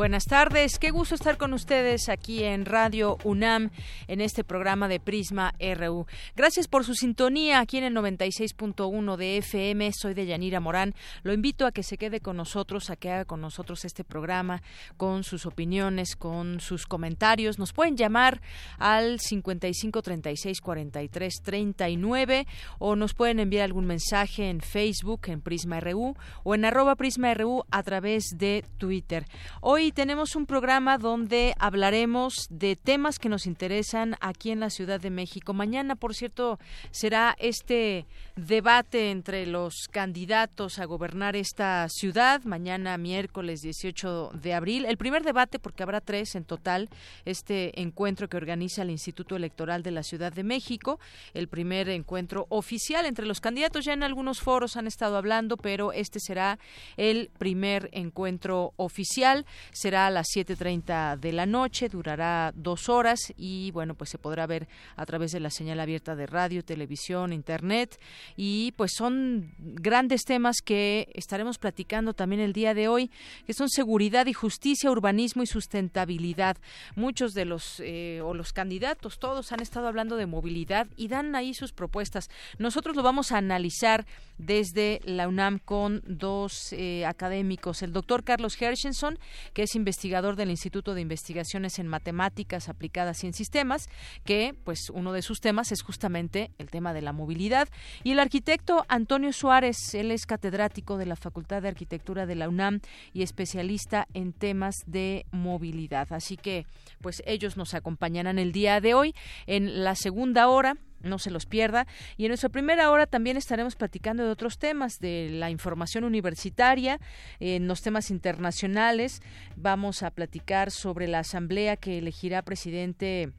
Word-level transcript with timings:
Buenas 0.00 0.24
tardes, 0.24 0.78
qué 0.78 0.92
gusto 0.92 1.14
estar 1.14 1.36
con 1.36 1.52
ustedes 1.52 2.08
aquí 2.08 2.42
en 2.42 2.64
Radio 2.64 3.18
UNAM 3.22 3.68
en 4.08 4.22
este 4.22 4.44
programa 4.44 4.88
de 4.88 4.98
Prisma 4.98 5.52
RU. 5.76 6.06
Gracias 6.34 6.68
por 6.68 6.86
su 6.86 6.94
sintonía 6.94 7.60
aquí 7.60 7.76
en 7.76 7.84
el 7.84 7.94
96.1 7.94 9.16
de 9.18 9.36
FM. 9.36 9.92
Soy 9.92 10.14
de 10.14 10.24
Yanira 10.24 10.58
Morán. 10.58 10.94
Lo 11.22 11.34
invito 11.34 11.66
a 11.66 11.72
que 11.72 11.82
se 11.82 11.98
quede 11.98 12.20
con 12.20 12.38
nosotros, 12.38 12.88
a 12.88 12.96
que 12.96 13.10
haga 13.10 13.24
con 13.26 13.42
nosotros 13.42 13.84
este 13.84 14.02
programa 14.02 14.62
con 14.96 15.22
sus 15.22 15.44
opiniones, 15.44 16.16
con 16.16 16.60
sus 16.60 16.86
comentarios. 16.86 17.58
Nos 17.58 17.74
pueden 17.74 17.98
llamar 17.98 18.40
al 18.78 19.20
55 19.20 20.00
36 20.00 20.62
43 20.62 21.34
39 21.44 22.46
o 22.78 22.96
nos 22.96 23.12
pueden 23.12 23.38
enviar 23.38 23.64
algún 23.64 23.84
mensaje 23.84 24.48
en 24.48 24.62
Facebook 24.62 25.26
en 25.26 25.42
Prisma 25.42 25.78
RU 25.78 26.16
o 26.42 26.54
en 26.54 26.64
arroba 26.64 26.96
Prisma 26.96 27.34
RU 27.34 27.64
a 27.70 27.82
través 27.82 28.24
de 28.38 28.64
Twitter. 28.78 29.26
Hoy 29.60 29.89
tenemos 29.92 30.36
un 30.36 30.46
programa 30.46 30.98
donde 30.98 31.54
hablaremos 31.58 32.46
de 32.50 32.76
temas 32.76 33.18
que 33.18 33.28
nos 33.28 33.46
interesan 33.46 34.16
aquí 34.20 34.50
en 34.50 34.60
la 34.60 34.70
Ciudad 34.70 35.00
de 35.00 35.10
México. 35.10 35.52
Mañana, 35.52 35.96
por 35.96 36.14
cierto, 36.14 36.58
será 36.90 37.34
este 37.38 38.06
debate 38.36 39.10
entre 39.10 39.46
los 39.46 39.88
candidatos 39.90 40.78
a 40.78 40.84
gobernar 40.84 41.34
esta 41.34 41.88
ciudad. 41.88 42.42
Mañana, 42.44 42.98
miércoles 42.98 43.62
18 43.62 44.32
de 44.34 44.54
abril. 44.54 44.84
El 44.84 44.96
primer 44.96 45.22
debate, 45.22 45.58
porque 45.58 45.82
habrá 45.82 46.00
tres 46.00 46.34
en 46.34 46.44
total, 46.44 46.88
este 47.24 47.80
encuentro 47.80 48.28
que 48.28 48.36
organiza 48.36 48.82
el 48.82 48.90
Instituto 48.90 49.36
Electoral 49.36 49.82
de 49.82 49.92
la 49.92 50.02
Ciudad 50.02 50.32
de 50.32 50.44
México. 50.44 51.00
El 51.34 51.48
primer 51.48 51.88
encuentro 51.88 52.46
oficial 52.50 53.06
entre 53.06 53.26
los 53.26 53.40
candidatos. 53.40 53.84
Ya 53.84 53.92
en 53.92 54.02
algunos 54.02 54.40
foros 54.40 54.76
han 54.76 54.86
estado 54.86 55.16
hablando, 55.16 55.56
pero 55.56 55.92
este 55.92 56.20
será 56.20 56.58
el 56.96 57.30
primer 57.38 57.88
encuentro 57.92 58.72
oficial 58.76 59.46
será 59.80 60.06
a 60.06 60.10
las 60.10 60.28
7.30 60.28 61.18
de 61.18 61.32
la 61.32 61.46
noche, 61.46 61.88
durará 61.88 62.52
dos 62.54 62.88
horas 62.88 63.32
y 63.36 63.70
bueno, 63.70 63.94
pues 63.94 64.10
se 64.10 64.18
podrá 64.18 64.46
ver 64.46 64.68
a 64.96 65.06
través 65.06 65.32
de 65.32 65.40
la 65.40 65.50
señal 65.50 65.80
abierta 65.80 66.14
de 66.14 66.26
radio, 66.26 66.62
televisión, 66.62 67.32
internet 67.32 67.98
y 68.36 68.72
pues 68.76 68.92
son 68.94 69.54
grandes 69.58 70.24
temas 70.24 70.56
que 70.62 71.08
estaremos 71.14 71.58
platicando 71.58 72.12
también 72.12 72.40
el 72.40 72.52
día 72.52 72.74
de 72.74 72.88
hoy, 72.88 73.10
que 73.46 73.54
son 73.54 73.68
seguridad 73.68 74.26
y 74.26 74.32
justicia, 74.32 74.90
urbanismo 74.90 75.42
y 75.42 75.46
sustentabilidad. 75.46 76.56
Muchos 76.94 77.32
de 77.32 77.44
los 77.44 77.80
eh, 77.80 78.20
o 78.22 78.34
los 78.34 78.52
candidatos, 78.52 79.18
todos 79.18 79.52
han 79.52 79.60
estado 79.60 79.88
hablando 79.88 80.16
de 80.16 80.26
movilidad 80.26 80.88
y 80.96 81.08
dan 81.08 81.34
ahí 81.34 81.54
sus 81.54 81.72
propuestas. 81.72 82.28
Nosotros 82.58 82.96
lo 82.96 83.02
vamos 83.02 83.32
a 83.32 83.38
analizar 83.38 84.06
desde 84.38 85.00
la 85.04 85.28
UNAM 85.28 85.58
con 85.58 86.02
dos 86.06 86.72
eh, 86.72 87.04
académicos, 87.06 87.82
el 87.82 87.92
doctor 87.92 88.24
Carlos 88.24 88.60
Hershenson, 88.60 89.18
que 89.52 89.59
es 89.62 89.74
investigador 89.74 90.36
del 90.36 90.50
Instituto 90.50 90.94
de 90.94 91.00
Investigaciones 91.00 91.78
en 91.78 91.86
Matemáticas 91.86 92.68
Aplicadas 92.68 93.22
y 93.22 93.26
en 93.26 93.32
Sistemas, 93.32 93.88
que 94.24 94.54
pues 94.64 94.90
uno 94.92 95.12
de 95.12 95.22
sus 95.22 95.40
temas 95.40 95.72
es 95.72 95.82
justamente 95.82 96.50
el 96.58 96.70
tema 96.70 96.92
de 96.92 97.02
la 97.02 97.12
movilidad. 97.12 97.68
Y 98.02 98.12
el 98.12 98.20
arquitecto 98.20 98.84
Antonio 98.88 99.32
Suárez, 99.32 99.76
él 99.94 100.10
es 100.10 100.26
catedrático 100.26 100.96
de 100.96 101.06
la 101.06 101.16
Facultad 101.16 101.62
de 101.62 101.68
Arquitectura 101.68 102.26
de 102.26 102.34
la 102.36 102.48
UNAM 102.48 102.80
y 103.12 103.22
especialista 103.22 104.06
en 104.14 104.32
temas 104.32 104.76
de 104.86 105.26
movilidad. 105.30 106.12
Así 106.12 106.36
que 106.36 106.66
pues 107.00 107.22
ellos 107.26 107.56
nos 107.56 107.74
acompañarán 107.74 108.38
el 108.38 108.52
día 108.52 108.80
de 108.80 108.94
hoy 108.94 109.14
en 109.46 109.84
la 109.84 109.94
segunda 109.94 110.48
hora 110.48 110.76
no 111.02 111.18
se 111.18 111.30
los 111.30 111.46
pierda. 111.46 111.86
Y 112.16 112.24
en 112.24 112.28
nuestra 112.28 112.48
primera 112.48 112.90
hora 112.90 113.06
también 113.06 113.36
estaremos 113.36 113.76
platicando 113.76 114.24
de 114.24 114.30
otros 114.30 114.58
temas, 114.58 115.00
de 115.00 115.30
la 115.30 115.50
información 115.50 116.04
universitaria, 116.04 117.00
en 117.38 117.68
los 117.68 117.82
temas 117.82 118.10
internacionales. 118.10 119.22
Vamos 119.56 120.02
a 120.02 120.10
platicar 120.10 120.70
sobre 120.70 121.08
la 121.08 121.20
asamblea 121.20 121.76
que 121.76 121.98
elegirá 121.98 122.42
presidente 122.42 123.32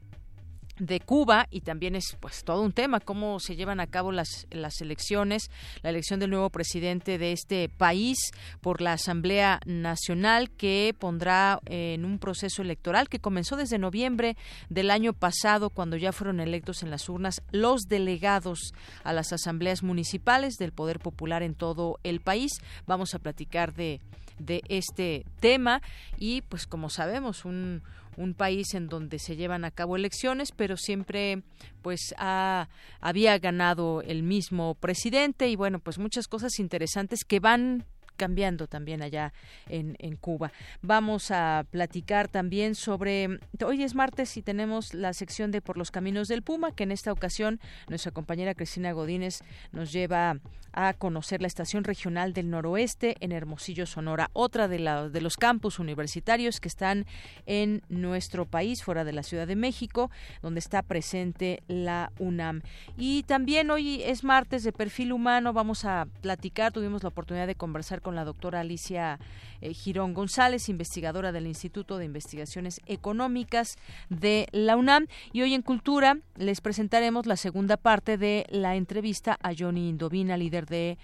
de 0.82 0.98
Cuba 0.98 1.46
y 1.50 1.60
también 1.60 1.94
es 1.94 2.16
pues 2.18 2.42
todo 2.42 2.60
un 2.60 2.72
tema 2.72 2.98
cómo 2.98 3.38
se 3.38 3.54
llevan 3.54 3.78
a 3.78 3.86
cabo 3.86 4.10
las, 4.10 4.48
las 4.50 4.80
elecciones, 4.80 5.48
la 5.82 5.90
elección 5.90 6.18
del 6.18 6.30
nuevo 6.30 6.50
presidente 6.50 7.18
de 7.18 7.30
este 7.30 7.68
país 7.68 8.18
por 8.60 8.80
la 8.80 8.94
Asamblea 8.94 9.60
Nacional 9.64 10.50
que 10.50 10.92
pondrá 10.98 11.60
en 11.66 12.04
un 12.04 12.18
proceso 12.18 12.62
electoral 12.62 13.08
que 13.08 13.20
comenzó 13.20 13.56
desde 13.56 13.78
noviembre 13.78 14.36
del 14.70 14.90
año 14.90 15.12
pasado 15.12 15.70
cuando 15.70 15.96
ya 15.96 16.10
fueron 16.10 16.40
electos 16.40 16.82
en 16.82 16.90
las 16.90 17.08
urnas 17.08 17.42
los 17.52 17.82
delegados 17.82 18.72
a 19.04 19.12
las 19.12 19.32
asambleas 19.32 19.84
municipales 19.84 20.56
del 20.56 20.72
Poder 20.72 20.98
Popular 20.98 21.44
en 21.44 21.54
todo 21.54 22.00
el 22.02 22.20
país. 22.20 22.50
Vamos 22.86 23.14
a 23.14 23.20
platicar 23.20 23.72
de 23.72 24.00
de 24.38 24.62
este 24.68 25.24
tema 25.40 25.82
y 26.18 26.42
pues 26.42 26.66
como 26.66 26.90
sabemos 26.90 27.44
un 27.44 27.82
un 28.22 28.34
país 28.34 28.74
en 28.74 28.88
donde 28.88 29.18
se 29.18 29.36
llevan 29.36 29.64
a 29.64 29.70
cabo 29.70 29.96
elecciones, 29.96 30.52
pero 30.52 30.76
siempre 30.76 31.42
pues 31.82 32.14
ha, 32.18 32.68
había 33.00 33.38
ganado 33.38 34.02
el 34.02 34.22
mismo 34.22 34.74
presidente 34.74 35.48
y 35.48 35.56
bueno, 35.56 35.78
pues 35.80 35.98
muchas 35.98 36.28
cosas 36.28 36.58
interesantes 36.58 37.24
que 37.24 37.40
van 37.40 37.84
cambiando 38.16 38.66
también 38.66 39.02
allá 39.02 39.32
en, 39.68 39.96
en, 39.98 40.16
Cuba. 40.16 40.52
Vamos 40.82 41.30
a 41.30 41.64
platicar 41.70 42.28
también 42.28 42.74
sobre, 42.74 43.40
hoy 43.64 43.82
es 43.82 43.94
martes 43.94 44.36
y 44.36 44.42
tenemos 44.42 44.94
la 44.94 45.12
sección 45.12 45.50
de 45.50 45.60
Por 45.60 45.78
los 45.78 45.90
Caminos 45.90 46.28
del 46.28 46.42
Puma, 46.42 46.72
que 46.72 46.84
en 46.84 46.92
esta 46.92 47.12
ocasión 47.12 47.60
nuestra 47.88 48.12
compañera 48.12 48.54
Cristina 48.54 48.92
Godínez 48.92 49.40
nos 49.72 49.92
lleva 49.92 50.36
a 50.72 50.94
conocer 50.94 51.40
la 51.40 51.46
Estación 51.46 51.84
Regional 51.84 52.32
del 52.32 52.50
Noroeste 52.50 53.16
en 53.20 53.32
Hermosillo, 53.32 53.86
Sonora, 53.86 54.30
otra 54.32 54.68
de, 54.68 54.78
la, 54.78 55.08
de 55.08 55.20
los 55.20 55.36
campus 55.36 55.78
universitarios 55.78 56.60
que 56.60 56.68
están 56.68 57.06
en 57.46 57.82
nuestro 57.88 58.46
país, 58.46 58.82
fuera 58.82 59.04
de 59.04 59.12
la 59.12 59.22
Ciudad 59.22 59.46
de 59.46 59.56
México, 59.56 60.10
donde 60.40 60.60
está 60.60 60.82
presente 60.82 61.62
la 61.68 62.12
UNAM. 62.18 62.62
Y 62.96 63.22
también 63.24 63.70
hoy 63.70 64.02
es 64.02 64.24
martes 64.24 64.64
de 64.64 64.72
perfil 64.72 65.12
humano, 65.12 65.52
vamos 65.52 65.84
a 65.84 66.06
platicar, 66.20 66.72
tuvimos 66.72 67.02
la 67.02 67.10
oportunidad 67.10 67.46
de 67.46 67.54
conversar 67.54 68.01
con 68.02 68.14
la 68.14 68.24
doctora 68.24 68.60
Alicia 68.60 69.18
eh, 69.60 69.72
Girón 69.72 70.12
González, 70.12 70.68
investigadora 70.68 71.32
del 71.32 71.46
Instituto 71.46 71.98
de 71.98 72.04
Investigaciones 72.04 72.80
Económicas 72.86 73.76
de 74.10 74.48
la 74.52 74.76
UNAM. 74.76 75.06
Y 75.32 75.42
hoy 75.42 75.54
en 75.54 75.62
Cultura 75.62 76.18
les 76.36 76.60
presentaremos 76.60 77.26
la 77.26 77.36
segunda 77.36 77.76
parte 77.76 78.18
de 78.18 78.46
la 78.50 78.76
entrevista 78.76 79.38
a 79.42 79.52
Johnny 79.56 79.88
Indovina, 79.88 80.36
líder 80.36 80.66
de 80.66 80.98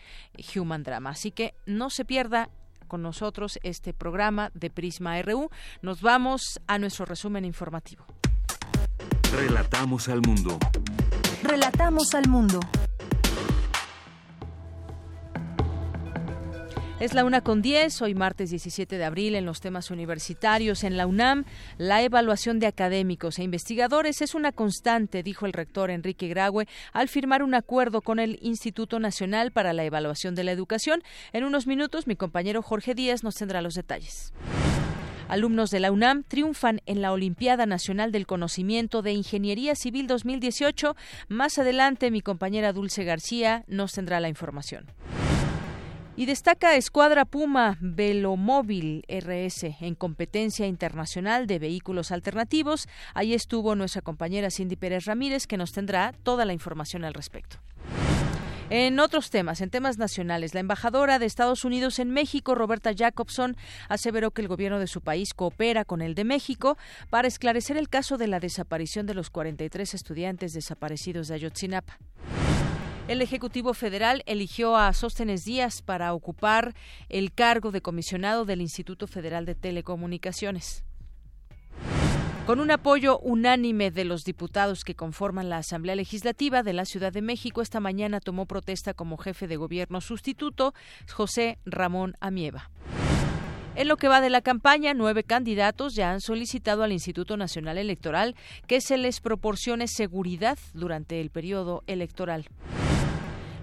Human 0.55 0.83
Drama. 0.83 1.11
Así 1.11 1.31
que 1.31 1.55
no 1.67 1.91
se 1.91 2.05
pierda 2.05 2.51
con 2.89 3.03
nosotros 3.03 3.59
este 3.63 3.93
programa 3.93 4.51
de 4.55 4.71
Prisma 4.71 5.21
RU. 5.23 5.51
Nos 5.83 6.03
vamos 6.03 6.61
a 6.67 6.79
nuestro 6.79 7.05
resumen 7.05 7.45
informativo. 7.45 8.05
Relatamos 9.31 10.09
al 10.09 10.23
mundo. 10.23 10.59
Relatamos 11.43 12.15
al 12.15 12.29
mundo. 12.29 12.61
Es 17.01 17.15
la 17.15 17.25
una 17.25 17.43
con 17.43 17.63
diez, 17.63 18.03
hoy 18.03 18.17
martes 18.17 18.51
17 18.51 18.99
de 18.99 19.05
abril, 19.05 19.37
en 19.37 19.47
los 19.47 19.61
temas 19.61 19.93
universitarios 19.93 20.83
en 20.83 20.97
la 20.97 21.07
UNAM. 21.07 21.45
La 21.77 22.03
evaluación 22.03 22.59
de 22.59 22.67
académicos 22.67 23.39
e 23.39 23.45
investigadores 23.45 24.21
es 24.21 24.35
una 24.35 24.51
constante, 24.51 25.23
dijo 25.23 25.47
el 25.47 25.53
rector 25.53 25.93
Enrique 25.93 26.27
Graue 26.27 26.67
al 26.93 27.09
firmar 27.09 27.45
un 27.45 27.55
acuerdo 27.55 28.03
con 28.03 28.19
el 28.19 28.41
Instituto 28.43 28.99
Nacional 28.99 29.53
para 29.53 29.73
la 29.73 29.85
Evaluación 29.85 30.35
de 30.35 30.43
la 30.43 30.51
Educación. 30.51 31.05
En 31.33 31.45
unos 31.45 31.69
minutos, 31.69 32.09
mi 32.09 32.17
compañero 32.17 32.63
Jorge 32.63 32.97
Díaz 32.97 33.23
nos 33.23 33.37
tendrá 33.37 33.63
los 33.63 33.75
detalles. 33.75 34.33
Alumnos 35.29 35.71
de 35.71 35.79
la 35.79 35.93
UNAM 35.93 36.25
triunfan 36.25 36.81
en 36.87 37.01
la 37.01 37.13
Olimpiada 37.13 37.65
Nacional 37.65 38.11
del 38.11 38.27
Conocimiento 38.27 39.03
de 39.03 39.13
Ingeniería 39.13 39.77
Civil 39.77 40.09
2018. 40.09 40.97
Más 41.29 41.61
adelante, 41.61 42.11
mi 42.11 42.23
compañera 42.23 42.73
Dulce 42.73 43.05
García 43.05 43.63
nos 43.69 43.93
tendrá 43.93 44.19
la 44.19 44.29
información. 44.29 44.87
Y 46.19 46.27
destaca 46.27 46.75
Escuadra 46.75 47.25
Puma 47.25 47.79
Velomóvil 47.81 49.05
RS 49.07 49.77
en 49.81 49.95
competencia 49.95 50.67
internacional 50.67 51.47
de 51.47 51.61
vehículos 51.61 52.11
alternativos. 52.11 52.89
Ahí 53.15 53.35
estuvo 53.35 53.77
nuestra 53.77 54.03
compañera 54.03 54.51
Cindy 54.51 54.75
Pérez 54.75 55.05
Ramírez 55.05 55.47
que 55.47 55.57
nos 55.57 55.71
tendrá 55.71 56.13
toda 56.25 56.45
la 56.45 56.53
información 56.53 57.05
al 57.05 57.15
respecto. 57.15 57.59
En 58.69 58.99
otros 58.99 59.31
temas, 59.31 59.61
en 59.61 59.71
temas 59.71 59.97
nacionales, 59.97 60.55
la 60.55 60.61
embajadora 60.61 61.21
de 61.21 61.27
Estados 61.27 61.65
Unidos 61.65 62.01
en 62.01 62.11
México, 62.11 62.57
Roberta 62.57 62.91
Jacobson, 62.97 63.57
aseveró 63.89 64.33
que 64.33 64.43
el 64.43 64.49
gobierno 64.49 64.81
de 64.81 64.89
su 64.89 65.03
país 65.03 65.35
coopera 65.35 65.85
con 65.85 66.03
el 66.03 66.17
de 66.17 66.25
México 66.25 66.77
para 67.11 67.29
esclarecer 67.29 67.77
el 67.77 67.89
caso 67.89 68.19
de 68.19 68.27
la 68.27 68.41
desaparición 68.41 69.07
de 69.07 69.15
los 69.15 69.31
43 69.31 69.95
estudiantes 69.95 70.53
desaparecidos 70.53 71.29
de 71.29 71.37
Ayotzinapa. 71.37 71.97
El 73.09 73.23
Ejecutivo 73.23 73.73
Federal 73.73 74.23
eligió 74.27 74.77
a 74.77 74.93
Sóstenes 74.93 75.47
Díaz 75.47 75.81
para 75.81 76.13
ocupar 76.13 76.75
el 77.09 77.33
cargo 77.33 77.71
de 77.71 77.81
comisionado 77.81 78.45
del 78.45 78.61
Instituto 78.61 79.07
Federal 79.07 79.47
de 79.47 79.55
Telecomunicaciones. 79.55 80.85
Con 82.45 82.61
un 82.61 82.71
apoyo 82.71 83.19
unánime 83.21 83.91
de 83.91 84.05
los 84.05 84.25
diputados 84.25 84.85
que 84.85 84.95
conforman 84.95 85.49
la 85.49 85.57
Asamblea 85.57 85.97
Legislativa 85.97 86.63
de 86.63 86.75
la 86.75 86.85
Ciudad 86.85 87.11
de 87.11 87.23
México, 87.23 87.63
esta 87.63 87.81
mañana 87.81 88.21
tomó 88.21 88.45
protesta 88.45 88.93
como 88.93 89.17
jefe 89.17 89.47
de 89.47 89.57
gobierno 89.57 90.03
sustituto 90.03 90.75
José 91.11 91.59
Ramón 91.65 92.15
Amieva. 92.21 92.71
En 93.75 93.89
lo 93.89 93.97
que 93.97 94.09
va 94.09 94.21
de 94.21 94.29
la 94.29 94.43
campaña, 94.43 94.93
nueve 94.93 95.25
candidatos 95.25 95.95
ya 95.95 96.11
han 96.11 96.21
solicitado 96.21 96.83
al 96.83 96.93
Instituto 96.93 97.39
Nacional 97.39 97.79
Electoral 97.79 98.35
que 98.67 98.83
se 98.83 98.99
les 98.99 99.21
proporcione 99.21 99.89
seguridad 99.89 100.59
durante 100.75 101.23
el 101.23 101.31
periodo 101.31 101.85
electoral. 101.87 102.49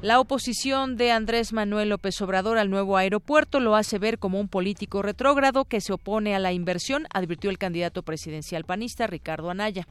La 0.06 0.20
oposición 0.20 0.98
de 0.98 1.12
Andrés 1.12 1.52
Manuel 1.52 1.90
López 1.90 2.22
Obrador 2.22 2.60
al 2.60 2.70
nuevo 2.70 2.96
aeropuerto 2.96 3.60
lo 3.60 3.76
hace 3.76 3.98
ver 3.98 4.20
como 4.20 4.40
un 4.40 4.48
político 4.48 5.02
retrógrado 5.02 5.66
que 5.66 5.82
se 5.82 5.94
opone 5.94 6.36
a 6.36 6.40
la 6.40 6.54
inversión, 6.54 7.08
advirtió 7.12 7.50
el 7.50 7.58
candidato 7.58 8.04
presidencial 8.04 8.66
panista 8.66 9.08
Ricardo 9.08 9.50
Anaya. 9.50 9.88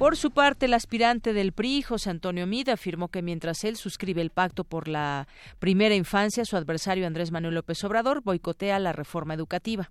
Por 0.00 0.16
su 0.16 0.32
parte, 0.32 0.66
el 0.66 0.74
aspirante 0.74 1.32
del 1.32 1.52
PRI, 1.52 1.82
José 1.82 2.10
Antonio 2.10 2.48
Mid, 2.48 2.68
afirmó 2.68 3.06
que 3.06 3.22
mientras 3.22 3.62
él 3.62 3.76
suscribe 3.76 4.20
el 4.20 4.30
pacto 4.30 4.64
por 4.64 4.88
la 4.88 5.28
primera 5.60 5.94
infancia, 5.94 6.44
su 6.44 6.56
adversario 6.56 7.06
Andrés 7.06 7.30
Manuel 7.30 7.54
López 7.54 7.84
Obrador 7.84 8.20
boicotea 8.20 8.80
la 8.80 8.92
reforma 8.92 9.34
educativa. 9.34 9.90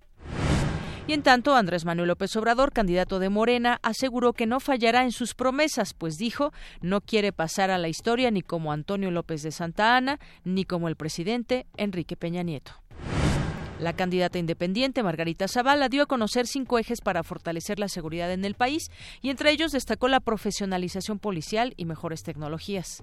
Y 1.06 1.12
en 1.12 1.22
tanto, 1.22 1.54
Andrés 1.54 1.84
Manuel 1.84 2.08
López 2.08 2.34
Obrador, 2.36 2.72
candidato 2.72 3.18
de 3.18 3.28
Morena, 3.28 3.78
aseguró 3.82 4.32
que 4.32 4.46
no 4.46 4.58
fallará 4.58 5.04
en 5.04 5.12
sus 5.12 5.34
promesas, 5.34 5.92
pues 5.92 6.16
dijo 6.16 6.50
no 6.80 7.02
quiere 7.02 7.30
pasar 7.30 7.70
a 7.70 7.76
la 7.76 7.88
historia 7.88 8.30
ni 8.30 8.40
como 8.40 8.72
Antonio 8.72 9.10
López 9.10 9.42
de 9.42 9.52
Santa 9.52 9.98
Ana, 9.98 10.18
ni 10.44 10.64
como 10.64 10.88
el 10.88 10.96
presidente 10.96 11.66
Enrique 11.76 12.16
Peña 12.16 12.42
Nieto. 12.42 12.72
La 13.78 13.92
candidata 13.92 14.38
independiente 14.38 15.02
Margarita 15.02 15.46
Zavala 15.46 15.90
dio 15.90 16.04
a 16.04 16.06
conocer 16.06 16.46
cinco 16.46 16.78
ejes 16.78 17.02
para 17.02 17.22
fortalecer 17.22 17.78
la 17.78 17.88
seguridad 17.88 18.32
en 18.32 18.44
el 18.46 18.54
país 18.54 18.90
y 19.20 19.28
entre 19.28 19.50
ellos 19.50 19.72
destacó 19.72 20.08
la 20.08 20.20
profesionalización 20.20 21.18
policial 21.18 21.74
y 21.76 21.84
mejores 21.84 22.22
tecnologías. 22.22 23.02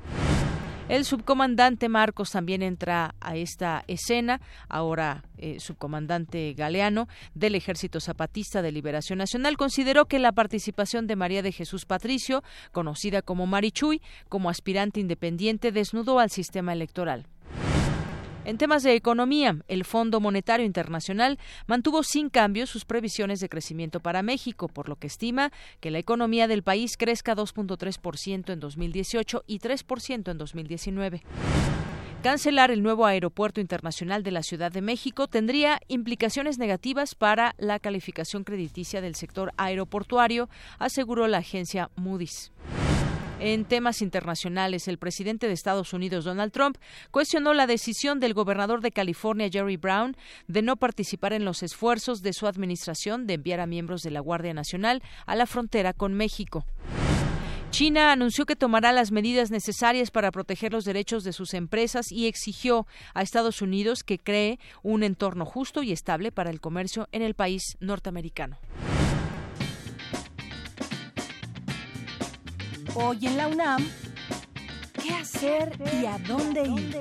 El 0.92 1.06
subcomandante 1.06 1.88
Marcos 1.88 2.32
también 2.32 2.62
entra 2.62 3.16
a 3.22 3.38
esta 3.38 3.86
escena, 3.88 4.42
ahora 4.68 5.24
eh, 5.38 5.62
subcomandante 5.62 6.54
Galeano 6.54 7.08
del 7.34 7.56
Ejército 7.56 8.02
Zapatista 8.02 8.62
de 8.62 8.74
Liberación 8.74 9.20
Nacional, 9.20 9.56
consideró 9.56 10.08
que 10.08 10.20
la 10.20 10.34
participación 10.34 11.08
de 11.08 11.16
María 11.16 11.44
de 11.44 11.54
Jesús 11.54 11.86
Patricio, 11.86 12.44
conocida 12.74 13.22
como 13.22 13.48
Marichuy, 13.48 14.02
como 14.28 14.50
aspirante 14.50 15.00
independiente, 15.00 15.72
desnudó 15.72 16.20
al 16.20 16.30
sistema 16.30 16.74
electoral. 16.74 17.26
En 18.44 18.58
temas 18.58 18.82
de 18.82 18.96
economía, 18.96 19.58
el 19.68 19.86
Fondo 19.86 20.20
Monetario 20.20 20.66
Internacional 20.66 21.38
mantuvo 21.68 22.02
sin 22.02 22.30
cambio 22.30 22.66
sus 22.66 22.86
previsiones 22.86 23.40
de 23.40 23.50
crecimiento 23.50 24.00
para 24.00 24.24
México, 24.24 24.68
por 24.68 24.90
lo 24.90 24.96
que 24.96 25.06
estima 25.06 25.52
que 25.80 25.92
la 25.92 26.00
economía 26.00 26.48
del 26.48 26.64
país 26.64 26.98
crezca 26.98 27.36
2.3% 27.36 28.52
en 28.52 28.60
2018 28.60 29.44
y 29.46 29.60
3% 29.60 30.32
en 30.32 30.38
2019. 30.40 31.22
Cancelar 32.24 32.72
el 32.72 32.82
nuevo 32.82 33.06
aeropuerto 33.06 33.62
internacional 33.62 34.24
de 34.24 34.32
la 34.32 34.42
Ciudad 34.42 34.72
de 34.72 34.82
México 34.82 35.28
tendría 35.28 35.80
implicaciones 35.88 36.58
negativas 36.58 37.14
para 37.14 37.54
la 37.60 37.80
calificación 37.80 38.44
crediticia 38.44 39.02
del 39.02 39.14
sector 39.14 39.54
aeroportuario, 39.58 40.50
aseguró 40.80 41.28
la 41.28 41.40
agencia 41.40 41.92
Moody's. 41.96 42.52
En 43.44 43.66
temas 43.66 44.04
internacionales, 44.04 44.88
el 44.88 45.00
presidente 45.00 45.48
de 45.48 45.54
Estados 45.54 45.94
Unidos, 45.94 46.26
Donald 46.26 46.52
Trump, 46.52 46.78
cuestionó 47.10 47.56
la 47.56 47.66
decisión 47.66 48.20
del 48.20 48.36
gobernador 48.36 48.82
de 48.82 48.92
California, 48.92 49.50
Jerry 49.52 49.78
Brown, 49.78 50.16
de 50.48 50.62
no 50.62 50.76
participar 50.78 51.34
en 51.34 51.44
los 51.44 51.64
esfuerzos 51.64 52.22
de 52.22 52.34
su 52.34 52.46
administración 52.46 53.26
de 53.26 53.34
enviar 53.34 53.60
a 53.60 53.66
miembros 53.66 54.04
de 54.04 54.12
la 54.12 54.20
Guardia 54.20 54.54
Nacional 54.54 55.02
a 55.26 55.36
la 55.36 55.48
frontera 55.48 55.94
con 55.94 56.14
México. 56.14 56.68
China 57.72 58.12
anunció 58.12 58.46
que 58.46 58.56
tomará 58.56 58.92
las 58.92 59.12
medidas 59.12 59.50
necesarias 59.50 60.12
para 60.12 60.30
proteger 60.30 60.72
los 60.72 60.86
derechos 60.86 61.24
de 61.24 61.34
sus 61.34 61.56
empresas 61.56 62.12
y 62.12 62.28
exigió 62.28 62.86
a 63.16 63.24
Estados 63.24 63.64
Unidos 63.64 64.04
que 64.04 64.20
cree 64.20 64.60
un 64.84 65.02
entorno 65.02 65.46
justo 65.46 65.82
y 65.82 65.92
estable 65.92 66.32
para 66.32 66.52
el 66.52 66.62
comercio 66.62 67.10
en 67.12 67.24
el 67.24 67.34
país 67.34 67.76
norteamericano. 67.80 68.60
Hoy 72.94 73.26
en 73.26 73.38
la 73.38 73.48
UNAM, 73.48 73.88
¿qué 75.02 75.14
hacer 75.14 75.72
y 76.02 76.06
a 76.06 76.18
dónde 76.28 76.64
ir? 76.64 77.00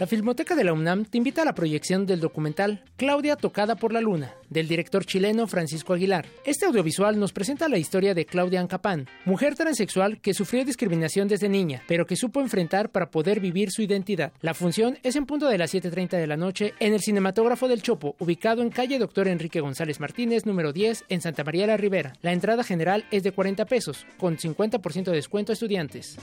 La 0.04 0.08
Filmoteca 0.08 0.54
de 0.54 0.66
la 0.66 0.74
UNAM 0.74 1.06
te 1.06 1.18
invita 1.18 1.44
a 1.44 1.46
la 1.46 1.56
proyección 1.56 2.06
del 2.06 2.20
documental 2.20 2.84
Claudia 2.98 3.38
tocada 3.38 3.78
por 3.78 3.94
la 3.94 4.02
luna, 4.02 4.34
del 4.50 4.68
director 4.68 5.06
chileno 5.06 5.48
Francisco 5.48 5.94
Aguilar. 5.94 6.26
Este 6.44 6.66
audiovisual 6.66 7.18
nos 7.18 7.32
presenta 7.32 7.70
la 7.70 7.78
historia 7.78 8.14
de 8.14 8.26
Claudia 8.26 8.60
Ancapán, 8.60 9.08
mujer 9.24 9.56
transexual 9.56 10.20
que 10.20 10.34
sufrió 10.34 10.66
discriminación 10.66 11.30
desde 11.30 11.48
niña, 11.48 11.84
pero 11.88 12.06
que 12.06 12.18
supo 12.18 12.42
enfrentar 12.42 12.90
para 12.90 13.12
poder 13.12 13.40
vivir 13.40 13.72
su 13.72 13.82
identidad. 13.82 14.34
La 14.42 14.54
función 14.54 14.98
es 15.04 15.16
en 15.16 15.26
punto 15.26 15.48
de 15.48 15.58
las 15.58 15.74
7.30 15.74 16.18
de 16.18 16.28
la 16.28 16.36
noche 16.36 16.74
en 16.82 16.94
el 16.94 17.00
Cinematógrafo 17.00 17.70
del 17.70 17.82
Chopo, 17.82 18.18
ubicado 18.20 18.62
en 18.62 18.72
calle 18.72 19.00
Doctor 19.00 19.30
Enrique 19.30 19.62
González 19.62 20.02
Martínez, 20.02 20.46
número 20.46 20.74
10, 20.74 21.06
en 21.08 21.22
Santa 21.22 21.46
María 21.46 21.66
la 21.66 21.78
Ribera. 21.78 22.12
La 22.22 22.34
entrada 22.34 22.66
general 22.66 23.06
es 23.10 23.24
de 23.24 23.32
40 23.32 23.64
pesos, 23.68 24.06
con 24.18 24.36
50% 24.36 25.06
de 25.06 25.16
descuento 25.16 25.54
a 25.54 25.54
estudiantes. 25.54 26.18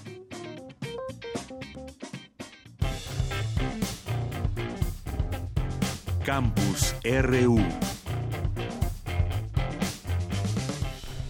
Campus 6.25 6.95
RU. 7.03 7.59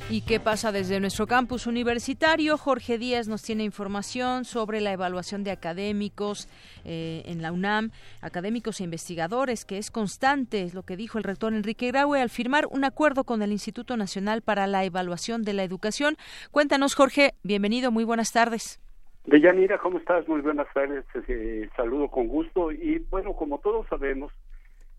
¿Y 0.08 0.22
qué 0.22 0.40
pasa 0.40 0.72
desde 0.72 0.98
nuestro 0.98 1.28
campus 1.28 1.68
universitario? 1.68 2.58
Jorge 2.58 2.98
Díaz 2.98 3.28
nos 3.28 3.44
tiene 3.44 3.62
información 3.62 4.44
sobre 4.44 4.80
la 4.80 4.92
evaluación 4.92 5.44
de 5.44 5.52
académicos 5.52 6.48
eh, 6.84 7.22
en 7.26 7.40
la 7.40 7.52
UNAM, 7.52 7.92
académicos 8.20 8.80
e 8.80 8.84
investigadores, 8.84 9.64
que 9.64 9.78
es 9.78 9.92
constante, 9.92 10.62
es 10.62 10.74
lo 10.74 10.82
que 10.82 10.96
dijo 10.96 11.18
el 11.18 11.24
rector 11.24 11.54
Enrique 11.54 11.92
Graue 11.92 12.20
al 12.20 12.28
firmar 12.28 12.66
un 12.68 12.84
acuerdo 12.84 13.22
con 13.22 13.42
el 13.42 13.52
Instituto 13.52 13.96
Nacional 13.96 14.42
para 14.42 14.66
la 14.66 14.84
Evaluación 14.84 15.42
de 15.42 15.52
la 15.52 15.62
Educación. 15.62 16.16
Cuéntanos, 16.50 16.96
Jorge, 16.96 17.34
bienvenido, 17.44 17.92
muy 17.92 18.02
buenas 18.02 18.32
tardes. 18.32 18.80
Deyanira, 19.26 19.78
¿cómo 19.78 19.98
estás? 19.98 20.26
Muy 20.26 20.40
buenas 20.40 20.66
tardes, 20.74 21.04
eh, 21.28 21.68
saludo 21.76 22.08
con 22.08 22.26
gusto. 22.26 22.72
Y 22.72 22.98
bueno, 23.10 23.34
como 23.34 23.58
todos 23.58 23.86
sabemos, 23.88 24.32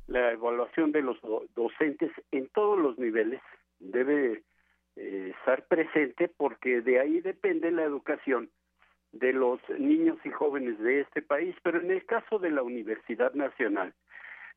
la 0.07 0.31
evaluación 0.31 0.91
de 0.91 1.01
los 1.01 1.17
docentes 1.55 2.11
en 2.31 2.47
todos 2.49 2.77
los 2.77 2.97
niveles 2.97 3.41
debe 3.79 4.43
eh, 4.95 5.33
estar 5.37 5.65
presente 5.67 6.27
porque 6.27 6.81
de 6.81 6.99
ahí 6.99 7.21
depende 7.21 7.71
la 7.71 7.83
educación 7.83 8.49
de 9.11 9.33
los 9.33 9.59
niños 9.77 10.17
y 10.23 10.29
jóvenes 10.29 10.79
de 10.79 11.01
este 11.01 11.21
país, 11.21 11.55
pero 11.63 11.79
en 11.79 11.91
el 11.91 12.05
caso 12.05 12.39
de 12.39 12.51
la 12.51 12.63
Universidad 12.63 13.33
Nacional, 13.33 13.93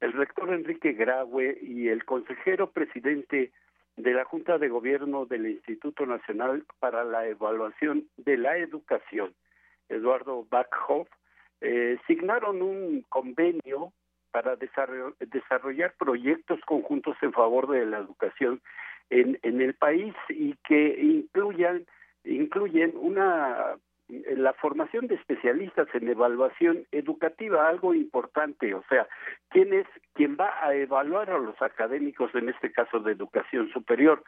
el 0.01 0.13
rector 0.13 0.53
Enrique 0.53 0.93
Graue 0.93 1.59
y 1.61 1.89
el 1.89 2.05
consejero 2.05 2.71
presidente 2.71 3.53
de 3.97 4.13
la 4.13 4.25
Junta 4.25 4.59
de 4.59 4.69
Gobierno 4.69 5.27
del 5.27 5.47
Instituto 5.47 6.07
Nacional 6.07 6.65
para 6.79 7.05
la 7.05 7.27
Evaluación 7.27 8.09
de 8.17 8.37
la 8.37 8.57
Educación, 8.59 9.35
Eduardo 9.89 10.47
Backhoff, 10.51 11.09
eh, 11.61 11.99
signaron 12.07 12.63
un 12.63 13.03
convenio 13.09 13.93
para 14.35 14.57
desarrollar 14.57 15.95
proyectos 15.97 16.59
conjuntos 16.67 17.17
en 17.23 17.33
favor 17.33 17.69
de 17.69 17.87
la 17.87 17.99
educación 17.99 18.61
en, 19.09 19.39
en 19.43 19.61
el 19.61 19.75
país 19.75 20.13
y 20.29 20.57
que 20.67 20.99
incluyan 21.01 21.87
incluyen 22.25 22.95
una 22.97 23.77
la 24.09 24.53
formación 24.55 25.07
de 25.07 25.15
especialistas 25.15 25.87
en 25.95 26.09
evaluación 26.09 26.85
educativa, 26.91 27.69
algo 27.69 27.95
importante, 27.95 28.75
o 28.75 28.83
sea, 28.89 29.07
quién 29.51 29.73
es 29.73 29.87
quien 30.15 30.37
va 30.37 30.53
a 30.63 30.75
evaluar 30.75 31.31
a 31.31 31.39
los 31.39 31.61
académicos, 31.63 32.35
en 32.35 32.49
este 32.49 32.73
caso 32.73 32.99
de 33.01 33.13
educación 33.13 33.71
superior. 33.71 34.23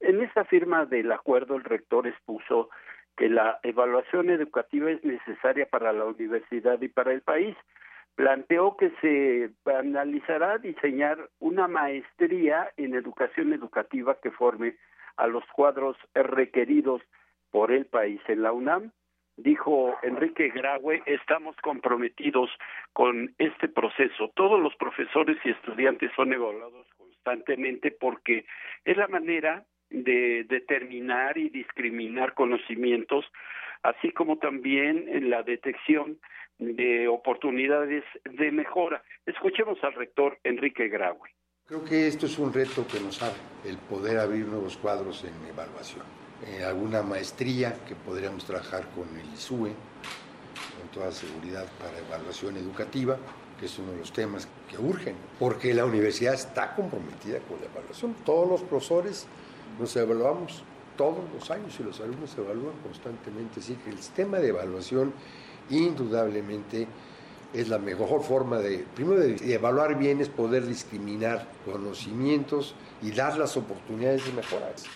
En 0.00 0.22
esta 0.22 0.44
firma 0.44 0.86
del 0.86 1.10
acuerdo, 1.10 1.56
el 1.56 1.64
rector 1.64 2.06
expuso 2.06 2.70
que 3.16 3.28
la 3.28 3.58
evaluación 3.64 4.30
educativa 4.30 4.90
es 4.92 5.04
necesaria 5.04 5.66
para 5.66 5.92
la 5.92 6.04
universidad 6.04 6.80
y 6.80 6.88
para 6.88 7.12
el 7.12 7.20
país. 7.20 7.56
Planteó 8.18 8.76
que 8.76 8.90
se 9.00 9.48
analizará 9.64 10.58
diseñar 10.58 11.30
una 11.38 11.68
maestría 11.68 12.68
en 12.76 12.96
educación 12.96 13.52
educativa 13.52 14.18
que 14.20 14.32
forme 14.32 14.74
a 15.16 15.28
los 15.28 15.44
cuadros 15.54 15.96
requeridos 16.14 17.00
por 17.52 17.70
el 17.70 17.86
país. 17.86 18.20
En 18.26 18.42
la 18.42 18.50
UNAM 18.50 18.90
dijo 19.36 19.96
Enrique 20.02 20.48
Graue, 20.48 21.00
estamos 21.06 21.54
comprometidos 21.62 22.50
con 22.92 23.36
este 23.38 23.68
proceso. 23.68 24.32
Todos 24.34 24.60
los 24.60 24.74
profesores 24.74 25.36
y 25.44 25.50
estudiantes 25.50 26.10
son 26.16 26.32
evaluados 26.32 26.88
constantemente 26.96 27.92
porque 27.92 28.46
es 28.84 28.96
la 28.96 29.06
manera 29.06 29.64
de 29.90 30.42
determinar 30.48 31.38
y 31.38 31.50
discriminar 31.50 32.34
conocimientos, 32.34 33.24
así 33.82 34.10
como 34.12 34.38
también 34.38 35.06
en 35.08 35.30
la 35.30 35.42
detección 35.42 36.18
de 36.58 37.08
oportunidades 37.08 38.04
de 38.24 38.50
mejora. 38.50 39.02
Escuchemos 39.26 39.78
al 39.82 39.94
rector 39.94 40.38
Enrique 40.44 40.88
Graue. 40.88 41.30
Creo 41.66 41.84
que 41.84 42.06
esto 42.06 42.26
es 42.26 42.38
un 42.38 42.52
reto 42.52 42.86
que 42.86 42.98
nos 43.00 43.22
abre, 43.22 43.38
el 43.64 43.76
poder 43.76 44.18
abrir 44.18 44.46
nuevos 44.46 44.76
cuadros 44.76 45.24
en 45.24 45.50
evaluación 45.50 46.04
eh, 46.46 46.64
alguna 46.64 47.02
maestría 47.02 47.74
que 47.86 47.96
podríamos 47.96 48.44
trabajar 48.44 48.86
con 48.94 49.08
el 49.18 49.26
ISUE, 49.34 49.72
con 50.78 50.88
toda 50.92 51.10
seguridad 51.10 51.66
para 51.80 51.98
evaluación 51.98 52.56
educativa, 52.56 53.18
que 53.58 53.66
es 53.66 53.76
uno 53.80 53.90
de 53.90 53.98
los 53.98 54.12
temas 54.12 54.48
que 54.70 54.78
urgen, 54.78 55.16
porque 55.40 55.74
la 55.74 55.84
universidad 55.84 56.34
está 56.34 56.76
comprometida 56.76 57.40
con 57.40 57.58
la 57.60 57.66
evaluación. 57.66 58.14
Todos 58.24 58.48
los 58.48 58.62
profesores 58.62 59.26
nos 59.80 59.96
evaluamos 59.96 60.62
todos 60.98 61.24
los 61.32 61.50
años 61.50 61.78
y 61.80 61.84
los 61.84 61.98
alumnos 62.00 62.30
se 62.30 62.42
evalúan 62.42 62.76
constantemente, 62.82 63.60
así 63.60 63.76
que 63.76 63.88
el 63.88 63.96
sistema 63.96 64.38
de 64.38 64.48
evaluación 64.48 65.14
indudablemente 65.70 66.86
es 67.54 67.68
la 67.70 67.78
mejor 67.78 68.22
forma 68.22 68.58
de, 68.58 68.84
primero 68.94 69.20
de 69.20 69.54
evaluar 69.54 69.96
bien 69.98 70.20
es 70.20 70.28
poder 70.28 70.66
discriminar 70.66 71.46
conocimientos 71.64 72.76
y 73.00 73.12
dar 73.12 73.38
las 73.38 73.56
oportunidades 73.56 74.26
de 74.26 74.32
mejoras. 74.32 74.86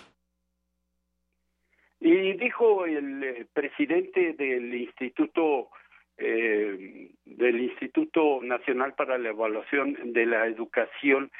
Y 1.99 2.33
dijo 2.33 2.85
el 2.85 3.23
eh, 3.23 3.47
presidente 3.53 4.33
del 4.33 4.75
Instituto 4.75 5.69
eh, 6.17 7.11
del 7.25 7.61
Instituto 7.61 8.39
Nacional 8.43 8.93
para 8.93 9.17
la 9.17 9.29
Evaluación 9.29 10.13
de 10.13 10.25
la 10.25 10.45
Educación 10.45 11.31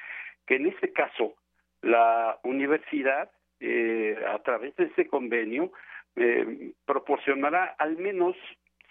que 0.48 0.56
en 0.56 0.68
este 0.68 0.92
caso 0.92 1.36
la 1.82 2.40
universidad 2.44 3.30
eh, 3.60 4.18
a 4.28 4.40
través 4.40 4.76
de 4.76 4.86
este 4.86 5.08
convenio 5.08 5.72
eh, 6.16 6.72
proporcionará 6.86 7.76
al 7.78 7.98
menos 7.98 8.36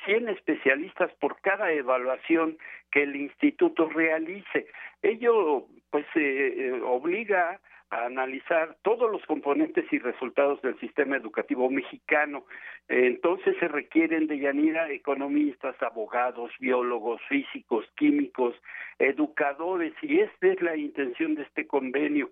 100 0.05 0.29
especialistas 0.31 1.13
por 1.21 1.41
cada 1.41 1.73
evaluación 1.73 2.59
que 2.91 3.03
el 3.05 3.17
instituto 3.17 3.89
realice. 3.89 4.67
Ello 5.03 5.67
pues 5.91 6.07
eh, 6.15 6.81
obliga 6.85 7.61
a 7.91 8.07
analizar 8.07 8.77
todos 8.83 9.11
los 9.13 9.25
componentes 9.27 9.85
y 9.93 9.99
resultados 9.99 10.61
del 10.63 10.79
sistema 10.81 11.17
educativo 11.17 11.69
mexicano. 11.71 12.47
Entonces 12.89 13.55
se 13.61 13.69
requieren 13.69 14.27
de 14.27 14.39
Yanira 14.39 14.91
economistas, 14.91 15.81
abogados, 15.83 16.51
biólogos, 16.59 17.21
físicos, 17.29 17.85
químicos, 17.97 18.57
educadores, 18.99 19.93
y 20.01 20.21
esta 20.21 20.49
es 20.49 20.63
la 20.63 20.77
intención 20.77 21.35
de 21.35 21.43
este 21.43 21.67
convenio, 21.67 22.31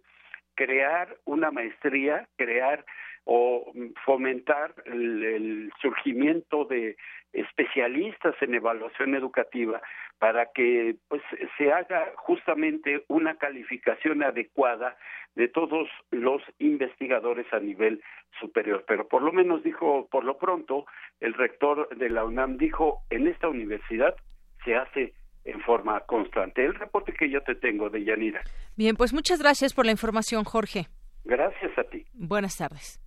crear 0.54 1.16
una 1.24 1.50
maestría, 1.50 2.28
crear 2.36 2.84
o 3.24 3.72
fomentar 4.04 4.74
el, 4.86 5.72
surgimiento 5.80 6.64
de 6.64 6.96
especialistas 7.32 8.34
en 8.40 8.54
evaluación 8.54 9.14
educativa 9.14 9.80
para 10.18 10.46
que 10.52 10.96
pues 11.08 11.22
se 11.56 11.72
haga 11.72 12.12
justamente 12.16 13.04
una 13.08 13.36
calificación 13.36 14.22
adecuada 14.22 14.96
de 15.36 15.48
todos 15.48 15.88
los 16.10 16.42
investigadores 16.58 17.46
a 17.52 17.60
nivel 17.60 18.02
superior. 18.40 18.84
Pero 18.86 19.06
por 19.06 19.22
lo 19.22 19.32
menos 19.32 19.62
dijo, 19.62 20.08
por 20.10 20.24
lo 20.24 20.38
pronto, 20.38 20.86
el 21.20 21.34
rector 21.34 21.88
de 21.96 22.10
la 22.10 22.24
UNAM 22.24 22.56
dijo, 22.56 23.02
en 23.10 23.28
esta 23.28 23.48
universidad 23.48 24.16
se 24.64 24.74
hace 24.74 25.14
en 25.44 25.60
forma 25.62 26.00
constante. 26.00 26.64
El 26.64 26.74
reporte 26.74 27.12
que 27.12 27.30
yo 27.30 27.42
te 27.42 27.54
tengo 27.54 27.90
de 27.90 28.04
Yanira. 28.04 28.42
Bien, 28.76 28.96
pues 28.96 29.12
muchas 29.12 29.40
gracias 29.40 29.74
por 29.74 29.86
la 29.86 29.92
información, 29.92 30.44
Jorge. 30.44 30.88
Gracias 31.24 31.76
a 31.78 31.84
ti. 31.84 32.06
Buenas 32.14 32.56
tardes. 32.56 33.00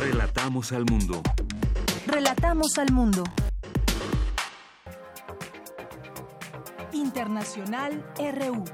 Relatamos 0.00 0.72
al 0.72 0.84
mundo. 0.84 1.22
Relatamos 2.06 2.78
al 2.78 2.92
mundo. 2.92 3.24
Internacional 6.92 8.04
RU. 8.16 8.64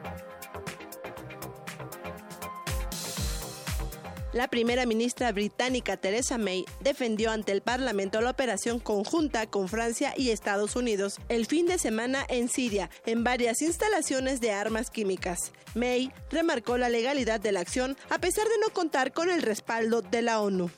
La 4.34 4.48
primera 4.48 4.84
ministra 4.84 5.30
británica 5.30 5.96
Theresa 5.96 6.38
May 6.38 6.64
defendió 6.80 7.30
ante 7.30 7.52
el 7.52 7.62
Parlamento 7.62 8.20
la 8.20 8.30
operación 8.30 8.80
conjunta 8.80 9.46
con 9.46 9.68
Francia 9.68 10.12
y 10.16 10.30
Estados 10.30 10.74
Unidos 10.74 11.20
el 11.28 11.46
fin 11.46 11.66
de 11.66 11.78
semana 11.78 12.26
en 12.28 12.48
Siria, 12.48 12.90
en 13.06 13.22
varias 13.22 13.62
instalaciones 13.62 14.40
de 14.40 14.50
armas 14.50 14.90
químicas. 14.90 15.52
May 15.76 16.10
remarcó 16.32 16.78
la 16.78 16.88
legalidad 16.88 17.38
de 17.38 17.52
la 17.52 17.60
acción 17.60 17.96
a 18.10 18.18
pesar 18.18 18.48
de 18.48 18.58
no 18.60 18.72
contar 18.72 19.12
con 19.12 19.30
el 19.30 19.40
respaldo 19.40 20.02
de 20.02 20.22
la 20.22 20.40
ONU. 20.40 20.68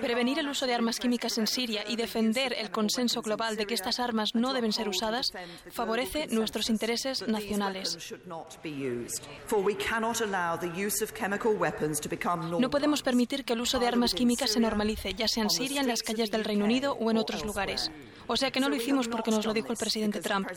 Prevenir 0.00 0.38
el 0.38 0.48
uso 0.48 0.66
de 0.66 0.74
armas 0.74 0.98
químicas 0.98 1.38
en 1.38 1.46
Siria 1.46 1.84
y 1.88 1.96
defender 1.96 2.54
el 2.58 2.70
consenso 2.70 3.22
global 3.22 3.56
de 3.56 3.64
que 3.64 3.74
estas 3.74 4.00
armas 4.00 4.34
no 4.34 4.52
deben 4.52 4.72
ser 4.72 4.88
usadas 4.88 5.32
favorece 5.70 6.26
nuestros 6.28 6.68
intereses 6.68 7.26
nacionales. 7.26 7.96
No 12.60 12.70
podemos 12.70 13.02
permitir 13.02 13.44
que 13.44 13.52
el 13.54 13.60
uso 13.60 13.78
de 13.78 13.86
armas 13.86 14.14
químicas 14.14 14.50
se 14.50 14.60
normalice, 14.60 15.14
ya 15.14 15.28
sea 15.28 15.44
en 15.44 15.50
Siria, 15.50 15.80
en 15.80 15.88
las 15.88 16.02
calles 16.02 16.30
del 16.30 16.44
Reino 16.44 16.64
Unido 16.64 16.92
o 17.00 17.10
en 17.10 17.16
otros 17.16 17.44
lugares. 17.44 17.90
O 18.26 18.36
sea 18.36 18.50
que 18.50 18.60
no 18.60 18.68
lo 18.68 18.76
hicimos 18.76 19.08
porque 19.08 19.30
nos 19.30 19.46
lo 19.46 19.54
dijo 19.54 19.72
el 19.72 19.78
presidente 19.78 20.20
Trump. 20.20 20.48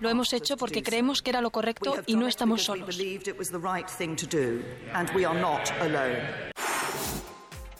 Lo 0.00 0.08
hemos 0.08 0.32
hecho 0.32 0.56
porque 0.56 0.82
creemos 0.82 1.22
que 1.22 1.30
era 1.30 1.40
lo 1.40 1.50
correcto 1.50 1.96
y 2.06 2.16
no 2.16 2.26
estamos 2.26 2.62
solos. 2.62 2.96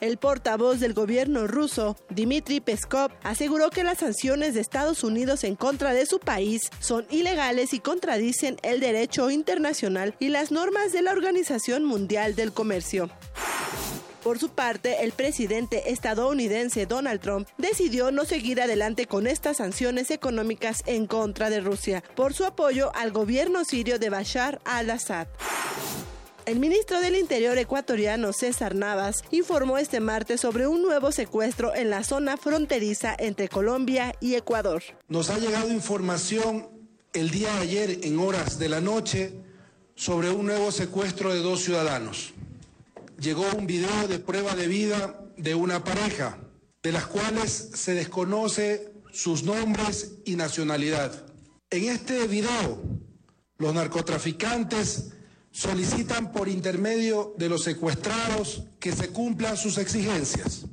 El 0.01 0.19
portavoz 0.19 0.81
del 0.81 0.93
gobierno 0.93 1.47
ruso, 1.47 1.97
Dmitry 2.11 2.61
Peskov, 2.61 3.11
aseguró 3.23 3.71
que 3.71 3.85
las 3.85 3.99
sanciones 3.99 4.55
de 4.55 4.61
Estados 4.61 5.05
Unidos 5.05 5.43
en 5.45 5.57
contra 5.57 5.95
de 5.95 6.05
su 6.05 6.19
país 6.19 6.71
son 6.81 7.07
ilegales 7.11 7.73
y 7.73 7.81
contradicen 7.81 8.57
el 8.63 8.81
derecho 8.81 9.31
internacional 9.31 10.15
y 10.19 10.29
las 10.29 10.51
normas 10.51 10.93
de 10.93 11.03
la 11.03 11.13
Organización 11.13 11.85
Mundial 11.85 12.35
del 12.35 12.53
Comercio. 12.53 13.11
Por 14.23 14.41
su 14.41 14.49
parte, 14.49 15.05
el 15.05 15.13
presidente 15.13 15.93
estadounidense 15.93 16.85
Donald 16.85 17.21
Trump 17.21 17.49
decidió 17.59 18.11
no 18.11 18.25
seguir 18.25 18.61
adelante 18.61 19.07
con 19.07 19.29
estas 19.29 19.59
sanciones 19.59 20.11
económicas 20.11 20.83
en 20.87 21.07
contra 21.07 21.49
de 21.49 21.61
Rusia 21.61 22.03
por 22.17 22.35
su 22.35 22.45
apoyo 22.45 22.91
al 22.97 23.13
gobierno 23.13 23.65
sirio 23.65 24.01
de 24.01 24.11
Bashar 24.11 24.61
al-Assad. 24.65 25.29
El 26.47 26.61
ministro 26.61 27.01
del 27.01 27.17
Interior 27.17 27.59
ecuatoriano 27.59 28.33
César 28.33 28.77
Navas 28.77 29.25
informó 29.33 29.79
este 29.79 29.99
martes 29.99 30.41
sobre 30.41 30.69
un 30.69 30.81
nuevo 30.81 31.11
secuestro 31.11 31.75
en 31.75 31.91
la 31.91 32.05
zona 32.05 32.37
fronteriza 32.37 33.17
entre 33.19 33.49
Colombia 33.49 34.15
y 34.21 34.37
Ecuador. 34.37 34.81
Nos 35.09 35.29
ha 35.31 35.39
llegado 35.41 35.73
información 35.73 36.69
el 37.15 37.31
día 37.31 37.53
de 37.55 37.61
ayer 37.63 37.99
en 38.05 38.21
horas 38.21 38.61
de 38.61 38.69
la 38.69 38.81
noche 38.81 39.33
sobre 39.97 40.31
un 40.31 40.47
nuevo 40.47 40.71
secuestro 40.71 41.35
de 41.35 41.41
dos 41.41 41.65
ciudadanos. 41.65 42.33
Llegó 43.19 43.45
un 43.59 43.67
video 43.67 44.07
de 44.07 44.21
prueba 44.21 44.55
de 44.55 44.69
vida 44.69 45.19
de 45.37 45.57
una 45.57 45.83
pareja, 45.83 46.39
de 46.81 46.93
las 46.93 47.07
cuales 47.07 47.71
se 47.75 47.95
desconoce 47.95 48.93
sus 49.11 49.43
nombres 49.43 50.13
y 50.25 50.37
nacionalidad. 50.37 51.27
En 51.71 51.87
este 51.87 52.29
video, 52.29 52.81
los 53.59 53.75
narcotraficantes 53.75 55.16
solicitan 55.57 56.33
por 56.33 56.49
intermedio 56.49 57.35
de 57.39 57.49
los 57.49 57.65
secuestrados 57.65 58.65
que 58.79 58.93
se 58.93 59.09
cumplan 59.09 59.57
sus 59.57 59.79
exigencias. 59.79 60.67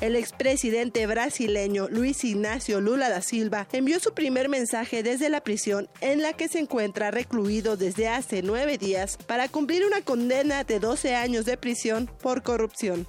El 0.00 0.14
expresidente 0.14 1.06
brasileño 1.08 1.88
Luis 1.90 2.22
Ignacio 2.22 2.80
Lula 2.80 3.10
da 3.10 3.20
Silva 3.20 3.66
envió 3.72 3.98
su 3.98 4.14
primer 4.14 4.48
mensaje 4.48 5.02
desde 5.02 5.28
la 5.28 5.42
prisión 5.42 5.88
en 6.00 6.22
la 6.22 6.32
que 6.34 6.46
se 6.46 6.60
encuentra 6.60 7.10
recluido 7.10 7.76
desde 7.76 8.08
hace 8.08 8.42
nueve 8.42 8.78
días 8.78 9.18
para 9.26 9.48
cumplir 9.48 9.84
una 9.84 10.02
condena 10.02 10.62
de 10.62 10.78
12 10.78 11.16
años 11.16 11.44
de 11.44 11.56
prisión 11.56 12.08
por 12.22 12.44
corrupción. 12.44 13.08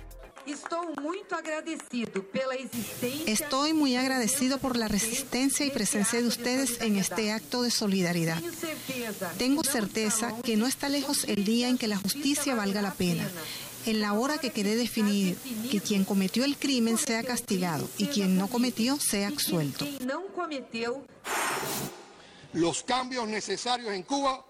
Estoy 3.26 3.74
muy 3.74 3.96
agradecido 3.96 4.58
por 4.58 4.78
la 4.78 4.88
resistencia 4.88 5.66
y 5.66 5.72
presencia 5.72 6.22
de 6.22 6.28
ustedes 6.28 6.82
en 6.82 6.96
este 6.96 7.32
acto 7.32 7.64
de 7.64 7.72
solidaridad. 7.72 8.42
Tengo 9.38 9.64
certeza 9.64 10.34
que 10.42 10.58
no 10.58 10.68
está 10.68 10.90
lejos 10.90 11.26
el 11.26 11.46
día 11.46 11.70
en 11.70 11.78
que 11.78 11.88
la 11.88 11.98
justicia 11.98 12.56
valga 12.56 12.82
la 12.82 12.94
pena 12.94 13.28
en 13.86 14.00
la 14.00 14.14
hora 14.14 14.38
que 14.38 14.52
quede 14.52 14.76
definir 14.76 15.36
que 15.72 15.82
quien 15.82 16.06
cometió 16.06 16.46
el 16.46 16.58
crimen 16.58 16.98
sea 16.98 17.24
castigado 17.24 17.90
y 17.98 18.08
quien 18.08 18.38
no 18.38 18.48
cometió 18.48 19.00
sea 19.00 19.28
absuelto. 19.30 19.88
Los 22.54 22.84
cambios 22.84 23.28
necesarios 23.28 23.94
en 23.94 24.04
Cuba 24.04 24.46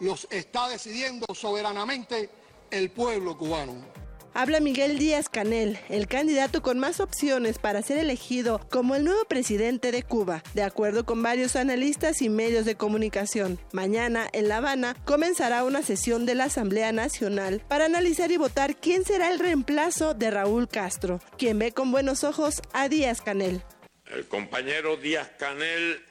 los 0.00 0.26
está 0.30 0.68
decidiendo 0.68 1.26
soberanamente 1.34 2.30
el 2.70 2.90
pueblo 2.90 3.36
cubano 3.36 3.95
habla 4.36 4.60
Miguel 4.60 4.98
Díaz 4.98 5.30
Canel, 5.30 5.78
el 5.88 6.08
candidato 6.08 6.60
con 6.60 6.78
más 6.78 7.00
opciones 7.00 7.58
para 7.58 7.80
ser 7.80 7.96
elegido 7.96 8.60
como 8.70 8.94
el 8.94 9.04
nuevo 9.04 9.24
presidente 9.24 9.92
de 9.92 10.02
Cuba, 10.02 10.42
de 10.52 10.62
acuerdo 10.62 11.06
con 11.06 11.22
varios 11.22 11.56
analistas 11.56 12.20
y 12.20 12.28
medios 12.28 12.66
de 12.66 12.76
comunicación. 12.76 13.58
Mañana, 13.72 14.28
en 14.34 14.48
La 14.48 14.58
Habana, 14.58 14.94
comenzará 15.06 15.64
una 15.64 15.82
sesión 15.82 16.26
de 16.26 16.34
la 16.34 16.44
Asamblea 16.44 16.92
Nacional 16.92 17.62
para 17.66 17.86
analizar 17.86 18.30
y 18.30 18.36
votar 18.36 18.76
quién 18.76 19.04
será 19.04 19.30
el 19.30 19.38
reemplazo 19.38 20.12
de 20.12 20.30
Raúl 20.30 20.68
Castro, 20.68 21.20
quien 21.38 21.58
ve 21.58 21.72
con 21.72 21.90
buenos 21.90 22.22
ojos 22.22 22.60
a 22.74 22.90
Díaz 22.90 23.22
Canel. 23.22 23.62
El 24.04 24.28
compañero 24.28 24.98
Díaz 24.98 25.30
Canel 25.38 26.04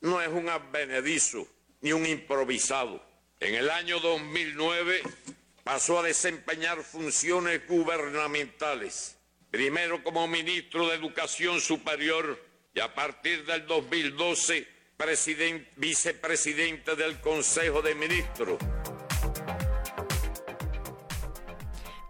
no 0.00 0.22
es 0.22 0.28
un 0.28 0.48
advenedizo 0.48 1.48
ni 1.80 1.92
un 1.92 2.06
improvisado. 2.06 3.02
En 3.40 3.56
el 3.56 3.68
año 3.70 3.98
2009 3.98 5.02
pasó 5.68 5.98
a 5.98 6.02
desempeñar 6.02 6.82
funciones 6.82 7.60
gubernamentales, 7.68 9.18
primero 9.50 10.02
como 10.02 10.26
ministro 10.26 10.88
de 10.88 10.94
Educación 10.94 11.60
Superior 11.60 12.42
y 12.72 12.80
a 12.80 12.94
partir 12.94 13.44
del 13.44 13.66
2012 13.66 14.66
vicepresidente 15.76 16.96
del 16.96 17.20
Consejo 17.20 17.82
de 17.82 17.94
Ministros. 17.94 18.56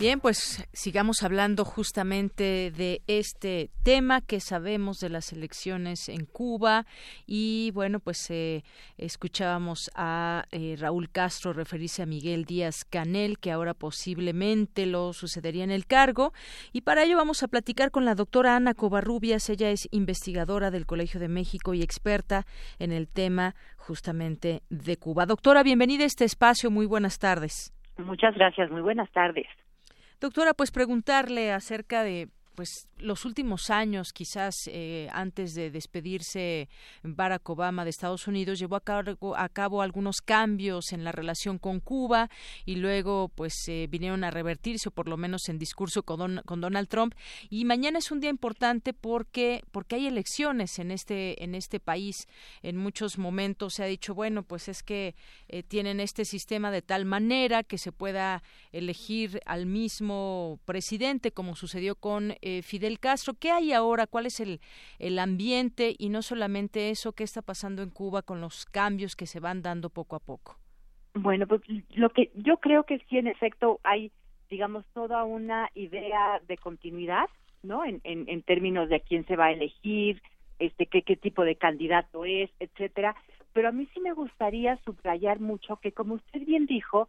Bien, 0.01 0.21
pues 0.21 0.65
sigamos 0.73 1.25
hablando 1.25 1.65
justamente 1.65 2.71
de 2.71 3.01
este 3.09 3.71
tema 3.83 4.21
que 4.21 4.39
sabemos 4.39 4.99
de 4.99 5.09
las 5.09 5.33
elecciones 5.33 6.09
en 6.09 6.25
Cuba 6.25 6.87
y 7.27 7.73
bueno, 7.75 7.99
pues 7.99 8.31
eh, 8.31 8.63
escuchábamos 8.97 9.91
a 9.97 10.45
eh, 10.53 10.77
Raúl 10.79 11.11
Castro 11.11 11.53
referirse 11.53 12.05
a 12.05 12.07
Miguel 12.07 12.45
Díaz 12.45 12.85
Canel, 12.85 13.41
que 13.41 13.51
ahora 13.51 13.75
posiblemente 13.75 14.87
lo 14.87 15.13
sucedería 15.15 15.65
en 15.65 15.73
el 15.73 15.85
cargo 15.85 16.33
y 16.73 16.83
para 16.83 17.03
ello 17.03 17.17
vamos 17.17 17.43
a 17.43 17.49
platicar 17.49 17.91
con 17.91 18.05
la 18.05 18.15
doctora 18.15 18.55
Ana 18.55 18.75
Covarrubias, 18.75 19.51
ella 19.51 19.71
es 19.71 19.89
investigadora 19.91 20.71
del 20.71 20.87
Colegio 20.87 21.19
de 21.19 21.27
México 21.27 21.75
y 21.75 21.83
experta 21.83 22.45
en 22.79 22.93
el 22.93 23.09
tema 23.09 23.57
justamente 23.77 24.63
de 24.71 24.97
Cuba. 24.97 25.27
Doctora, 25.27 25.65
bienvenida 25.65 26.05
a 26.05 26.07
este 26.07 26.25
espacio, 26.25 26.71
muy 26.71 26.87
buenas 26.87 27.19
tardes. 27.19 27.75
Muchas 27.97 28.37
gracias, 28.37 28.71
muy 28.71 28.81
buenas 28.81 29.11
tardes. 29.11 29.49
Doctora, 30.21 30.55
pues 30.55 30.71
preguntarle 30.71 31.53
acerca 31.53 32.03
de 32.03 32.29
pues 32.55 32.88
los 33.01 33.25
últimos 33.25 33.71
años, 33.71 34.13
quizás 34.13 34.55
eh, 34.67 35.09
antes 35.13 35.55
de 35.55 35.71
despedirse 35.71 36.69
Barack 37.03 37.49
Obama 37.49 37.85
de 37.85 37.91
Estados 37.91 38.27
Unidos, 38.27 38.59
llevó 38.59 38.77
a 38.77 38.81
cabo, 38.81 39.37
a 39.37 39.49
cabo 39.49 39.83
algunos 39.83 40.21
cambios 40.21 40.93
en 40.93 41.05
la 41.05 41.13
relación 41.13 41.59
con 41.59 41.81
Cuba 41.81 42.31
y 42.65 42.77
luego 42.77 43.31
pues 43.35 43.55
vinieron 43.89 44.25
a 44.25 44.31
revertirse, 44.31 44.89
o 44.89 44.93
por 44.93 45.09
lo 45.09 45.17
menos 45.17 45.49
en 45.49 45.59
discurso 45.59 46.03
con, 46.03 46.43
Donald 46.61 46.89
Trump. 46.89 47.15
Y 47.51 47.65
mañana 47.65 47.99
es 47.99 48.11
un 48.11 48.21
día 48.21 48.31
importante 48.31 48.93
porque 48.93 49.63
porque 49.71 49.97
hay 49.97 50.07
elecciones 50.07 50.79
en 50.79 50.91
este 50.91 51.43
en 51.43 51.55
este 51.55 51.81
país. 51.81 52.27
En 52.63 52.77
muchos 52.77 53.19
momentos 53.19 53.75
se 53.75 53.85
ha 53.85 53.87
dicho 53.87 54.15
bueno 54.15 54.43
pues 54.43 54.69
es 54.69 54.83
que 54.83 55.15
eh, 55.49 55.63
tienen 55.63 56.01
este 56.01 56.25
sistema 56.25 56.71
de 56.71 56.83
tal 56.83 57.05
manera 57.05 57.63
que 57.63 57.79
se 57.79 57.93
pueda 57.93 58.43
elegir 58.73 59.41
al 59.47 59.67
mismo 59.67 60.61
presidente 60.65 61.33
como 61.33 61.57
sucedió 61.57 61.95
con 61.95 62.35
eh, 62.41 62.63
Fidel 62.89 63.01
Castro. 63.01 63.35
¿Qué 63.39 63.51
hay 63.51 63.73
ahora? 63.73 64.07
¿Cuál 64.07 64.27
es 64.27 64.41
el, 64.41 64.61
el 64.99 65.19
ambiente? 65.19 65.95
Y 65.99 66.09
no 66.09 66.23
solamente 66.23 66.89
eso, 66.89 67.13
¿qué 67.13 67.23
está 67.23 67.43
pasando 67.43 67.83
en 67.83 67.91
Cuba 67.91 68.23
con 68.23 68.41
los 68.41 68.65
cambios 68.65 69.15
que 69.15 69.27
se 69.27 69.41
van 69.41 69.61
dando 69.61 69.91
poco 69.91 70.17
a 70.17 70.21
poco? 70.21 70.57
Bueno, 71.15 71.47
pues 71.47 71.61
lo 71.91 72.09
que 72.11 72.31
yo 72.35 72.57
creo 72.59 72.85
que 72.85 72.99
sí, 73.09 73.19
en 73.19 73.27
efecto, 73.27 73.81
hay, 73.83 74.11
digamos, 74.49 74.87
toda 74.95 75.25
una 75.25 75.69
idea 75.75 76.41
de 76.49 76.57
continuidad, 76.57 77.27
¿no? 77.63 77.85
En, 77.85 78.01
en, 78.05 78.27
en 78.29 78.43
términos 78.43 78.89
de 78.89 79.01
quién 79.01 79.27
se 79.27 79.37
va 79.37 79.47
a 79.47 79.53
elegir, 79.53 80.23
este, 80.59 80.87
qué, 80.87 81.03
qué 81.03 81.17
tipo 81.17 81.45
de 81.45 81.57
candidato 81.57 82.25
es, 82.25 82.51
etcétera. 82.59 83.15
Pero 83.53 83.69
a 83.69 83.73
mí 83.73 83.87
sí 83.93 84.01
me 84.01 84.13
gustaría 84.13 84.79
subrayar 84.85 85.41
mucho 85.41 85.77
que, 85.77 85.93
como 85.93 86.15
usted 86.15 86.41
bien 86.47 86.65
dijo, 86.67 87.09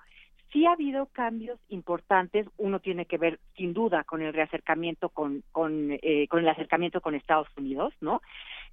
sí 0.52 0.66
ha 0.66 0.74
habido 0.74 1.08
cambios 1.08 1.60
importantes. 1.70 2.48
Uno 2.58 2.80
tiene 2.80 3.06
que 3.06 3.18
ver, 3.18 3.40
sin 3.56 3.74
duda, 3.74 4.04
con 4.04 4.22
el 4.22 4.34
reacercamiento 4.34 5.10
con, 5.10 5.44
con, 5.52 5.98
eh, 6.02 6.28
con 6.28 6.40
el 6.40 6.50
acercamiento 6.50 7.02
con 7.02 7.16
Estados 7.16 7.48
Unidos, 7.58 7.94
¿no? 8.02 8.22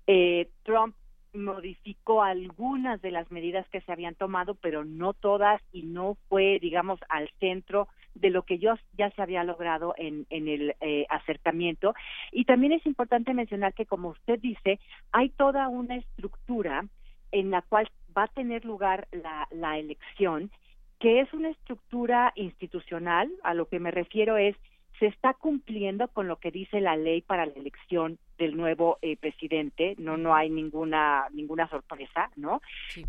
Eh, 0.07 0.49
Trump 0.63 0.95
modificó 1.33 2.23
algunas 2.23 3.03
de 3.03 3.11
las 3.11 3.31
medidas 3.31 3.69
que 3.69 3.81
se 3.83 3.93
habían 3.93 4.15
tomado, 4.15 4.55
pero 4.55 4.85
no 4.85 5.13
todas 5.13 5.61
y 5.73 5.83
no 5.83 6.17
fue, 6.29 6.59
digamos, 6.61 6.99
al 7.09 7.31
centro 7.39 7.89
de 8.15 8.31
lo 8.31 8.43
que 8.43 8.59
ya 8.59 8.79
se 9.15 9.23
había 9.23 9.45
logrado 9.45 9.95
en, 9.99 10.27
en 10.31 10.49
el 10.49 10.75
eh, 10.81 11.05
acercamiento. 11.11 11.95
Y 12.33 12.47
también 12.47 12.73
es 12.73 12.87
importante 12.87 13.35
mencionar 13.35 13.75
que, 13.75 13.85
como 13.85 14.11
usted 14.11 14.41
dice, 14.41 14.81
hay 15.13 15.29
toda 15.29 15.69
una 15.69 15.97
estructura 15.97 16.87
en 17.33 17.51
la 17.51 17.61
cual 17.63 17.91
va 18.17 18.25
a 18.25 18.29
tener 18.29 18.65
lugar 18.65 19.07
la, 19.13 19.47
la 19.51 19.79
elección 19.79 20.51
que 20.99 21.21
es 21.21 21.33
una 21.33 21.51
estructura 21.51 22.33
institucional, 22.37 23.31
a 23.43 23.55
lo 23.55 23.67
que 23.69 23.81
me 23.81 23.91
refiero 23.91 24.37
es, 24.37 24.57
se 24.99 25.07
está 25.07 25.35
cumpliendo 25.35 26.09
con 26.09 26.27
lo 26.27 26.37
que 26.37 26.51
dice 26.51 26.81
la 26.81 26.97
ley 26.97 27.21
para 27.21 27.45
la 27.45 27.53
elección 27.53 28.19
del 28.39 28.57
nuevo 28.57 28.99
eh, 29.03 29.17
presidente, 29.17 29.95
no 29.99 30.17
no 30.17 30.35
hay 30.35 30.49
ninguna 30.49 31.27
ninguna 31.33 31.69
sorpresa, 31.69 32.31
¿no? 32.37 32.63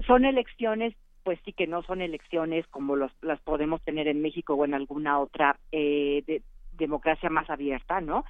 Son 0.06 0.26
elecciones 0.26 0.94
pues 1.24 1.40
sí 1.44 1.52
que 1.52 1.68
no 1.68 1.84
son 1.84 2.02
elecciones 2.02 2.66
como 2.68 2.96
los, 2.96 3.12
las 3.22 3.42
podemos 3.42 3.82
tener 3.84 4.08
en 4.08 4.22
México 4.22 4.54
o 4.54 4.64
en 4.64 4.74
alguna 4.74 5.20
otra 5.20 5.58
eh, 5.74 6.24
de, 6.26 6.42
democracia 6.78 7.30
más 7.30 7.50
abierta, 7.50 8.00
¿no? 8.00 8.24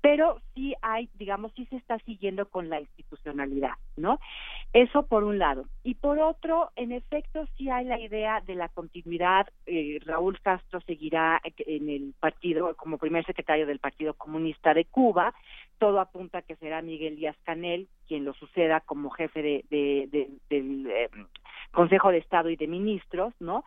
Pero 0.00 0.40
sí 0.54 0.74
hay, 0.82 1.08
digamos, 1.14 1.52
sí 1.54 1.66
se 1.66 1.76
está 1.76 1.98
siguiendo 2.00 2.48
con 2.48 2.68
la 2.68 2.80
institucionalidad, 2.80 3.72
¿no? 3.96 4.20
Eso 4.72 5.06
por 5.06 5.24
un 5.24 5.38
lado. 5.38 5.64
Y 5.82 5.94
por 5.94 6.18
otro, 6.18 6.70
en 6.76 6.92
efecto, 6.92 7.46
sí 7.56 7.68
hay 7.70 7.84
la 7.84 7.98
idea 7.98 8.40
de 8.40 8.54
la 8.54 8.68
continuidad. 8.68 9.48
Eh, 9.66 9.98
Raúl 10.04 10.38
Castro 10.40 10.80
seguirá 10.82 11.40
en 11.44 11.88
el 11.88 12.14
partido 12.20 12.74
como 12.76 12.98
primer 12.98 13.24
secretario 13.24 13.66
del 13.66 13.80
Partido 13.80 14.14
Comunista 14.14 14.74
de 14.74 14.84
Cuba. 14.84 15.34
Todo 15.78 16.00
apunta 16.00 16.42
que 16.42 16.56
será 16.56 16.82
Miguel 16.82 17.16
Díaz 17.16 17.36
Canel 17.44 17.88
quien 18.08 18.24
lo 18.24 18.32
suceda 18.34 18.80
como 18.80 19.10
jefe 19.10 19.42
de, 19.42 20.08
del 20.48 20.86
eh, 20.90 21.10
Consejo 21.70 22.10
de 22.10 22.18
Estado 22.18 22.48
y 22.48 22.56
de 22.56 22.66
Ministros, 22.66 23.34
¿no? 23.38 23.64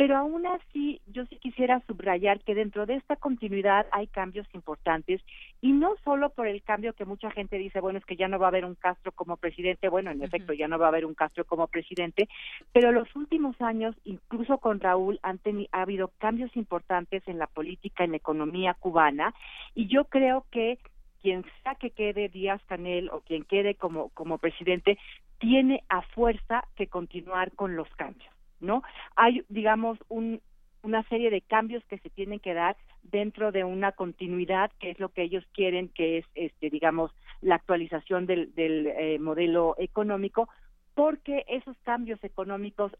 Pero 0.00 0.16
aún 0.16 0.46
así, 0.46 0.98
yo 1.08 1.26
sí 1.26 1.36
quisiera 1.36 1.82
subrayar 1.86 2.40
que 2.40 2.54
dentro 2.54 2.86
de 2.86 2.94
esta 2.94 3.16
continuidad 3.16 3.86
hay 3.92 4.06
cambios 4.06 4.46
importantes 4.54 5.20
y 5.60 5.72
no 5.72 5.94
solo 6.04 6.30
por 6.30 6.46
el 6.46 6.62
cambio 6.62 6.94
que 6.94 7.04
mucha 7.04 7.30
gente 7.30 7.58
dice, 7.58 7.80
bueno, 7.80 7.98
es 7.98 8.06
que 8.06 8.16
ya 8.16 8.26
no 8.26 8.38
va 8.38 8.46
a 8.46 8.48
haber 8.48 8.64
un 8.64 8.76
Castro 8.76 9.12
como 9.12 9.36
presidente, 9.36 9.90
bueno, 9.90 10.10
en 10.10 10.22
efecto, 10.22 10.54
ya 10.54 10.68
no 10.68 10.78
va 10.78 10.86
a 10.86 10.88
haber 10.88 11.04
un 11.04 11.12
Castro 11.12 11.44
como 11.44 11.66
presidente, 11.66 12.30
pero 12.72 12.92
los 12.92 13.14
últimos 13.14 13.60
años, 13.60 13.94
incluso 14.04 14.56
con 14.56 14.80
Raúl, 14.80 15.20
han 15.22 15.38
ha 15.70 15.82
habido 15.82 16.08
cambios 16.16 16.56
importantes 16.56 17.22
en 17.28 17.36
la 17.36 17.46
política, 17.46 18.02
en 18.02 18.12
la 18.12 18.16
economía 18.16 18.72
cubana 18.72 19.34
y 19.74 19.86
yo 19.88 20.06
creo 20.06 20.46
que 20.50 20.78
quien 21.20 21.44
sea 21.62 21.74
que 21.74 21.90
quede 21.90 22.30
Díaz 22.30 22.62
Canel 22.64 23.10
o 23.10 23.20
quien 23.20 23.44
quede 23.44 23.74
como, 23.74 24.08
como 24.14 24.38
presidente, 24.38 24.96
tiene 25.38 25.84
a 25.90 26.00
fuerza 26.00 26.64
que 26.74 26.86
continuar 26.86 27.52
con 27.52 27.76
los 27.76 27.88
cambios. 27.96 28.39
¿No? 28.60 28.82
Hay, 29.16 29.42
digamos, 29.48 29.98
un, 30.08 30.40
una 30.82 31.02
serie 31.04 31.30
de 31.30 31.40
cambios 31.40 31.84
que 31.86 31.98
se 31.98 32.10
tienen 32.10 32.40
que 32.40 32.54
dar 32.54 32.76
dentro 33.02 33.52
de 33.52 33.64
una 33.64 33.92
continuidad 33.92 34.70
que 34.78 34.90
es 34.90 35.00
lo 35.00 35.10
que 35.10 35.22
ellos 35.22 35.44
quieren 35.52 35.88
que 35.88 36.18
es 36.18 36.26
este 36.34 36.68
digamos 36.68 37.10
la 37.40 37.54
actualización 37.54 38.26
del, 38.26 38.54
del 38.54 38.86
eh, 38.88 39.18
modelo 39.18 39.74
económico 39.78 40.48
porque 40.94 41.44
esos 41.48 41.76
cambios 41.82 42.22
económicos 42.22 42.92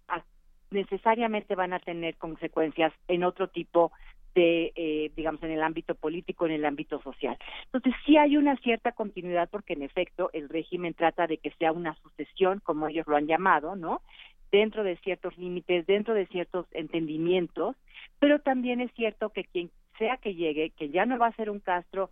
necesariamente 0.70 1.54
van 1.54 1.72
a 1.72 1.80
tener 1.80 2.16
consecuencias 2.16 2.92
en 3.08 3.24
otro 3.24 3.48
tipo 3.48 3.92
de, 4.34 4.72
eh, 4.76 5.10
digamos, 5.16 5.42
en 5.42 5.50
el 5.50 5.62
ámbito 5.62 5.94
político, 5.96 6.46
en 6.46 6.52
el 6.52 6.64
ámbito 6.64 7.02
social. 7.02 7.36
Entonces, 7.64 7.92
sí 8.06 8.16
hay 8.16 8.36
una 8.36 8.56
cierta 8.58 8.92
continuidad 8.92 9.48
porque, 9.50 9.72
en 9.72 9.82
efecto, 9.82 10.30
el 10.32 10.48
régimen 10.48 10.94
trata 10.94 11.26
de 11.26 11.38
que 11.38 11.50
sea 11.58 11.72
una 11.72 11.96
sucesión, 11.96 12.60
como 12.60 12.86
ellos 12.86 13.06
lo 13.08 13.16
han 13.16 13.26
llamado, 13.26 13.74
¿no? 13.74 14.02
Dentro 14.52 14.84
de 14.84 14.96
ciertos 14.96 15.36
límites, 15.38 15.86
dentro 15.86 16.14
de 16.14 16.26
ciertos 16.26 16.66
entendimientos, 16.72 17.76
pero 18.18 18.40
también 18.40 18.80
es 18.80 18.92
cierto 18.94 19.30
que 19.30 19.44
quien 19.44 19.70
sea 19.98 20.16
que 20.16 20.34
llegue, 20.34 20.70
que 20.70 20.88
ya 20.90 21.06
no 21.06 21.18
va 21.18 21.28
a 21.28 21.36
ser 21.36 21.50
un 21.50 21.60
Castro 21.60 22.10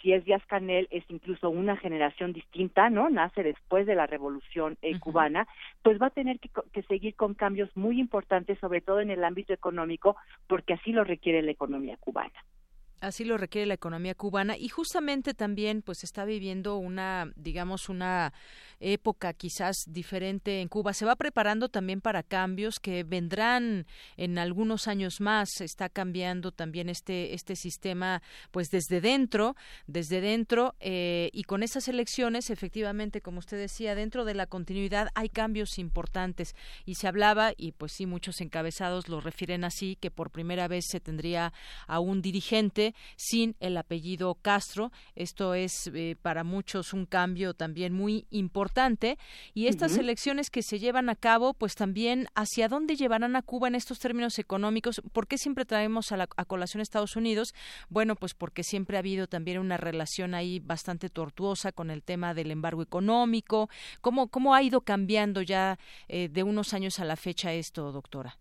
si 0.00 0.12
es 0.12 0.24
Díaz 0.24 0.44
Canel, 0.46 0.86
es 0.90 1.04
incluso 1.08 1.50
una 1.50 1.76
generación 1.76 2.32
distinta, 2.32 2.90
¿no? 2.90 3.10
Nace 3.10 3.42
después 3.42 3.86
de 3.86 3.94
la 3.94 4.06
revolución 4.06 4.78
eh, 4.82 4.98
cubana, 5.00 5.48
pues 5.82 6.00
va 6.00 6.06
a 6.06 6.10
tener 6.10 6.38
que, 6.38 6.50
que, 6.72 6.82
seguir 6.84 7.14
con 7.16 7.34
cambios 7.34 7.74
muy 7.76 7.98
importantes, 7.98 8.58
sobre 8.58 8.80
todo 8.80 9.00
en 9.00 9.10
el 9.10 9.24
ámbito 9.24 9.52
económico, 9.52 10.16
porque 10.46 10.74
así 10.74 10.92
lo 10.92 11.04
requiere 11.04 11.42
la 11.42 11.50
economía 11.50 11.96
cubana. 11.98 12.44
Así 13.00 13.24
lo 13.24 13.36
requiere 13.36 13.66
la 13.66 13.74
economía 13.74 14.14
cubana 14.14 14.56
y 14.56 14.68
justamente 14.68 15.34
también 15.34 15.82
pues 15.82 16.04
está 16.04 16.24
viviendo 16.24 16.76
una, 16.76 17.32
digamos, 17.36 17.88
una 17.88 18.32
época 18.80 19.32
quizás 19.34 19.76
diferente 19.86 20.60
en 20.60 20.68
Cuba. 20.68 20.92
Se 20.94 21.04
va 21.04 21.16
preparando 21.16 21.68
también 21.68 22.00
para 22.00 22.22
cambios 22.22 22.80
que 22.80 23.04
vendrán 23.04 23.86
en 24.16 24.38
algunos 24.38 24.88
años 24.88 25.20
más. 25.20 25.60
Está 25.60 25.88
cambiando 25.88 26.52
también 26.52 26.88
este 26.88 27.34
este 27.34 27.56
sistema, 27.56 28.22
pues 28.50 28.68
desde 28.68 29.00
dentro, 29.00 29.56
desde 29.86 30.20
dentro 30.20 30.74
eh, 30.80 31.30
y 31.32 31.44
con 31.44 31.62
esas 31.62 31.88
elecciones, 31.88 32.50
efectivamente, 32.50 33.20
como 33.20 33.38
usted 33.38 33.58
decía, 33.58 33.94
dentro 33.94 34.24
de 34.24 34.34
la 34.34 34.46
continuidad 34.46 35.08
hay 35.14 35.28
cambios 35.28 35.78
importantes 35.78 36.54
y 36.84 36.94
se 36.94 37.08
hablaba 37.08 37.52
y 37.56 37.72
pues 37.72 37.92
sí 37.92 38.06
muchos 38.06 38.40
encabezados 38.40 39.08
lo 39.08 39.20
refieren 39.20 39.64
así 39.64 39.96
que 39.96 40.10
por 40.10 40.30
primera 40.30 40.68
vez 40.68 40.86
se 40.88 41.00
tendría 41.00 41.52
a 41.86 42.00
un 42.00 42.22
dirigente 42.22 42.89
sin 43.16 43.56
el 43.60 43.76
apellido 43.76 44.34
Castro. 44.34 44.90
Esto 45.14 45.54
es 45.54 45.90
eh, 45.94 46.16
para 46.20 46.44
muchos 46.44 46.92
un 46.92 47.06
cambio 47.06 47.54
también 47.54 47.92
muy 47.92 48.26
importante 48.30 49.18
y 49.54 49.66
estas 49.66 49.96
elecciones 49.96 50.50
que 50.50 50.62
se 50.62 50.78
llevan 50.78 51.08
a 51.08 51.16
cabo, 51.16 51.54
pues 51.54 51.74
también 51.74 52.26
hacia 52.34 52.68
dónde 52.68 52.96
llevarán 52.96 53.36
a 53.36 53.42
Cuba 53.42 53.68
en 53.68 53.74
estos 53.74 53.98
términos 53.98 54.38
económicos. 54.38 55.02
¿Por 55.12 55.26
qué 55.26 55.38
siempre 55.38 55.64
traemos 55.64 56.12
a, 56.12 56.16
la, 56.16 56.28
a 56.36 56.44
colación 56.44 56.80
Estados 56.80 57.16
Unidos? 57.16 57.54
Bueno, 57.88 58.16
pues 58.16 58.34
porque 58.34 58.62
siempre 58.62 58.96
ha 58.96 59.00
habido 59.00 59.26
también 59.26 59.58
una 59.58 59.76
relación 59.76 60.34
ahí 60.34 60.60
bastante 60.60 61.08
tortuosa 61.08 61.72
con 61.72 61.90
el 61.90 62.02
tema 62.02 62.34
del 62.34 62.50
embargo 62.50 62.82
económico. 62.82 63.68
¿Cómo, 64.00 64.28
cómo 64.28 64.54
ha 64.54 64.62
ido 64.62 64.82
cambiando 64.82 65.42
ya 65.42 65.78
eh, 66.08 66.28
de 66.28 66.42
unos 66.42 66.74
años 66.74 66.98
a 67.00 67.04
la 67.04 67.16
fecha 67.16 67.52
esto, 67.52 67.92
doctora? 67.92 68.38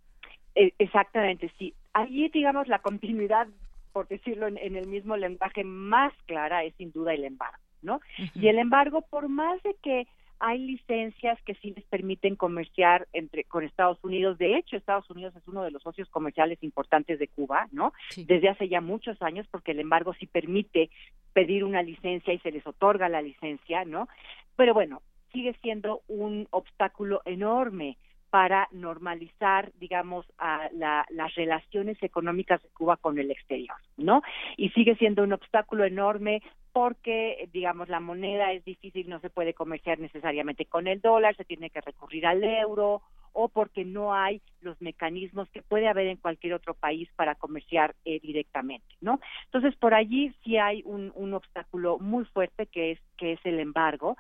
E, 0.55 0.73
exactamente, 0.77 1.51
sí. 1.57 1.73
Allí, 1.93 2.29
digamos, 2.29 2.67
la 2.67 2.79
continuidad, 2.79 3.47
por 3.91 4.07
decirlo 4.07 4.47
en, 4.47 4.57
en, 4.57 4.75
el 4.75 4.87
mismo 4.87 5.17
lenguaje 5.17 5.63
más 5.63 6.13
clara, 6.25 6.63
es 6.63 6.73
sin 6.75 6.91
duda 6.91 7.13
el 7.13 7.23
embargo, 7.25 7.57
¿no? 7.81 8.01
Y 8.35 8.47
el 8.47 8.59
embargo, 8.59 9.01
por 9.09 9.29
más 9.29 9.61
de 9.63 9.75
que 9.81 10.07
hay 10.39 10.57
licencias 10.59 11.37
que 11.43 11.53
sí 11.55 11.73
les 11.75 11.83
permiten 11.85 12.35
comerciar 12.35 13.07
entre 13.11 13.43
con 13.43 13.65
Estados 13.65 14.01
Unidos. 14.03 14.37
De 14.37 14.57
hecho, 14.57 14.77
Estados 14.77 15.09
Unidos 15.09 15.35
es 15.35 15.45
uno 15.47 15.63
de 15.63 15.71
los 15.71 15.83
socios 15.83 16.09
comerciales 16.09 16.63
importantes 16.63 17.19
de 17.19 17.27
Cuba, 17.27 17.67
¿no? 17.71 17.91
Desde 18.15 18.47
hace 18.47 18.69
ya 18.69 18.79
muchos 18.79 19.21
años, 19.21 19.45
porque 19.51 19.71
el 19.71 19.81
embargo 19.81 20.13
sí 20.13 20.27
permite 20.27 20.89
pedir 21.33 21.65
una 21.65 21.83
licencia 21.83 22.33
y 22.33 22.39
se 22.39 22.51
les 22.51 22.65
otorga 22.65 23.09
la 23.09 23.21
licencia, 23.21 23.83
¿no? 23.83 24.07
Pero 24.55 24.73
bueno, 24.73 25.01
sigue 25.33 25.53
siendo 25.61 26.01
un 26.07 26.47
obstáculo 26.51 27.21
enorme 27.25 27.97
para 28.29 28.67
normalizar, 28.71 29.71
digamos, 29.79 30.25
a 30.37 30.69
las 30.73 31.35
relaciones 31.35 32.01
económicas 32.03 32.61
de 32.61 32.69
Cuba 32.69 32.97
con 32.97 33.17
el 33.17 33.31
exterior, 33.31 33.75
¿no? 33.97 34.21
Y 34.57 34.69
sigue 34.69 34.95
siendo 34.95 35.23
un 35.23 35.33
obstáculo 35.33 35.85
enorme 35.85 36.41
porque, 36.71 37.49
digamos, 37.51 37.89
la 37.89 37.99
moneda 37.99 38.51
es 38.51 38.63
difícil, 38.63 39.09
no 39.09 39.19
se 39.19 39.29
puede 39.29 39.53
comerciar 39.53 39.99
necesariamente 39.99 40.65
con 40.65 40.87
el 40.87 41.01
dólar, 41.01 41.35
se 41.35 41.45
tiene 41.45 41.69
que 41.71 41.81
recurrir 41.81 42.27
al 42.27 42.43
euro 42.43 43.01
o 43.33 43.47
porque 43.47 43.85
no 43.85 44.13
hay 44.13 44.41
los 44.61 44.79
mecanismos 44.81 45.49
que 45.49 45.61
puede 45.61 45.87
haber 45.87 46.07
en 46.07 46.17
cualquier 46.17 46.53
otro 46.53 46.73
país 46.73 47.09
para 47.15 47.35
comerciar 47.35 47.95
eh, 48.05 48.19
directamente, 48.19 48.95
¿no? 49.01 49.19
Entonces, 49.45 49.75
por 49.77 49.93
allí 49.93 50.33
sí 50.43 50.57
hay 50.57 50.81
un, 50.85 51.11
un 51.15 51.33
obstáculo 51.33 51.99
muy 51.99 52.25
fuerte 52.25 52.67
que 52.67 52.91
es 52.91 52.99
que 53.17 53.33
es 53.33 53.39
el 53.43 53.59
embargo 53.59 54.17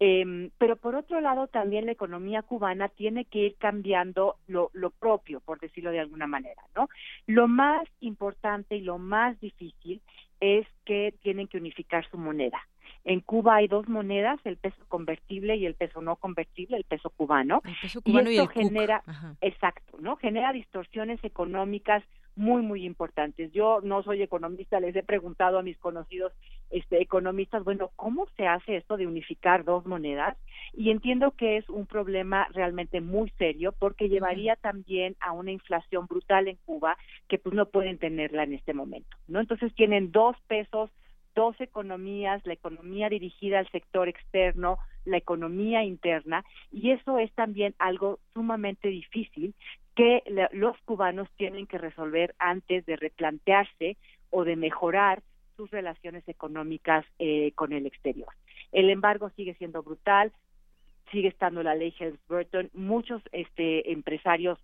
eh, 0.00 0.50
pero 0.58 0.76
por 0.76 0.94
otro 0.94 1.20
lado, 1.20 1.48
también 1.48 1.86
la 1.86 1.92
economía 1.92 2.42
cubana 2.42 2.88
tiene 2.88 3.24
que 3.24 3.38
ir 3.38 3.56
cambiando 3.56 4.36
lo, 4.46 4.70
lo 4.72 4.90
propio, 4.90 5.40
por 5.40 5.58
decirlo 5.58 5.90
de 5.90 6.00
alguna 6.00 6.26
manera, 6.26 6.62
¿no? 6.76 6.88
Lo 7.26 7.48
más 7.48 7.86
importante 8.00 8.76
y 8.76 8.80
lo 8.82 8.98
más 8.98 9.38
difícil 9.40 10.00
es 10.40 10.66
que 10.84 11.14
tienen 11.22 11.48
que 11.48 11.58
unificar 11.58 12.08
su 12.10 12.16
moneda. 12.16 12.60
En 13.04 13.20
Cuba 13.20 13.56
hay 13.56 13.68
dos 13.68 13.88
monedas, 13.88 14.38
el 14.44 14.56
peso 14.56 14.84
convertible 14.88 15.56
y 15.56 15.66
el 15.66 15.74
peso 15.74 16.00
no 16.00 16.16
convertible, 16.16 16.76
el 16.76 16.84
peso 16.84 17.10
cubano. 17.10 17.62
El 17.64 17.76
peso 17.80 18.02
cubano 18.02 18.30
y, 18.30 18.36
esto 18.38 18.52
y 18.54 18.60
el 18.60 18.68
genera, 18.68 19.02
exacto, 19.40 19.96
¿no? 20.00 20.16
Genera 20.16 20.52
distorsiones 20.52 21.22
económicas 21.24 22.04
muy 22.38 22.62
muy 22.62 22.86
importantes. 22.86 23.52
Yo 23.52 23.80
no 23.82 24.02
soy 24.02 24.22
economista, 24.22 24.80
les 24.80 24.94
he 24.94 25.02
preguntado 25.02 25.58
a 25.58 25.62
mis 25.62 25.76
conocidos 25.78 26.32
este 26.70 27.02
economistas, 27.02 27.64
bueno, 27.64 27.90
¿cómo 27.96 28.26
se 28.36 28.46
hace 28.46 28.76
esto 28.76 28.96
de 28.96 29.06
unificar 29.06 29.64
dos 29.64 29.86
monedas? 29.86 30.36
Y 30.72 30.90
entiendo 30.90 31.32
que 31.32 31.56
es 31.56 31.68
un 31.68 31.86
problema 31.86 32.46
realmente 32.52 33.00
muy 33.00 33.30
serio 33.38 33.74
porque 33.78 34.08
llevaría 34.08 34.56
también 34.56 35.16
a 35.20 35.32
una 35.32 35.50
inflación 35.50 36.06
brutal 36.06 36.46
en 36.46 36.56
Cuba 36.64 36.96
que 37.26 37.38
pues 37.38 37.54
no 37.54 37.66
pueden 37.66 37.98
tenerla 37.98 38.44
en 38.44 38.54
este 38.54 38.72
momento, 38.72 39.16
¿no? 39.26 39.40
Entonces 39.40 39.74
tienen 39.74 40.12
dos 40.12 40.36
pesos 40.46 40.90
dos 41.34 41.60
economías, 41.60 42.44
la 42.44 42.52
economía 42.52 43.08
dirigida 43.08 43.58
al 43.58 43.70
sector 43.70 44.08
externo, 44.08 44.78
la 45.04 45.16
economía 45.16 45.84
interna, 45.84 46.44
y 46.72 46.90
eso 46.90 47.18
es 47.18 47.32
también 47.32 47.74
algo 47.78 48.18
sumamente 48.34 48.88
difícil 48.88 49.54
que 49.94 50.22
los 50.52 50.76
cubanos 50.84 51.28
tienen 51.36 51.66
que 51.66 51.78
resolver 51.78 52.34
antes 52.38 52.86
de 52.86 52.96
replantearse 52.96 53.96
o 54.30 54.44
de 54.44 54.56
mejorar 54.56 55.22
sus 55.56 55.70
relaciones 55.70 56.22
económicas 56.28 57.04
eh, 57.18 57.50
con 57.56 57.72
el 57.72 57.84
exterior. 57.86 58.28
El 58.70 58.90
embargo 58.90 59.30
sigue 59.30 59.54
siendo 59.54 59.82
brutal, 59.82 60.32
sigue 61.10 61.28
estando 61.28 61.62
la 61.62 61.74
ley 61.74 61.92
Helms-Burton, 61.98 62.70
muchos 62.74 63.22
este, 63.32 63.90
empresarios 63.90 64.58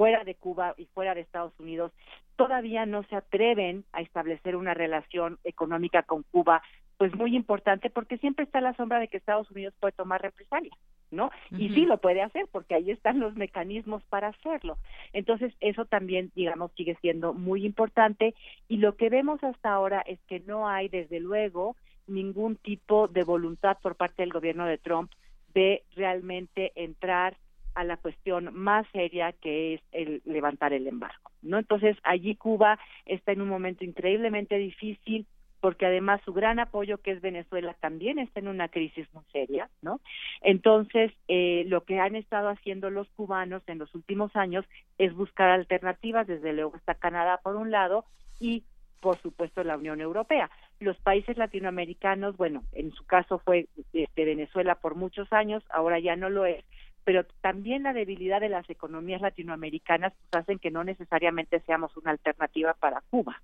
fuera 0.00 0.24
de 0.24 0.34
Cuba 0.34 0.74
y 0.78 0.86
fuera 0.86 1.14
de 1.14 1.20
Estados 1.20 1.52
Unidos 1.60 1.92
todavía 2.36 2.86
no 2.86 3.02
se 3.02 3.16
atreven 3.16 3.84
a 3.92 4.00
establecer 4.00 4.56
una 4.56 4.72
relación 4.72 5.38
económica 5.44 6.04
con 6.04 6.22
Cuba, 6.22 6.62
pues 6.96 7.14
muy 7.14 7.36
importante 7.36 7.90
porque 7.90 8.16
siempre 8.16 8.46
está 8.46 8.62
la 8.62 8.72
sombra 8.76 8.98
de 8.98 9.08
que 9.08 9.18
Estados 9.18 9.50
Unidos 9.50 9.74
puede 9.78 9.92
tomar 9.92 10.22
represalias, 10.22 10.74
¿no? 11.10 11.30
Y 11.50 11.68
sí 11.74 11.84
lo 11.84 11.98
puede 11.98 12.22
hacer 12.22 12.46
porque 12.50 12.74
ahí 12.74 12.90
están 12.90 13.20
los 13.20 13.36
mecanismos 13.36 14.02
para 14.04 14.28
hacerlo. 14.28 14.78
Entonces, 15.12 15.52
eso 15.60 15.84
también, 15.84 16.32
digamos, 16.34 16.72
sigue 16.78 16.96
siendo 17.02 17.34
muy 17.34 17.66
importante 17.66 18.34
y 18.68 18.78
lo 18.78 18.96
que 18.96 19.10
vemos 19.10 19.44
hasta 19.44 19.70
ahora 19.70 20.00
es 20.06 20.18
que 20.28 20.40
no 20.40 20.66
hay, 20.66 20.88
desde 20.88 21.20
luego, 21.20 21.76
ningún 22.06 22.56
tipo 22.56 23.06
de 23.06 23.22
voluntad 23.22 23.76
por 23.82 23.96
parte 23.96 24.22
del 24.22 24.32
gobierno 24.32 24.64
de 24.64 24.78
Trump 24.78 25.12
de 25.52 25.82
realmente 25.94 26.72
entrar 26.74 27.36
a 27.74 27.84
la 27.84 27.96
cuestión 27.96 28.50
más 28.52 28.86
seria 28.92 29.32
que 29.32 29.74
es 29.74 29.80
el 29.92 30.22
levantar 30.24 30.72
el 30.72 30.86
embargo, 30.86 31.30
¿no? 31.42 31.58
Entonces, 31.58 31.96
allí 32.02 32.34
Cuba 32.36 32.78
está 33.06 33.32
en 33.32 33.42
un 33.42 33.48
momento 33.48 33.84
increíblemente 33.84 34.56
difícil 34.56 35.26
porque 35.60 35.86
además 35.86 36.20
su 36.24 36.32
gran 36.32 36.58
apoyo 36.58 36.98
que 36.98 37.12
es 37.12 37.20
Venezuela 37.20 37.74
también 37.80 38.18
está 38.18 38.40
en 38.40 38.48
una 38.48 38.68
crisis 38.68 39.06
muy 39.12 39.24
seria, 39.30 39.68
¿no? 39.82 40.00
Entonces, 40.40 41.12
eh, 41.28 41.64
lo 41.66 41.84
que 41.84 42.00
han 42.00 42.16
estado 42.16 42.48
haciendo 42.48 42.90
los 42.90 43.08
cubanos 43.10 43.62
en 43.66 43.78
los 43.78 43.94
últimos 43.94 44.34
años 44.36 44.64
es 44.98 45.14
buscar 45.14 45.50
alternativas, 45.50 46.26
desde 46.26 46.52
luego 46.52 46.76
está 46.76 46.94
Canadá 46.94 47.40
por 47.42 47.56
un 47.56 47.70
lado 47.70 48.04
y 48.40 48.64
por 49.00 49.20
supuesto 49.20 49.64
la 49.64 49.76
Unión 49.76 50.00
Europea. 50.00 50.50
Los 50.78 50.96
países 50.98 51.36
latinoamericanos, 51.36 52.36
bueno, 52.36 52.62
en 52.72 52.92
su 52.92 53.04
caso 53.04 53.38
fue 53.38 53.66
este, 53.92 54.24
Venezuela 54.24 54.74
por 54.76 54.94
muchos 54.94 55.32
años, 55.32 55.62
ahora 55.70 55.98
ya 55.98 56.16
no 56.16 56.30
lo 56.30 56.46
es, 56.46 56.64
pero 57.04 57.24
también 57.40 57.82
la 57.82 57.92
debilidad 57.92 58.40
de 58.40 58.48
las 58.48 58.68
economías 58.70 59.20
latinoamericanas 59.20 60.12
pues, 60.30 60.42
hacen 60.42 60.58
que 60.58 60.70
no 60.70 60.84
necesariamente 60.84 61.60
seamos 61.60 61.96
una 61.96 62.10
alternativa 62.10 62.74
para 62.74 63.02
Cuba. 63.10 63.40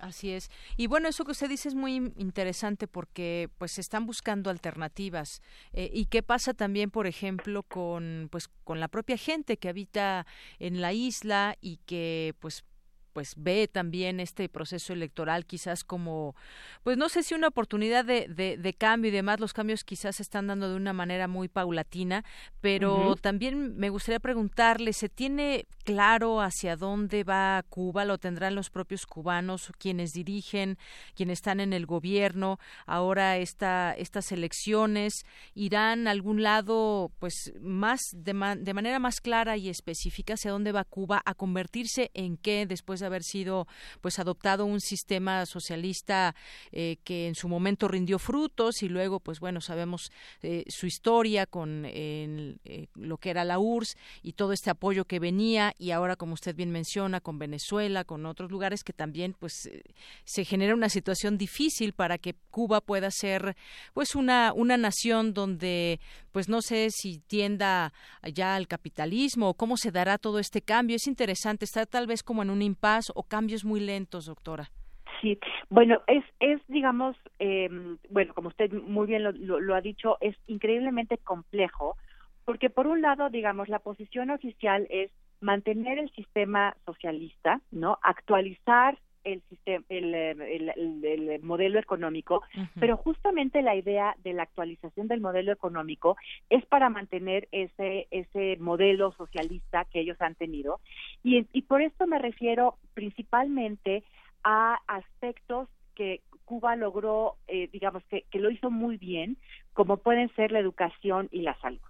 Así 0.00 0.32
es. 0.32 0.50
Y 0.76 0.86
bueno, 0.86 1.08
eso 1.08 1.24
que 1.24 1.32
usted 1.32 1.48
dice 1.48 1.68
es 1.68 1.74
muy 1.74 2.12
interesante 2.16 2.86
porque 2.86 3.48
pues 3.58 3.72
se 3.72 3.80
están 3.80 4.06
buscando 4.06 4.50
alternativas. 4.50 5.40
Eh, 5.72 5.90
¿Y 5.92 6.06
qué 6.06 6.22
pasa 6.22 6.54
también, 6.54 6.90
por 6.90 7.06
ejemplo, 7.06 7.62
con 7.62 8.28
pues 8.30 8.48
con 8.64 8.80
la 8.80 8.88
propia 8.88 9.16
gente 9.16 9.56
que 9.56 9.68
habita 9.68 10.26
en 10.58 10.80
la 10.80 10.92
isla 10.92 11.56
y 11.60 11.78
que 11.86 12.34
pues 12.40 12.64
pues 13.18 13.34
ve 13.36 13.66
también 13.66 14.20
este 14.20 14.48
proceso 14.48 14.92
electoral 14.92 15.44
quizás 15.44 15.82
como, 15.82 16.36
pues 16.84 16.96
no 16.96 17.08
sé 17.08 17.24
si 17.24 17.34
una 17.34 17.48
oportunidad 17.48 18.04
de, 18.04 18.28
de, 18.28 18.74
cambio 18.74 19.08
y 19.08 19.12
demás, 19.12 19.40
los 19.40 19.52
cambios 19.52 19.82
quizás 19.82 20.14
se 20.14 20.22
están 20.22 20.46
dando 20.46 20.70
de 20.70 20.76
una 20.76 20.92
manera 20.92 21.26
muy 21.26 21.48
paulatina, 21.48 22.24
pero 22.60 23.16
también 23.16 23.76
me 23.76 23.90
gustaría 23.90 24.20
preguntarle, 24.20 24.92
¿se 24.92 25.08
tiene 25.08 25.66
claro 25.82 26.40
hacia 26.40 26.76
dónde 26.76 27.24
va 27.24 27.64
Cuba? 27.68 28.04
¿Lo 28.04 28.18
tendrán 28.18 28.54
los 28.54 28.70
propios 28.70 29.04
cubanos, 29.04 29.72
quienes 29.80 30.12
dirigen, 30.12 30.78
quienes 31.16 31.38
están 31.40 31.58
en 31.58 31.72
el 31.72 31.86
gobierno? 31.86 32.60
Ahora 32.86 33.36
esta, 33.38 33.94
estas 33.98 34.30
elecciones 34.30 35.24
irán 35.54 36.06
a 36.06 36.12
algún 36.12 36.44
lado, 36.44 37.10
pues 37.18 37.52
más 37.60 37.98
de, 38.12 38.32
de 38.60 38.74
manera 38.74 39.00
más 39.00 39.20
clara 39.20 39.56
y 39.56 39.70
específica 39.70 40.34
hacia 40.34 40.52
dónde 40.52 40.70
va 40.70 40.84
Cuba 40.84 41.20
a 41.24 41.34
convertirse 41.34 42.12
en 42.14 42.36
qué 42.36 42.64
después 42.64 43.00
de 43.00 43.07
haber 43.08 43.22
sido 43.22 43.66
pues 44.00 44.18
adoptado 44.18 44.64
un 44.64 44.80
sistema 44.80 45.44
socialista 45.46 46.34
eh, 46.72 46.96
que 47.04 47.26
en 47.26 47.34
su 47.34 47.48
momento 47.48 47.88
rindió 47.88 48.18
frutos 48.18 48.82
y 48.82 48.88
luego 48.88 49.20
pues 49.20 49.40
bueno 49.40 49.60
sabemos 49.60 50.10
eh, 50.42 50.64
su 50.68 50.86
historia 50.86 51.46
con 51.46 51.84
eh, 51.86 52.56
lo 52.94 53.18
que 53.18 53.30
era 53.30 53.44
la 53.44 53.58
URSS 53.58 53.96
y 54.22 54.32
todo 54.32 54.52
este 54.52 54.70
apoyo 54.70 55.04
que 55.04 55.18
venía 55.18 55.74
y 55.78 55.90
ahora 55.90 56.16
como 56.16 56.34
usted 56.34 56.54
bien 56.54 56.70
menciona 56.70 57.20
con 57.20 57.38
Venezuela 57.38 58.04
con 58.04 58.26
otros 58.26 58.50
lugares 58.50 58.84
que 58.84 58.92
también 58.92 59.34
pues 59.38 59.68
se 60.24 60.44
genera 60.44 60.74
una 60.74 60.88
situación 60.88 61.38
difícil 61.38 61.92
para 61.92 62.18
que 62.18 62.34
Cuba 62.50 62.80
pueda 62.80 63.10
ser 63.10 63.56
pues 63.94 64.14
una 64.14 64.52
una 64.54 64.76
nación 64.76 65.34
donde 65.34 66.00
pues 66.32 66.48
no 66.48 66.62
sé 66.62 66.88
si 66.90 67.18
tienda 67.18 67.92
ya 68.32 68.54
al 68.54 68.68
capitalismo 68.68 69.48
o 69.48 69.54
cómo 69.54 69.76
se 69.76 69.90
dará 69.90 70.18
todo 70.18 70.38
este 70.38 70.62
cambio. 70.62 70.96
Es 70.96 71.06
interesante 71.06 71.64
está 71.64 71.86
tal 71.86 72.06
vez 72.06 72.22
como 72.22 72.42
en 72.42 72.50
un 72.50 72.62
o 73.14 73.22
cambios 73.22 73.64
muy 73.64 73.80
lentos 73.80 74.26
doctora 74.26 74.70
Sí, 75.20 75.38
bueno, 75.68 76.00
es, 76.06 76.24
es 76.38 76.60
digamos, 76.68 77.16
eh, 77.38 77.68
bueno, 78.08 78.34
como 78.34 78.48
usted 78.48 78.72
muy 78.72 79.06
bien 79.06 79.24
lo, 79.24 79.32
lo, 79.32 79.74
ha 79.74 79.80
dicho, 79.80 80.16
es 80.20 80.36
increíblemente 80.46 81.18
complejo, 81.18 81.96
porque 82.44 82.70
por 82.70 82.86
un 82.86 83.02
lado, 83.02 83.28
digamos, 83.28 83.68
la 83.68 83.80
posición 83.80 84.30
oficial 84.30 84.86
es 84.90 85.10
mantener 85.40 85.98
el 85.98 86.10
sistema 86.12 86.76
socialista, 86.86 87.60
¿no? 87.70 87.98
Actualizar 88.02 88.96
el 89.32 89.42
sistema, 89.48 89.84
el, 89.88 90.14
el, 90.14 91.40
modelo 91.42 91.78
económico, 91.78 92.42
pero 92.80 92.96
justamente 92.96 93.62
la 93.62 93.76
idea 93.76 94.14
de 94.24 94.32
la 94.32 94.44
actualización 94.44 95.08
del 95.08 95.20
modelo 95.20 95.52
económico 95.52 96.16
es 96.50 96.64
para 96.66 96.88
mantener 96.88 97.48
ese 97.52 98.06
ese 98.10 98.56
modelo 98.58 99.12
socialista 99.12 99.84
que 99.86 100.00
ellos 100.00 100.20
han 100.20 100.34
tenido 100.34 100.80
y, 101.22 101.46
y 101.52 101.62
por 101.62 101.82
esto 101.82 102.06
me 102.06 102.18
refiero 102.18 102.76
principalmente 102.94 104.02
a 104.44 104.78
aspectos 104.86 105.68
que 105.94 106.22
Cuba 106.44 106.76
logró, 106.76 107.34
eh, 107.48 107.68
digamos 107.72 108.02
que, 108.04 108.22
que 108.30 108.38
lo 108.38 108.50
hizo 108.50 108.70
muy 108.70 108.96
bien, 108.96 109.36
como 109.74 109.98
pueden 109.98 110.34
ser 110.34 110.52
la 110.52 110.60
educación 110.60 111.28
y 111.30 111.42
la 111.42 111.58
salud. 111.60 111.80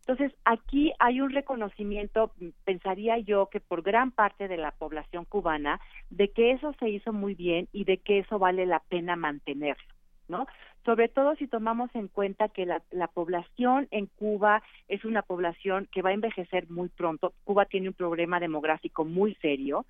Entonces, 0.00 0.32
aquí 0.44 0.92
hay 0.98 1.20
un 1.20 1.30
reconocimiento, 1.30 2.32
pensaría 2.64 3.18
yo, 3.18 3.46
que 3.46 3.60
por 3.60 3.82
gran 3.82 4.10
parte 4.10 4.48
de 4.48 4.56
la 4.56 4.70
población 4.70 5.24
cubana, 5.24 5.80
de 6.10 6.30
que 6.30 6.52
eso 6.52 6.72
se 6.78 6.88
hizo 6.88 7.12
muy 7.12 7.34
bien 7.34 7.68
y 7.72 7.84
de 7.84 7.98
que 7.98 8.20
eso 8.20 8.38
vale 8.38 8.64
la 8.66 8.80
pena 8.80 9.16
mantenerlo, 9.16 9.84
¿no? 10.28 10.46
Sobre 10.84 11.08
todo 11.08 11.34
si 11.34 11.48
tomamos 11.48 11.90
en 11.94 12.06
cuenta 12.06 12.48
que 12.48 12.64
la, 12.64 12.80
la 12.92 13.08
población 13.08 13.88
en 13.90 14.06
Cuba 14.06 14.62
es 14.86 15.04
una 15.04 15.22
población 15.22 15.88
que 15.90 16.00
va 16.00 16.10
a 16.10 16.14
envejecer 16.14 16.70
muy 16.70 16.88
pronto. 16.88 17.32
Cuba 17.42 17.64
tiene 17.64 17.88
un 17.88 17.94
problema 17.94 18.38
demográfico 18.38 19.04
muy 19.04 19.34
serio, 19.42 19.84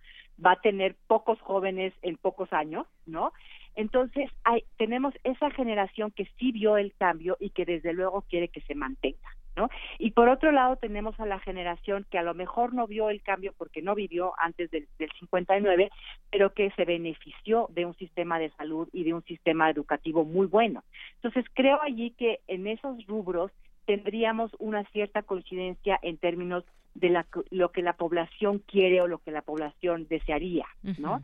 va 0.45 0.53
a 0.53 0.61
tener 0.61 0.97
pocos 1.07 1.39
jóvenes 1.43 1.93
en 2.01 2.17
pocos 2.17 2.51
años, 2.55 2.87
¿no? 3.05 3.35
Entonces, 3.75 4.31
hay, 4.43 4.65
tenemos 4.79 5.13
esa 5.23 5.51
generación 5.51 6.11
que 6.13 6.27
sí 6.39 6.51
vio 6.51 6.79
el 6.79 6.95
cambio 6.95 7.37
y 7.39 7.51
que 7.51 7.67
desde 7.67 7.93
luego 7.93 8.23
quiere 8.23 8.49
que 8.49 8.63
se 8.63 8.75
mantenga. 8.75 9.37
¿No? 9.57 9.71
Y 9.99 10.11
por 10.11 10.29
otro 10.29 10.53
lado 10.53 10.77
tenemos 10.77 11.19
a 11.19 11.25
la 11.25 11.39
generación 11.41 12.05
que 12.11 12.19
a 12.19 12.23
lo 12.23 12.35
mejor 12.35 12.75
no 12.75 12.87
vio 12.87 13.09
el 13.09 13.23
cambio 13.23 13.55
porque 13.57 13.81
no 13.81 13.95
vivió 13.95 14.35
antes 14.39 14.71
del, 14.71 14.87
del 14.99 15.11
59, 15.19 15.91
pero 16.31 16.53
que 16.53 16.71
se 16.73 16.85
benefició 16.85 17.69
de 17.71 17.87
un 17.87 17.97
sistema 17.97 18.39
de 18.39 18.51
salud 18.51 18.89
y 18.93 19.05
de 19.05 19.15
un 19.15 19.25
sistema 19.25 19.71
educativo 19.71 20.25
muy 20.25 20.47
bueno. 20.47 20.85
Entonces 21.15 21.47
creo 21.55 21.81
allí 21.81 22.11
que 22.11 22.41
en 22.49 22.67
esos 22.67 23.07
rubros 23.07 23.51
tendríamos 23.87 24.51
una 24.59 24.85
cierta 24.91 25.23
coincidencia 25.23 25.99
en 26.03 26.19
términos 26.19 26.65
de 26.95 27.11
la, 27.11 27.27
lo 27.51 27.71
que 27.71 27.83
la 27.83 27.95
población 27.95 28.59
quiere 28.67 29.01
o 29.01 29.07
lo 29.07 29.19
que 29.19 29.31
la 29.31 29.43
población 29.43 30.07
desearía, 30.09 30.67
¿no? 30.99 31.23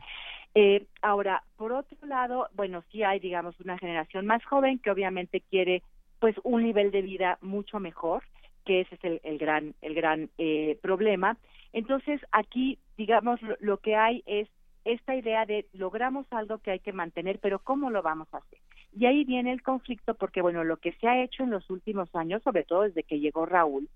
Eh, 0.55 0.85
ahora, 1.01 1.43
por 1.57 1.73
otro 1.73 1.97
lado, 2.05 2.47
bueno, 2.53 2.83
sí 2.91 3.01
hay, 3.01 3.19
digamos, 3.19 3.59
una 3.59 3.77
generación 3.79 4.27
más 4.27 4.43
joven 4.45 4.77
que 4.77 4.91
obviamente 4.91 5.41
quiere, 5.41 5.81
pues, 6.23 6.37
un 6.43 6.63
nivel 6.63 6.89
de 6.91 7.01
vida 7.01 7.37
mucho 7.41 7.81
mejor, 7.81 8.23
que 8.63 8.79
ese 8.79 8.95
es 8.95 9.19
el, 9.25 9.37
gran, 9.37 9.75
el 9.81 9.93
gran 9.93 10.29
eh, 10.37 10.79
problema. 10.81 11.35
Entonces, 11.73 12.21
aquí, 12.31 12.79
digamos, 12.97 13.41
lo, 13.59 13.75
que 13.75 13.97
hay 13.97 14.23
es 14.25 14.47
esta 14.85 15.17
idea 15.17 15.45
de 15.45 15.65
logramos 15.73 16.25
algo 16.31 16.59
que 16.59 16.71
hay 16.71 16.79
que 16.79 16.93
mantener, 16.93 17.39
pero 17.39 17.59
¿cómo 17.59 17.89
lo 17.89 18.01
vamos 18.01 18.29
a 18.33 18.37
hacer? 18.37 18.57
Y 18.97 19.05
ahí 19.05 19.25
viene 19.25 19.51
el 19.51 19.63
conflicto 19.63 20.13
porque, 20.13 20.41
bueno, 20.41 20.63
lo 20.63 20.77
que 20.77 20.93
se 20.93 21.09
ha 21.09 21.21
hecho 21.21 21.43
en 21.43 21.49
los 21.49 21.69
últimos 21.69 22.07
años, 22.15 22.41
sobre 22.41 22.63
todo 22.63 22.83
desde 22.83 23.03
que 23.03 23.19
llegó 23.19 23.45
Raúl, 23.45 23.89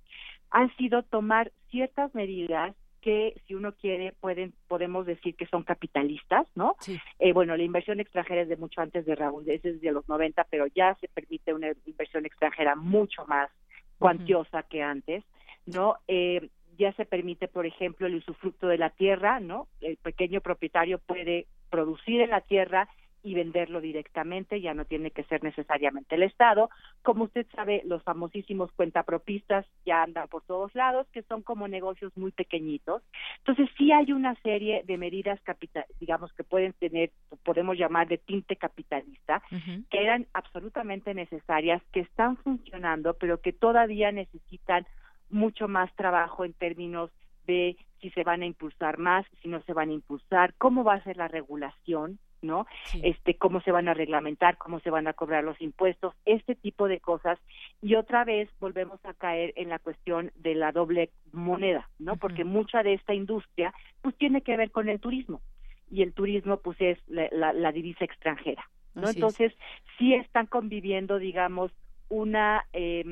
ha 0.51 0.67
sido 0.75 1.03
tomar 1.03 1.53
ciertas 1.69 2.13
medidas 2.13 2.75
que 3.07 3.41
si 3.47 3.55
uno 3.55 3.71
quiere 3.71 4.11
pueden 4.19 4.53
podemos 4.67 5.05
decir 5.05 5.33
que 5.37 5.45
son 5.45 5.63
capitalistas, 5.63 6.45
¿no? 6.55 6.75
Eh, 7.19 7.31
bueno, 7.31 7.55
la 7.55 7.63
inversión 7.63 8.01
extranjera 8.01 8.41
es 8.41 8.49
de 8.49 8.57
mucho 8.57 8.81
antes 8.81 9.05
de 9.05 9.15
Raúl, 9.15 9.49
es 9.49 9.61
desde 9.61 9.93
los 9.93 10.09
90, 10.09 10.43
pero 10.49 10.67
ya 10.67 10.93
se 10.99 11.07
permite 11.07 11.53
una 11.53 11.71
inversión 11.85 12.25
extranjera 12.25 12.75
mucho 12.75 13.25
más 13.25 13.49
cuantiosa 13.97 14.63
que 14.63 14.83
antes, 14.83 15.23
¿no? 15.65 15.95
Eh, 16.09 16.49
ya 16.77 16.91
se 16.97 17.05
permite, 17.05 17.47
por 17.47 17.65
ejemplo, 17.65 18.07
el 18.07 18.15
usufructo 18.15 18.67
de 18.67 18.77
la 18.77 18.89
tierra, 18.89 19.39
¿no? 19.39 19.69
El 19.79 19.95
pequeño 19.95 20.41
propietario 20.41 20.99
puede 20.99 21.47
producir 21.69 22.19
en 22.19 22.31
la 22.31 22.41
tierra 22.41 22.89
y 23.27 23.33
venderlo 23.33 23.81
directamente, 23.81 24.61
ya 24.61 24.73
no 24.73 24.85
tiene 24.85 25.11
que 25.11 25.25
ser 25.25 25.43
necesariamente 25.43 26.15
el 26.15 26.23
Estado. 26.23 26.69
Como 27.01 27.25
usted 27.25 27.45
sabe, 27.53 27.81
los 27.85 28.01
famosísimos 28.03 28.71
cuentapropistas 28.71 29.65
ya 29.85 30.03
andan 30.03 30.29
por 30.29 30.43
todos 30.43 30.73
lados, 30.73 31.07
que 31.11 31.23
son 31.23 31.41
como 31.41 31.67
negocios 31.67 32.15
muy 32.15 32.31
pequeñitos. 32.31 33.03
Entonces, 33.39 33.67
sí 33.77 33.91
hay 33.91 34.13
una 34.13 34.35
serie 34.35 34.83
de 34.85 34.97
medidas, 34.97 35.41
capital, 35.41 35.83
digamos, 35.99 36.31
que 36.33 36.45
pueden 36.45 36.71
tener, 36.71 37.11
podemos 37.43 37.77
llamar 37.77 38.07
de 38.07 38.17
tinte 38.17 38.55
capitalista, 38.55 39.43
que 39.89 40.01
eran 40.01 40.25
absolutamente 40.33 41.13
necesarias, 41.13 41.83
que 41.91 41.99
están 41.99 42.37
funcionando, 42.37 43.15
pero 43.15 43.41
que 43.41 43.51
todavía 43.51 44.13
necesitan 44.13 44.87
mucho 45.29 45.67
más 45.67 45.93
trabajo 45.95 46.45
en 46.45 46.53
términos 46.53 47.11
de 47.45 47.75
si 47.99 48.09
se 48.11 48.23
van 48.23 48.41
a 48.41 48.45
impulsar 48.45 48.99
más, 48.99 49.25
si 49.41 49.49
no 49.49 49.61
se 49.63 49.73
van 49.73 49.89
a 49.89 49.93
impulsar, 49.93 50.53
cómo 50.57 50.85
va 50.85 50.93
a 50.93 51.03
ser 51.03 51.17
la 51.17 51.27
regulación, 51.27 52.19
¿no? 52.41 52.67
Este, 53.03 53.35
cómo 53.35 53.61
se 53.61 53.71
van 53.71 53.87
a 53.87 53.93
reglamentar, 53.93 54.57
cómo 54.57 54.79
se 54.79 54.89
van 54.89 55.07
a 55.07 55.13
cobrar 55.13 55.43
los 55.43 55.59
impuestos, 55.61 56.13
este 56.25 56.55
tipo 56.55 56.87
de 56.87 56.99
cosas. 56.99 57.39
Y 57.81 57.95
otra 57.95 58.23
vez 58.23 58.49
volvemos 58.59 59.03
a 59.05 59.13
caer 59.13 59.53
en 59.55 59.69
la 59.69 59.79
cuestión 59.79 60.31
de 60.35 60.55
la 60.55 60.71
doble 60.71 61.11
moneda, 61.31 61.89
¿no? 61.99 62.15
Porque 62.15 62.43
mucha 62.43 62.83
de 62.83 62.93
esta 62.93 63.13
industria, 63.13 63.73
pues 64.01 64.15
tiene 64.15 64.41
que 64.41 64.57
ver 64.57 64.71
con 64.71 64.89
el 64.89 64.99
turismo. 64.99 65.41
Y 65.89 66.01
el 66.01 66.13
turismo, 66.13 66.57
pues 66.57 66.79
es 66.81 66.99
la, 67.07 67.53
la, 67.53 67.71
divisa 67.71 68.03
extranjera, 68.03 68.69
¿no? 68.93 69.07
Entonces, 69.07 69.53
sí 69.97 70.13
están 70.13 70.47
conviviendo, 70.47 71.17
digamos, 71.17 71.71
una 72.09 72.65
eh, 72.73 73.03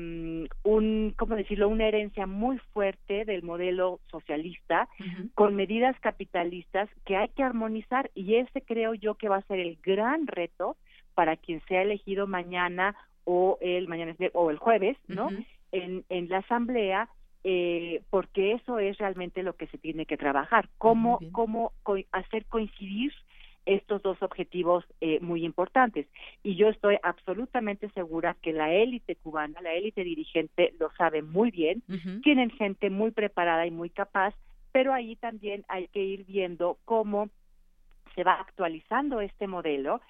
un 0.62 1.14
cómo 1.16 1.36
decirlo 1.36 1.68
una 1.68 1.86
herencia 1.86 2.26
muy 2.26 2.58
fuerte 2.72 3.24
del 3.24 3.42
modelo 3.42 4.00
socialista 4.10 4.88
con 5.34 5.54
medidas 5.54 5.98
capitalistas 6.00 6.88
que 7.04 7.16
hay 7.16 7.28
que 7.28 7.42
armonizar 7.42 8.10
y 8.14 8.36
ese 8.36 8.62
creo 8.62 8.94
yo 8.94 9.14
que 9.14 9.28
va 9.28 9.36
a 9.36 9.46
ser 9.46 9.60
el 9.60 9.78
gran 9.82 10.26
reto 10.26 10.76
para 11.14 11.36
quien 11.36 11.60
sea 11.68 11.82
elegido 11.82 12.26
mañana 12.26 12.94
o 13.24 13.58
el 13.60 13.88
mañana 13.88 14.14
o 14.32 14.50
el 14.50 14.58
jueves 14.58 14.96
no 15.08 15.30
en, 15.72 16.04
en 16.08 16.28
la 16.28 16.38
asamblea 16.38 17.08
eh, 17.48 18.02
porque 18.10 18.54
eso 18.54 18.80
es 18.80 18.98
realmente 18.98 19.44
lo 19.44 19.54
que 19.54 19.68
se 19.68 19.78
tiene 19.78 20.04
que 20.04 20.16
trabajar. 20.16 20.68
Cómo 20.78 21.20
cómo 21.30 21.70
hacer 22.10 22.44
coincidir 22.46 23.12
estos 23.66 24.00
dos 24.02 24.22
objetivos 24.22 24.84
eh, 25.00 25.18
muy 25.20 25.44
importantes. 25.44 26.06
Y 26.42 26.54
yo 26.54 26.68
estoy 26.68 26.96
absolutamente 27.02 27.90
segura 27.90 28.36
que 28.40 28.52
la 28.52 28.72
élite 28.72 29.16
cubana, 29.16 29.60
la 29.60 29.74
élite 29.74 30.04
dirigente, 30.04 30.72
lo 30.78 30.90
sabe 30.92 31.22
muy 31.22 31.50
bien, 31.50 31.82
tienen 32.22 32.50
gente 32.50 32.90
muy 32.90 33.10
preparada 33.10 33.66
y 33.66 33.70
muy 33.70 33.90
capaz, 33.90 34.34
pero 34.72 34.94
ahí 34.94 35.16
también 35.16 35.64
hay 35.68 35.88
que 35.88 36.02
ir 36.02 36.24
viendo 36.24 36.78
cómo 36.84 37.28
se 38.14 38.24
va 38.24 38.34
actualizando 38.34 39.20
este 39.20 39.46
modelo, 39.46 40.00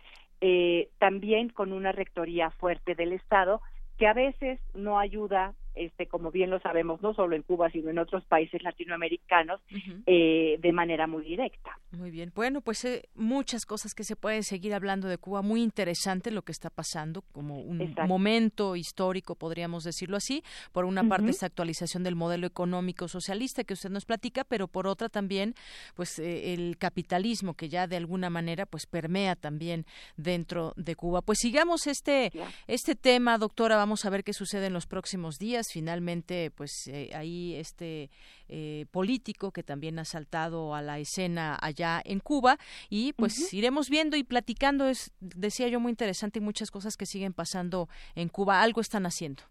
eh, 0.41 0.91
también 0.99 1.49
con 1.49 1.73
una 1.73 1.93
rectoría 1.93 2.51
fuerte 2.51 2.95
del 2.95 3.13
Estado, 3.13 3.63
que 3.99 4.07
a 4.07 4.13
veces 4.13 4.61
no 4.75 4.99
ayuda 4.99 5.55
este, 5.77 6.07
como 6.07 6.31
bien 6.31 6.51
lo 6.51 6.59
sabemos, 6.61 7.03
no 7.03 7.15
solo 7.15 7.37
en 7.37 7.43
Cuba, 7.43 7.71
sino 7.71 7.91
en 7.91 7.99
otros 7.99 8.25
países 8.25 8.63
latinoamericanos, 8.63 9.61
eh, 10.07 10.59
de 10.59 10.73
manera 10.73 11.07
muy 11.07 11.23
directa. 11.23 11.79
Muy 11.93 12.11
bien. 12.11 12.33
Bueno, 12.35 12.63
pues 12.63 12.85
eh, 12.85 13.09
muchas 13.15 13.67
cosas 13.67 13.95
que 13.95 14.03
se 14.03 14.17
pueden 14.17 14.43
seguir 14.43 14.75
hablando 14.75 15.07
de 15.07 15.19
Cuba. 15.19 15.43
Muy 15.43 15.63
interesante 15.63 16.31
lo 16.31 16.43
que 16.43 16.53
está 16.53 16.71
pasando, 16.71 17.23
como 17.33 17.61
un 17.61 17.95
momento 18.09 18.75
histórico, 18.75 19.35
podríamos 19.35 19.85
decirlo 19.85 20.17
así. 20.17 20.43
Por 20.73 20.87
una 20.87 21.05
parte, 21.05 21.31
esta 21.31 21.47
actualización 21.47 22.03
del 22.03 22.17
modelo 22.17 22.47
económico 22.47 23.07
socialista 23.07 23.63
que 23.65 23.75
usted 23.75 23.91
nos 23.91 24.07
platica, 24.07 24.45
pero 24.45 24.69
por 24.69 24.87
otra 24.87 25.11
también, 25.11 25.55
pues 25.95 26.19
eh, 26.19 26.55
el 26.55 26.79
capitalismo 26.79 27.55
que 27.55 27.69
ya 27.69 27.87
de 27.87 27.97
alguna 27.97 28.31
manera 28.31 28.65
pues 28.65 28.87
permea 28.87 29.37
también 29.37 29.85
dentro 30.17 30.73
de 30.77 30.97
Cuba. 30.97 31.21
Pues 31.21 31.39
sigamos 31.39 31.87
este, 31.87 32.33
este 32.67 32.95
tema, 32.95 33.37
doctora. 33.37 33.77
Vamos 33.77 34.07
a 34.07 34.11
ver 34.11 34.25
qué 34.25 34.33
sucede 34.33 34.67
en 34.67 34.73
los 34.73 34.87
próximos 34.87 35.39
días 35.39 35.66
finalmente 35.73 36.51
pues 36.51 36.89
eh, 36.89 37.11
ahí 37.15 37.55
este 37.55 38.11
eh, 38.49 38.87
político 38.91 39.53
que 39.53 39.63
también 39.63 39.99
ha 39.99 40.05
saltado 40.05 40.75
a 40.75 40.83
la 40.83 40.99
escena 40.99 41.59
allá 41.61 42.01
en 42.05 42.21
Cuba 42.21 42.59
y 42.89 43.13
pues 43.15 43.53
iremos 43.53 43.91
viendo 43.91 44.17
y 44.17 44.25
platicando 44.25 44.89
es 44.89 45.13
decía 45.21 45.69
yo 45.69 45.81
muy 45.81 45.91
interesante 45.91 46.39
y 46.39 46.43
muchas 46.43 46.71
cosas 46.71 46.97
que 46.97 47.07
siguen 47.07 47.33
pasando 47.33 47.89
en 48.15 48.29
Cuba 48.29 48.63
algo 48.63 48.81
están 48.81 49.07
haciendo 49.07 49.43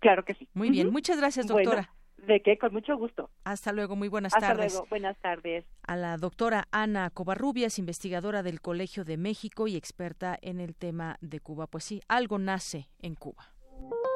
claro 0.00 0.24
que 0.24 0.34
sí 0.34 0.48
muy 0.54 0.70
bien 0.70 0.90
muchas 0.90 1.18
gracias 1.18 1.46
doctora 1.46 1.90
¿De 2.26 2.40
qué? 2.40 2.56
Con 2.58 2.72
mucho 2.72 2.96
gusto. 2.96 3.30
Hasta 3.44 3.72
luego, 3.72 3.96
muy 3.96 4.08
buenas 4.08 4.32
tardes. 4.32 4.48
Hasta 4.48 4.78
luego, 4.78 4.86
buenas 4.88 5.18
tardes. 5.18 5.64
A 5.86 5.96
la 5.96 6.16
doctora 6.16 6.68
Ana 6.70 7.10
Covarrubias, 7.10 7.78
investigadora 7.78 8.42
del 8.42 8.60
Colegio 8.60 9.04
de 9.04 9.16
México 9.16 9.68
y 9.68 9.76
experta 9.76 10.38
en 10.40 10.60
el 10.60 10.74
tema 10.74 11.18
de 11.20 11.40
Cuba. 11.40 11.66
Pues 11.66 11.84
sí, 11.84 12.00
algo 12.08 12.38
nace 12.38 12.88
en 13.00 13.14
Cuba. 13.14 13.53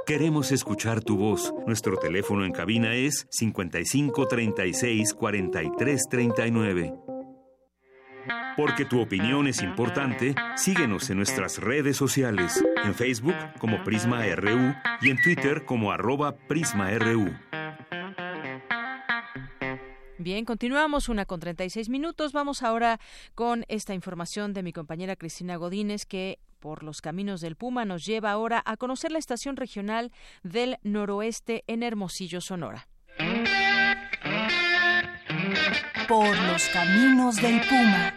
Queremos 0.09 0.53
escuchar 0.53 1.05
tu 1.05 1.19
voz. 1.19 1.53
Nuestro 1.67 1.99
teléfono 1.99 2.47
en 2.47 2.53
cabina 2.53 2.95
es 2.95 3.27
55 3.29 4.27
36 4.27 5.13
43 5.13 6.09
39. 6.09 6.95
Porque 8.57 8.87
tu 8.87 9.03
opinión 9.03 9.47
es 9.49 9.63
importante, 9.63 10.35
síguenos 10.57 11.11
en 11.11 11.19
nuestras 11.19 11.59
redes 11.59 11.99
sociales, 11.99 12.65
en 12.85 12.95
Facebook 12.95 13.35
como 13.59 13.85
Prisma 13.85 14.25
RU 14.35 14.75
y 15.03 15.11
en 15.11 15.21
Twitter 15.21 15.67
como 15.67 15.93
arroba 15.93 16.39
PrismaRU. 16.39 17.31
Bien, 20.17 20.47
continuamos 20.47 21.11
una 21.11 21.27
con 21.27 21.39
36 21.39 21.91
minutos. 21.91 22.33
Vamos 22.33 22.63
ahora 22.63 22.99
con 23.35 23.67
esta 23.69 23.93
información 23.93 24.55
de 24.55 24.63
mi 24.63 24.73
compañera 24.73 25.17
Cristina 25.17 25.57
Godínez 25.57 26.07
que 26.07 26.39
por 26.59 26.83
los 26.83 27.01
caminos 27.01 27.41
del 27.41 27.57
Puma 27.57 27.85
nos 27.85 28.05
lleva 28.05 28.31
ahora 28.31 28.63
a 28.65 28.77
conocer 28.77 29.13
la 29.13 29.19
estación 29.19 29.57
regional 29.57 30.13
del 30.43 30.79
noroeste 30.83 31.65
en 31.67 31.83
Hermosillo, 31.83 32.41
Sonora. 32.41 32.89
Por 36.09 36.39
los 36.43 36.69
caminos 36.69 37.37
del 37.37 37.61
Puma. 37.61 38.15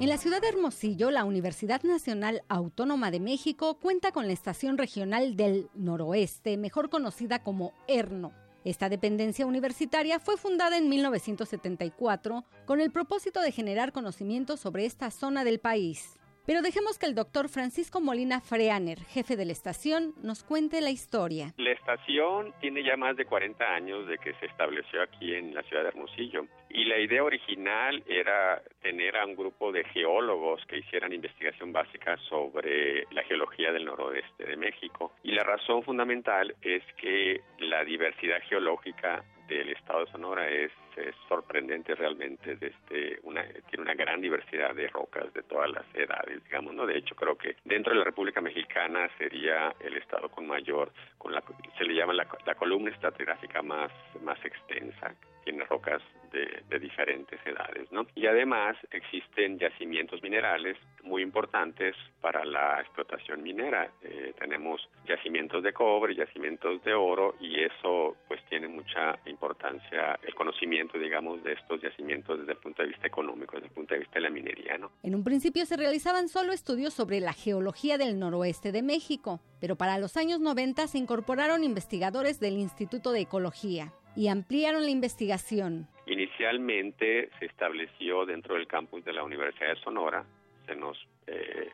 En 0.00 0.10
la 0.10 0.18
ciudad 0.18 0.42
de 0.42 0.48
Hermosillo, 0.48 1.10
la 1.10 1.24
Universidad 1.24 1.82
Nacional 1.82 2.42
Autónoma 2.48 3.10
de 3.10 3.20
México 3.20 3.78
cuenta 3.80 4.12
con 4.12 4.26
la 4.26 4.34
estación 4.34 4.76
regional 4.76 5.34
del 5.34 5.70
noroeste, 5.74 6.58
mejor 6.58 6.90
conocida 6.90 7.42
como 7.42 7.72
ERNO. 7.88 8.43
Esta 8.64 8.88
dependencia 8.88 9.44
universitaria 9.44 10.18
fue 10.18 10.38
fundada 10.38 10.78
en 10.78 10.88
1974 10.88 12.44
con 12.64 12.80
el 12.80 12.90
propósito 12.90 13.42
de 13.42 13.52
generar 13.52 13.92
conocimiento 13.92 14.56
sobre 14.56 14.86
esta 14.86 15.10
zona 15.10 15.44
del 15.44 15.60
país. 15.60 16.18
Pero 16.46 16.60
dejemos 16.60 16.98
que 16.98 17.06
el 17.06 17.14
doctor 17.14 17.48
Francisco 17.48 18.02
Molina 18.02 18.42
Freaner, 18.42 18.98
jefe 19.00 19.34
de 19.34 19.46
la 19.46 19.52
estación, 19.52 20.12
nos 20.22 20.44
cuente 20.44 20.82
la 20.82 20.90
historia. 20.90 21.54
La 21.56 21.72
estación 21.72 22.52
tiene 22.60 22.84
ya 22.84 22.98
más 22.98 23.16
de 23.16 23.24
40 23.24 23.64
años 23.64 24.06
de 24.06 24.18
que 24.18 24.34
se 24.34 24.46
estableció 24.46 25.02
aquí 25.02 25.34
en 25.34 25.54
la 25.54 25.62
ciudad 25.62 25.84
de 25.84 25.88
Hermosillo 25.88 26.46
y 26.68 26.84
la 26.84 26.98
idea 26.98 27.24
original 27.24 28.02
era 28.06 28.62
tener 28.82 29.16
a 29.16 29.24
un 29.24 29.36
grupo 29.36 29.72
de 29.72 29.84
geólogos 29.84 30.60
que 30.66 30.78
hicieran 30.78 31.14
investigación 31.14 31.72
básica 31.72 32.18
sobre 32.28 33.06
la 33.10 33.22
geología 33.22 33.72
del 33.72 33.86
noroeste 33.86 34.44
de 34.44 34.56
México. 34.58 35.12
Y 35.22 35.32
la 35.32 35.44
razón 35.44 35.82
fundamental 35.82 36.54
es 36.60 36.82
que 36.98 37.40
la 37.58 37.84
diversidad 37.84 38.42
geológica 38.48 39.24
del 39.48 39.70
estado 39.70 40.04
de 40.04 40.12
Sonora 40.12 40.48
es, 40.48 40.72
sorprendente 41.28 41.94
realmente 41.94 42.56
desde 42.56 43.18
una 43.22 43.44
tiene 43.68 43.82
una 43.82 43.94
gran 43.94 44.20
diversidad 44.20 44.74
de 44.74 44.88
rocas 44.88 45.32
de 45.32 45.42
todas 45.42 45.70
las 45.70 45.84
edades 45.94 46.42
digamos 46.44 46.74
no 46.74 46.86
de 46.86 46.98
hecho 46.98 47.14
creo 47.14 47.36
que 47.36 47.56
dentro 47.64 47.92
de 47.92 47.98
la 47.98 48.04
República 48.04 48.40
Mexicana 48.40 49.08
sería 49.18 49.74
el 49.80 49.96
estado 49.96 50.28
con 50.28 50.46
mayor 50.46 50.92
con 51.18 51.32
la 51.32 51.42
se 51.78 51.84
le 51.84 51.94
llama 51.94 52.14
la, 52.14 52.26
columna 52.54 52.90
estratigráfica 52.90 53.62
más 53.62 53.90
más 54.22 54.42
extensa 54.44 55.14
tiene 55.44 55.64
rocas 55.64 56.02
de, 56.32 56.78
diferentes 56.80 57.38
edades, 57.46 57.90
¿no? 57.92 58.06
Y 58.16 58.26
además 58.26 58.76
existen 58.90 59.58
yacimientos 59.58 60.20
minerales 60.22 60.76
muy 61.04 61.22
importantes 61.22 61.94
para 62.20 62.44
la 62.44 62.80
explotación 62.80 63.42
minera. 63.42 63.90
Eh, 64.02 64.34
tenemos 64.38 64.86
yacimientos 65.06 65.62
de 65.62 65.72
cobre, 65.72 66.14
yacimientos 66.14 66.82
de 66.82 66.92
oro 66.92 67.36
y 67.40 67.62
eso 67.62 68.16
pues 68.26 68.44
tiene 68.46 68.66
mucha 68.66 69.16
importancia 69.26 70.18
el 70.22 70.34
conocimiento, 70.34 70.83
digamos, 70.92 71.42
de 71.42 71.52
estos 71.52 71.80
yacimientos 71.80 72.38
desde 72.38 72.52
el 72.52 72.58
punto 72.58 72.82
de 72.82 72.88
vista 72.88 73.06
económico, 73.06 73.52
desde 73.56 73.68
el 73.68 73.72
punto 73.72 73.94
de 73.94 74.00
vista 74.00 74.14
de 74.14 74.20
la 74.20 74.30
minería, 74.30 74.78
¿no? 74.78 74.90
En 75.02 75.14
un 75.14 75.24
principio 75.24 75.66
se 75.66 75.76
realizaban 75.76 76.28
solo 76.28 76.52
estudios 76.52 76.94
sobre 76.94 77.20
la 77.20 77.32
geología 77.32 77.98
del 77.98 78.18
noroeste 78.18 78.72
de 78.72 78.82
México, 78.82 79.40
pero 79.60 79.76
para 79.76 79.98
los 79.98 80.16
años 80.16 80.40
90 80.40 80.86
se 80.86 80.98
incorporaron 80.98 81.64
investigadores 81.64 82.40
del 82.40 82.54
Instituto 82.54 83.12
de 83.12 83.20
Ecología 83.20 83.92
y 84.16 84.28
ampliaron 84.28 84.82
la 84.82 84.90
investigación. 84.90 85.88
Inicialmente 86.06 87.30
se 87.38 87.46
estableció 87.46 88.26
dentro 88.26 88.54
del 88.54 88.66
campus 88.66 89.04
de 89.04 89.12
la 89.12 89.24
Universidad 89.24 89.74
de 89.74 89.80
Sonora, 89.80 90.24
se 90.66 90.76
nos 90.76 90.96
eh, 91.26 91.70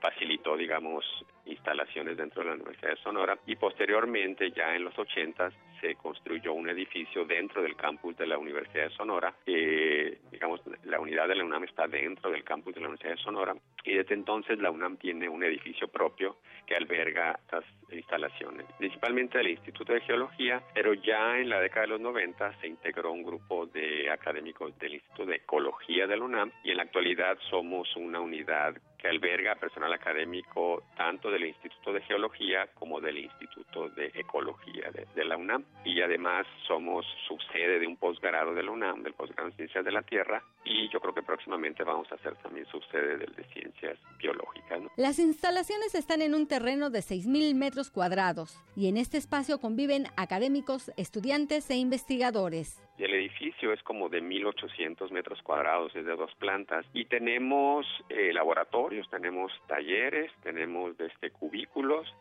facilitó, 0.00 0.56
digamos, 0.56 1.04
instalaciones 1.46 2.16
dentro 2.16 2.42
de 2.42 2.48
la 2.48 2.54
Universidad 2.54 2.90
de 2.90 3.02
Sonora 3.02 3.38
y 3.46 3.56
posteriormente, 3.56 4.50
ya 4.52 4.74
en 4.74 4.84
los 4.84 4.98
80, 4.98 5.50
se 5.80 5.94
construyó 5.94 6.52
un 6.52 6.68
edificio 6.68 7.24
dentro 7.24 7.62
del 7.62 7.76
campus 7.76 8.16
de 8.16 8.26
la 8.26 8.38
Universidad 8.38 8.84
de 8.84 8.90
Sonora. 8.90 9.34
digamos, 9.46 10.60
la 10.84 11.00
unidad 11.00 11.28
de 11.28 11.36
la 11.36 11.44
UNAM 11.44 11.64
está 11.64 11.86
dentro 11.86 12.30
del 12.30 12.44
campus 12.44 12.74
de 12.74 12.80
la 12.80 12.88
Universidad 12.88 13.16
de 13.16 13.22
Sonora 13.22 13.54
y 13.84 13.94
desde 13.94 14.14
entonces 14.14 14.58
la 14.58 14.70
UNAM 14.70 14.96
tiene 14.98 15.28
un 15.28 15.42
edificio 15.42 15.88
propio 15.88 16.36
que 16.66 16.76
alberga 16.76 17.38
estas 17.42 17.64
instalaciones, 17.90 18.66
principalmente 18.78 19.38
del 19.38 19.48
Instituto 19.48 19.92
de 19.92 20.00
Geología, 20.02 20.62
pero 20.74 20.94
ya 20.94 21.38
en 21.38 21.48
la 21.48 21.60
década 21.60 21.82
de 21.82 21.92
los 21.92 22.00
90 22.00 22.60
se 22.60 22.68
integró 22.68 23.12
un 23.12 23.22
grupo 23.22 23.66
de 23.66 24.10
académicos 24.10 24.78
del 24.78 24.94
Instituto 24.94 25.26
de 25.26 25.36
Ecología 25.36 26.06
de 26.06 26.16
la 26.16 26.24
UNAM 26.24 26.52
y 26.62 26.70
en 26.70 26.76
la 26.76 26.84
actualidad 26.84 27.38
somos 27.48 27.94
una 27.96 28.20
unidad 28.20 28.76
que 28.98 29.08
alberga 29.08 29.54
personal 29.54 29.92
académico 29.92 30.84
tanto 30.96 31.29
del 31.30 31.46
Instituto 31.46 31.92
de 31.92 32.02
Geología 32.02 32.68
como 32.74 33.00
del 33.00 33.18
Instituto 33.18 33.88
de 33.90 34.10
Ecología 34.14 34.90
de, 34.90 35.24
la 35.24 35.36
UNAM. 35.36 35.64
Y 35.84 36.00
además 36.00 36.46
somos 36.66 37.06
subsede 37.28 37.78
de 37.78 37.86
un 37.86 37.96
posgrado 37.96 38.54
de 38.54 38.62
la 38.62 38.70
UNAM, 38.70 39.02
del 39.02 39.14
posgrado 39.14 39.48
en 39.48 39.56
Ciencias 39.56 39.84
de 39.84 39.92
la 39.92 40.02
Tierra, 40.02 40.42
y 40.64 40.88
yo 40.90 41.00
creo 41.00 41.14
que 41.14 41.22
próximamente 41.22 41.84
vamos 41.84 42.10
a 42.12 42.18
ser 42.18 42.34
también 42.36 42.66
subsede 42.66 43.18
del 43.18 43.34
de 43.34 43.44
Ciencias 43.44 43.98
Biológicas. 44.18 44.80
Las 44.96 45.18
instalaciones 45.18 45.94
están 45.94 46.22
en 46.22 46.34
un 46.34 46.46
terreno 46.46 46.90
de 46.90 47.00
6.000 47.00 47.54
metros 47.54 47.90
cuadrados 47.90 48.58
y 48.76 48.88
en 48.88 48.96
este 48.96 49.18
espacio 49.18 49.58
conviven 49.60 50.06
académicos, 50.16 50.92
estudiantes 50.96 51.70
e 51.70 51.76
investigadores. 51.76 52.82
El 53.00 53.14
edificio 53.14 53.72
es 53.72 53.82
como 53.82 54.10
de 54.10 54.22
1.800 54.22 55.10
metros 55.10 55.40
cuadrados, 55.42 55.94
es 55.96 56.04
de 56.04 56.14
dos 56.16 56.34
plantas. 56.34 56.84
Y 56.92 57.06
tenemos 57.06 57.86
eh, 58.10 58.32
laboratorios, 58.34 59.08
tenemos 59.08 59.50
talleres, 59.66 60.30
tenemos 60.42 60.98
este, 61.00 61.30
cubículos, 61.30 62.14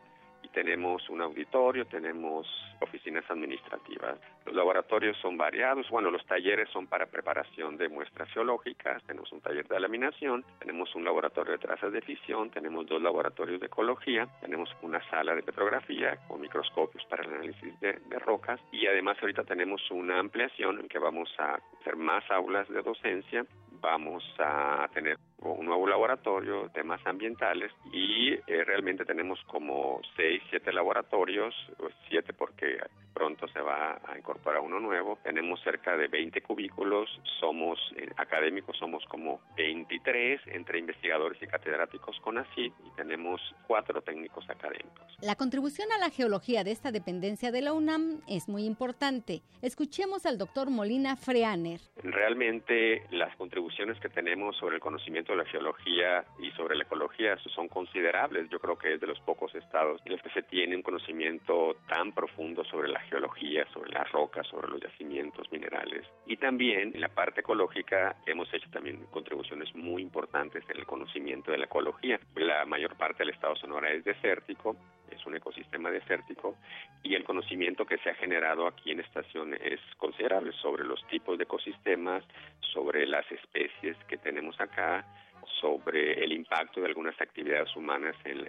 tenemos 0.64 1.10
un 1.10 1.22
auditorio, 1.22 1.86
tenemos 1.86 2.46
oficinas 2.82 3.24
administrativas. 3.32 4.20
Los 4.46 4.54
laboratorios 4.54 5.16
son 5.22 5.38
variados, 5.38 5.90
bueno, 5.90 6.12
los 6.12 6.26
talleres 6.26 6.68
son 6.74 6.86
para 6.86 7.06
preparación 7.06 7.78
de 7.78 7.88
muestras 7.88 8.30
geológicas, 8.34 9.02
tenemos 9.04 9.32
un 9.32 9.40
taller 9.40 9.66
de 9.70 9.80
laminación, 9.80 10.44
tenemos 10.60 10.94
un 10.96 11.06
laboratorio 11.06 11.54
de 11.54 11.60
trazas 11.60 11.94
de 11.94 12.02
fisión, 12.02 12.50
tenemos 12.50 12.86
dos 12.88 13.02
laboratorios 13.02 13.62
de 13.62 13.68
ecología, 13.68 14.28
tenemos 14.42 14.70
una 14.82 15.02
sala 15.10 15.34
de 15.34 15.44
petrografía 15.44 16.18
con 16.28 16.42
microscopios 16.42 17.06
para 17.06 17.24
el 17.24 17.36
análisis 17.36 17.80
de, 17.80 17.94
rocas. 18.20 18.60
Y 18.74 18.86
además 18.86 19.18
ahorita 19.22 19.46
tenemos 19.46 19.82
una 19.92 20.20
ampliación 20.20 20.82
en 20.82 20.90
que 20.90 21.00
vamos 21.00 21.30
a 21.40 21.58
hacer 21.80 21.96
más 21.96 22.30
aulas 22.30 22.68
de 22.68 22.82
docencia. 22.82 23.46
Vamos 23.82 24.26
a 24.40 24.90
tener 24.94 25.18
un 25.42 25.66
nuevo 25.66 25.88
laboratorio, 25.88 26.70
temas 26.74 27.00
ambientales 27.06 27.72
y 27.94 28.34
eh, 28.34 28.64
realmente 28.66 29.06
tenemos 29.06 29.40
como 29.46 30.02
seis, 30.16 30.42
siete 30.50 30.74
laboratorios, 30.74 31.54
siete 32.08 32.34
porque 32.34 32.80
pronto 33.14 33.48
se 33.50 33.60
va 33.60 34.00
a 34.08 34.18
incorporar 34.18 34.62
uno 34.62 34.80
nuevo. 34.80 35.18
Tenemos 35.24 35.62
cerca 35.62 35.98
de 35.98 36.08
20 36.08 36.42
cubículos, 36.42 37.10
somos 37.40 37.78
eh, 37.98 38.10
académicos, 38.18 38.78
somos 38.78 39.04
como 39.06 39.42
23 39.58 40.42
entre 40.48 40.80
investigadores 40.80 41.42
y 41.42 41.48
catedráticos 41.48 42.20
con 42.22 42.38
así 42.38 42.72
y 42.86 42.96
tenemos 42.96 43.42
cuatro 43.68 44.02
técnicos 44.02 44.50
académicos. 44.50 45.18
La 45.22 45.36
contribución 45.36 45.92
a 45.92 45.98
la 45.98 46.10
geología 46.10 46.64
de 46.64 46.72
esta 46.72 46.92
dependencia 46.92 47.52
de 47.52 47.62
la 47.62 47.74
UNAM 47.74 48.22
es 48.28 48.48
muy 48.48 48.66
importante. 48.66 49.42
Escuchemos 49.62 50.26
al 50.26 50.38
doctor 50.38 50.70
Molina 50.70 51.16
Freaner. 51.18 51.82
Realmente 51.98 53.04
las 53.12 53.36
contribuciones 53.36 54.00
que 54.00 54.10
tenemos 54.10 54.56
sobre 54.58 54.76
el 54.76 54.82
conocimiento 54.82 55.34
de 55.34 55.40
la 55.40 55.46
geología 55.46 56.24
y 56.40 56.52
sobre 56.52 56.78
la 56.78 56.84
ecología 56.84 57.38
son 57.54 57.68
considerables. 57.68 58.50
Yo 58.50 58.60
creo 58.60 58.78
que 58.78 58.94
es 58.94 59.02
de 59.02 59.08
los 59.08 59.20
pocos 59.22 59.54
estados 59.56 60.02
en 60.06 60.14
los 60.14 60.22
que 60.22 60.29
se 60.34 60.44
tiene 60.44 60.76
un 60.76 60.82
conocimiento 60.82 61.78
tan 61.88 62.12
profundo 62.12 62.64
sobre 62.66 62.90
la 62.90 63.00
geología, 63.02 63.66
sobre 63.74 63.92
las 63.92 64.12
rocas, 64.12 64.48
sobre 64.48 64.68
los 64.68 64.82
yacimientos 64.82 65.52
minerales. 65.52 66.06
Y 66.26 66.38
también 66.38 66.92
en 66.94 67.02
la 67.02 67.10
parte 67.10 67.42
ecológica 67.42 68.16
hemos 68.26 68.54
hecho 68.54 68.70
también 68.70 69.06
contribuciones 69.12 69.74
muy 69.76 70.02
importantes 70.02 70.64
en 70.70 70.78
el 70.78 70.86
conocimiento 70.86 71.52
de 71.52 71.58
la 71.58 71.66
ecología. 71.66 72.20
La 72.36 72.66
mayor 72.66 72.96
parte 72.98 73.24
del 73.24 73.34
estado 73.34 73.56
Sonora 73.56 73.92
es 73.92 74.04
desértico, 74.04 74.76
es 75.12 75.26
un 75.26 75.36
ecosistema 75.36 75.90
desértico 75.90 76.56
y 77.04 77.16
el 77.16 77.24
conocimiento 77.24 77.86
que 77.86 77.98
se 78.00 78.10
ha 78.10 78.16
generado 78.16 78.68
aquí 78.68 78.92
en 78.92 79.00
estación 79.00 79.54
es 79.54 79.80
considerable 79.98 80.52
sobre 80.54 80.84
los 80.84 81.06
tipos 81.08 81.38
de 81.38 81.44
ecosistemas, 81.44 82.24
sobre 82.74 83.06
las 83.08 83.30
especies 83.32 83.98
que 84.08 84.18
tenemos 84.18 84.60
acá, 84.60 85.06
sobre 85.60 86.24
el 86.24 86.32
impacto 86.32 86.82
de 86.82 86.88
algunas 86.88 87.20
actividades 87.22 87.76
humanas 87.76 88.16
en, 88.26 88.40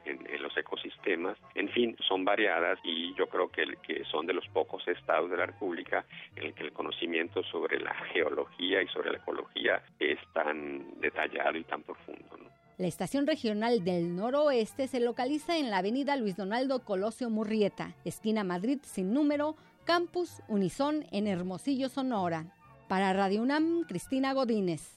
los 0.41 0.57
ecosistemas. 0.57 1.37
En 1.55 1.69
fin, 1.69 1.97
son 2.09 2.25
variadas 2.25 2.79
y 2.83 3.15
yo 3.15 3.29
creo 3.29 3.51
que, 3.51 3.65
que 3.83 4.05
son 4.05 4.27
de 4.27 4.33
los 4.33 4.47
pocos 4.49 4.87
estados 4.89 5.31
de 5.31 5.37
la 5.37 5.47
República 5.47 6.05
en 6.37 6.47
el 6.47 6.55
que 6.55 6.65
el 6.65 6.73
conocimiento 6.73 7.43
sobre 7.45 7.79
la 7.79 7.95
geología 8.13 8.83
y 8.83 8.89
sobre 8.89 9.11
la 9.11 9.19
ecología 9.19 9.83
es 9.99 10.19
tan 10.33 11.01
detallado 11.01 11.59
y 11.59 11.65
tan 11.65 11.83
profundo. 11.83 12.39
La 12.81 12.87
estación 12.87 13.27
regional 13.27 13.85
del 13.85 14.17
noroeste 14.17 14.89
se 14.89 15.01
localiza 15.01 15.59
en 15.59 15.69
la 15.69 15.79
avenida 15.79 16.17
Luis 16.17 16.37
Donaldo 16.37 16.83
Colosio 16.83 17.29
Murrieta, 17.29 17.95
esquina 18.07 18.43
Madrid 18.43 18.79
sin 18.83 19.13
número, 19.13 19.55
campus 19.85 20.41
Unison 20.49 21.05
en 21.13 21.27
Hermosillo, 21.27 21.91
Sonora. 21.91 22.47
Para 22.89 23.13
Radio 23.13 23.43
UNAM, 23.43 23.85
Cristina 23.87 24.33
Godínez. 24.33 24.95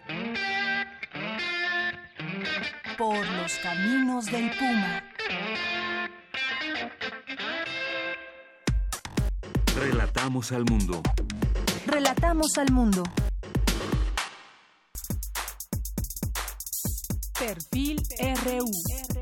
Por 2.97 3.25
los 3.27 3.53
caminos 3.55 4.25
del 4.25 4.51
Puma. 4.51 5.03
Relatamos 9.75 10.51
al 10.51 10.63
mundo. 10.65 11.01
Relatamos 11.87 12.57
al 12.57 12.71
mundo. 12.71 13.03
Perfil 17.39 18.01
RU. 18.45 19.12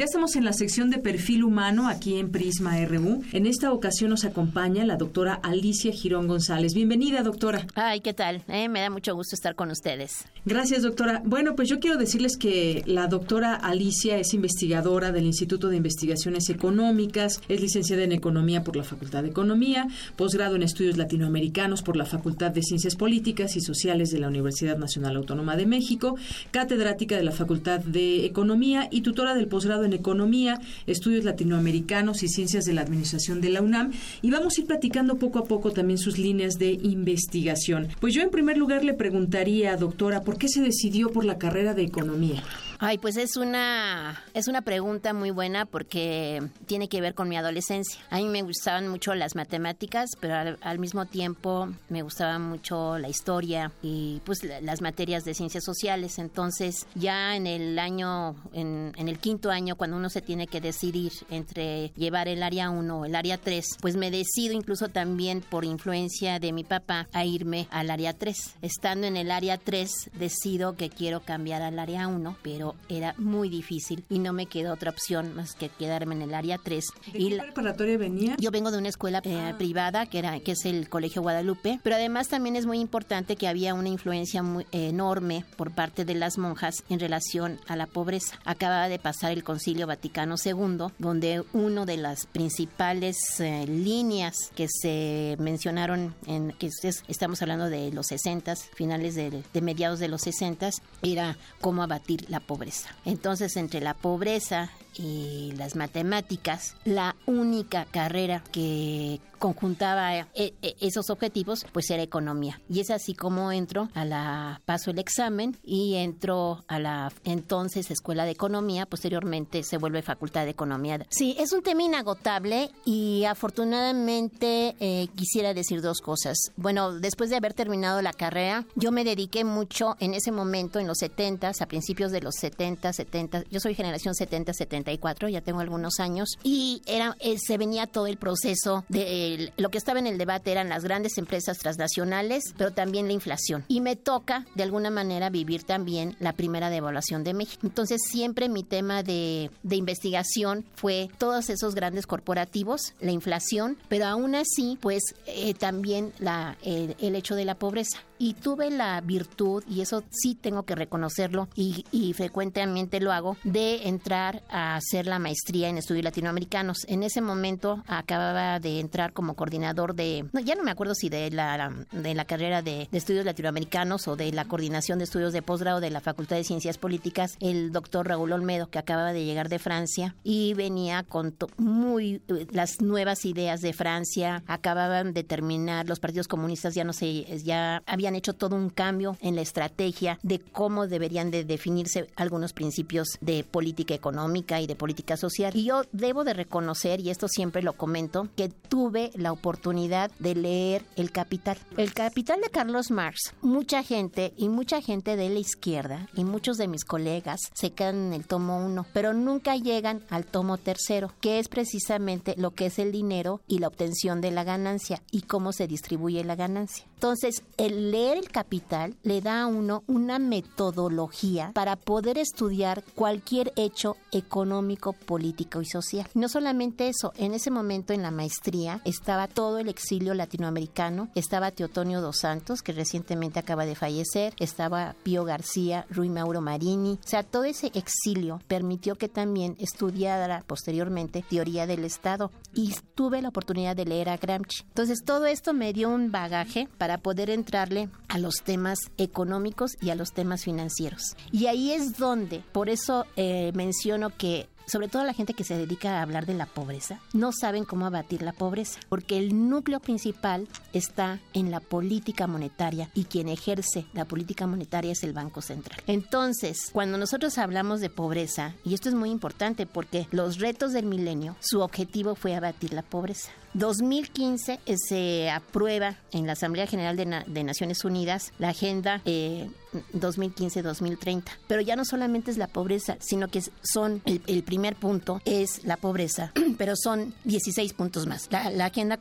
Ya 0.00 0.06
estamos 0.06 0.34
en 0.34 0.46
la 0.46 0.54
sección 0.54 0.88
de 0.88 0.96
perfil 0.96 1.44
humano 1.44 1.86
aquí 1.86 2.16
en 2.16 2.30
Prisma 2.30 2.82
RU. 2.86 3.22
En 3.34 3.44
esta 3.44 3.70
ocasión 3.70 4.08
nos 4.08 4.24
acompaña 4.24 4.82
la 4.86 4.96
doctora 4.96 5.34
Alicia 5.34 5.92
Girón 5.92 6.26
González. 6.26 6.72
Bienvenida, 6.72 7.22
doctora. 7.22 7.66
Ay, 7.74 8.00
¿qué 8.00 8.14
tal? 8.14 8.42
Eh, 8.48 8.70
me 8.70 8.80
da 8.80 8.88
mucho 8.88 9.14
gusto 9.14 9.34
estar 9.34 9.54
con 9.54 9.70
ustedes. 9.70 10.24
Gracias, 10.46 10.84
doctora. 10.84 11.20
Bueno, 11.26 11.54
pues 11.54 11.68
yo 11.68 11.80
quiero 11.80 11.98
decirles 11.98 12.38
que 12.38 12.82
la 12.86 13.08
doctora 13.08 13.54
Alicia 13.54 14.16
es 14.16 14.32
investigadora 14.32 15.12
del 15.12 15.26
Instituto 15.26 15.68
de 15.68 15.76
Investigaciones 15.76 16.48
Económicas, 16.48 17.42
es 17.50 17.60
licenciada 17.60 18.02
en 18.02 18.12
Economía 18.12 18.64
por 18.64 18.76
la 18.76 18.84
Facultad 18.84 19.22
de 19.22 19.28
Economía, 19.28 19.86
posgrado 20.16 20.56
en 20.56 20.62
Estudios 20.62 20.96
Latinoamericanos 20.96 21.82
por 21.82 21.98
la 21.98 22.06
Facultad 22.06 22.52
de 22.52 22.62
Ciencias 22.62 22.96
Políticas 22.96 23.54
y 23.56 23.60
Sociales 23.60 24.10
de 24.10 24.20
la 24.20 24.28
Universidad 24.28 24.78
Nacional 24.78 25.16
Autónoma 25.16 25.56
de 25.56 25.66
México, 25.66 26.16
catedrática 26.52 27.18
de 27.18 27.24
la 27.24 27.32
Facultad 27.32 27.80
de 27.80 28.24
Economía 28.24 28.88
y 28.90 29.02
tutora 29.02 29.34
del 29.34 29.46
posgrado 29.46 29.84
en 29.84 29.89
Economía, 29.96 30.60
Estudios 30.86 31.24
Latinoamericanos 31.24 32.22
y 32.22 32.28
Ciencias 32.28 32.64
de 32.64 32.72
la 32.72 32.82
Administración 32.82 33.40
de 33.40 33.50
la 33.50 33.62
UNAM 33.62 33.92
y 34.22 34.30
vamos 34.30 34.56
a 34.56 34.60
ir 34.60 34.66
platicando 34.66 35.16
poco 35.16 35.38
a 35.38 35.44
poco 35.44 35.72
también 35.72 35.98
sus 35.98 36.18
líneas 36.18 36.58
de 36.58 36.72
investigación. 36.72 37.88
Pues 38.00 38.14
yo 38.14 38.22
en 38.22 38.30
primer 38.30 38.58
lugar 38.58 38.84
le 38.84 38.94
preguntaría, 38.94 39.76
doctora, 39.76 40.22
¿por 40.22 40.38
qué 40.38 40.48
se 40.48 40.62
decidió 40.62 41.10
por 41.10 41.24
la 41.24 41.38
carrera 41.38 41.74
de 41.74 41.82
Economía? 41.82 42.42
Ay, 42.82 42.96
pues 42.96 43.18
es 43.18 43.36
una 43.36 44.24
es 44.32 44.48
una 44.48 44.62
pregunta 44.62 45.12
muy 45.12 45.30
buena 45.30 45.66
porque 45.66 46.42
tiene 46.64 46.88
que 46.88 47.02
ver 47.02 47.14
con 47.14 47.28
mi 47.28 47.36
adolescencia. 47.36 48.00
A 48.08 48.16
mí 48.16 48.24
me 48.24 48.40
gustaban 48.40 48.88
mucho 48.88 49.14
las 49.14 49.36
matemáticas, 49.36 50.08
pero 50.18 50.56
al, 50.62 50.78
mismo 50.78 51.04
tiempo 51.04 51.68
me 51.90 52.00
gustaba 52.00 52.38
mucho 52.38 52.96
la 52.96 53.10
historia 53.10 53.70
y 53.82 54.22
pues 54.24 54.38
las 54.62 54.80
materias 54.80 55.24
de 55.24 55.34
ciencias 55.34 55.62
sociales. 55.62 56.18
Entonces, 56.18 56.86
ya 56.94 57.36
en 57.36 57.46
el 57.46 57.78
año 57.78 58.34
en, 58.54 58.94
en 58.96 59.08
el 59.10 59.18
quinto 59.18 59.50
año 59.50 59.76
cuando 59.76 59.98
uno 59.98 60.08
se 60.08 60.22
tiene 60.22 60.46
que 60.46 60.62
decidir 60.62 61.12
entre 61.28 61.88
llevar 61.96 62.28
el 62.28 62.42
área 62.42 62.70
1 62.70 62.98
o 62.98 63.04
el 63.04 63.14
área 63.14 63.36
3, 63.36 63.76
pues 63.82 63.96
me 63.96 64.10
decido 64.10 64.54
incluso 64.54 64.88
también 64.88 65.42
por 65.42 65.66
influencia 65.66 66.38
de 66.38 66.52
mi 66.54 66.64
papá 66.64 67.08
a 67.12 67.26
irme 67.26 67.68
al 67.70 67.90
área 67.90 68.14
3. 68.14 68.54
Estando 68.62 69.06
en 69.06 69.18
el 69.18 69.30
área 69.30 69.58
3, 69.58 69.90
decido 70.14 70.76
que 70.76 70.88
quiero 70.88 71.20
cambiar 71.20 71.60
al 71.60 71.78
área 71.78 72.08
1, 72.08 72.36
pero 72.42 72.69
era 72.88 73.14
muy 73.18 73.48
difícil 73.48 74.04
y 74.08 74.18
no 74.18 74.32
me 74.32 74.46
quedó 74.46 74.72
otra 74.72 74.90
opción 74.90 75.34
más 75.34 75.54
que 75.54 75.68
quedarme 75.68 76.14
en 76.14 76.22
el 76.22 76.34
área 76.34 76.58
3. 76.58 76.84
¿De 77.12 77.18
y 77.18 77.30
qué 77.30 77.36
preparatoria 77.36 77.98
venía? 77.98 78.36
Yo 78.38 78.50
vengo 78.50 78.70
de 78.70 78.78
una 78.78 78.88
escuela 78.88 79.20
eh, 79.24 79.50
ah. 79.52 79.58
privada 79.58 80.06
que 80.06 80.18
era 80.18 80.40
que 80.40 80.52
es 80.52 80.64
el 80.64 80.88
Colegio 80.88 81.22
Guadalupe, 81.22 81.80
pero 81.82 81.96
además 81.96 82.28
también 82.28 82.56
es 82.56 82.66
muy 82.66 82.78
importante 82.78 83.36
que 83.36 83.48
había 83.48 83.74
una 83.74 83.88
influencia 83.88 84.42
muy 84.42 84.66
enorme 84.72 85.44
por 85.56 85.72
parte 85.72 86.04
de 86.04 86.14
las 86.14 86.38
monjas 86.38 86.84
en 86.88 87.00
relación 87.00 87.58
a 87.66 87.76
la 87.76 87.86
pobreza. 87.86 88.38
Acababa 88.44 88.88
de 88.88 88.98
pasar 88.98 89.32
el 89.32 89.44
Concilio 89.44 89.86
Vaticano 89.86 90.36
II, 90.42 90.92
donde 90.98 91.44
una 91.52 91.84
de 91.84 91.96
las 91.96 92.26
principales 92.26 93.18
eh, 93.40 93.66
líneas 93.66 94.50
que 94.54 94.68
se 94.68 95.36
mencionaron 95.38 96.14
en 96.26 96.52
que 96.52 96.70
estamos 97.08 97.42
hablando 97.42 97.68
de 97.68 97.90
los 97.92 98.06
60 98.06 98.56
finales 98.74 99.14
de, 99.14 99.42
de 99.52 99.60
mediados 99.60 99.98
de 99.98 100.08
los 100.08 100.22
60 100.22 100.70
era 101.02 101.36
cómo 101.60 101.82
abatir 101.82 102.28
la 102.28 102.40
pobreza 102.40 102.59
entonces, 103.04 103.56
entre 103.56 103.80
la 103.80 103.94
pobreza 103.94 104.70
y 104.96 105.52
las 105.56 105.76
matemáticas, 105.76 106.76
la 106.84 107.16
única 107.26 107.86
carrera 107.86 108.42
que 108.52 109.20
conjuntaba 109.40 110.18
eh, 110.18 110.26
eh, 110.34 110.76
esos 110.80 111.10
objetivos, 111.10 111.66
pues 111.72 111.90
era 111.90 112.02
economía. 112.02 112.60
Y 112.68 112.80
es 112.80 112.90
así 112.90 113.14
como 113.14 113.50
entro 113.50 113.88
a 113.94 114.04
la, 114.04 114.60
paso 114.66 114.90
el 114.90 114.98
examen 114.98 115.56
y 115.64 115.96
entro 115.96 116.62
a 116.68 116.78
la 116.78 117.10
entonces 117.24 117.90
Escuela 117.90 118.24
de 118.24 118.32
Economía, 118.32 118.86
posteriormente 118.86 119.62
se 119.62 119.78
vuelve 119.78 120.02
Facultad 120.02 120.44
de 120.44 120.50
Economía. 120.50 121.06
Sí, 121.08 121.34
es 121.38 121.52
un 121.52 121.62
tema 121.62 121.82
inagotable 121.82 122.70
y 122.84 123.24
afortunadamente 123.24 124.76
eh, 124.78 125.08
quisiera 125.16 125.54
decir 125.54 125.80
dos 125.80 126.00
cosas. 126.00 126.36
Bueno, 126.56 126.92
después 126.92 127.30
de 127.30 127.36
haber 127.36 127.54
terminado 127.54 128.02
la 128.02 128.12
carrera, 128.12 128.66
yo 128.74 128.92
me 128.92 129.04
dediqué 129.04 129.44
mucho 129.44 129.96
en 130.00 130.12
ese 130.12 130.32
momento, 130.32 130.78
en 130.78 130.86
los 130.86 130.98
70, 130.98 131.52
a 131.58 131.66
principios 131.66 132.12
de 132.12 132.20
los 132.20 132.34
70, 132.34 132.92
70, 132.92 133.44
yo 133.50 133.58
soy 133.58 133.74
generación 133.74 134.14
70, 134.14 134.52
70 134.52 134.79
ya 135.28 135.40
tengo 135.40 135.60
algunos 135.60 136.00
años, 136.00 136.28
y 136.42 136.82
era, 136.86 137.16
eh, 137.20 137.36
se 137.38 137.58
venía 137.58 137.86
todo 137.86 138.06
el 138.06 138.16
proceso 138.16 138.84
de 138.88 139.52
lo 139.56 139.70
que 139.70 139.78
estaba 139.78 139.98
en 139.98 140.06
el 140.06 140.18
debate 140.18 140.52
eran 140.52 140.68
las 140.68 140.84
grandes 140.84 141.18
empresas 141.18 141.58
transnacionales, 141.58 142.44
pero 142.56 142.72
también 142.72 143.06
la 143.06 143.12
inflación. 143.12 143.64
Y 143.68 143.80
me 143.80 143.96
toca, 143.96 144.46
de 144.54 144.62
alguna 144.62 144.90
manera, 144.90 145.30
vivir 145.30 145.64
también 145.64 146.16
la 146.20 146.32
primera 146.32 146.70
devaluación 146.70 147.24
de 147.24 147.34
México. 147.34 147.66
Entonces, 147.66 148.00
siempre 148.08 148.48
mi 148.48 148.62
tema 148.62 149.02
de, 149.02 149.50
de 149.62 149.76
investigación 149.76 150.64
fue 150.74 151.08
todos 151.18 151.50
esos 151.50 151.74
grandes 151.74 152.06
corporativos, 152.06 152.94
la 153.00 153.12
inflación, 153.12 153.78
pero 153.88 154.06
aún 154.06 154.34
así, 154.34 154.78
pues 154.80 155.02
eh, 155.26 155.54
también 155.54 156.12
la, 156.18 156.56
el 156.62 157.14
hecho 157.14 157.34
de 157.34 157.44
la 157.44 157.54
pobreza 157.54 157.98
y 158.20 158.34
tuve 158.34 158.70
la 158.70 159.00
virtud, 159.00 159.64
y 159.66 159.80
eso 159.80 160.04
sí 160.10 160.34
tengo 160.34 160.64
que 160.64 160.74
reconocerlo 160.74 161.48
y, 161.56 162.12
frecuentemente 162.14 163.00
lo 163.00 163.12
hago, 163.12 163.38
de 163.44 163.88
entrar 163.88 164.42
a 164.50 164.76
hacer 164.76 165.06
la 165.06 165.18
maestría 165.18 165.70
en 165.70 165.78
estudios 165.78 166.04
latinoamericanos. 166.04 166.84
En 166.86 167.02
ese 167.02 167.22
momento 167.22 167.82
acababa 167.86 168.60
de 168.60 168.78
entrar 168.78 169.14
como 169.14 169.34
coordinador 169.34 169.94
de, 169.94 170.26
ya 170.44 170.54
no 170.54 170.62
me 170.62 170.70
acuerdo 170.70 170.94
si 170.94 171.08
de 171.08 171.30
la, 171.30 171.72
de 171.92 172.14
la 172.14 172.26
carrera 172.26 172.60
de, 172.60 172.88
estudios 172.92 173.24
latinoamericanos 173.24 174.06
o 174.06 174.16
de 174.16 174.30
la 174.32 174.44
coordinación 174.44 174.98
de 174.98 175.04
estudios 175.04 175.32
de 175.32 175.40
posgrado 175.40 175.80
de 175.80 175.88
la 175.88 176.00
Facultad 176.00 176.36
de 176.36 176.44
Ciencias 176.44 176.76
Políticas, 176.76 177.38
el 177.40 177.72
doctor 177.72 178.06
Raúl 178.06 178.32
Olmedo, 178.32 178.68
que 178.68 178.78
acababa 178.78 179.14
de 179.14 179.24
llegar 179.24 179.48
de 179.48 179.58
Francia 179.58 180.14
y 180.22 180.52
venía 180.52 181.04
con 181.04 181.34
muy 181.56 182.20
las 182.52 182.82
nuevas 182.82 183.24
ideas 183.24 183.62
de 183.62 183.72
Francia, 183.72 184.42
acababan 184.46 185.14
de 185.14 185.24
terminar, 185.24 185.88
los 185.88 186.00
partidos 186.00 186.28
comunistas 186.28 186.74
ya 186.74 186.84
no 186.84 186.92
sé, 186.92 187.24
ya 187.42 187.82
había 187.86 188.09
habían 188.10 188.16
hecho 188.16 188.34
todo 188.34 188.56
un 188.56 188.70
cambio 188.70 189.16
en 189.20 189.36
la 189.36 189.42
estrategia 189.42 190.18
de 190.22 190.40
cómo 190.40 190.88
deberían 190.88 191.30
de 191.30 191.44
definirse 191.44 192.08
algunos 192.16 192.52
principios 192.52 193.18
de 193.20 193.44
política 193.44 193.94
económica 193.94 194.60
y 194.60 194.66
de 194.66 194.74
política 194.74 195.16
social. 195.16 195.52
Y 195.54 195.64
yo 195.64 195.82
debo 195.92 196.24
de 196.24 196.34
reconocer, 196.34 197.00
y 197.00 197.10
esto 197.10 197.28
siempre 197.28 197.62
lo 197.62 197.74
comento, 197.74 198.28
que 198.36 198.48
tuve 198.48 199.10
la 199.14 199.32
oportunidad 199.32 200.10
de 200.18 200.34
leer 200.34 200.84
El 200.96 201.12
Capital. 201.12 201.58
El 201.76 201.94
Capital 201.94 202.40
de 202.40 202.50
Carlos 202.50 202.90
Marx, 202.90 203.32
mucha 203.42 203.82
gente 203.82 204.32
y 204.36 204.48
mucha 204.48 204.80
gente 204.80 205.16
de 205.16 205.28
la 205.30 205.38
izquierda 205.38 206.08
y 206.14 206.24
muchos 206.24 206.56
de 206.56 206.68
mis 206.68 206.84
colegas 206.84 207.40
se 207.54 207.70
quedan 207.70 208.08
en 208.08 208.12
el 208.14 208.26
tomo 208.26 208.64
uno, 208.64 208.86
pero 208.92 209.12
nunca 209.12 209.56
llegan 209.56 210.02
al 210.10 210.24
tomo 210.24 210.56
tercero, 210.56 211.12
que 211.20 211.38
es 211.38 211.48
precisamente 211.48 212.34
lo 212.36 212.50
que 212.52 212.66
es 212.66 212.78
el 212.78 212.90
dinero 212.90 213.40
y 213.46 213.58
la 213.58 213.68
obtención 213.68 214.20
de 214.20 214.32
la 214.32 214.42
ganancia 214.42 215.02
y 215.12 215.22
cómo 215.22 215.52
se 215.52 215.68
distribuye 215.68 216.24
la 216.24 216.34
ganancia. 216.34 216.86
Entonces, 216.94 217.42
el 217.56 217.90
leer 218.00 218.16
el 218.16 218.30
capital 218.30 218.96
le 219.02 219.20
da 219.20 219.42
a 219.42 219.46
uno 219.46 219.82
una 219.86 220.18
metodología 220.18 221.50
para 221.52 221.76
poder 221.76 222.16
estudiar 222.16 222.82
cualquier 222.94 223.52
hecho 223.56 223.96
económico, 224.10 224.94
político 224.94 225.60
y 225.60 225.66
social. 225.66 226.06
No 226.14 226.28
solamente 226.28 226.88
eso, 226.88 227.12
en 227.16 227.34
ese 227.34 227.50
momento 227.50 227.92
en 227.92 228.02
la 228.02 228.10
maestría 228.10 228.80
estaba 228.86 229.28
todo 229.28 229.58
el 229.58 229.68
exilio 229.68 230.14
latinoamericano, 230.14 231.10
estaba 231.14 231.50
Teotonio 231.50 232.00
dos 232.00 232.20
Santos, 232.20 232.62
que 232.62 232.72
recientemente 232.72 233.38
acaba 233.38 233.66
de 233.66 233.74
fallecer, 233.74 234.34
estaba 234.38 234.94
Pío 235.02 235.24
García, 235.24 235.84
Rui 235.90 236.08
Mauro 236.08 236.40
Marini, 236.40 236.98
o 237.04 237.08
sea, 237.08 237.22
todo 237.22 237.44
ese 237.44 237.70
exilio 237.74 238.40
permitió 238.48 238.94
que 238.94 239.08
también 239.08 239.56
estudiara 239.58 240.42
posteriormente 240.46 241.22
teoría 241.28 241.66
del 241.66 241.84
Estado 241.84 242.30
y 242.54 242.74
tuve 242.94 243.20
la 243.20 243.28
oportunidad 243.28 243.76
de 243.76 243.84
leer 243.84 244.08
a 244.08 244.16
Gramsci. 244.16 244.62
Entonces, 244.68 245.04
todo 245.04 245.26
esto 245.26 245.52
me 245.52 245.74
dio 245.74 245.90
un 245.90 246.10
bagaje 246.10 246.68
para 246.78 246.98
poder 246.98 247.28
entrarle 247.28 247.89
a 248.08 248.18
los 248.18 248.36
temas 248.42 248.78
económicos 248.98 249.72
y 249.80 249.90
a 249.90 249.94
los 249.94 250.12
temas 250.12 250.44
financieros. 250.44 251.16
Y 251.32 251.46
ahí 251.46 251.72
es 251.72 251.96
donde, 251.96 252.42
por 252.52 252.68
eso 252.68 253.06
eh, 253.16 253.52
menciono 253.54 254.10
que 254.16 254.48
sobre 254.70 254.88
todo 254.88 255.04
la 255.04 255.14
gente 255.14 255.34
que 255.34 255.42
se 255.42 255.56
dedica 255.56 255.98
a 255.98 256.02
hablar 256.02 256.26
de 256.26 256.34
la 256.34 256.46
pobreza, 256.46 257.00
no 257.12 257.32
saben 257.32 257.64
cómo 257.64 257.86
abatir 257.86 258.22
la 258.22 258.32
pobreza, 258.32 258.78
porque 258.88 259.18
el 259.18 259.48
núcleo 259.48 259.80
principal 259.80 260.46
está 260.72 261.18
en 261.32 261.50
la 261.50 261.58
política 261.58 262.28
monetaria 262.28 262.88
y 262.94 263.04
quien 263.04 263.28
ejerce 263.28 263.86
la 263.92 264.04
política 264.04 264.46
monetaria 264.46 264.92
es 264.92 265.02
el 265.02 265.12
Banco 265.12 265.42
Central. 265.42 265.82
Entonces, 265.88 266.70
cuando 266.72 266.98
nosotros 266.98 267.36
hablamos 267.38 267.80
de 267.80 267.90
pobreza, 267.90 268.54
y 268.64 268.74
esto 268.74 268.88
es 268.88 268.94
muy 268.94 269.10
importante 269.10 269.66
porque 269.66 270.06
los 270.12 270.38
retos 270.38 270.72
del 270.72 270.86
milenio, 270.86 271.36
su 271.40 271.60
objetivo 271.60 272.14
fue 272.14 272.36
abatir 272.36 272.72
la 272.72 272.82
pobreza. 272.82 273.32
2015 273.54 274.60
eh, 274.64 274.76
se 274.76 275.30
aprueba 275.30 275.96
en 276.12 276.26
la 276.26 276.32
Asamblea 276.32 276.66
General 276.66 276.96
de, 276.96 277.44
Naciones 277.44 277.84
Unidas 277.84 278.32
la 278.38 278.48
Agenda 278.50 279.02
2015-2030. 279.04 281.18
Eh, 281.18 281.22
pero 281.46 281.60
ya 281.60 281.76
no 281.76 281.84
solamente 281.84 282.30
es 282.30 282.38
la 282.38 282.46
pobreza, 282.46 282.96
sino 283.00 283.28
que 283.28 283.42
son 283.62 284.02
el, 284.04 284.42
primer 284.42 284.76
punto 284.76 285.20
es 285.24 285.64
la 285.64 285.76
pobreza, 285.76 286.32
pero 286.58 286.74
son 286.76 287.14
16 287.24 287.72
puntos 287.74 288.06
más. 288.06 288.28
La, 288.30 288.64
agenda 288.64 288.98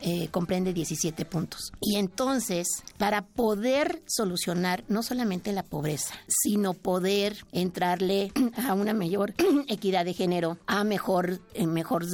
eh, 0.00 0.28
comprende 0.30 0.72
17 0.72 1.24
puntos. 1.24 1.72
Y 1.80 1.96
entonces, 1.96 2.66
para 2.98 3.22
poder 3.22 4.02
solucionar 4.06 4.84
no 4.88 5.02
solamente 5.02 5.52
la 5.52 5.62
pobreza, 5.62 6.14
sino 6.28 6.74
poder 6.74 7.36
entrarle 7.52 8.32
a 8.68 8.74
una 8.74 8.94
mayor 8.94 9.34
equidad 9.68 10.04
de 10.04 10.14
género, 10.14 10.58
a 10.66 10.84
mejor, 10.84 11.40
mejor, 11.58 12.04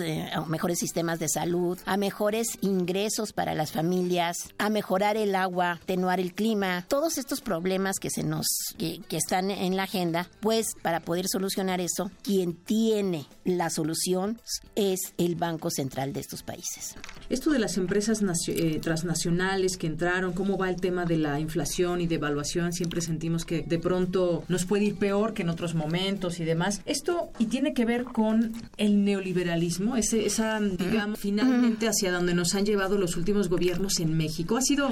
mejores 0.46 0.78
sistemas 0.78 1.18
de 1.18 1.28
salud, 1.28 1.69
a 1.86 1.96
mejores 1.96 2.58
ingresos 2.60 3.32
para 3.32 3.54
las 3.54 3.72
familias, 3.72 4.36
a 4.58 4.70
mejorar 4.70 5.16
el 5.16 5.34
agua, 5.34 5.72
atenuar 5.72 6.20
el 6.20 6.34
clima, 6.34 6.84
todos 6.88 7.18
estos 7.18 7.40
problemas 7.40 7.98
que 7.98 8.10
se 8.10 8.22
nos 8.22 8.46
que, 8.78 9.00
están 9.10 9.50
en 9.50 9.76
la 9.76 9.84
agenda, 9.84 10.28
pues 10.40 10.74
para 10.82 11.00
poder 11.00 11.26
solucionar 11.28 11.80
eso, 11.80 12.10
quien 12.22 12.54
tiene 12.54 13.26
la 13.44 13.70
solución 13.70 14.38
es 14.74 15.00
el 15.18 15.34
Banco 15.34 15.70
Central 15.70 16.12
de 16.12 16.20
estos 16.20 16.42
países. 16.42 16.94
Esto 17.28 17.50
de 17.50 17.58
las 17.58 17.76
empresas 17.76 18.22
eh, 18.48 18.78
transnacionales 18.80 19.76
que 19.76 19.86
entraron, 19.86 20.32
cómo 20.32 20.56
va 20.56 20.70
el 20.70 20.80
tema 20.80 21.04
de 21.04 21.16
la 21.16 21.40
inflación 21.40 22.00
y 22.00 22.06
devaluación, 22.06 22.72
siempre 22.72 23.00
sentimos 23.00 23.44
que 23.44 23.62
de 23.62 23.78
pronto 23.78 24.44
nos 24.48 24.64
puede 24.64 24.84
ir 24.84 24.96
peor 24.96 25.34
que 25.34 25.42
en 25.42 25.48
otros 25.48 25.74
momentos 25.74 26.40
y 26.40 26.44
demás. 26.44 26.80
Esto 26.86 27.30
y 27.38 27.46
tiene 27.46 27.74
que 27.74 27.84
ver 27.84 28.04
con 28.04 28.52
el 28.76 29.04
neoliberalismo, 29.04 29.96
ese, 29.96 30.26
esa, 30.26 30.60
digamos, 30.60 31.18
hacia 31.88 32.12
donde 32.12 32.34
nos 32.34 32.54
han 32.54 32.64
llevado 32.64 32.98
los 32.98 33.16
últimos 33.16 33.48
gobiernos 33.48 34.00
en 34.00 34.16
México. 34.16 34.56
Ha 34.56 34.62
sido 34.62 34.90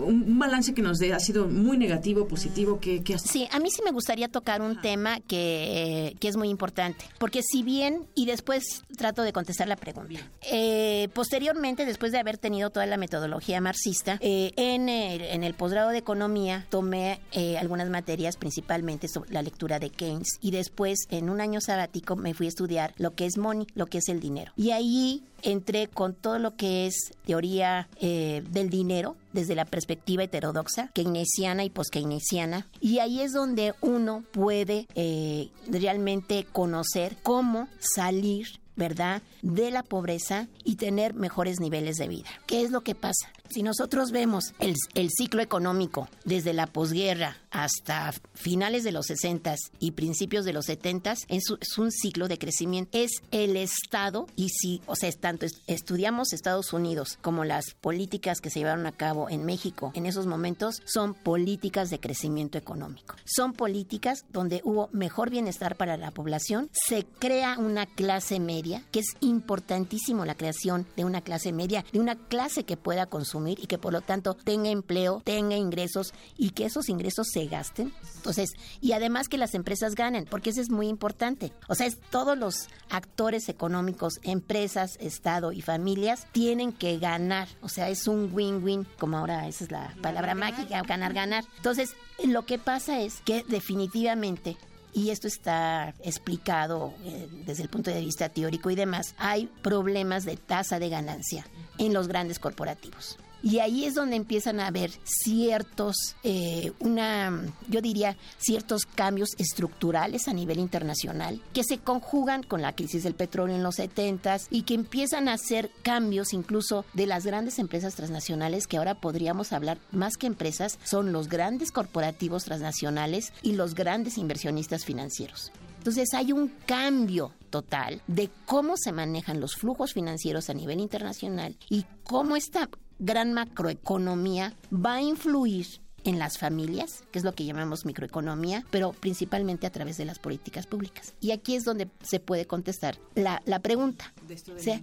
un 0.00 0.38
balance 0.38 0.74
que 0.74 0.82
nos 0.82 0.98
dé, 0.98 1.12
ha 1.12 1.20
sido 1.20 1.46
muy 1.48 1.78
negativo, 1.78 2.26
positivo. 2.26 2.80
que 2.80 3.02
Sí, 3.18 3.48
a 3.50 3.58
mí 3.58 3.70
sí 3.70 3.82
me 3.84 3.92
gustaría 3.92 4.28
tocar 4.28 4.62
un 4.62 4.80
tema 4.80 5.20
que, 5.20 6.16
que, 6.20 6.28
es 6.28 6.36
muy 6.36 6.48
importante, 6.48 7.04
porque 7.18 7.42
si 7.42 7.62
bien, 7.62 8.06
y 8.14 8.26
después 8.26 8.84
trato 8.96 9.22
de 9.22 9.32
contestar 9.32 9.68
la 9.68 9.76
pregunta, 9.76 10.20
eh, 10.42 11.08
posteriormente, 11.14 11.86
después 11.86 12.12
de 12.12 12.18
haber 12.18 12.38
tenido 12.38 12.70
toda 12.70 12.86
la 12.86 12.96
metodología 12.96 13.60
marxista, 13.60 14.18
eh, 14.20 14.52
en, 14.56 14.88
el, 14.88 15.22
en 15.22 15.44
el 15.44 15.54
posgrado 15.54 15.90
de 15.90 15.98
economía 15.98 16.66
tomé 16.70 17.20
eh, 17.32 17.58
algunas 17.58 17.88
materias, 17.90 18.36
principalmente 18.36 19.08
sobre 19.08 19.32
la 19.32 19.42
lectura 19.42 19.78
de 19.78 19.90
Keynes, 19.90 20.38
y 20.40 20.50
después 20.50 21.06
en 21.10 21.30
un 21.30 21.40
año 21.40 21.60
sabático 21.60 22.16
me 22.16 22.34
fui 22.34 22.46
a 22.46 22.48
estudiar 22.48 22.94
lo 22.98 23.14
que 23.14 23.26
es 23.26 23.38
money, 23.38 23.66
lo 23.74 23.86
que 23.86 23.98
es 23.98 24.08
el 24.08 24.20
dinero. 24.20 24.52
Y 24.56 24.70
ahí 24.70 25.22
entré 25.42 25.88
con 25.88 26.14
todo 26.14 26.38
lo 26.38 26.56
que 26.56 26.86
es 26.86 27.12
teoría 27.24 27.88
eh, 28.00 28.42
del 28.50 28.70
dinero 28.70 29.16
desde 29.32 29.54
la 29.54 29.64
perspectiva 29.64 30.24
heterodoxa, 30.24 30.90
keynesiana 30.94 31.64
y 31.64 31.70
post-keynesiana. 31.70 32.66
Y 32.80 32.98
ahí 32.98 33.20
es 33.20 33.32
donde 33.32 33.74
uno 33.80 34.24
puede 34.32 34.86
eh, 34.94 35.50
realmente 35.68 36.46
conocer 36.52 37.16
cómo 37.22 37.68
salir 37.78 38.46
¿verdad?, 38.76 39.22
de 39.42 39.70
la 39.70 39.82
pobreza 39.82 40.48
y 40.64 40.76
tener 40.76 41.14
mejores 41.14 41.60
niveles 41.60 41.96
de 41.96 42.08
vida. 42.08 42.28
¿Qué 42.46 42.62
es 42.62 42.70
lo 42.70 42.82
que 42.82 42.94
pasa? 42.94 43.30
Si 43.48 43.62
nosotros 43.62 44.10
vemos 44.10 44.54
el, 44.58 44.74
ciclo 45.10 45.40
económico 45.40 46.08
desde 46.24 46.52
la 46.52 46.66
posguerra 46.66 47.36
hasta 47.50 48.12
finales 48.34 48.82
de 48.82 48.92
los 48.92 49.06
60 49.06 49.54
y 49.78 49.92
principios 49.92 50.44
de 50.44 50.52
los 50.52 50.66
70 50.66 51.12
es, 51.12 51.44
es, 51.60 51.78
un 51.78 51.92
ciclo 51.92 52.26
de 52.26 52.38
crecimiento. 52.38 52.98
Es 52.98 53.22
el 53.30 53.56
Estado 53.56 54.26
y 54.34 54.48
si, 54.48 54.82
o 54.86 54.96
sea, 54.96 55.10
tanto 55.12 55.46
estudiamos 55.68 56.32
Estados 56.32 56.72
Unidos 56.72 57.18
como 57.22 57.44
las 57.44 57.74
políticas 57.80 58.40
que 58.40 58.50
se 58.50 58.58
llevaron 58.58 58.86
a 58.86 58.92
cabo 58.92 59.30
en 59.30 59.44
México 59.44 59.56
en 59.94 60.06
esos 60.06 60.26
momentos 60.26 60.82
son 60.84 61.14
políticas 61.14 61.90
de 61.90 62.00
crecimiento 62.00 62.58
económico. 62.58 63.16
Son 63.24 63.52
políticas 63.52 64.24
donde 64.30 64.60
hubo 64.64 64.88
mejor 64.92 65.30
bienestar 65.30 65.76
para 65.76 65.96
la 65.96 66.10
población, 66.10 66.70
se 66.72 67.04
crea 67.04 67.56
una 67.58 67.86
clase 67.86 68.40
media, 68.40 68.65
que 68.90 69.00
es 69.00 69.16
importantísimo 69.20 70.24
la 70.24 70.34
creación 70.34 70.86
de 70.96 71.04
una 71.04 71.20
clase 71.20 71.52
media, 71.52 71.84
de 71.92 72.00
una 72.00 72.16
clase 72.16 72.64
que 72.64 72.76
pueda 72.76 73.06
consumir 73.06 73.58
y 73.60 73.66
que 73.66 73.78
por 73.78 73.92
lo 73.92 74.00
tanto 74.00 74.34
tenga 74.34 74.70
empleo, 74.70 75.22
tenga 75.24 75.56
ingresos 75.56 76.12
y 76.36 76.50
que 76.50 76.66
esos 76.66 76.88
ingresos 76.88 77.28
se 77.32 77.46
gasten. 77.46 77.92
Entonces, 78.16 78.50
y 78.80 78.92
además 78.92 79.28
que 79.28 79.38
las 79.38 79.54
empresas 79.54 79.94
ganen, 79.94 80.24
porque 80.24 80.50
eso 80.50 80.60
es 80.60 80.70
muy 80.70 80.88
importante. 80.88 81.52
O 81.68 81.74
sea, 81.74 81.86
es 81.86 81.98
todos 82.10 82.36
los 82.36 82.68
actores 82.90 83.48
económicos, 83.48 84.14
empresas, 84.22 84.96
Estado 85.00 85.52
y 85.52 85.62
familias 85.62 86.26
tienen 86.32 86.72
que 86.72 86.98
ganar. 86.98 87.48
O 87.60 87.68
sea, 87.68 87.88
es 87.88 88.08
un 88.08 88.30
win-win, 88.32 88.86
como 88.98 89.18
ahora 89.18 89.46
esa 89.48 89.64
es 89.64 89.70
la 89.70 89.94
palabra 90.02 90.34
mágica, 90.34 90.82
ganar, 90.82 91.12
ganar. 91.12 91.44
Entonces, 91.56 91.94
lo 92.24 92.44
que 92.46 92.58
pasa 92.58 93.00
es 93.00 93.20
que 93.20 93.44
definitivamente 93.48 94.56
y 94.96 95.10
esto 95.10 95.28
está 95.28 95.94
explicado 96.02 96.94
eh, 97.04 97.28
desde 97.44 97.62
el 97.62 97.68
punto 97.68 97.90
de 97.90 98.00
vista 98.00 98.30
teórico 98.30 98.70
y 98.70 98.74
demás, 98.74 99.14
hay 99.18 99.46
problemas 99.60 100.24
de 100.24 100.38
tasa 100.38 100.78
de 100.78 100.88
ganancia 100.88 101.46
en 101.76 101.92
los 101.92 102.08
grandes 102.08 102.38
corporativos. 102.38 103.18
Y 103.46 103.60
ahí 103.60 103.84
es 103.84 103.94
donde 103.94 104.16
empiezan 104.16 104.58
a 104.58 104.66
haber 104.66 104.90
ciertos, 105.04 106.16
eh, 106.24 106.72
una, 106.80 107.44
yo 107.68 107.80
diría, 107.80 108.16
ciertos 108.38 108.86
cambios 108.86 109.36
estructurales 109.38 110.26
a 110.26 110.32
nivel 110.32 110.58
internacional 110.58 111.40
que 111.54 111.62
se 111.62 111.78
conjugan 111.78 112.42
con 112.42 112.60
la 112.60 112.74
crisis 112.74 113.04
del 113.04 113.14
petróleo 113.14 113.54
en 113.54 113.62
los 113.62 113.76
70 113.76 114.38
y 114.50 114.62
que 114.62 114.74
empiezan 114.74 115.28
a 115.28 115.34
hacer 115.34 115.70
cambios 115.82 116.32
incluso 116.32 116.84
de 116.92 117.06
las 117.06 117.24
grandes 117.24 117.60
empresas 117.60 117.94
transnacionales 117.94 118.66
que 118.66 118.78
ahora 118.78 118.96
podríamos 118.96 119.52
hablar 119.52 119.78
más 119.92 120.16
que 120.16 120.26
empresas, 120.26 120.80
son 120.82 121.12
los 121.12 121.28
grandes 121.28 121.70
corporativos 121.70 122.46
transnacionales 122.46 123.32
y 123.42 123.52
los 123.52 123.76
grandes 123.76 124.18
inversionistas 124.18 124.84
financieros. 124.84 125.52
Entonces 125.78 126.14
hay 126.14 126.32
un 126.32 126.48
cambio 126.66 127.30
total 127.50 128.02
de 128.08 128.28
cómo 128.44 128.76
se 128.76 128.90
manejan 128.90 129.38
los 129.38 129.54
flujos 129.54 129.92
financieros 129.92 130.50
a 130.50 130.54
nivel 130.54 130.80
internacional 130.80 131.56
y 131.70 131.86
cómo 132.02 132.34
esta 132.34 132.68
gran 132.98 133.32
macroeconomía 133.32 134.54
va 134.72 134.94
a 134.94 135.02
influir 135.02 135.66
en 136.06 136.18
las 136.18 136.38
familias, 136.38 137.02
que 137.10 137.18
es 137.18 137.24
lo 137.24 137.34
que 137.34 137.44
llamamos 137.44 137.84
microeconomía, 137.84 138.64
pero 138.70 138.92
principalmente 138.92 139.66
a 139.66 139.70
través 139.70 139.96
de 139.96 140.04
las 140.04 140.18
políticas 140.18 140.66
públicas. 140.66 141.14
Y 141.20 141.32
aquí 141.32 141.56
es 141.56 141.64
donde 141.64 141.88
se 142.02 142.20
puede 142.20 142.46
contestar 142.46 142.98
la, 143.14 143.42
la 143.44 143.58
pregunta. 143.58 144.14
O 144.54 144.58
sea, 144.58 144.80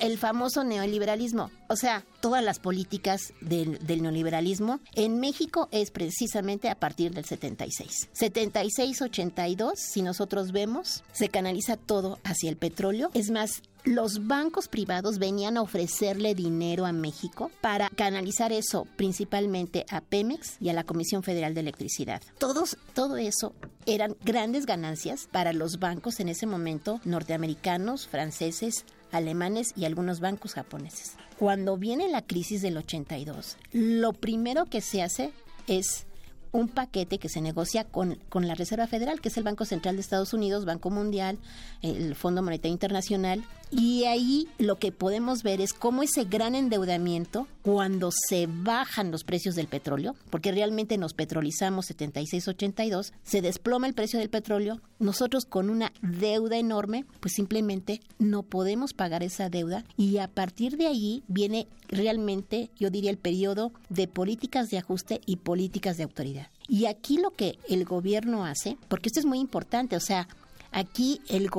el 0.00 0.16
famoso 0.16 0.62
neoliberalismo. 0.62 1.50
O 1.68 1.76
sea, 1.76 2.04
todas 2.20 2.42
las 2.44 2.60
políticas 2.60 3.34
del, 3.40 3.84
del 3.84 4.02
neoliberalismo 4.02 4.80
en 4.94 5.18
México 5.18 5.68
es 5.72 5.90
precisamente 5.90 6.70
a 6.70 6.76
partir 6.76 7.12
del 7.12 7.24
76. 7.24 8.10
76-82, 8.14 9.72
si 9.74 10.02
nosotros 10.02 10.52
vemos, 10.52 11.02
se 11.12 11.28
canaliza 11.28 11.76
todo 11.76 12.18
hacia 12.22 12.48
el 12.48 12.56
petróleo. 12.56 13.10
Es 13.12 13.30
más, 13.30 13.62
los 13.84 14.26
bancos 14.26 14.68
privados 14.68 15.18
venían 15.18 15.58
a 15.58 15.62
ofrecerle 15.62 16.34
dinero 16.34 16.86
a 16.86 16.92
México 16.92 17.50
para 17.60 17.90
canalizar 17.90 18.50
eso 18.52 18.86
principalmente 18.96 19.84
a 19.90 20.00
Pemex 20.00 20.56
y 20.60 20.70
a 20.70 20.72
la 20.72 20.84
Comisión 20.84 21.22
Federal 21.22 21.54
de 21.54 21.60
Electricidad. 21.60 22.22
Todos, 22.38 22.78
todo 22.94 23.18
eso 23.18 23.52
eran 23.86 24.16
grandes 24.24 24.64
ganancias 24.64 25.28
para 25.30 25.52
los 25.52 25.78
bancos 25.78 26.18
en 26.20 26.30
ese 26.30 26.46
momento 26.46 27.00
norteamericanos, 27.04 28.08
franceses, 28.08 28.86
alemanes 29.12 29.72
y 29.76 29.84
algunos 29.84 30.20
bancos 30.20 30.54
japoneses. 30.54 31.12
Cuando 31.38 31.76
viene 31.76 32.08
la 32.08 32.22
crisis 32.22 32.62
del 32.62 32.78
82, 32.78 33.58
lo 33.72 34.12
primero 34.12 34.64
que 34.64 34.80
se 34.80 35.02
hace 35.02 35.32
es 35.66 36.06
un 36.54 36.68
paquete 36.68 37.18
que 37.18 37.28
se 37.28 37.40
negocia 37.40 37.84
con, 37.84 38.16
con 38.28 38.46
la 38.46 38.54
Reserva 38.54 38.86
Federal, 38.86 39.20
que 39.20 39.28
es 39.28 39.36
el 39.36 39.42
Banco 39.42 39.64
Central 39.64 39.96
de 39.96 40.02
Estados 40.02 40.32
Unidos, 40.32 40.64
Banco 40.64 40.88
Mundial, 40.88 41.38
el 41.82 42.14
Fondo 42.14 42.42
Monetario 42.42 42.72
Internacional, 42.72 43.44
y 43.70 44.04
ahí 44.04 44.46
lo 44.58 44.78
que 44.78 44.92
podemos 44.92 45.42
ver 45.42 45.60
es 45.60 45.72
cómo 45.72 46.04
ese 46.04 46.24
gran 46.24 46.54
endeudamiento, 46.54 47.48
cuando 47.62 48.10
se 48.12 48.46
bajan 48.48 49.10
los 49.10 49.24
precios 49.24 49.56
del 49.56 49.66
petróleo, 49.66 50.14
porque 50.30 50.52
realmente 50.52 50.96
nos 50.96 51.12
petrolizamos 51.12 51.90
76-82, 51.90 53.12
se 53.24 53.42
desploma 53.42 53.88
el 53.88 53.94
precio 53.94 54.20
del 54.20 54.30
petróleo, 54.30 54.80
nosotros 55.00 55.46
con 55.46 55.70
una 55.70 55.92
deuda 56.02 56.56
enorme, 56.56 57.04
pues 57.18 57.34
simplemente 57.34 58.00
no 58.20 58.44
podemos 58.44 58.94
pagar 58.94 59.24
esa 59.24 59.48
deuda 59.48 59.84
y 59.96 60.18
a 60.18 60.28
partir 60.28 60.76
de 60.76 60.86
ahí 60.86 61.24
viene 61.26 61.66
realmente, 61.88 62.70
yo 62.78 62.90
diría, 62.90 63.10
el 63.10 63.18
periodo 63.18 63.72
de 63.88 64.06
políticas 64.06 64.70
de 64.70 64.78
ajuste 64.78 65.20
y 65.26 65.36
políticas 65.36 65.96
de 65.96 66.04
autoridad. 66.04 66.43
Y 66.68 66.86
aquí 66.86 67.18
lo 67.18 67.30
que 67.30 67.58
el 67.68 67.84
gobierno 67.84 68.44
hace, 68.44 68.76
porque 68.88 69.08
esto 69.08 69.20
es 69.20 69.26
muy 69.26 69.38
importante, 69.38 69.96
o 69.96 70.00
sea, 70.00 70.28
aquí 70.70 71.20
el, 71.28 71.50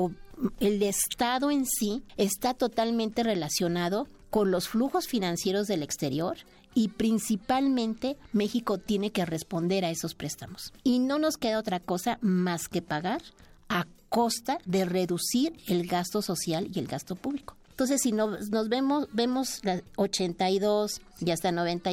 el 0.59 0.83
Estado 0.83 1.51
en 1.51 1.65
sí 1.65 2.03
está 2.17 2.53
totalmente 2.53 3.23
relacionado 3.23 4.07
con 4.29 4.51
los 4.51 4.67
flujos 4.67 5.07
financieros 5.07 5.67
del 5.67 5.83
exterior 5.83 6.37
y 6.73 6.89
principalmente 6.89 8.17
México 8.33 8.77
tiene 8.77 9.11
que 9.11 9.25
responder 9.25 9.85
a 9.85 9.91
esos 9.91 10.13
préstamos. 10.13 10.73
Y 10.83 10.99
no 10.99 11.19
nos 11.19 11.37
queda 11.37 11.59
otra 11.59 11.79
cosa 11.79 12.19
más 12.21 12.67
que 12.67 12.81
pagar 12.81 13.21
a 13.69 13.87
costa 14.09 14.59
de 14.65 14.85
reducir 14.85 15.57
el 15.67 15.87
gasto 15.87 16.21
social 16.21 16.69
y 16.73 16.79
el 16.79 16.87
gasto 16.87 17.15
público. 17.15 17.55
Entonces, 17.75 17.99
si 18.01 18.13
nos, 18.13 18.51
nos 18.51 18.69
vemos, 18.69 19.09
vemos 19.11 19.59
la 19.63 19.81
82 19.97 21.01
y 21.19 21.31
hasta 21.31 21.51
90, 21.51 21.89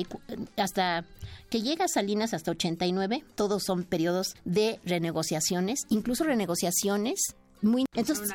hasta 0.56 1.04
que 1.50 1.60
llega 1.60 1.88
Salinas 1.88 2.34
hasta 2.34 2.52
89, 2.52 3.24
todos 3.34 3.64
son 3.64 3.82
periodos 3.82 4.36
de 4.44 4.78
renegociaciones, 4.84 5.80
incluso 5.88 6.22
renegociaciones 6.22 7.34
muy... 7.62 7.84
Entonces, 7.96 8.30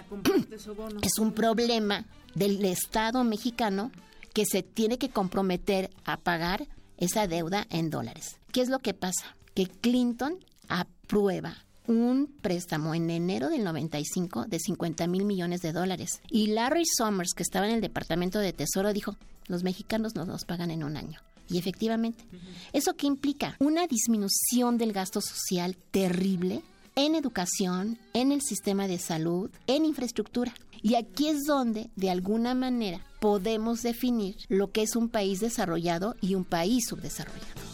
es 1.01 1.19
un 1.19 1.31
problema 1.31 2.05
del 2.35 2.65
Estado 2.65 3.23
mexicano 3.23 3.91
que 4.33 4.45
se 4.45 4.61
tiene 4.61 4.97
que 4.97 5.07
comprometer 5.07 5.89
a 6.03 6.17
pagar 6.17 6.67
esa 6.97 7.27
deuda 7.27 7.65
en 7.69 7.89
dólares. 7.89 8.41
¿Qué 8.51 8.59
es 8.59 8.67
lo 8.67 8.79
que 8.79 8.93
pasa? 8.93 9.37
Que 9.53 9.67
Clinton 9.67 10.37
aprueba 10.67 11.55
un 11.87 12.27
préstamo 12.41 12.93
en 12.93 13.09
enero 13.09 13.49
del 13.49 13.63
95 13.63 14.45
de 14.45 14.59
50 14.59 15.07
mil 15.07 15.25
millones 15.25 15.61
de 15.61 15.73
dólares. 15.73 16.21
Y 16.29 16.47
Larry 16.47 16.83
Summers, 16.85 17.33
que 17.33 17.43
estaba 17.43 17.67
en 17.67 17.75
el 17.75 17.81
Departamento 17.81 18.39
de 18.39 18.53
Tesoro, 18.53 18.93
dijo, 18.93 19.15
los 19.47 19.63
mexicanos 19.63 20.15
nos 20.15 20.27
los 20.27 20.45
pagan 20.45 20.71
en 20.71 20.83
un 20.83 20.97
año. 20.97 21.19
Y 21.49 21.57
efectivamente, 21.57 22.25
¿eso 22.73 22.93
qué 22.95 23.07
implica? 23.07 23.55
Una 23.59 23.87
disminución 23.87 24.77
del 24.77 24.91
gasto 24.91 25.21
social 25.21 25.77
terrible 25.91 26.61
en 26.95 27.15
educación, 27.15 27.99
en 28.13 28.31
el 28.31 28.41
sistema 28.41 28.87
de 28.87 28.97
salud, 28.97 29.49
en 29.67 29.85
infraestructura. 29.85 30.53
Y 30.81 30.95
aquí 30.95 31.27
es 31.27 31.43
donde, 31.45 31.89
de 31.95 32.09
alguna 32.09 32.53
manera, 32.53 33.01
podemos 33.19 33.81
definir 33.81 34.35
lo 34.49 34.71
que 34.71 34.81
es 34.81 34.95
un 34.95 35.09
país 35.09 35.39
desarrollado 35.39 36.15
y 36.21 36.35
un 36.35 36.43
país 36.43 36.87
subdesarrollado. 36.87 37.66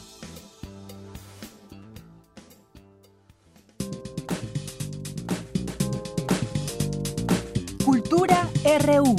RU. 8.79 9.15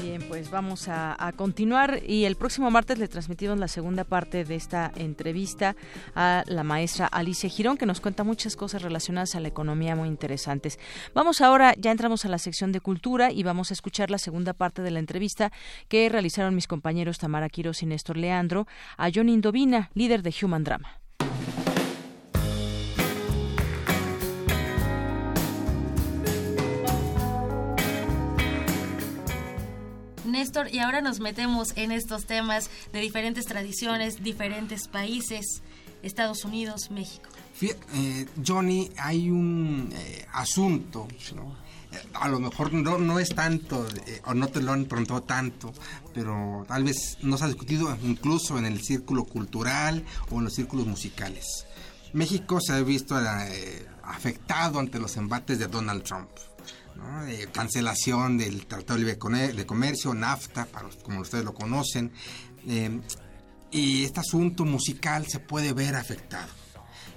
Bien, 0.00 0.22
pues 0.28 0.50
vamos 0.50 0.88
a, 0.88 1.32
continuar 1.36 2.00
y 2.06 2.24
el 2.24 2.36
próximo 2.36 2.70
martes 2.70 2.98
le 2.98 3.08
transmitimos 3.08 3.58
la 3.58 3.66
segunda 3.66 4.04
parte 4.04 4.44
de 4.44 4.54
esta 4.54 4.92
entrevista 4.94 5.74
a 6.14 6.44
la 6.46 6.62
maestra 6.62 7.06
Alicia 7.06 7.48
Girón 7.48 7.76
que 7.76 7.86
nos 7.86 8.00
cuenta 8.00 8.24
muchas 8.24 8.56
cosas 8.56 8.82
relacionadas 8.82 9.34
a 9.34 9.40
la 9.40 9.48
economía 9.48 9.96
muy 9.96 10.08
interesantes. 10.08 10.78
Vamos 11.12 11.40
ahora, 11.40 11.74
ya 11.76 11.90
entramos 11.90 12.24
a 12.24 12.28
la 12.28 12.38
sección 12.38 12.72
de 12.72 12.80
cultura 12.80 13.32
y 13.32 13.42
vamos 13.42 13.70
a 13.70 13.74
escuchar 13.74 14.10
la 14.10 14.18
segunda 14.18 14.52
parte 14.52 14.82
de 14.82 14.90
la 14.92 15.00
entrevista 15.00 15.50
que 15.88 16.08
realizaron 16.08 16.54
mis 16.54 16.68
compañeros 16.68 17.18
Tamara 17.18 17.48
Quiroz 17.48 17.82
y 17.82 17.86
Néstor 17.86 18.16
Leandro 18.16 18.66
a 18.96 19.10
John 19.12 19.28
Indovina, 19.28 19.90
líder 19.94 20.22
de 20.22 20.34
Human 20.42 20.62
Drama. 20.64 21.00
Néstor, 30.38 30.72
y 30.72 30.78
ahora 30.78 31.00
nos 31.00 31.18
metemos 31.18 31.72
en 31.74 31.90
estos 31.90 32.24
temas 32.24 32.70
de 32.92 33.00
diferentes 33.00 33.44
tradiciones, 33.44 34.22
diferentes 34.22 34.86
países, 34.86 35.62
Estados 36.04 36.44
Unidos, 36.44 36.92
México. 36.92 37.28
Eh, 37.60 38.24
Johnny, 38.46 38.88
hay 38.98 39.30
un 39.30 39.92
eh, 39.92 40.24
asunto, 40.32 41.08
¿no? 41.34 41.56
a 42.14 42.28
lo 42.28 42.38
mejor 42.38 42.72
no, 42.72 42.98
no 42.98 43.18
es 43.18 43.30
tanto, 43.30 43.84
eh, 44.06 44.20
o 44.26 44.34
no 44.34 44.46
te 44.46 44.62
lo 44.62 44.72
han 44.72 44.84
preguntado 44.84 45.24
tanto, 45.24 45.72
pero 46.14 46.64
tal 46.68 46.84
vez 46.84 47.18
no 47.22 47.36
se 47.36 47.44
ha 47.44 47.48
discutido 47.48 47.96
incluso 48.04 48.58
en 48.58 48.64
el 48.64 48.80
círculo 48.80 49.24
cultural 49.24 50.04
o 50.30 50.38
en 50.38 50.44
los 50.44 50.54
círculos 50.54 50.86
musicales. 50.86 51.66
México 52.12 52.60
se 52.60 52.74
ha 52.74 52.80
visto 52.80 53.20
eh, 53.20 53.86
afectado 54.04 54.78
ante 54.78 55.00
los 55.00 55.16
embates 55.16 55.58
de 55.58 55.66
Donald 55.66 56.04
Trump. 56.04 56.28
¿No? 56.98 57.24
De 57.24 57.46
cancelación 57.48 58.38
del 58.38 58.66
Tratado 58.66 58.98
de 59.00 59.16
Comercio, 59.66 60.14
NAFTA, 60.14 60.66
para, 60.66 60.88
como 61.02 61.20
ustedes 61.20 61.44
lo 61.44 61.54
conocen, 61.54 62.12
eh, 62.66 63.00
y 63.70 64.04
este 64.04 64.20
asunto 64.20 64.64
musical 64.64 65.26
se 65.26 65.40
puede 65.40 65.72
ver 65.72 65.94
afectado. 65.94 66.48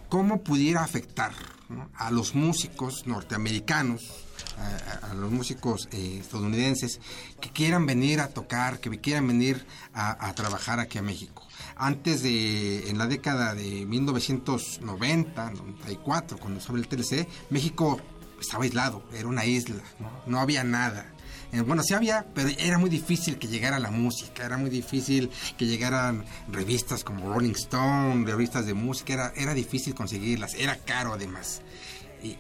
¿Cómo 0.09 0.43
pudiera 0.43 0.83
afectar 0.83 1.31
¿no? 1.69 1.89
a 1.95 2.11
los 2.11 2.35
músicos 2.35 3.07
norteamericanos, 3.07 4.25
a, 4.57 5.11
a 5.11 5.13
los 5.13 5.31
músicos 5.31 5.87
eh, 5.93 6.17
estadounidenses 6.19 6.99
que 7.39 7.49
quieran 7.51 7.85
venir 7.85 8.19
a 8.19 8.27
tocar, 8.27 8.81
que 8.81 8.89
quieran 8.99 9.27
venir 9.27 9.65
a, 9.93 10.27
a, 10.27 10.35
trabajar 10.35 10.81
aquí 10.81 10.97
a 10.97 11.01
México? 11.01 11.47
Antes 11.77 12.23
de, 12.23 12.89
en 12.89 12.97
la 12.97 13.07
década 13.07 13.55
de 13.55 13.85
1990, 13.85 15.51
94, 15.51 16.37
cuando 16.37 16.59
abrió 16.59 16.83
el 16.83 16.89
TLC, 16.89 17.27
México 17.49 18.01
estaba 18.41 18.63
aislado, 18.63 19.03
era 19.13 19.27
una 19.27 19.45
isla, 19.45 19.81
no, 20.25 20.39
había 20.39 20.63
nada. 20.63 21.05
Eh, 21.53 21.61
bueno, 21.61 21.83
sí 21.83 21.93
había, 21.93 22.25
pero 22.33 22.49
era 22.57 22.77
muy 22.77 22.89
difícil 22.89 23.37
que 23.37 23.47
llegara 23.47 23.79
la 23.79 23.91
música, 23.91 24.45
era 24.45 24.57
muy 24.57 24.69
difícil 24.69 25.29
que 25.57 25.65
llegaran 25.65 26.23
revistas 26.49 27.03
como 27.03 27.33
Rolling 27.33 27.51
Stone, 27.51 28.25
revistas 28.25 28.65
de 28.65 28.73
música, 28.73 29.13
era, 29.13 29.33
era 29.35 29.53
difícil 29.53 29.93
conseguirlas, 29.93 30.53
era 30.53 30.77
caro 30.77 31.13
además. 31.13 31.61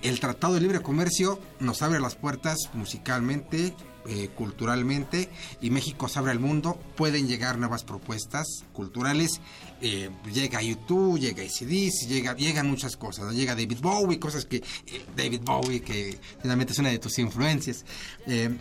El 0.01 0.19
Tratado 0.19 0.53
de 0.53 0.61
Libre 0.61 0.81
Comercio 0.81 1.39
nos 1.59 1.81
abre 1.81 1.99
las 1.99 2.15
puertas 2.15 2.69
musicalmente, 2.73 3.73
eh, 4.07 4.29
culturalmente, 4.35 5.29
y 5.61 5.69
México 5.69 6.07
se 6.07 6.19
abre 6.19 6.31
al 6.31 6.39
mundo, 6.39 6.79
pueden 6.95 7.27
llegar 7.27 7.57
nuevas 7.57 7.83
propuestas 7.83 8.63
culturales, 8.73 9.41
eh, 9.81 10.09
llega 10.31 10.61
YouTube, 10.61 11.19
llega 11.19 11.43
ACDC, 11.43 12.07
llega, 12.07 12.35
llegan 12.35 12.69
muchas 12.69 12.97
cosas, 12.97 13.25
¿no? 13.25 13.31
llega 13.31 13.55
David 13.55 13.79
Bowie, 13.81 14.19
cosas 14.19 14.45
que 14.45 14.57
eh, 14.57 15.05
David 15.15 15.41
Bowie, 15.43 15.81
que 15.81 16.19
finalmente 16.41 16.73
es 16.73 16.79
una 16.79 16.89
de 16.89 16.99
tus 16.99 17.17
influencias. 17.19 17.85
Eh, 18.27 18.57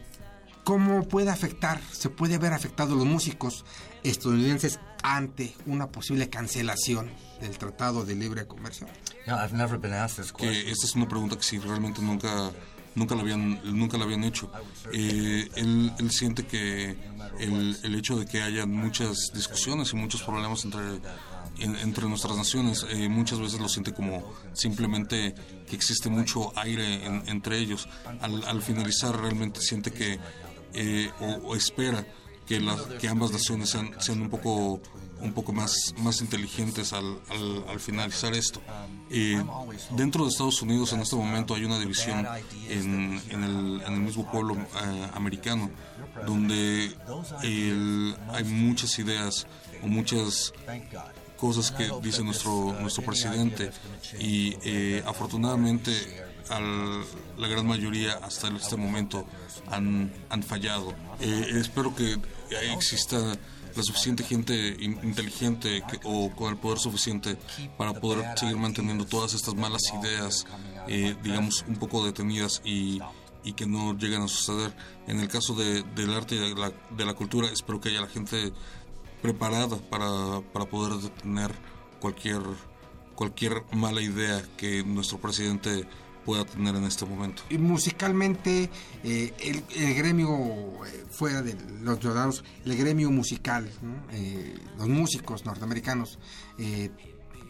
¿Cómo 0.65 1.09
puede 1.09 1.31
afectar, 1.31 1.81
se 1.93 2.11
puede 2.11 2.39
ver 2.39 2.53
afectados 2.53 2.97
los 2.97 3.07
músicos 3.07 3.65
estadounidenses 4.03 4.79
ante 5.03 5.55
una 5.67 5.89
posible 5.89 6.29
cancelación 6.29 7.11
del 7.41 7.57
Tratado 7.57 8.05
de 8.05 8.15
Libre 8.15 8.47
Comercio? 8.47 8.87
que 10.33 10.71
esta 10.71 10.87
es 10.87 10.95
una 10.95 11.09
pregunta 11.09 11.37
que 11.37 11.43
sí 11.43 11.59
realmente 11.59 12.03
nunca 12.03 12.53
nunca 12.95 13.15
lo 13.15 13.23
habían, 13.23 13.61
nunca 13.65 13.99
lo 13.99 14.05
habían 14.05 14.25
hecho. 14.25 14.51
Eh, 14.93 15.49
él, 15.57 16.11
siente 16.11 16.47
que 16.47 16.97
el, 17.39 17.77
el, 17.83 17.95
hecho 17.95 18.17
de 18.17 18.27
que 18.27 18.43
haya 18.43 18.67
muchas 18.67 19.33
discusiones 19.33 19.93
y 19.93 19.97
muchos 19.97 20.23
problemas 20.23 20.65
entre, 20.65 21.01
entre 21.59 22.07
nuestras 22.07 22.37
naciones, 22.37 22.87
eh, 22.89 23.09
muchas 23.09 23.39
veces 23.39 23.61
lo 23.61 23.69
siente 23.69 23.93
como 23.93 24.33
simplemente 24.53 25.35
que 25.69 25.77
existe 25.77 26.09
mucho 26.09 26.53
aire 26.59 27.05
entre 27.27 27.59
ellos. 27.59 27.89
Al, 28.21 28.45
al, 28.45 28.63
finalizar 28.63 29.19
realmente 29.19 29.61
siente 29.61 29.93
que, 29.93 30.19
eh, 30.75 31.11
o, 31.21 31.49
o, 31.49 31.57
espera 31.57 32.07
que, 32.47 32.61
las 32.61 32.81
que 32.83 33.09
ambas 33.09 33.31
naciones 33.31 33.71
sean, 33.71 33.91
sean 34.01 34.23
un 34.23 34.31
poco 34.31 34.81
un 35.21 35.33
poco 35.33 35.53
más, 35.53 35.95
más 35.99 36.21
inteligentes 36.21 36.93
al, 36.93 37.19
al, 37.29 37.65
al 37.69 37.81
finalizar 37.81 38.35
esto. 38.35 38.61
Eh, 39.11 39.43
dentro 39.97 40.25
de 40.25 40.31
Estados 40.31 40.63
Unidos 40.63 40.93
en 40.93 41.01
este 41.01 41.17
momento 41.17 41.55
hay 41.55 41.65
una 41.65 41.79
división 41.79 42.27
en, 42.69 43.21
en, 43.29 43.45
el, 43.45 43.83
en 43.83 43.93
el, 43.93 44.01
mismo 44.01 44.31
pueblo 44.31 44.55
eh, 44.57 45.11
americano 45.15 45.71
donde 46.27 46.93
el, 47.43 48.17
hay 48.33 48.45
muchas 48.45 48.99
ideas 48.99 49.47
o 49.83 49.87
muchas 49.87 50.53
cosas 51.37 51.71
que 51.71 51.91
dice 52.03 52.23
nuestro, 52.23 52.75
nuestro 52.81 53.03
presidente 53.03 53.71
y 54.19 54.57
eh, 54.63 55.03
afortunadamente 55.07 55.93
al, 56.51 57.01
la 57.39 57.49
gran 57.49 57.67
mayoría 57.67 58.15
hasta 58.23 58.49
este 58.49 58.77
momento 58.77 59.25
han, 59.71 60.13
han 60.29 60.43
fallado. 60.43 60.95
Eh, 61.21 61.47
espero 61.55 61.95
que 61.95 62.19
exista 62.73 63.17
la 63.81 63.85
suficiente 63.85 64.25
gente 64.25 64.77
inteligente 64.81 65.83
que, 65.89 65.99
o 66.05 66.31
con 66.37 66.53
el 66.53 66.59
poder 66.59 66.79
suficiente 66.79 67.39
para 67.79 67.95
poder 67.95 68.39
seguir 68.39 68.57
manteniendo 68.59 69.07
todas 69.07 69.33
estas 69.33 69.55
malas 69.55 69.83
ideas, 70.03 70.47
eh, 70.87 71.17
digamos, 71.23 71.65
un 71.67 71.77
poco 71.77 72.05
detenidas 72.05 72.61
y, 72.63 73.01
y, 73.43 73.55
que 73.55 73.67
no 73.67 73.97
lleguen 73.97 74.21
a 74.21 74.29
suceder. 74.29 74.75
En 75.07 75.19
el 75.19 75.29
caso 75.29 75.55
de, 75.55 75.83
del 75.95 76.13
arte 76.13 76.35
y 76.35 76.39
de 76.39 76.55
la, 76.55 76.73
de 76.91 77.05
la, 77.07 77.15
cultura, 77.15 77.49
espero 77.49 77.81
que 77.81 77.89
haya 77.89 78.03
la 78.03 78.09
gente 78.09 78.53
preparada 79.23 79.79
para, 79.79 80.43
para 80.53 80.67
poder 80.67 81.01
detener 81.01 81.53
cualquier, 82.01 82.43
cualquier 83.15 83.65
mala 83.73 84.03
idea 84.03 84.43
que 84.59 84.85
nuestro 84.85 85.19
presidente 85.19 85.87
pueda 86.27 86.45
tener 86.45 86.77
en 86.77 86.85
este 86.85 87.07
momento. 87.07 87.43
Y 87.49 87.57
musicalmente, 87.57 88.69
eh, 89.05 89.33
el, 89.41 89.65
el, 89.75 89.95
gremio, 89.95 90.29
eh, 90.87 91.00
fuera 91.21 91.43
de 91.43 91.55
los 91.83 92.01
ciudadanos, 92.01 92.43
el 92.65 92.79
gremio 92.79 93.11
musical, 93.11 93.71
¿no? 93.83 94.07
eh, 94.11 94.57
los 94.79 94.89
músicos 94.89 95.45
norteamericanos, 95.45 96.19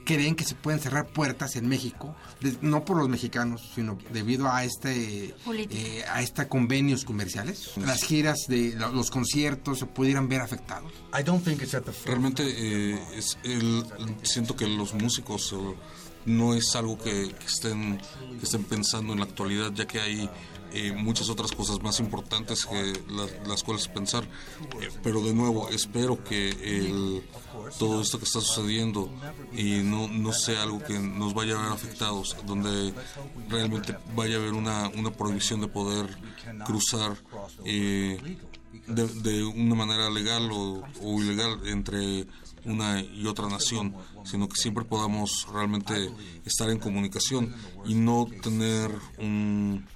creen 0.04 0.34
que 0.34 0.42
se 0.42 0.56
pueden 0.56 0.80
cerrar 0.80 1.06
puertas 1.06 1.54
en 1.54 1.68
México, 1.68 2.16
no 2.62 2.84
por 2.84 2.96
los 2.96 3.08
mexicanos, 3.08 3.70
sino 3.76 3.96
debido 4.12 4.50
a 4.50 4.64
este 4.64 5.36
eh, 5.52 6.04
a 6.10 6.20
estos 6.20 6.46
convenios 6.46 7.04
comerciales. 7.04 7.76
Las 7.76 8.02
giras 8.02 8.46
de 8.48 8.74
los 8.74 9.08
conciertos 9.08 9.78
se 9.78 9.86
pudieran 9.86 10.28
ver 10.28 10.40
afectados. 10.40 10.92
Realmente 12.06 12.42
eh, 12.44 12.98
es 13.14 13.38
el, 13.44 13.84
siento 14.22 14.56
que 14.56 14.66
los 14.66 14.94
músicos 14.94 15.54
no 16.26 16.54
es 16.54 16.74
algo 16.74 16.98
que, 16.98 17.32
que, 17.38 17.46
estén, 17.46 18.00
que 18.38 18.44
estén 18.44 18.64
pensando 18.64 19.12
en 19.12 19.20
la 19.20 19.26
actualidad, 19.26 19.72
ya 19.72 19.86
que 19.86 20.00
hay 20.00 20.28
eh, 20.72 20.92
muchas 20.92 21.28
otras 21.28 21.52
cosas 21.52 21.82
más 21.82 22.00
importantes 22.00 22.66
que 22.66 22.92
la, 23.08 23.26
las 23.46 23.62
cuales 23.62 23.88
pensar. 23.88 24.24
Eh, 24.80 24.88
pero 25.02 25.22
de 25.22 25.34
nuevo, 25.34 25.68
espero 25.70 26.22
que 26.22 26.50
el, 26.50 27.22
todo 27.78 28.00
esto 28.00 28.18
que 28.18 28.24
está 28.24 28.40
sucediendo 28.40 29.10
y 29.52 29.82
no, 29.82 30.08
no 30.08 30.32
sea 30.32 30.62
algo 30.62 30.82
que 30.82 30.98
nos 30.98 31.34
vaya 31.34 31.58
a 31.58 31.62
ver 31.62 31.72
afectados, 31.72 32.36
donde 32.46 32.92
realmente 33.48 33.96
vaya 34.14 34.36
a 34.36 34.40
haber 34.40 34.54
una, 34.54 34.88
una 34.88 35.10
prohibición 35.10 35.60
de 35.60 35.68
poder 35.68 36.06
cruzar 36.64 37.16
eh, 37.64 38.38
de, 38.86 39.06
de, 39.06 39.44
una 39.44 39.74
manera 39.74 40.10
legal 40.10 40.48
o 40.52 41.22
ilegal 41.22 41.60
entre 41.66 42.26
una 42.64 43.00
y 43.00 43.26
otra 43.26 43.48
nación, 43.48 43.94
sino 44.24 44.48
que 44.48 44.56
siempre 44.56 44.84
podamos 44.84 45.46
realmente 45.52 46.10
estar 46.44 46.68
en 46.70 46.78
comunicación 46.78 47.54
y 47.86 47.94
no 47.94 48.26
tener 48.42 48.90
un, 49.18 49.86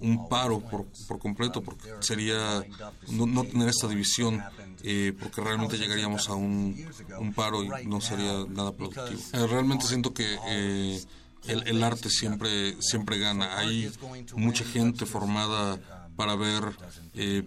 un 0.00 0.28
paro 0.28 0.60
por, 0.60 0.86
por 1.06 1.18
completo, 1.18 1.62
porque 1.62 1.88
sería 2.00 2.64
no, 3.08 3.26
no 3.26 3.44
tener 3.44 3.68
esta 3.68 3.88
división, 3.88 4.42
eh, 4.82 5.12
porque 5.18 5.40
realmente 5.40 5.78
llegaríamos 5.78 6.28
a 6.28 6.34
un, 6.34 6.88
un, 7.18 7.32
paro 7.32 7.64
y 7.64 7.86
no 7.86 8.00
sería 8.00 8.44
nada 8.48 8.72
productivo. 8.72 9.20
Eh, 9.32 9.46
realmente 9.46 9.86
siento 9.86 10.14
que 10.14 10.38
eh, 10.48 11.02
el, 11.46 11.66
el, 11.66 11.82
arte 11.82 12.10
siempre, 12.10 12.80
siempre 12.80 13.18
gana. 13.18 13.58
Hay 13.58 13.90
mucha 14.36 14.64
gente 14.64 15.06
formada 15.06 15.78
para 16.16 16.34
ver 16.34 16.62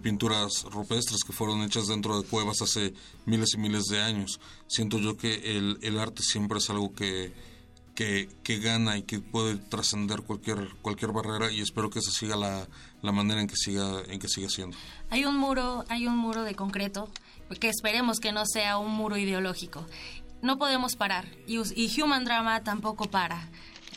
pinturas 0.02 0.64
rupestres 0.64 1.24
que 1.24 1.32
fueron 1.32 1.62
hechas 1.62 1.88
dentro 1.88 2.20
de 2.20 2.26
cuevas 2.26 2.62
hace 2.62 2.94
miles 3.26 3.54
y 3.54 3.58
miles 3.58 3.84
de 3.86 4.00
años. 4.00 4.40
Siento 4.66 4.98
yo 4.98 5.16
que 5.16 5.56
el, 5.56 5.78
el 5.82 5.98
arte 5.98 6.22
siempre 6.22 6.58
es 6.58 6.70
algo 6.70 6.94
que, 6.94 7.32
que, 8.02 8.28
que 8.42 8.58
gana 8.58 8.96
y 8.98 9.02
que 9.02 9.20
puede 9.20 9.56
trascender 9.56 10.22
cualquier, 10.22 10.70
cualquier 10.82 11.12
barrera 11.12 11.52
y 11.52 11.60
espero 11.60 11.88
que 11.88 12.00
esa 12.00 12.10
siga 12.10 12.34
la, 12.34 12.66
la 13.00 13.12
manera 13.12 13.40
en 13.40 13.46
que 13.46 13.54
siga, 13.54 14.02
en 14.08 14.18
que 14.18 14.28
siga 14.28 14.48
siendo. 14.48 14.76
Hay 15.10 15.24
un 15.24 15.36
muro, 15.36 15.84
hay 15.88 16.08
un 16.08 16.16
muro 16.16 16.42
de 16.42 16.56
concreto 16.56 17.08
que 17.60 17.68
esperemos 17.68 18.18
que 18.18 18.32
no 18.32 18.44
sea 18.44 18.78
un 18.78 18.90
muro 18.90 19.16
ideológico. 19.16 19.86
No 20.40 20.58
podemos 20.58 20.96
parar 20.96 21.26
y, 21.46 21.60
y 21.76 22.00
Human 22.00 22.24
Drama 22.24 22.64
tampoco 22.64 23.08
para. 23.08 23.48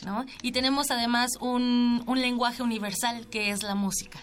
¿no? 0.04 0.24
Y 0.40 0.52
tenemos 0.52 0.92
además 0.92 1.30
un, 1.40 2.04
un, 2.06 2.20
lenguaje 2.20 2.62
universal 2.62 3.26
que 3.28 3.50
es 3.50 3.64
la 3.64 3.74
música. 3.74 4.20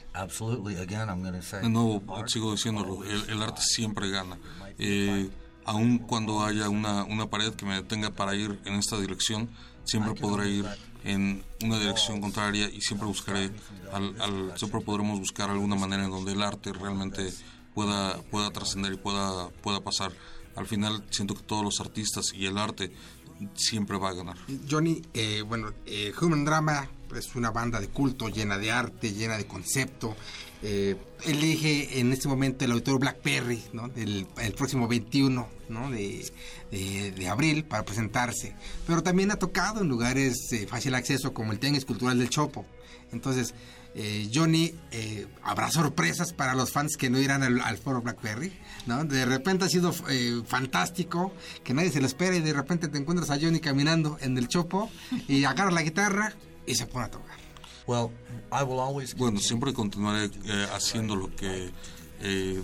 De 1.59 1.69
nuevo, 1.69 2.01
sigo 2.27 2.53
diciéndolo, 2.53 3.03
el, 3.03 3.29
el 3.29 3.41
arte 3.41 3.61
siempre 3.61 4.09
gana. 4.09 4.37
Eh, 4.77 5.29
aun 5.65 5.97
cuando 5.97 6.43
haya 6.43 6.69
una, 6.69 7.03
una 7.03 7.29
pared 7.29 7.53
que 7.53 7.65
me 7.65 7.75
detenga 7.75 8.11
para 8.11 8.35
ir 8.35 8.59
en 8.65 8.75
esta 8.75 8.97
dirección, 8.99 9.49
siempre 9.83 10.13
podré 10.13 10.49
ir 10.49 10.65
en 11.03 11.43
una 11.63 11.79
dirección 11.79 12.21
contraria 12.21 12.69
y 12.69 12.81
siempre 12.81 13.07
buscaré, 13.07 13.51
al, 13.91 14.15
al, 14.21 14.57
siempre 14.57 14.81
podremos 14.81 15.19
buscar 15.19 15.49
alguna 15.49 15.75
manera 15.75 16.05
en 16.05 16.11
donde 16.11 16.31
el 16.31 16.41
arte 16.41 16.71
realmente 16.73 17.33
pueda, 17.73 18.21
pueda 18.31 18.51
trascender 18.51 18.93
y 18.93 18.97
pueda, 18.97 19.49
pueda 19.61 19.81
pasar. 19.81 20.11
Al 20.55 20.67
final 20.67 21.03
siento 21.09 21.35
que 21.35 21.43
todos 21.43 21.63
los 21.63 21.79
artistas 21.79 22.33
y 22.33 22.45
el 22.45 22.57
arte 22.57 22.91
siempre 23.55 23.97
va 23.97 24.09
a 24.09 24.13
ganar. 24.13 24.37
Johnny, 24.69 25.01
eh, 25.13 25.41
bueno, 25.41 25.71
eh, 25.85 26.13
Human 26.21 26.45
Drama 26.45 26.87
es 27.15 27.35
una 27.35 27.51
banda 27.51 27.79
de 27.79 27.87
culto 27.89 28.29
llena 28.29 28.57
de 28.57 28.71
arte, 28.71 29.11
llena 29.11 29.37
de 29.37 29.45
concepto. 29.45 30.15
Eh, 30.61 30.95
elige 31.25 31.99
en 31.99 32.13
este 32.13 32.27
momento 32.27 32.63
el 32.63 32.71
auditorio 32.71 32.99
Blackberry, 32.99 33.61
¿no? 33.73 33.89
El, 33.95 34.27
el 34.37 34.53
próximo 34.53 34.87
21 34.87 35.47
¿no? 35.73 35.89
de, 35.89 36.31
de, 36.71 37.11
de, 37.11 37.27
abril 37.27 37.65
para 37.65 37.83
presentarse. 37.83 38.55
Pero 38.87 39.03
también 39.03 39.31
ha 39.31 39.35
tocado 39.35 39.81
en 39.81 39.89
lugares 39.89 40.47
de 40.49 40.67
fácil 40.67 40.95
acceso 40.95 41.33
como 41.33 41.51
el 41.51 41.59
Tenis 41.59 41.85
Cultural 41.85 42.19
del 42.19 42.29
Chopo. 42.29 42.65
Entonces, 43.11 43.53
eh, 43.95 44.29
Johnny, 44.33 44.73
eh, 44.91 45.27
habrá 45.43 45.69
sorpresas 45.69 46.33
para 46.33 46.55
los 46.55 46.71
fans 46.71 46.97
que 46.97 47.09
no 47.09 47.19
irán 47.19 47.43
al, 47.43 47.61
al 47.61 47.77
foro 47.77 48.01
Blackberry, 48.01 48.51
¿no? 48.87 49.05
De 49.05 49.25
repente 49.25 49.65
ha 49.65 49.69
sido 49.69 49.93
eh, 50.09 50.41
fantástico, 50.45 51.33
que 51.63 51.73
nadie 51.73 51.91
se 51.91 51.99
lo 51.99 52.07
espera 52.07 52.35
y 52.35 52.41
de 52.41 52.53
repente 52.53 52.87
te 52.87 52.97
encuentras 52.97 53.29
a 53.29 53.39
Johnny 53.39 53.59
caminando 53.59 54.17
en 54.21 54.37
el 54.37 54.47
chopo 54.47 54.89
y 55.27 55.43
agarra 55.45 55.71
la 55.71 55.83
guitarra 55.83 56.33
y 56.65 56.75
se 56.75 56.87
pone 56.87 57.05
a 57.05 57.11
tocar. 57.11 57.43
Bueno, 57.85 59.39
siempre 59.39 59.73
continuaré 59.73 60.31
eh, 60.45 60.67
haciendo 60.73 61.15
lo 61.15 61.35
que 61.35 61.69
eh, 62.21 62.61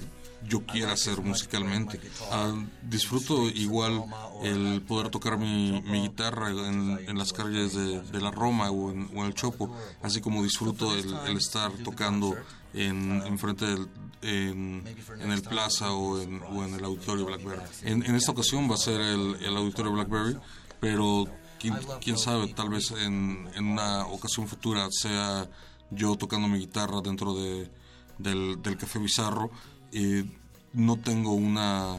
yo 0.48 0.66
quiera 0.66 0.94
hacer 0.94 1.22
musicalmente. 1.22 2.00
Uh, 2.32 2.66
disfruto 2.84 3.50
igual 3.50 4.04
el 4.44 4.82
poder 4.82 5.10
tocar 5.10 5.38
mi, 5.38 5.82
guitarra 5.82 6.50
en, 6.50 7.18
las 7.18 7.34
calles 7.34 7.74
de, 7.74 8.22
la 8.22 8.32
Roma 8.32 8.72
o 8.72 8.92
en, 8.92 9.10
el 9.18 9.34
Chopo, 9.34 9.76
así 10.02 10.22
como 10.22 10.44
disfruto 10.44 10.96
el, 10.96 11.38
estar 11.38 11.72
tocando 11.84 12.36
en, 12.74 13.22
en 13.26 13.38
frente 13.38 13.66
del, 13.66 13.88
en, 14.22 14.84
en, 15.20 15.32
el 15.32 15.42
Plaza 15.42 15.92
o 15.92 16.20
en, 16.22 16.42
o 16.42 16.64
el 16.64 16.84
Auditorio 16.84 17.26
Blackberry. 17.26 17.62
En, 17.84 18.04
en, 18.04 18.16
esta 18.16 18.32
ocasión 18.32 18.70
va 18.70 18.76
a 18.76 18.78
ser 18.78 19.02
el, 19.02 19.58
Auditorio 19.58 19.92
Blackberry, 19.92 20.38
pero 20.80 21.26
quién, 21.60 22.18
sabe, 22.18 22.48
tal 22.54 22.70
vez 22.70 22.92
en, 22.92 23.50
una 23.58 24.06
ocasión 24.08 24.48
futura 24.48 24.88
sea 24.92 25.50
yo 25.92 26.16
tocando 26.16 26.48
mi 26.48 26.60
guitarra 26.60 27.02
dentro 27.02 27.34
de, 27.34 27.70
del 28.18 28.78
Café 28.78 29.00
Bizarro. 29.00 29.52
Eh, 29.92 30.26
no 30.74 30.98
tengo 30.98 31.34
una, 31.34 31.98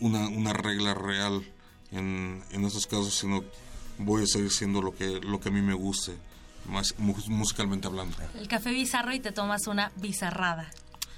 una, 0.00 0.28
una 0.28 0.52
regla 0.52 0.94
real 0.94 1.42
en, 1.92 2.42
en 2.50 2.64
esos 2.64 2.86
casos, 2.86 3.14
sino 3.14 3.42
voy 3.98 4.24
a 4.24 4.26
seguir 4.26 4.50
siendo 4.50 4.82
lo 4.82 4.94
que, 4.94 5.20
lo 5.20 5.40
que 5.40 5.48
a 5.48 5.52
mí 5.52 5.62
me 5.62 5.74
guste, 5.74 6.12
más 6.66 6.94
musicalmente 6.98 7.86
hablando. 7.86 8.16
El 8.38 8.48
café 8.48 8.70
bizarro 8.70 9.12
y 9.12 9.20
te 9.20 9.32
tomas 9.32 9.66
una 9.66 9.92
bizarrada. 9.96 10.70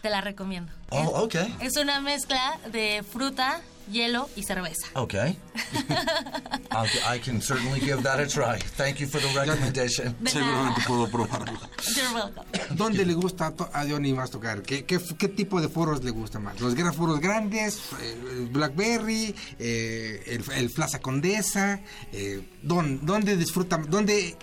Te 0.02 0.10
la 0.10 0.20
recomiendo. 0.20 0.72
Oh, 0.90 1.22
ok. 1.24 1.36
Es 1.60 1.76
una 1.76 2.00
mezcla 2.00 2.58
de 2.72 3.04
fruta 3.08 3.60
hielo 3.90 4.28
y 4.36 4.42
cerveza. 4.42 4.88
Okay. 6.74 7.00
I 7.06 7.18
can 7.18 7.40
certainly 7.40 7.80
give 7.80 8.02
that 8.02 8.18
a 8.20 8.26
try. 8.26 8.58
Thank 8.76 9.00
you 9.00 9.06
for 9.06 9.20
the 9.20 9.28
recommendation. 9.38 10.14
Seguramente 10.24 10.80
puedo 10.86 11.08
probarlo. 11.08 11.58
You're 11.94 12.14
welcome. 12.14 12.44
¿Dónde 12.76 13.04
le 13.04 13.14
gusta 13.14 13.52
a 13.72 13.86
Johnny 13.86 14.12
más 14.12 14.30
tocar? 14.30 14.62
¿Qué, 14.62 14.84
qué, 14.84 14.98
qué 15.18 15.28
tipo 15.28 15.60
de 15.60 15.68
foros 15.68 16.02
le 16.02 16.10
gusta 16.10 16.38
más? 16.38 16.60
¿Los 16.60 16.74
foros 16.96 17.20
grandes? 17.20 17.78
Eh, 18.00 18.48
¿Blackberry? 18.50 19.34
Eh, 19.58 20.22
el, 20.26 20.44
el, 20.56 20.70
Plaza 20.70 21.00
Condesa? 21.00 21.80
Eh, 22.12 22.42
¿dónde, 22.62 23.00
¿Dónde 23.04 23.36
disfruta? 23.36 23.76
¿Dónde 23.76 24.36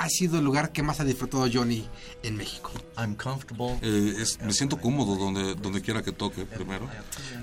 ha 0.00 0.08
sido 0.08 0.38
el 0.38 0.44
lugar 0.44 0.72
que 0.72 0.82
más 0.82 0.98
ha 1.00 1.04
disfrutado 1.04 1.46
Johnny 1.52 1.86
en 2.22 2.36
México? 2.36 2.72
I'm 2.96 3.14
comfortable. 3.14 3.78
Eh, 3.82 4.24
me 4.42 4.52
siento 4.52 4.80
cómodo 4.80 5.16
donde, 5.16 5.54
donde 5.56 5.82
quiera 5.82 6.02
que 6.02 6.12
toque 6.12 6.46
primero. 6.46 6.88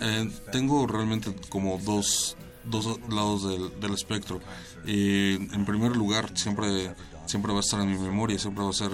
Eh, 0.01 0.29
tengo 0.51 0.87
realmente 0.87 1.33
como 1.49 1.77
dos, 1.77 2.35
dos 2.69 2.99
lados 3.09 3.49
del, 3.49 3.79
del 3.79 3.93
espectro. 3.93 4.39
en 4.85 5.65
primer 5.65 5.95
lugar, 5.95 6.31
siempre, 6.37 6.93
siempre 7.25 7.51
va 7.51 7.59
a 7.59 7.61
estar 7.61 7.79
en 7.81 7.91
mi 7.91 7.97
memoria, 7.97 8.37
siempre 8.39 8.63
va 8.63 8.69
a 8.69 8.73
ser 8.73 8.91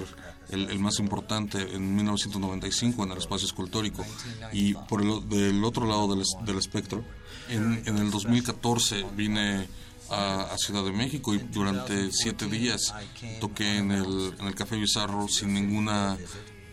el, 0.49 0.69
el, 0.69 0.79
más 0.79 0.99
importante 0.99 1.59
en 1.75 1.95
1995 1.95 3.03
en 3.03 3.11
el 3.11 3.17
espacio 3.17 3.47
escultórico. 3.47 4.05
Y 4.51 4.73
por 4.73 5.01
el 5.01 5.27
del 5.29 5.63
otro 5.63 5.85
lado 5.85 6.15
del, 6.15 6.23
del 6.45 6.57
espectro, 6.57 7.03
en, 7.49 7.81
en 7.85 7.97
el 7.97 8.11
2014 8.11 9.05
vine 9.15 9.67
a, 10.09 10.55
Ciudad 10.57 10.83
de 10.83 10.91
México 10.91 11.33
y 11.33 11.39
durante 11.39 12.11
siete 12.11 12.47
días 12.47 12.93
toqué 13.39 13.77
en 13.77 13.91
el, 13.91 14.33
en 14.39 14.47
el 14.47 14.55
Café 14.55 14.75
Bizarro 14.77 15.27
sin 15.27 15.53
ninguna 15.53 16.17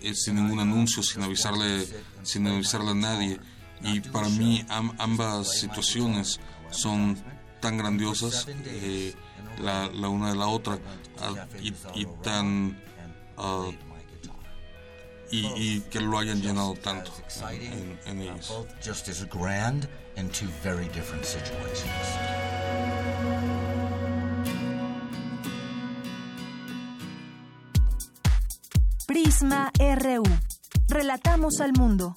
eh, 0.03 0.14
sin 0.14 0.36
ningún 0.36 0.61
anuncio, 0.61 1.03
sin 1.03 1.22
avisarle 1.22 1.86
sin 2.22 2.46
avisarle 2.46 2.90
a 2.90 2.94
nadie 2.94 3.40
y 3.82 4.01
para 4.01 4.28
mí 4.28 4.64
ambas 4.68 5.59
situaciones 5.59 6.38
son 6.70 7.16
tan 7.60 7.76
grandiosas 7.78 8.46
eh, 8.64 9.14
la, 9.60 9.88
la, 9.88 10.08
una 10.08 10.30
de 10.30 10.36
la 10.36 10.46
otra 10.46 10.74
uh, 10.76 11.56
y, 11.60 11.74
y, 11.94 12.06
tan 12.22 12.80
uh, 13.36 13.72
y, 15.30 15.46
y, 15.56 15.80
que 15.82 16.00
lo 16.00 16.18
hayan 16.18 16.40
llenado 16.40 16.74
tanto 16.74 17.12
en, 17.50 18.00
en 18.06 18.22
ellos. 18.22 18.66
Prisma 29.06 29.70
RU. 29.78 30.22
Relatamos 30.88 31.60
al 31.60 31.72
mundo. 31.72 32.16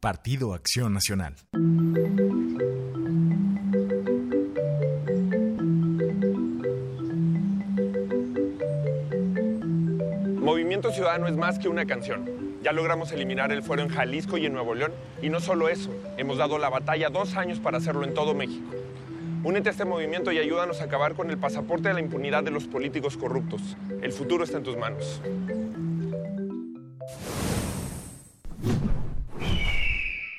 Partido 0.00 0.54
Acción 0.54 0.94
Nacional. 0.94 1.34
Movimiento 10.38 10.90
Ciudadano 10.90 11.28
es 11.28 11.36
más 11.36 11.58
que 11.58 11.68
una 11.68 11.84
canción. 11.84 12.30
Ya 12.62 12.72
logramos 12.72 13.12
eliminar 13.12 13.52
el 13.52 13.62
fuero 13.62 13.82
en 13.82 13.90
Jalisco 13.90 14.38
y 14.38 14.46
en 14.46 14.54
Nuevo 14.54 14.74
León. 14.74 14.92
Y 15.20 15.28
no 15.28 15.38
solo 15.38 15.68
eso, 15.68 15.94
hemos 16.16 16.38
dado 16.38 16.56
la 16.58 16.70
batalla 16.70 17.10
dos 17.10 17.36
años 17.36 17.60
para 17.60 17.76
hacerlo 17.76 18.04
en 18.04 18.14
todo 18.14 18.32
México. 18.32 18.70
Únete 19.44 19.68
a 19.68 19.72
este 19.72 19.84
movimiento 19.84 20.32
y 20.32 20.38
ayúdanos 20.38 20.80
a 20.80 20.84
acabar 20.84 21.12
con 21.12 21.28
el 21.28 21.36
pasaporte 21.36 21.88
de 21.88 21.94
la 21.94 22.00
impunidad 22.00 22.42
de 22.42 22.50
los 22.50 22.64
políticos 22.66 23.18
corruptos. 23.18 23.76
El 24.00 24.12
futuro 24.12 24.44
está 24.44 24.56
en 24.56 24.64
tus 24.64 24.78
manos. 24.78 25.20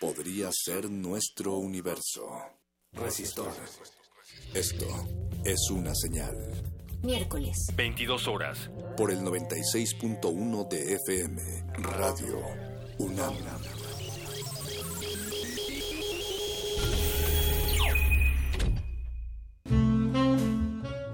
podría 0.00 0.50
ser 0.52 0.90
nuestro 0.90 1.58
universo. 1.58 2.28
Resistor. 2.92 3.52
Esto 4.54 4.86
es 5.44 5.70
una 5.70 5.94
señal. 5.94 6.36
Miércoles. 7.02 7.56
22 7.76 8.28
horas. 8.28 8.70
Por 8.96 9.10
el 9.10 9.20
96.1 9.20 10.68
de 10.68 10.94
FM. 10.94 11.42
Radio 11.76 12.42
UNAM. 12.98 13.34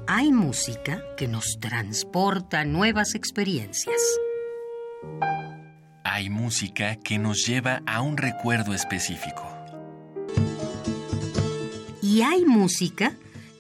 Hay 0.07 0.33
música 0.33 1.03
que 1.17 1.29
nos 1.29 1.59
transporta 1.61 2.61
a 2.61 2.65
nuevas 2.65 3.15
experiencias. 3.15 4.01
Hay 6.25 6.31
música 6.31 6.97
que 6.97 7.19
nos 7.19 7.45
lleva 7.45 7.83
a 7.85 8.01
un 8.01 8.17
recuerdo 8.17 8.73
específico. 8.73 9.47
Y 12.01 12.23
hay 12.23 12.47
música 12.47 13.13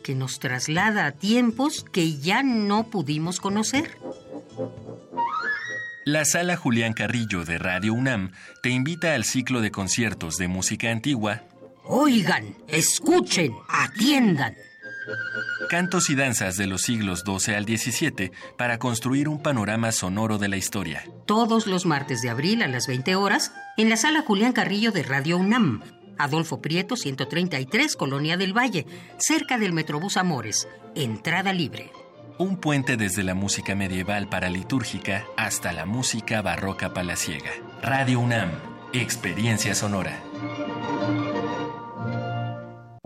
que 0.03 0.15
nos 0.15 0.39
traslada 0.39 1.05
a 1.05 1.12
tiempos 1.12 1.85
que 1.93 2.17
ya 2.17 2.43
no 2.43 2.85
pudimos 2.85 3.39
conocer. 3.39 3.99
La 6.07 6.25
Sala 6.25 6.57
Julián 6.57 6.95
Carrillo 6.95 7.45
de 7.45 7.59
Radio 7.59 7.93
UNAM 7.93 8.33
te 8.62 8.71
invita 8.71 9.15
al 9.15 9.25
ciclo 9.25 9.61
de 9.61 9.71
conciertos 9.71 10.39
de 10.39 10.49
música 10.49 10.91
antigua. 10.91 11.43
Oigan, 11.83 12.57
escuchen, 12.67 13.53
atiendan. 13.69 14.55
Cantos 15.69 16.11
y 16.11 16.15
danzas 16.15 16.57
de 16.57 16.67
los 16.67 16.83
siglos 16.83 17.25
XII 17.25 17.55
al 17.55 17.65
XVII 17.65 18.33
para 18.57 18.79
construir 18.79 19.29
un 19.29 19.43
panorama 19.43 19.93
sonoro 19.93 20.39
de 20.39 20.49
la 20.49 20.57
historia. 20.57 21.05
Todos 21.27 21.67
los 21.67 21.87
martes 21.87 22.23
de 22.23 22.31
abril 22.31 22.62
a 22.62 22.69
las 22.69 22.87
20 22.87 23.15
horas 23.17 23.53
en 23.77 23.89
la 23.89 23.97
Sala 23.97 24.23
Julián 24.23 24.53
Carrillo 24.53 24.93
de 24.93 25.03
Radio 25.03 25.39
UNAM 25.39 25.83
Adolfo 26.19 26.61
Prieto, 26.61 26.97
133, 26.97 27.97
Colonia 27.97 28.37
del 28.37 28.57
Valle, 28.57 28.87
cerca 29.19 29.59
del 29.59 29.73
Metrobús 29.73 30.17
Amores. 30.17 30.69
Entrada 30.95 31.53
libre. 31.53 31.91
Un 32.39 32.57
puente 32.57 32.97
desde 32.97 33.23
la 33.23 33.35
música 33.35 33.75
medieval 33.75 34.29
paralitúrgica 34.29 35.25
hasta 35.37 35.73
la 35.73 35.87
música 35.87 36.43
barroca 36.43 36.93
palaciega. 36.93 37.51
Radio 37.81 38.21
UNAM, 38.21 38.51
experiencia 38.93 39.75
sonora. 39.75 40.24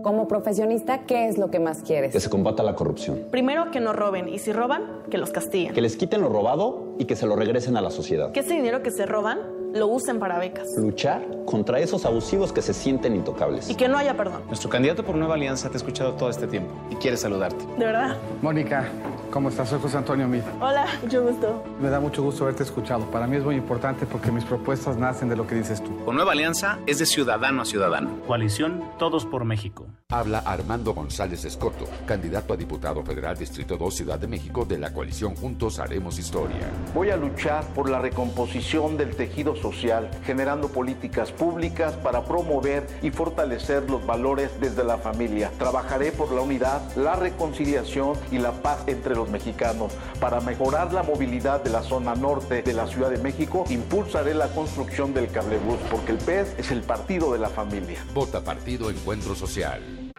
Como 0.01 0.29
profesionista, 0.29 0.99
¿qué 0.99 1.27
es 1.27 1.37
lo 1.37 1.51
que 1.51 1.59
más 1.59 1.81
quieres? 1.81 2.13
Que 2.13 2.21
se 2.21 2.29
combata 2.29 2.63
la 2.63 2.73
corrupción. 2.73 3.25
Primero, 3.31 3.69
que 3.69 3.81
no 3.81 3.91
roben. 3.91 4.29
Y 4.29 4.39
si 4.39 4.53
roban, 4.53 5.03
que 5.11 5.17
los 5.17 5.31
castiguen. 5.31 5.73
Que 5.73 5.81
les 5.81 5.97
quiten 5.97 6.21
lo 6.21 6.29
robado 6.29 6.95
y 6.97 7.03
que 7.03 7.17
se 7.17 7.25
lo 7.25 7.35
regresen 7.35 7.75
a 7.75 7.81
la 7.81 7.91
sociedad. 7.91 8.31
Que 8.31 8.39
ese 8.39 8.53
dinero 8.53 8.81
que 8.81 8.91
se 8.91 9.05
roban 9.05 9.39
lo 9.73 9.87
usen 9.87 10.19
para 10.19 10.39
becas. 10.39 10.75
Luchar 10.77 11.25
contra 11.45 11.79
esos 11.79 12.05
abusivos 12.05 12.51
que 12.53 12.61
se 12.61 12.73
sienten 12.73 13.15
intocables. 13.15 13.69
Y 13.69 13.75
que 13.75 13.87
no 13.87 13.97
haya 13.97 14.15
perdón. 14.15 14.43
Nuestro 14.47 14.69
candidato 14.69 15.03
por 15.03 15.15
Nueva 15.15 15.35
Alianza 15.35 15.69
te 15.69 15.75
ha 15.75 15.77
escuchado 15.77 16.13
todo 16.13 16.29
este 16.29 16.47
tiempo 16.47 16.73
y 16.89 16.95
quiere 16.95 17.17
saludarte. 17.17 17.65
¿De 17.77 17.85
verdad? 17.85 18.17
Mónica, 18.41 18.87
¿cómo 19.31 19.49
estás? 19.49 19.69
Soy 19.69 19.79
José 19.79 19.97
Antonio 19.97 20.27
Mid. 20.27 20.41
Hola, 20.61 20.85
mucho 21.01 21.23
gusto. 21.23 21.63
Me 21.79 21.89
da 21.89 21.99
mucho 21.99 22.23
gusto 22.23 22.43
haberte 22.43 22.63
escuchado. 22.63 23.05
Para 23.05 23.27
mí 23.27 23.37
es 23.37 23.43
muy 23.43 23.55
importante 23.55 24.05
porque 24.05 24.31
mis 24.31 24.43
propuestas 24.43 24.97
nacen 24.97 25.29
de 25.29 25.35
lo 25.35 25.47
que 25.47 25.55
dices 25.55 25.83
tú. 25.83 25.97
Con 26.05 26.15
Nueva 26.15 26.33
Alianza 26.33 26.79
es 26.85 26.99
de 26.99 27.05
ciudadano 27.05 27.61
a 27.61 27.65
ciudadano. 27.65 28.19
Coalición 28.27 28.83
Todos 28.97 29.25
por 29.25 29.45
México. 29.45 29.87
Habla 30.11 30.39
Armando 30.39 30.93
González 30.93 31.45
Escoto, 31.45 31.85
candidato 32.07 32.53
a 32.53 32.57
diputado 32.57 33.03
federal 33.03 33.37
Distrito 33.37 33.77
2 33.77 33.93
Ciudad 33.93 34.19
de 34.19 34.27
México 34.27 34.65
de 34.65 34.79
la 34.79 34.91
coalición 34.91 35.35
Juntos 35.35 35.79
Haremos 35.79 36.17
Historia. 36.17 36.67
Voy 36.95 37.11
a 37.11 37.17
luchar 37.17 37.63
por 37.75 37.89
la 37.89 37.99
recomposición 37.99 38.97
del 38.97 39.15
tejido 39.15 39.55
social, 39.61 40.09
generando 40.25 40.69
políticas 40.69 41.31
públicas 41.31 41.93
para 41.93 42.23
promover 42.23 42.87
y 43.01 43.11
fortalecer 43.11 43.89
los 43.89 44.05
valores 44.05 44.51
desde 44.59 44.83
la 44.83 44.97
familia. 44.97 45.51
Trabajaré 45.57 46.11
por 46.11 46.31
la 46.31 46.41
unidad, 46.41 46.81
la 46.95 47.15
reconciliación 47.15 48.17
y 48.31 48.37
la 48.39 48.51
paz 48.51 48.83
entre 48.87 49.15
los 49.15 49.29
mexicanos. 49.29 49.93
Para 50.19 50.41
mejorar 50.41 50.93
la 50.93 51.03
movilidad 51.03 51.63
de 51.63 51.69
la 51.69 51.83
zona 51.83 52.15
norte 52.15 52.61
de 52.61 52.73
la 52.73 52.87
Ciudad 52.87 53.09
de 53.09 53.17
México, 53.17 53.65
impulsaré 53.69 54.33
la 54.33 54.47
construcción 54.47 55.13
del 55.13 55.29
cablebús, 55.31 55.79
porque 55.91 56.11
el 56.13 56.17
PES 56.17 56.55
es 56.57 56.71
el 56.71 56.81
partido 56.81 57.33
de 57.33 57.39
la 57.39 57.49
familia. 57.49 58.03
Vota 58.13 58.41
Partido 58.41 58.89
Encuentro 58.89 59.35
Social. 59.35 60.11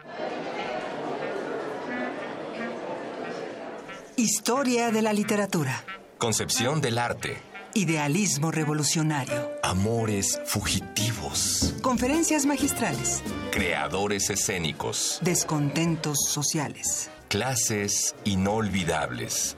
Historia 4.15 4.91
de 4.91 5.01
la 5.01 5.13
literatura. 5.13 5.83
Concepción 6.17 6.81
del 6.81 6.99
arte. 6.99 7.50
Idealismo 7.73 8.51
revolucionario. 8.51 9.49
Amores 9.63 10.41
fugitivos. 10.45 11.73
Conferencias 11.81 12.45
magistrales. 12.45 13.23
Creadores 13.51 14.29
escénicos. 14.29 15.19
Descontentos 15.21 16.17
sociales. 16.27 17.09
Clases 17.29 18.13
inolvidables. 18.25 19.55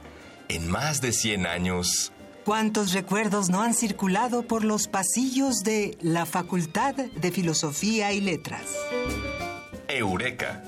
En 0.47 0.69
más 0.69 1.01
de 1.01 1.11
100 1.11 1.47
años. 1.47 2.11
¿Cuántos 2.45 2.93
recuerdos 2.93 3.49
no 3.49 3.63
han 3.63 3.73
circulado 3.73 4.43
por 4.43 4.63
los 4.63 4.87
pasillos 4.87 5.61
de 5.63 5.97
la 5.99 6.27
Facultad 6.27 6.93
de 6.93 7.31
Filosofía 7.31 8.13
y 8.13 8.21
Letras? 8.21 8.61
Eureka. 9.87 10.63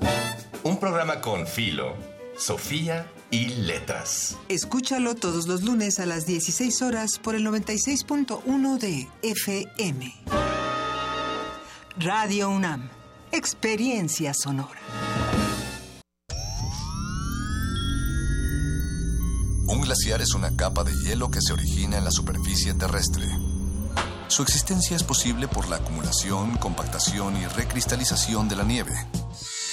Un 0.64 0.80
programa 0.80 1.22
con 1.22 1.46
Filo, 1.46 1.93
Sofía 2.38 3.06
y 3.36 3.49
Letras. 3.49 4.38
Escúchalo 4.47 5.13
todos 5.13 5.47
los 5.47 5.63
lunes 5.63 5.99
a 5.99 6.05
las 6.05 6.25
16 6.25 6.81
horas 6.81 7.19
por 7.19 7.36
el 7.36 7.45
96.1 7.45 8.77
de 8.79 9.09
FM. 9.23 10.13
Radio 11.97 12.49
UNAM. 12.49 12.89
Experiencia 13.33 14.33
sonora. 14.33 14.79
Un 19.67 19.81
glaciar 19.81 20.21
es 20.21 20.33
una 20.33 20.55
capa 20.55 20.86
de 20.86 20.93
hielo 20.93 21.29
que 21.29 21.41
se 21.41 21.51
origina 21.51 21.97
en 21.97 22.05
la 22.05 22.11
superficie 22.11 22.73
terrestre. 22.73 23.27
Su 24.29 24.43
existencia 24.43 24.95
es 24.95 25.03
posible 25.03 25.49
por 25.49 25.67
la 25.67 25.77
acumulación, 25.77 26.55
compactación 26.57 27.36
y 27.36 27.45
recristalización 27.47 28.47
de 28.47 28.55
la 28.55 28.63
nieve. 28.63 28.93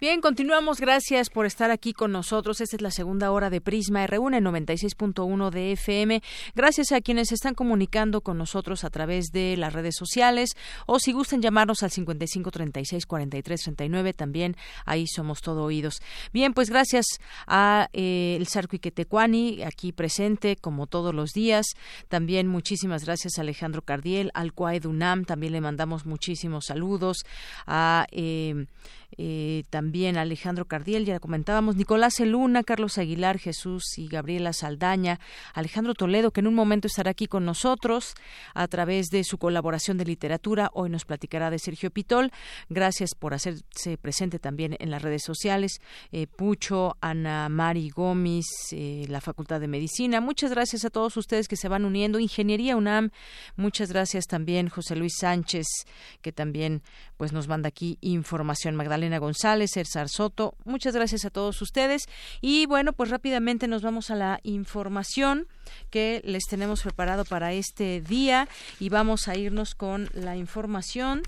Bien, 0.00 0.22
continuamos. 0.22 0.80
Gracias 0.80 1.28
por 1.28 1.44
estar 1.44 1.70
aquí 1.70 1.92
con 1.92 2.10
nosotros. 2.10 2.62
Esta 2.62 2.74
es 2.74 2.80
la 2.80 2.90
segunda 2.90 3.32
hora 3.32 3.50
de 3.50 3.60
Prisma 3.60 4.02
R1 4.06 4.38
en 4.38 4.44
96.1 4.46 5.50
de 5.50 5.72
FM. 5.72 6.22
Gracias 6.54 6.92
a 6.92 7.02
quienes 7.02 7.32
están 7.32 7.54
comunicando 7.54 8.22
con 8.22 8.38
nosotros 8.38 8.82
a 8.84 8.88
través 8.88 9.26
de 9.26 9.58
las 9.58 9.74
redes 9.74 9.96
sociales 9.98 10.56
o 10.86 11.00
si 11.00 11.12
gustan 11.12 11.42
llamarnos 11.42 11.82
al 11.82 11.90
55 11.90 12.50
36 12.50 13.04
43 13.04 13.60
39 13.60 14.14
también 14.14 14.56
ahí 14.86 15.06
somos 15.06 15.42
todo 15.42 15.64
oídos. 15.64 16.00
Bien, 16.32 16.54
pues 16.54 16.70
gracias 16.70 17.04
a 17.46 17.90
eh, 17.92 18.36
el 18.40 18.46
Sarco 18.46 18.76
Iquetecuani 18.76 19.64
aquí 19.64 19.92
presente 19.92 20.56
como 20.56 20.86
todos 20.86 21.14
los 21.14 21.32
días. 21.32 21.66
También 22.08 22.46
muchísimas 22.46 23.04
gracias 23.04 23.36
a 23.36 23.42
Alejandro 23.42 23.82
Cardiel, 23.82 24.30
al 24.32 24.54
Cuaed 24.54 24.86
UNAM. 24.86 25.26
También 25.26 25.52
le 25.52 25.60
mandamos 25.60 26.06
muchísimos 26.06 26.64
saludos 26.68 27.18
a 27.66 28.06
eh, 28.12 28.64
eh, 29.18 29.64
también 29.70 30.16
Alejandro 30.16 30.64
Cardiel, 30.66 31.04
ya 31.04 31.20
comentábamos, 31.20 31.76
Nicolás 31.76 32.20
Eluna, 32.20 32.62
Carlos 32.62 32.98
Aguilar, 32.98 33.38
Jesús 33.38 33.98
y 33.98 34.08
Gabriela 34.08 34.52
Saldaña, 34.52 35.20
Alejandro 35.54 35.94
Toledo, 35.94 36.30
que 36.30 36.40
en 36.40 36.46
un 36.46 36.54
momento 36.54 36.86
estará 36.86 37.10
aquí 37.10 37.26
con 37.26 37.44
nosotros 37.44 38.14
a 38.54 38.68
través 38.68 39.08
de 39.08 39.24
su 39.24 39.38
colaboración 39.38 39.98
de 39.98 40.04
literatura. 40.04 40.70
Hoy 40.74 40.90
nos 40.90 41.04
platicará 41.04 41.50
de 41.50 41.58
Sergio 41.58 41.90
Pitol. 41.90 42.30
Gracias 42.68 43.14
por 43.14 43.34
hacerse 43.34 43.98
presente 43.98 44.38
también 44.38 44.76
en 44.78 44.90
las 44.90 45.02
redes 45.02 45.22
sociales. 45.24 45.80
Eh, 46.12 46.26
Pucho, 46.26 46.96
Ana 47.00 47.48
Mari 47.48 47.90
Gómez, 47.90 48.46
eh, 48.72 49.06
la 49.08 49.20
Facultad 49.20 49.60
de 49.60 49.68
Medicina. 49.68 50.20
Muchas 50.20 50.50
gracias 50.50 50.84
a 50.84 50.90
todos 50.90 51.16
ustedes 51.16 51.48
que 51.48 51.56
se 51.56 51.68
van 51.68 51.84
uniendo. 51.84 52.18
Ingeniería 52.18 52.76
UNAM, 52.76 53.10
muchas 53.56 53.90
gracias 53.90 54.26
también 54.26 54.68
José 54.68 54.96
Luis 54.96 55.14
Sánchez, 55.18 55.66
que 56.22 56.32
también 56.32 56.82
pues 57.20 57.34
nos 57.34 57.48
manda 57.48 57.68
aquí 57.68 57.98
información. 58.00 58.76
Magdalena 58.76 59.18
González, 59.18 59.76
Erzar 59.76 60.08
Soto. 60.08 60.54
Muchas 60.64 60.94
gracias 60.94 61.26
a 61.26 61.30
todos 61.30 61.60
ustedes. 61.60 62.08
Y 62.40 62.64
bueno, 62.64 62.94
pues 62.94 63.10
rápidamente 63.10 63.68
nos 63.68 63.82
vamos 63.82 64.10
a 64.10 64.14
la 64.14 64.40
información 64.42 65.46
que 65.90 66.22
les 66.24 66.44
tenemos 66.44 66.82
preparado 66.82 67.26
para 67.26 67.52
este 67.52 68.00
día 68.00 68.48
y 68.80 68.88
vamos 68.88 69.28
a 69.28 69.36
irnos 69.36 69.74
con 69.74 70.08
la 70.14 70.38
información 70.38 71.20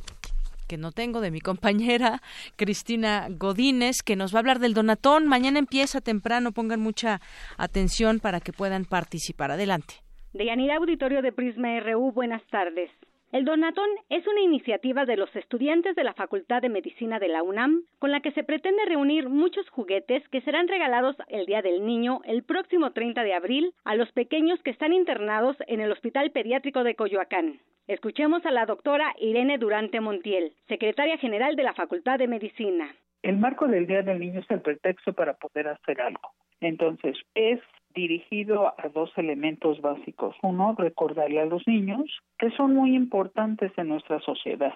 que 0.66 0.78
no 0.78 0.93
tengo 0.93 1.20
de 1.20 1.30
mi 1.30 1.43
compañera 1.43 2.22
Cristina 2.57 3.26
Godínez, 3.28 3.97
que 4.03 4.16
nos 4.16 4.32
va 4.32 4.38
a 4.38 4.40
hablar 4.40 4.61
del 4.61 4.72
donatón. 4.72 5.26
Mañana 5.26 5.59
empieza 5.59 6.01
temprano, 6.01 6.53
pongan 6.53 6.80
mucha 6.80 7.20
atención 7.59 8.18
para 8.18 8.40
que 8.40 8.55
puedan 8.55 8.86
participar. 8.86 9.51
Adelante. 9.51 9.97
Deyanira 10.32 10.76
Auditorio 10.76 11.20
de 11.20 11.32
Prisma 11.32 11.78
RU, 11.80 12.12
buenas 12.12 12.43
tardes. 12.47 12.90
El 13.33 13.47
Donatón 13.47 13.89
es 14.11 14.26
una 14.26 14.43
iniciativa 14.43 15.07
de 15.07 15.16
los 15.16 15.35
estudiantes 15.35 15.97
de 15.97 16.05
la 16.05 16.12
Facultad 16.12 16.61
de 16.61 16.68
Medicina 16.68 17.18
de 17.18 17.28
la 17.28 17.43
UNAM 17.43 17.85
con 17.99 18.11
la 18.11 18.20
que 18.20 18.30
se 18.33 18.45
pretende 18.45 18.85
reunir 18.85 19.30
muchos 19.30 19.66
juguetes 19.70 20.22
que 20.28 20.43
serán 20.43 20.68
regalados 20.68 21.16
el 21.28 21.47
Día 21.47 21.62
del 21.62 21.87
Niño 21.87 22.20
el 22.26 22.43
próximo 22.43 22.93
30 22.93 23.22
de 23.22 23.33
abril 23.33 23.72
a 23.85 23.95
los 23.95 24.12
pequeños 24.12 24.62
que 24.62 24.68
están 24.68 24.93
internados 24.93 25.57
en 25.66 25.80
el 25.80 25.91
Hospital 25.91 26.30
Pediátrico 26.30 26.85
de 26.85 26.95
Coyoacán. 26.95 27.59
Escuchemos 27.89 28.45
a 28.45 28.51
la 28.51 28.66
doctora 28.66 29.14
Irene 29.18 29.57
Durante 29.57 30.03
Montiel, 30.03 30.53
secretaria 30.68 31.16
general 31.16 31.57
de 31.57 31.62
la 31.62 31.72
Facultad 31.72 32.18
de 32.18 32.28
Medicina. 32.28 32.95
El 33.22 33.39
marco 33.39 33.66
del 33.66 33.87
Día 33.87 34.03
del 34.03 34.20
Niño 34.20 34.41
es 34.41 34.51
el 34.51 34.61
pretexto 34.61 35.14
para 35.14 35.33
poder 35.33 35.68
hacer 35.68 36.03
algo. 36.03 36.33
Entonces, 36.61 37.16
es 37.35 37.61
dirigido 37.95 38.74
a 38.78 38.88
dos 38.88 39.11
elementos 39.16 39.80
básicos. 39.80 40.36
Uno, 40.43 40.74
recordarle 40.76 41.40
a 41.40 41.47
los 41.47 41.66
niños 41.66 42.20
que 42.38 42.51
son 42.51 42.74
muy 42.74 42.95
importantes 42.95 43.72
en 43.76 43.88
nuestra 43.88 44.20
sociedad, 44.20 44.74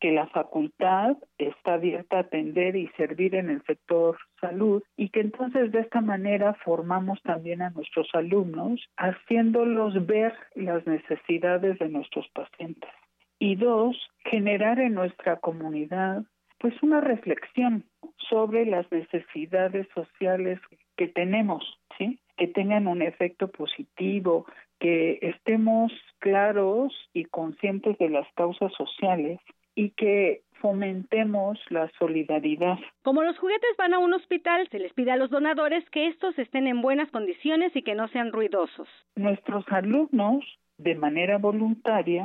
que 0.00 0.12
la 0.12 0.26
facultad 0.28 1.16
está 1.38 1.74
abierta 1.74 2.16
a 2.16 2.20
atender 2.20 2.74
y 2.76 2.88
servir 2.96 3.34
en 3.34 3.50
el 3.50 3.62
sector 3.62 4.18
salud 4.40 4.82
y 4.96 5.10
que 5.10 5.20
entonces 5.20 5.70
de 5.70 5.80
esta 5.80 6.00
manera 6.00 6.54
formamos 6.64 7.22
también 7.22 7.62
a 7.62 7.70
nuestros 7.70 8.08
alumnos 8.12 8.80
haciéndolos 8.96 10.06
ver 10.06 10.34
las 10.54 10.86
necesidades 10.86 11.78
de 11.78 11.88
nuestros 11.88 12.28
pacientes. 12.30 12.90
Y 13.38 13.56
dos, 13.56 13.96
generar 14.24 14.78
en 14.80 14.94
nuestra 14.94 15.36
comunidad 15.36 16.24
pues 16.62 16.80
una 16.80 17.00
reflexión 17.00 17.84
sobre 18.30 18.64
las 18.64 18.90
necesidades 18.92 19.88
sociales 19.94 20.60
que 20.96 21.08
tenemos, 21.08 21.62
¿sí? 21.98 22.20
Que 22.36 22.48
tengan 22.48 22.86
un 22.86 23.02
efecto 23.02 23.48
positivo, 23.48 24.46
que 24.78 25.18
estemos 25.22 25.92
claros 26.18 26.92
y 27.12 27.24
conscientes 27.24 27.98
de 27.98 28.08
las 28.08 28.26
causas 28.34 28.72
sociales 28.74 29.38
y 29.74 29.90
que 29.90 30.42
fomentemos 30.60 31.58
la 31.70 31.90
solidaridad. 31.98 32.78
Como 33.02 33.22
los 33.22 33.38
juguetes 33.38 33.76
van 33.76 33.94
a 33.94 33.98
un 33.98 34.14
hospital, 34.14 34.68
se 34.70 34.78
les 34.78 34.92
pide 34.92 35.10
a 35.10 35.16
los 35.16 35.30
donadores 35.30 35.88
que 35.90 36.06
estos 36.06 36.38
estén 36.38 36.66
en 36.66 36.82
buenas 36.82 37.10
condiciones 37.10 37.74
y 37.74 37.82
que 37.82 37.94
no 37.94 38.08
sean 38.08 38.32
ruidosos. 38.32 38.88
Nuestros 39.16 39.64
alumnos, 39.68 40.44
de 40.78 40.94
manera 40.94 41.38
voluntaria, 41.38 42.24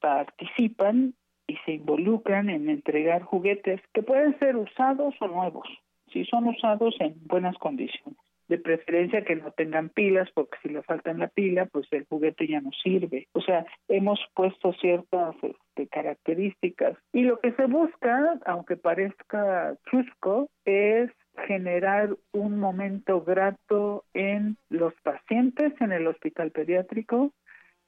participan 0.00 1.14
y 1.46 1.56
se 1.64 1.72
involucran 1.72 2.50
en 2.50 2.68
entregar 2.68 3.22
juguetes 3.22 3.80
que 3.94 4.02
pueden 4.02 4.38
ser 4.38 4.56
usados 4.56 5.14
o 5.20 5.28
nuevos, 5.28 5.68
si 6.12 6.24
son 6.26 6.48
usados 6.48 6.94
en 7.00 7.14
buenas 7.26 7.56
condiciones 7.58 8.18
de 8.48 8.58
preferencia 8.58 9.24
que 9.24 9.36
no 9.36 9.50
tengan 9.52 9.90
pilas, 9.90 10.28
porque 10.34 10.58
si 10.62 10.70
le 10.70 10.82
faltan 10.82 11.18
la 11.18 11.28
pila, 11.28 11.66
pues 11.66 11.86
el 11.92 12.06
juguete 12.06 12.46
ya 12.46 12.60
no 12.60 12.70
sirve. 12.82 13.28
O 13.32 13.40
sea, 13.40 13.66
hemos 13.88 14.18
puesto 14.34 14.72
ciertas 14.74 15.36
este, 15.42 15.86
características. 15.88 16.96
Y 17.12 17.22
lo 17.22 17.38
que 17.40 17.52
se 17.52 17.66
busca, 17.66 18.38
aunque 18.46 18.76
parezca 18.76 19.76
chusco, 19.90 20.48
es 20.64 21.10
generar 21.46 22.16
un 22.32 22.58
momento 22.58 23.22
grato 23.22 24.04
en 24.12 24.56
los 24.70 24.94
pacientes 25.02 25.72
en 25.80 25.92
el 25.92 26.06
hospital 26.06 26.50
pediátrico 26.50 27.32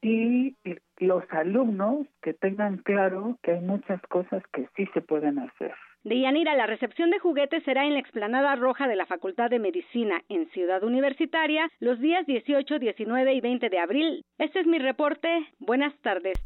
y 0.02 0.56
los 0.98 1.24
alumnos 1.30 2.06
que 2.22 2.32
tengan 2.32 2.78
claro 2.78 3.38
que 3.42 3.52
hay 3.52 3.60
muchas 3.60 4.00
cosas 4.02 4.42
que 4.52 4.68
sí 4.76 4.86
se 4.94 5.00
pueden 5.00 5.38
hacer. 5.38 5.74
De 6.02 6.18
Yanira, 6.18 6.54
la 6.54 6.66
recepción 6.66 7.10
de 7.10 7.18
juguetes 7.18 7.62
será 7.64 7.84
en 7.84 7.92
la 7.92 8.00
explanada 8.00 8.56
roja 8.56 8.88
de 8.88 8.96
la 8.96 9.04
Facultad 9.04 9.50
de 9.50 9.58
Medicina 9.58 10.22
en 10.30 10.48
Ciudad 10.50 10.82
Universitaria 10.82 11.68
los 11.78 12.00
días 12.00 12.26
18, 12.26 12.78
19 12.78 13.34
y 13.34 13.40
20 13.42 13.68
de 13.68 13.78
abril. 13.78 14.24
Este 14.38 14.60
es 14.60 14.66
mi 14.66 14.78
reporte. 14.78 15.28
Buenas 15.58 15.92
tardes. 16.00 16.38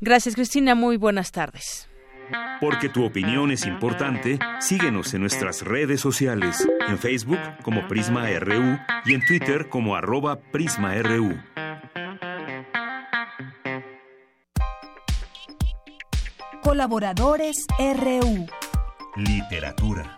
Gracias, 0.00 0.34
Cristina. 0.34 0.74
Muy 0.74 0.98
buenas 0.98 1.32
tardes. 1.32 1.88
Porque 2.60 2.90
tu 2.90 3.04
opinión 3.04 3.50
es 3.50 3.66
importante, 3.66 4.38
síguenos 4.60 5.12
en 5.14 5.22
nuestras 5.22 5.62
redes 5.62 6.00
sociales, 6.00 6.68
en 6.86 6.98
Facebook 6.98 7.40
como 7.62 7.88
Prisma 7.88 8.28
RU 8.38 8.78
y 9.06 9.14
en 9.14 9.24
Twitter 9.26 9.68
como 9.70 9.96
arroba 9.96 10.38
PrismaRU. 10.52 11.34
Colaboradores 16.62 17.66
RU. 17.78 18.46
Literatura. 19.16 20.16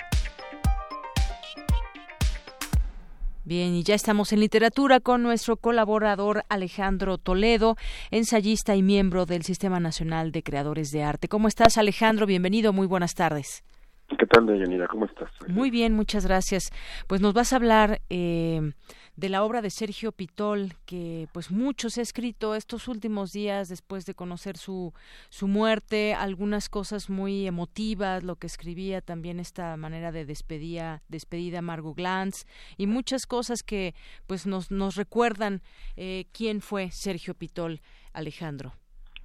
Bien, 3.43 3.75
y 3.75 3.83
ya 3.83 3.97
estamos 3.97 4.33
en 4.33 4.39
literatura 4.39 5.01
con 5.01 5.25
nuestro 5.25 5.57
colaborador 5.57 6.45
Alejandro 6.49 7.19
Toledo, 7.19 7.77
ensayista 8.13 8.77
y 8.77 8.85
miembro 8.85 9.27
del 9.27 9.43
Sistema 9.43 9.81
Nacional 9.81 10.31
de 10.31 10.45
Creadores 10.45 10.93
de 10.93 11.03
Arte. 11.03 11.27
¿Cómo 11.27 11.49
estás, 11.49 11.77
Alejandro? 11.77 12.25
Bienvenido, 12.27 12.73
muy 12.73 12.87
buenas 12.87 13.17
tardes. 13.17 13.65
¿Qué 14.17 14.27
tal, 14.27 14.47
Deyanira? 14.47 14.87
¿Cómo 14.87 15.07
estás? 15.07 15.31
Muy 15.49 15.71
bien, 15.71 15.95
muchas 15.95 16.25
gracias. 16.27 16.71
Pues 17.09 17.21
nos 17.21 17.35
vas 17.35 17.53
a 17.53 17.57
hablar 17.57 18.01
eh, 18.11 18.75
de 19.17 19.29
la 19.29 19.45
obra 19.45 19.63
de 19.63 19.71
Sergio 19.71 20.13
Pitol, 20.13 20.73
que 20.87 21.29
pues 21.33 21.51
mucho 21.51 21.89
se 21.89 22.01
ha 22.01 22.03
escrito 22.03 22.55
estos 22.55 22.89
últimos 22.89 23.33
días 23.33 23.69
después 23.69 24.07
de 24.07 24.15
conocer 24.15 24.57
su, 24.57 24.93
su 25.29 25.47
muerte, 25.47 26.15
algunas 26.15 26.69
cosas 26.69 27.09
muy 27.09 27.47
emotivas, 27.47 28.25
lo 28.25 28.37
que 28.37 28.47
escribía 28.47 29.01
también 29.01 29.39
esta 29.39 29.77
manera 29.77 30.11
de 30.11 30.25
despedida, 30.25 31.03
despedida 31.09 31.63
Margot 31.63 31.97
Glantz, 31.97 32.45
y 32.77 32.87
muchas 32.87 33.27
cosas 33.27 33.63
que 33.63 33.95
pues 34.27 34.47
nos, 34.47 34.71
nos 34.71 34.97
recuerdan 34.97 35.61
eh, 35.97 36.27
quién 36.33 36.61
fue 36.61 36.91
Sergio 36.91 37.35
Pitol, 37.35 37.81
Alejandro. 38.13 38.73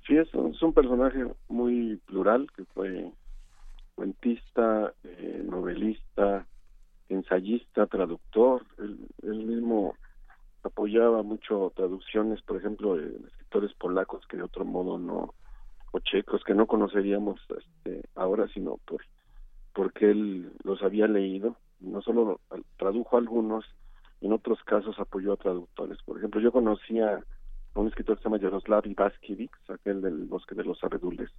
Sí, 0.05 0.17
es 0.17 0.33
un, 0.33 0.53
es 0.53 0.61
un 0.61 0.73
personaje 0.73 1.25
muy 1.47 1.99
plural, 2.05 2.47
que 2.55 2.65
fue 2.65 3.11
cuentista, 3.95 4.93
eh, 5.03 5.43
novelista, 5.45 6.47
ensayista, 7.09 7.87
traductor, 7.87 8.63
él, 8.77 9.45
mismo 9.45 9.95
apoyaba 10.63 11.23
mucho 11.23 11.71
traducciones, 11.75 12.41
por 12.41 12.57
ejemplo, 12.57 12.95
de 12.95 13.07
escritores 13.27 13.73
polacos 13.73 14.25
que 14.27 14.37
de 14.37 14.43
otro 14.43 14.65
modo 14.65 14.97
no, 14.97 15.33
o 15.91 15.99
checos 15.99 16.43
que 16.43 16.53
no 16.53 16.67
conoceríamos 16.67 17.39
este, 17.49 18.03
ahora, 18.15 18.47
sino 18.53 18.77
por 18.85 19.01
porque 19.73 20.11
él 20.11 20.51
los 20.63 20.81
había 20.83 21.07
leído, 21.07 21.55
no 21.79 22.01
solo 22.01 22.41
tradujo 22.77 23.17
algunos, 23.17 23.65
en 24.19 24.33
otros 24.33 24.61
casos 24.63 24.99
apoyó 24.99 25.33
a 25.33 25.37
traductores. 25.37 25.97
Por 26.03 26.17
ejemplo, 26.17 26.41
yo 26.41 26.51
conocía 26.51 27.23
a 27.73 27.79
un 27.79 27.87
escritor 27.87 28.17
que 28.17 28.23
se 28.23 28.29
llama 28.29 28.41
Yaroslav 28.41 28.85
Ivaskiewicz, 28.85 29.69
aquel 29.69 30.01
del 30.01 30.25
Bosque 30.25 30.55
de 30.55 30.65
los 30.65 30.83
Abedules, 30.83 31.29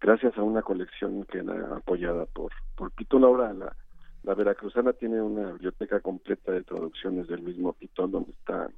gracias 0.00 0.36
a 0.36 0.42
una 0.42 0.62
colección 0.62 1.24
que 1.24 1.38
era 1.38 1.76
apoyada 1.76 2.26
por, 2.26 2.52
por 2.76 2.90
Pito 2.92 3.18
Laura, 3.18 3.52
la 3.52 3.74
la 4.22 4.34
Veracruzana 4.34 4.92
tiene 4.92 5.20
una 5.22 5.52
biblioteca 5.52 6.00
completa 6.00 6.52
de 6.52 6.62
traducciones 6.62 7.28
del 7.28 7.42
mismo 7.42 7.72
Pitón, 7.72 8.10
donde 8.10 8.32
está 8.32 8.70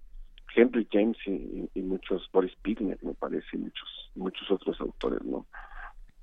Henry 0.54 0.86
James 0.90 1.16
y, 1.26 1.80
muchos, 1.82 2.28
Boris 2.32 2.54
Pignet, 2.62 3.02
me 3.02 3.14
parece, 3.14 3.48
y 3.54 3.58
muchos, 3.58 4.10
muchos 4.14 4.50
otros 4.50 4.80
autores, 4.80 5.22
¿no? 5.24 5.46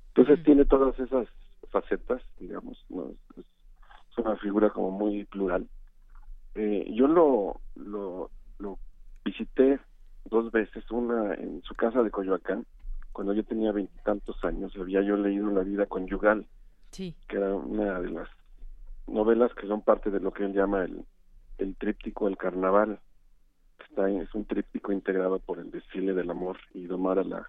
Entonces 0.08 0.42
tiene 0.44 0.64
todas 0.64 0.98
esas 0.98 1.28
facetas, 1.70 2.22
digamos, 2.38 2.84
¿no? 2.88 3.12
es, 3.36 3.44
una 4.18 4.36
figura 4.36 4.70
como 4.70 4.90
muy 4.90 5.24
plural. 5.24 5.66
Eh, 6.54 6.90
yo 6.92 7.06
lo, 7.06 7.60
lo, 7.74 8.30
lo 8.58 8.78
visité 9.24 9.78
dos 10.24 10.50
veces, 10.52 10.88
una 10.90 11.34
en 11.34 11.62
su 11.62 11.74
casa 11.74 12.02
de 12.02 12.10
Coyoacán, 12.10 12.66
cuando 13.12 13.32
yo 13.32 13.44
tenía 13.44 13.72
veintitantos 13.72 14.42
años, 14.44 14.72
había 14.76 15.02
yo 15.02 15.16
leído 15.16 15.50
La 15.50 15.62
vida 15.62 15.86
conyugal, 15.86 16.46
sí. 16.90 17.14
que 17.28 17.36
era 17.36 17.54
una 17.54 18.00
de 18.00 18.10
las 18.10 18.28
novelas 19.10 19.52
que 19.54 19.66
son 19.66 19.82
parte 19.82 20.10
de 20.10 20.20
lo 20.20 20.32
que 20.32 20.44
él 20.44 20.52
llama 20.52 20.84
el, 20.84 21.04
el 21.58 21.76
tríptico 21.76 22.26
del 22.26 22.36
carnaval. 22.36 23.00
Está, 23.88 24.08
es 24.10 24.34
un 24.34 24.44
tríptico 24.44 24.92
integrado 24.92 25.38
por 25.38 25.58
el 25.58 25.70
desfile 25.70 26.14
del 26.14 26.30
amor 26.30 26.58
y 26.74 26.86
domar 26.86 27.18
a 27.18 27.24
la, 27.24 27.46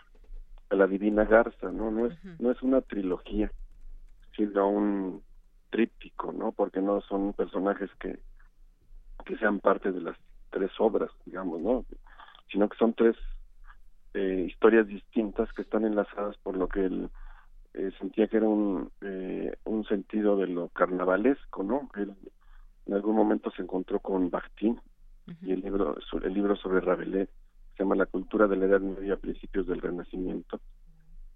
a 0.70 0.76
la 0.76 0.88
divina 0.88 1.26
garza, 1.26 1.72
¿no? 1.72 1.92
No 1.92 2.08
es, 2.08 2.18
no 2.40 2.52
es 2.52 2.62
una 2.62 2.82
trilogía, 2.82 3.52
sino 4.36 4.70
un 4.70 5.22
tríptico, 5.70 6.32
¿no? 6.32 6.52
Porque 6.52 6.82
no 6.82 7.02
son 7.02 7.34
personajes 7.34 7.90
que, 8.00 8.20
que 9.26 9.38
sean 9.38 9.60
parte 9.60 9.92
de 9.92 10.02
las 10.02 10.18
tres 10.50 10.72
obras, 10.80 11.12
digamos, 11.26 11.62
¿no? 11.62 11.86
Sino 12.52 12.68
que 12.70 12.78
son 12.78 12.94
tres 12.94 13.16
eh, 14.14 14.46
historias 14.48 14.88
distintas 14.88 15.52
que 15.54 15.62
están 15.62 15.86
enlazadas 15.86 16.38
por 16.38 16.58
lo 16.58 16.68
que 16.68 16.86
él 16.86 17.10
eh, 17.74 17.92
sentía 18.00 18.28
que 18.28 18.38
era 18.38 18.48
un, 18.48 18.92
eh, 19.02 19.56
un 19.66 19.86
sentido 19.86 20.38
de 20.38 20.48
lo 20.48 20.70
carnavalesco, 20.70 21.64
¿no? 21.64 21.90
Él 21.96 22.14
en 22.86 22.94
algún 22.94 23.16
momento 23.16 23.52
se 23.52 23.62
encontró 23.62 24.00
con 24.00 24.30
Bakhtin 24.30 24.80
y 25.42 25.52
el 25.52 25.62
libro, 25.62 25.96
el 26.24 26.34
libro 26.34 26.56
sobre 26.56 26.82
Rabelais 26.82 27.30
se 27.76 27.84
llama 27.84 27.96
La 27.96 28.06
cultura 28.06 28.48
de 28.48 28.58
la 28.58 28.66
Edad 28.66 28.82
Media 28.82 29.14
a 29.14 29.18
principios 29.18 29.68
del 29.68 29.82
Renacimiento. 29.82 30.60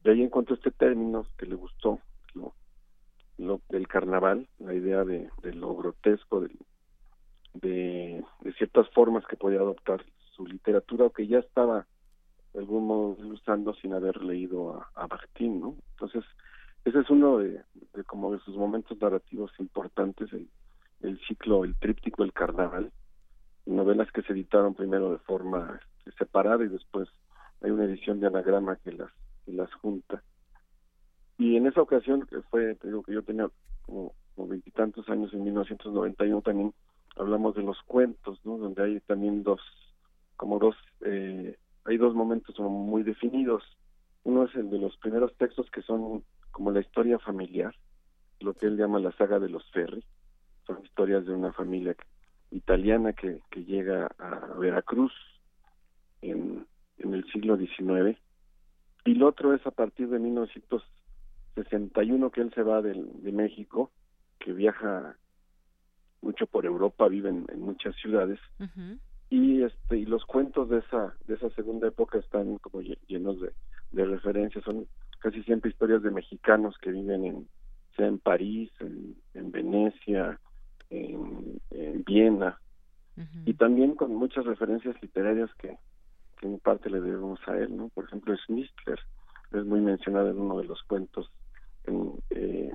Y 0.04 0.10
ahí 0.10 0.22
encontró 0.22 0.56
este 0.56 0.72
término 0.72 1.26
que 1.38 1.46
le 1.46 1.56
gustó, 1.56 2.00
lo, 2.34 2.54
lo 3.38 3.62
del 3.70 3.88
carnaval, 3.88 4.48
la 4.60 4.74
idea 4.74 5.04
de, 5.04 5.30
de 5.42 5.54
lo 5.54 5.76
grotesco, 5.76 6.42
de, 6.42 6.52
de, 7.54 8.24
de, 8.42 8.54
ciertas 8.54 8.90
formas 8.90 9.26
que 9.28 9.38
podía 9.38 9.60
adoptar 9.60 10.04
su 10.36 10.46
literatura 10.46 11.06
o 11.06 11.12
que 11.12 11.28
ya 11.28 11.40
estaba 11.40 11.88
de 12.56 12.62
algún 12.62 12.88
modo 12.88 13.18
usando 13.28 13.74
sin 13.76 13.94
haber 13.94 14.24
leído 14.24 14.76
a, 14.76 14.90
a 14.96 15.08
Bakhtin, 15.08 15.60
¿no? 15.60 15.76
Entonces, 15.92 16.24
ese 16.86 17.00
es 17.00 17.10
uno 17.10 17.40
de, 17.40 17.62
como 18.08 18.32
de 18.32 18.40
sus 18.40 18.56
momentos 18.56 18.98
narrativos 19.02 19.52
importantes, 19.60 20.30
el, 21.02 21.20
ciclo, 21.28 21.66
el 21.66 21.76
tríptico 21.76 22.24
El 22.24 22.32
Carnaval, 22.32 22.92
novelas 23.66 24.10
que 24.12 24.22
se 24.22 24.32
editaron 24.32 24.74
primero 24.74 25.12
de 25.12 25.18
forma 25.18 25.82
este, 25.98 26.18
separada 26.18 26.64
y 26.64 26.70
después 26.70 27.10
hay 27.62 27.72
una 27.72 27.84
edición 27.84 28.22
de 28.22 28.28
anagrama 28.28 28.78
que 28.78 28.94
las, 28.94 29.12
que 29.44 29.52
las 29.52 29.74
junta. 29.74 30.24
Y 31.38 31.58
en 31.58 31.68
esa 31.68 31.82
ocasión, 31.82 32.26
que 32.28 32.42
fue, 32.44 32.78
digo 32.82 33.04
que 33.04 33.14
yo 33.14 33.24
tenía 33.24 33.50
como 33.86 34.14
veintitantos 34.38 35.10
años, 35.10 35.34
en 35.34 35.44
1991 35.44 36.42
también 36.42 36.74
hablamos 37.18 37.56
de 37.56 37.64
los 37.64 37.82
cuentos, 37.84 38.40
¿no? 38.46 38.58
Donde 38.58 38.82
hay 38.82 39.00
también 39.02 39.44
dos, 39.44 39.60
como 40.38 40.58
dos 40.60 40.76
eh, 41.02 41.58
hay 41.86 41.98
dos 41.98 42.14
momentos 42.14 42.60
muy 42.60 43.02
definidos. 43.04 43.64
Uno 44.24 44.44
es 44.46 44.56
el 44.56 44.70
de 44.70 44.80
los 44.80 44.96
primeros 44.98 45.34
textos 45.38 45.70
que 45.72 45.82
son 45.84 46.24
como 46.52 46.72
la 46.72 46.82
historia 46.82 47.20
familiar, 47.20 47.74
lo 48.40 48.54
que 48.54 48.66
él 48.66 48.76
llama 48.78 49.00
la 49.00 49.12
saga 49.14 49.40
de 49.40 49.48
los 49.50 49.64
Ferri. 49.72 50.04
Son 50.66 50.84
historias 50.84 51.26
de 51.26 51.34
una 51.34 51.54
familia 51.54 51.96
italiana 52.52 53.14
que, 53.14 53.42
llega 53.56 54.12
a 54.18 54.54
Veracruz 54.58 55.14
en, 56.22 56.68
el 56.98 57.26
siglo 57.32 57.56
XIX. 57.58 58.20
Y 59.06 59.12
el 59.12 59.24
otro 59.24 59.54
es 59.54 59.66
a 59.68 59.72
partir 59.72 60.10
de 60.10 60.20
1961 60.20 62.32
que 62.32 62.42
él 62.42 62.52
se 62.54 62.64
va 62.64 62.82
de, 62.82 62.94
de 62.94 63.32
México, 63.32 63.92
que 64.40 64.52
viaja 64.54 65.16
mucho 66.22 66.48
por 66.48 66.66
Europa, 66.66 67.08
vive 67.08 67.30
en, 67.30 67.46
muchas 67.60 67.96
ciudades 67.98 68.40
y 69.30 69.64
este 69.64 69.98
y 69.98 70.06
los 70.06 70.26
cuentos 70.26 70.70
de 70.70 70.80
esa 70.80 71.16
de 71.28 71.36
esa 71.36 71.50
segunda 71.52 71.88
época 71.88 72.20
están 72.20 72.58
como 72.60 72.82
llenos 72.82 73.40
de, 73.42 73.52
de 73.92 74.06
referencias 74.06 74.64
son 74.64 74.88
casi 75.20 75.42
siempre 75.44 75.72
historias 75.72 76.04
de 76.04 76.12
mexicanos 76.12 76.76
que 76.80 76.92
viven 76.92 77.26
en, 77.26 77.48
sea 77.96 78.08
en 78.08 78.20
París, 78.20 78.72
en, 78.80 79.52
Venecia, 79.52 80.40
en, 80.90 81.60
Viena, 82.06 82.60
y 83.46 83.54
también 83.56 83.96
con 83.96 84.14
muchas 84.14 84.46
referencias 84.46 84.96
literarias 85.02 85.50
que, 85.56 85.78
que 86.40 86.48
en 86.48 86.60
parte 86.60 86.90
le 86.90 87.02
debemos 87.02 87.40
a 87.48 87.58
él, 87.58 87.76
¿no? 87.76 87.90
Por 87.90 88.06
ejemplo, 88.06 88.36
Schnitzler 88.36 89.00
es 89.52 89.66
muy 89.66 89.80
mencionado 89.80 90.30
en 90.30 90.40
uno 90.40 90.60
de 90.60 90.66
los 90.66 90.84
cuentos. 90.84 91.32
Eh, 92.30 92.72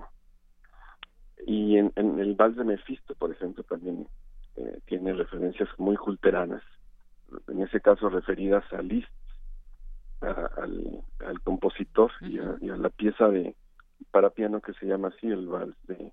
y 1.46 1.76
en, 1.76 1.92
el 1.96 2.34
Vals 2.34 2.56
de 2.56 2.64
Mefisto, 2.64 3.14
por 3.14 3.30
ejemplo, 3.30 3.62
también 3.64 4.06
eh, 4.56 4.80
tiene 4.86 5.12
referencias 5.12 5.68
muy 5.78 5.96
culteranas, 5.96 6.62
en 7.48 7.62
ese 7.62 7.80
caso 7.80 8.08
referidas 8.08 8.64
a 8.72 8.82
Liszt, 8.82 9.08
al, 10.20 11.40
compositor 11.44 12.10
y, 12.20 12.38
a, 12.38 12.76
la 12.76 12.90
pieza 12.90 13.28
de 13.28 13.56
para 14.10 14.30
piano 14.30 14.60
que 14.60 14.74
se 14.74 14.86
llama 14.86 15.08
así, 15.08 15.26
el 15.28 15.46
Vals 15.46 15.76
de, 15.86 16.12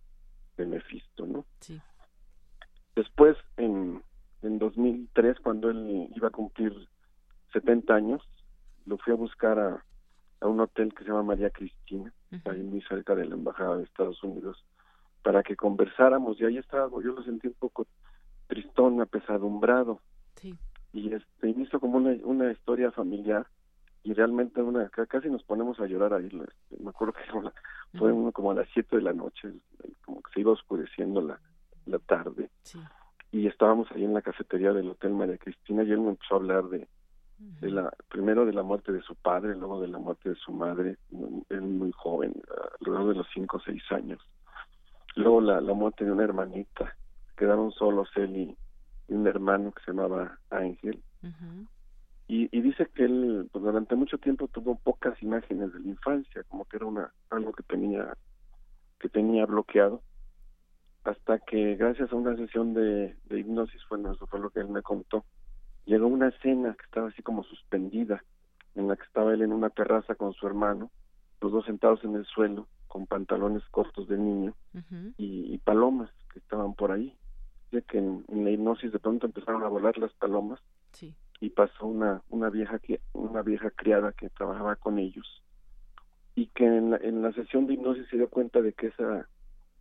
de 0.57 0.65
Mefisto, 0.65 1.25
¿no? 1.25 1.45
Sí. 1.59 1.81
Después, 2.95 3.37
en, 3.57 4.01
en 4.41 4.59
2003, 4.59 5.39
cuando 5.41 5.69
él 5.69 6.09
iba 6.15 6.27
a 6.27 6.31
cumplir 6.31 6.73
70 7.53 7.93
años, 7.93 8.21
lo 8.85 8.97
fui 8.97 9.13
a 9.13 9.17
buscar 9.17 9.59
a, 9.59 9.83
a 10.41 10.47
un 10.47 10.59
hotel 10.59 10.93
que 10.93 11.03
se 11.03 11.09
llama 11.09 11.23
María 11.23 11.49
Cristina, 11.49 12.13
ahí 12.45 12.61
muy 12.61 12.81
cerca 12.83 13.15
de 13.15 13.25
la 13.25 13.35
Embajada 13.35 13.77
de 13.77 13.83
Estados 13.83 14.23
Unidos, 14.23 14.63
para 15.23 15.43
que 15.43 15.55
conversáramos 15.55 16.39
y 16.39 16.45
ahí 16.45 16.57
estaba, 16.57 16.89
yo 17.03 17.13
lo 17.13 17.23
sentí 17.23 17.47
un 17.47 17.55
poco 17.55 17.87
tristón, 18.47 19.01
apesadumbrado. 19.01 20.01
Sí. 20.35 20.55
Y 20.93 21.13
este, 21.13 21.49
hizo 21.49 21.79
como 21.79 21.97
una, 21.97 22.11
una 22.23 22.51
historia 22.51 22.91
familiar 22.91 23.45
y 24.03 24.13
realmente 24.13 24.61
una 24.61 24.89
casi 24.89 25.29
nos 25.29 25.43
ponemos 25.43 25.79
a 25.79 25.85
llorar 25.85 26.13
ahí. 26.13 26.27
Este, 26.27 26.81
me 26.81 26.89
acuerdo 26.89 27.13
que 27.13 27.97
fue 27.97 28.11
uno 28.11 28.31
como 28.31 28.51
a 28.51 28.55
las 28.55 28.67
7 28.73 28.95
de 28.95 29.01
la 29.01 29.13
noche, 29.13 29.51
como 30.05 30.21
que 30.21 30.31
se 30.33 30.39
iba 30.41 30.53
oscureciendo 30.53 31.21
la, 31.21 31.39
la 31.85 31.99
tarde. 31.99 32.49
Sí. 32.63 32.79
Y 33.31 33.47
estábamos 33.47 33.91
ahí 33.91 34.05
en 34.05 34.13
la 34.13 34.21
cafetería 34.21 34.71
del 34.71 34.89
Hotel 34.89 35.11
María 35.11 35.37
Cristina 35.37 35.83
y 35.83 35.91
él 35.91 35.99
me 35.99 36.09
empezó 36.11 36.35
a 36.35 36.37
hablar 36.37 36.69
de, 36.69 36.87
de 37.37 37.69
la 37.69 37.91
primero 38.07 38.45
de 38.45 38.53
la 38.53 38.63
muerte 38.63 38.91
de 38.91 39.01
su 39.01 39.15
padre, 39.15 39.55
luego 39.55 39.81
de 39.81 39.89
la 39.89 39.99
muerte 39.99 40.29
de 40.29 40.35
su 40.35 40.51
madre, 40.51 40.97
él 41.49 41.61
muy 41.61 41.91
joven, 41.91 42.33
alrededor 42.79 43.09
de 43.09 43.15
los 43.15 43.27
cinco 43.33 43.57
o 43.57 43.59
seis 43.59 43.83
años. 43.91 44.19
Luego 45.15 45.41
la, 45.41 45.59
la 45.59 45.73
muerte 45.73 46.05
de 46.05 46.11
una 46.11 46.23
hermanita, 46.23 46.95
quedaron 47.37 47.71
solos 47.71 48.09
él 48.15 48.35
y, 48.35 48.57
un 49.09 49.25
hermano 49.25 49.71
que 49.71 49.81
se 49.83 49.91
llamaba 49.91 50.37
Ángel. 50.49 51.01
y, 52.27 52.49
y, 52.51 52.61
dice 52.61 52.87
que 52.93 53.05
él 53.05 53.47
pues, 53.51 53.63
durante 53.63 53.95
mucho 53.95 54.17
tiempo 54.17 54.49
tuvo 54.49 54.75
pocas 54.75 55.21
imágenes 55.23 55.71
de 55.71 55.79
la 55.79 55.87
infancia, 55.87 56.43
como 56.49 56.65
que 56.65 56.75
era 56.75 56.85
una 56.85 57.13
algo 57.29 57.53
que 57.53 57.63
tenía 57.63 58.17
que 58.99 59.07
tenía 59.07 59.45
bloqueado 59.45 60.01
hasta 61.05 61.39
que 61.39 61.75
gracias 61.75 62.11
a 62.11 62.15
una 62.15 62.35
sesión 62.35 62.73
de, 62.73 63.15
de 63.25 63.39
hipnosis 63.39 63.81
fue, 63.87 64.01
eso 64.01 64.27
fue 64.27 64.41
lo 64.41 64.49
que 64.49 64.59
él 64.59 64.67
me 64.67 64.81
contó 64.81 65.23
llegó 65.87 66.07
una 66.07 66.27
escena 66.27 66.75
que 66.75 66.85
estaba 66.85 67.07
así 67.07 67.23
como 67.23 67.43
suspendida, 67.43 68.23
en 68.75 68.87
la 68.87 68.95
que 68.95 69.03
estaba 69.03 69.33
él 69.33 69.41
en 69.41 69.53
una 69.53 69.71
terraza 69.71 70.13
con 70.13 70.33
su 70.33 70.45
hermano, 70.45 70.91
los 71.41 71.51
dos 71.51 71.65
sentados 71.65 72.03
en 72.03 72.15
el 72.15 72.25
suelo, 72.25 72.67
con 72.87 73.07
pantalones 73.07 73.63
cortos 73.71 74.07
de 74.07 74.17
niño 74.17 74.53
y, 75.17 75.57
palomas 75.59 76.09
que 76.31 76.39
estaban 76.39 76.73
por 76.73 76.91
ahí. 76.91 77.15
Que 77.69 77.97
en, 77.97 78.23
la 78.29 78.49
hipnosis 78.49 78.91
de 78.91 78.99
pronto 78.99 79.25
empezaron 79.25 79.63
a 79.63 79.67
volar 79.67 79.97
las 79.97 80.13
palomas 80.13 80.59
y 81.39 81.49
pasó 81.49 81.85
una 81.85 82.23
una 82.29 82.49
vieja 82.49 82.79
que 82.79 83.01
una 83.13 83.41
vieja 83.43 83.69
criada 83.71 84.13
que 84.13 84.29
trabajaba 84.29 84.75
con 84.75 84.99
ellos. 84.99 85.43
Y 86.35 86.47
que 86.47 86.65
en 86.65 86.91
la, 86.91 86.97
en 86.97 87.21
la 87.21 87.33
sesión 87.33 87.67
de 87.67 87.73
hipnosis 87.73 88.07
se 88.09 88.17
dio 88.17 88.29
cuenta 88.29 88.61
de 88.61 88.73
que 88.73 88.87
esa 88.87 89.27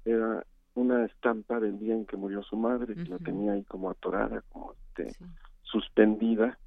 era 0.05 0.45
una 0.75 1.05
estampa 1.07 1.59
del 1.59 1.79
día 1.79 1.95
en 1.95 2.07
que 2.07 2.17
murió 2.17 2.43
su 2.43 2.57
madre, 2.57 2.95
que 2.95 3.09
la 3.09 3.19
tenía 3.19 3.53
ahí 3.53 3.65
como 3.65 3.91
atorada, 3.91 4.43
como 4.51 4.75
este, 4.75 5.17
suspendida 5.63 6.59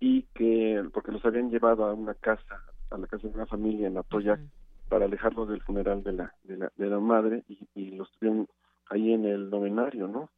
y 0.00 0.22
que 0.34 0.84
porque 0.92 1.12
los 1.12 1.24
habían 1.24 1.50
llevado 1.50 1.84
a 1.84 1.94
una 1.94 2.14
casa 2.14 2.60
a 2.90 2.98
la 2.98 3.06
casa 3.06 3.28
de 3.28 3.34
una 3.34 3.46
familia 3.46 3.86
en 3.86 3.96
Atoyac 3.96 4.40
para 4.88 5.04
alejarlos 5.04 5.48
del 5.48 5.62
funeral 5.62 6.02
de 6.02 6.12
la 6.12 6.34
de 6.42 6.56
la, 6.56 6.72
de 6.76 6.86
la 6.88 6.98
madre 6.98 7.44
y, 7.48 7.68
y, 7.74 7.92
los 7.92 8.10
tuvieron 8.12 8.48
ahí 8.90 9.12
en 9.12 9.24
el 9.24 9.50
novenario 9.50 10.08
no 10.08 10.30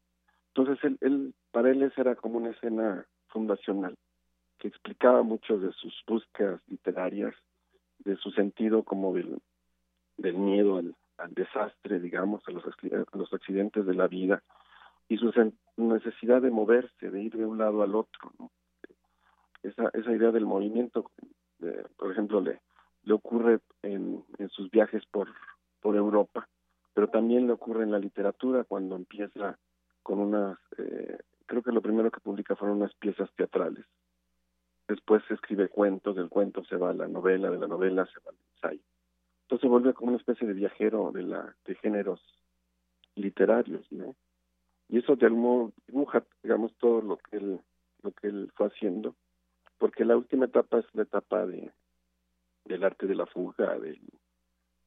entonces 0.49 0.83
él, 0.85 0.99
él 1.01 1.35
para 1.51 1.71
él 1.71 1.83
esa 1.83 2.01
era 2.01 2.15
como 2.15 2.39
una 2.39 2.51
escena 2.51 3.07
fundacional 3.29 3.97
que 4.59 4.69
explicaba 4.69 5.23
mucho 5.23 5.59
de 5.59 5.73
sus 5.73 5.95
búsquedas 6.07 6.61
literarias 6.69 7.35
de 7.99 8.17
su 8.17 8.31
sentido 8.31 8.83
como 8.83 9.13
del 9.15 10.35
miedo 10.35 10.79
al, 10.79 10.95
desastre 11.31 12.01
digamos 12.01 12.43
a 12.47 12.51
los 12.51 13.33
accidentes 13.33 13.87
de 13.87 13.95
la 13.95 14.09
vida 14.09 14.43
y 15.09 15.17
su 15.19 15.33
necesidad 15.77 16.43
de 16.43 16.51
moverse, 16.51 17.11
de 17.11 17.23
ir 17.23 17.37
de 17.37 17.45
un 17.45 17.59
lado 17.59 17.83
al 17.83 17.95
otro. 17.95 18.33
Esa, 19.63 19.91
esa 19.93 20.13
idea 20.13 20.31
del 20.31 20.47
movimiento, 20.47 21.11
por 21.97 22.13
ejemplo, 22.13 22.41
le, 22.41 22.61
ocurre 23.13 23.61
en, 23.83 24.25
sus 24.51 24.71
viajes 24.71 25.03
por 25.07 25.29
Europa, 25.97 26.49
pero 26.95 27.09
también 27.09 27.47
le 27.47 27.53
ocurre 27.53 27.83
en 27.83 27.91
la 27.91 27.99
literatura 27.99 28.65
cuando 28.65 28.97
empieza 28.97 29.59
con 30.03 30.21
unas, 30.21 30.59
eh, 30.79 31.19
creo 31.47 31.63
que 31.63 31.73
lo 31.73 31.83
primero 31.83 32.11
que 32.11 32.21
publica 32.21 32.57
fueron 32.57 32.79
unas 32.79 32.95
piezas 32.95 33.31
teatrales. 33.37 33.85
Después 34.89 35.23
se 35.29 35.35
escribe 35.35 35.69
cuentos, 35.69 36.17
del 36.17 36.29
cuento 36.29 36.65
se 36.65 36.77
va 36.77 36.91
a 36.91 36.95
la 36.95 37.09
novela, 37.09 37.51
de 37.51 37.59
la 37.59 37.67
novela 37.67 38.07
se 38.07 38.21
va 38.21 38.31
al 38.31 38.37
ensayo. 38.55 38.85
Entonces 39.43 39.69
vuelve 39.69 39.95
como 39.95 40.09
una 40.11 40.19
especie 40.19 40.47
de 40.47 40.55
viajero 40.55 41.11
de, 41.13 41.23
la, 41.23 41.55
de 41.67 41.75
géneros 41.77 42.21
literarios, 43.15 43.91
¿no? 43.91 44.15
y 44.89 44.99
eso 44.99 45.17
de 45.17 45.27
algún 45.27 45.43
modo 45.43 45.73
dibuja 45.87 46.25
digamos 46.43 46.75
todo 46.79 47.01
lo 47.01 47.17
que 47.17 47.37
él 47.37 47.61
lo 48.03 48.13
que 48.13 48.29
él 48.29 48.53
fue 48.55 48.67
haciendo 48.67 49.15
porque 49.79 50.05
la 50.05 50.17
última 50.17 50.47
etapa 50.47 50.79
es 50.79 50.87
la 50.93 51.03
etapa 51.03 51.47
de 51.47 51.73
del 52.65 52.85
arte 52.85 53.07
de 53.07 53.15
la 53.15 53.27
fuga 53.27 53.79
de, 53.79 53.99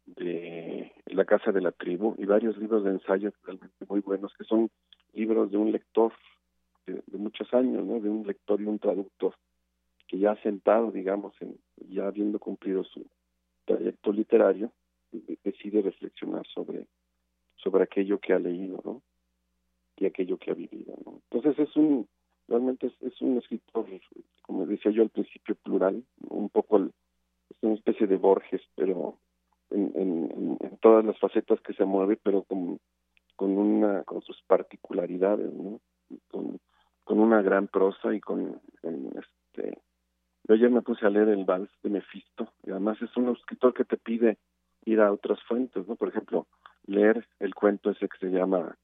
de 0.07 0.91
la 1.05 1.25
casa 1.25 1.51
de 1.51 1.61
la 1.61 1.71
tribu 1.71 2.15
y 2.17 2.25
varios 2.25 2.57
libros 2.57 2.84
de 2.84 2.91
ensayo 2.91 3.31
realmente 3.43 3.85
muy 3.88 3.99
buenos 3.99 4.34
que 4.38 4.43
son 4.45 4.69
libros 5.13 5.51
de 5.51 5.57
un 5.57 5.71
lector 5.71 6.13
de, 6.85 7.01
muchos 7.17 7.53
años 7.53 7.85
no 7.85 7.99
de 7.99 8.09
un 8.09 8.25
lector 8.25 8.61
y 8.61 8.65
un 8.65 8.79
traductor 8.79 9.35
que 10.07 10.17
ya 10.17 10.31
ha 10.31 10.41
sentado 10.41 10.91
digamos 10.91 11.34
en 11.41 11.57
ya 11.89 12.07
habiendo 12.07 12.39
cumplido 12.39 12.84
su 12.84 13.05
trayecto 13.65 14.11
literario 14.11 14.71
decide 15.43 15.81
reflexionar 15.81 16.45
sobre 16.47 16.88
sobre 17.57 17.84
aquello 17.84 18.19
que 18.19 18.34
ha 18.34 18.39
leído 18.39 18.81
no 18.85 19.01
y 19.97 20.05
aquello 20.05 20.38
que 20.38 20.51
ha 20.51 20.53
vivido. 20.53 20.95
¿no? 21.05 21.21
Entonces 21.29 21.67
es 21.67 21.75
un, 21.75 22.07
realmente 22.47 22.91
es, 23.01 23.21
un 23.21 23.38
escritor, 23.38 23.85
como 24.43 24.65
decía 24.65 24.91
yo 24.91 25.01
al 25.01 25.09
principio, 25.09 25.55
plural, 25.55 26.03
un 26.29 26.49
poco, 26.49 26.77
es 26.79 27.57
una 27.61 27.73
especie 27.73 28.07
de 28.07 28.17
Borges, 28.17 28.61
pero 28.75 29.17
en, 29.72 29.91
en, 29.95 30.77
todas 30.80 31.03
las 31.03 31.18
facetas 31.19 31.60
que 31.61 31.73
se 31.73 31.85
mueve, 31.85 32.18
pero 32.22 32.44
con, 32.44 32.80
con 33.35 33.57
una, 33.57 34.03
con 34.03 34.22
sus 34.22 34.41
particularidades, 34.44 35.52
¿no? 35.53 35.80
Con, 36.30 36.60
una 37.10 37.41
gran 37.41 37.68
prosa 37.68 38.14
y 38.14 38.19
con, 38.19 38.61
este, 38.84 39.81
yo 40.44 40.53
ayer 40.53 40.69
me 40.69 40.81
puse 40.81 41.06
a 41.06 41.10
leer 41.10 41.30
el 41.30 41.45
vals 41.45 41.72
de 41.81 41.89
Mefisto, 41.89 42.53
y 42.64 42.69
además 42.69 43.02
es 43.02 43.15
un 43.18 43.30
escritor 43.30 43.73
que 43.73 43.85
te 43.85 43.98
pide 43.98 44.38
ir 44.85 45.02
a 45.02 45.11
otras 45.11 45.41
fuentes, 45.44 45.88
¿no? 45.88 45.95
Por 45.95 46.10
ejemplo, 46.10 46.48
leer 46.85 47.27
el 47.39 47.56
cuento 47.56 47.89
ese 47.89 48.07
que 48.07 48.18
se 48.19 48.30
llama 48.30 48.77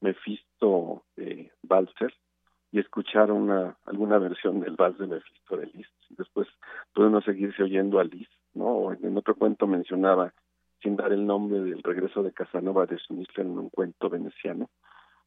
Mephisto 0.00 1.04
eh, 1.16 1.50
y 2.72 2.78
escuchar 2.80 3.30
una 3.30 3.76
alguna 3.84 4.18
versión 4.18 4.60
del 4.60 4.76
vals 4.76 4.98
de 4.98 5.06
Mephisto 5.06 5.56
de 5.56 5.66
Liszt. 5.66 5.94
Después 6.10 6.48
puede 6.92 7.08
uno 7.08 7.20
seguirse 7.20 7.62
oyendo 7.62 8.00
a 8.00 8.04
Liszt, 8.04 8.32
¿no? 8.54 8.92
En 8.92 9.16
otro 9.16 9.34
cuento 9.34 9.66
mencionaba, 9.66 10.32
sin 10.82 10.96
dar 10.96 11.12
el 11.12 11.26
nombre 11.26 11.60
del 11.60 11.82
regreso 11.82 12.22
de 12.22 12.32
Casanova 12.32 12.86
de 12.86 12.98
Schnitzler 12.98 13.46
en 13.46 13.58
un 13.58 13.70
cuento 13.70 14.10
veneciano. 14.10 14.70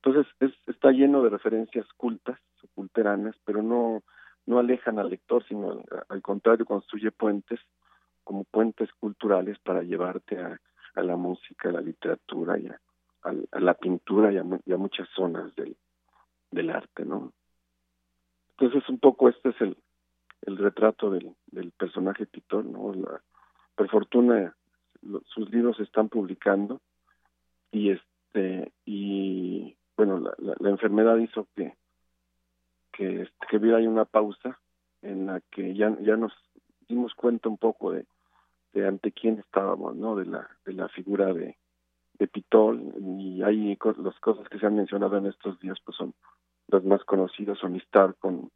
Entonces 0.01 0.31
es, 0.39 0.51
está 0.67 0.91
lleno 0.91 1.23
de 1.23 1.29
referencias 1.29 1.85
cultas, 1.97 2.39
culteranas, 2.75 3.35
pero 3.45 3.61
no 3.63 4.03
no 4.47 4.59
alejan 4.59 4.97
al 4.97 5.09
lector, 5.09 5.45
sino 5.47 5.83
al, 6.09 6.21
contrario 6.21 6.65
construye 6.65 7.11
puentes 7.11 7.59
como 8.23 8.45
puentes 8.45 8.91
culturales 8.93 9.59
para 9.59 9.83
llevarte 9.83 10.39
a, 10.39 10.59
a 10.95 11.01
la 11.03 11.15
música, 11.15 11.69
a 11.69 11.73
la 11.73 11.81
literatura 11.81 12.57
y 12.57 12.67
a, 12.67 12.79
a, 13.23 13.59
la 13.59 13.73
pintura 13.73 14.31
y 14.31 14.37
a, 14.37 14.77
muchas 14.77 15.07
zonas 15.09 15.53
del, 15.55 15.77
del 16.49 16.69
arte, 16.69 17.05
¿no? 17.05 17.33
Entonces 18.51 18.87
un 18.89 18.99
poco 18.99 19.29
este 19.29 19.49
es 19.49 19.61
el, 19.61 19.77
el 20.41 20.57
retrato 20.57 21.09
del, 21.09 21.35
del 21.47 21.71
personaje 21.71 22.25
Titor, 22.25 22.65
¿no? 22.65 22.93
La, 22.93 23.21
por 23.75 23.89
fortuna 23.89 24.55
sus 25.25 25.49
libros 25.51 25.77
se 25.77 25.83
están 25.83 26.09
publicando 26.09 26.81
y 27.71 27.91
este 27.91 28.71
y 28.85 29.77
bueno 29.95 30.19
la, 30.19 30.55
la, 30.59 30.69
enfermedad 30.69 31.17
hizo 31.17 31.47
que 31.55 31.75
que, 32.91 33.21
este, 33.21 33.47
que 33.47 33.57
hubiera 33.57 33.77
una 33.89 34.05
pausa 34.05 34.59
en 35.03 35.27
la 35.27 35.41
que 35.51 35.75
ya 35.75 35.95
ya 36.01 36.17
nos 36.17 36.33
dimos 36.87 37.13
cuenta 37.13 37.49
un 37.49 37.57
poco 37.57 37.91
de 37.91 38.05
de 38.73 38.87
ante 38.87 39.11
quién 39.11 39.39
estábamos, 39.39 39.95
¿no? 39.95 40.15
De 40.15 40.25
la, 40.25 40.47
de 40.65 40.73
la 40.73 40.87
figura 40.89 41.33
de, 41.33 41.57
de 42.19 42.27
Pitol 42.27 42.93
y 43.19 43.41
ahí 43.41 43.77
las 43.97 44.19
cosas 44.19 44.47
que 44.49 44.59
se 44.59 44.65
han 44.65 44.75
mencionado 44.75 45.17
en 45.17 45.27
estos 45.27 45.59
días 45.59 45.77
pues 45.83 45.97
son 45.97 46.13
las 46.67 46.83
más 46.83 47.03
conocidas, 47.05 47.57
su 47.57 47.65
amistad 47.65 48.15
con, 48.19 48.51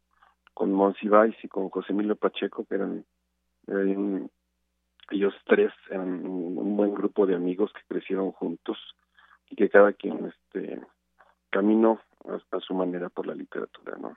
con 0.62 0.72
Monsiváis 0.74 1.34
y 1.42 1.48
con 1.48 1.70
José 1.70 1.90
Emilio 1.90 2.14
Pacheco, 2.14 2.64
que 2.64 2.76
eran, 2.76 3.04
ellos 5.10 5.34
tres 5.44 5.72
eran 5.90 6.24
un 6.24 6.76
buen 6.76 6.94
grupo 6.94 7.26
de 7.26 7.34
amigos 7.34 7.72
que 7.72 7.80
crecieron 7.88 8.30
juntos 8.30 8.78
y 9.50 9.56
que 9.56 9.68
cada 9.68 9.92
quien 9.92 10.26
este 10.26 10.80
caminó 11.50 12.00
a, 12.28 12.56
a 12.56 12.60
su 12.60 12.74
manera 12.74 13.08
por 13.08 13.26
la 13.26 13.34
literatura, 13.34 13.96
¿no? 13.98 14.16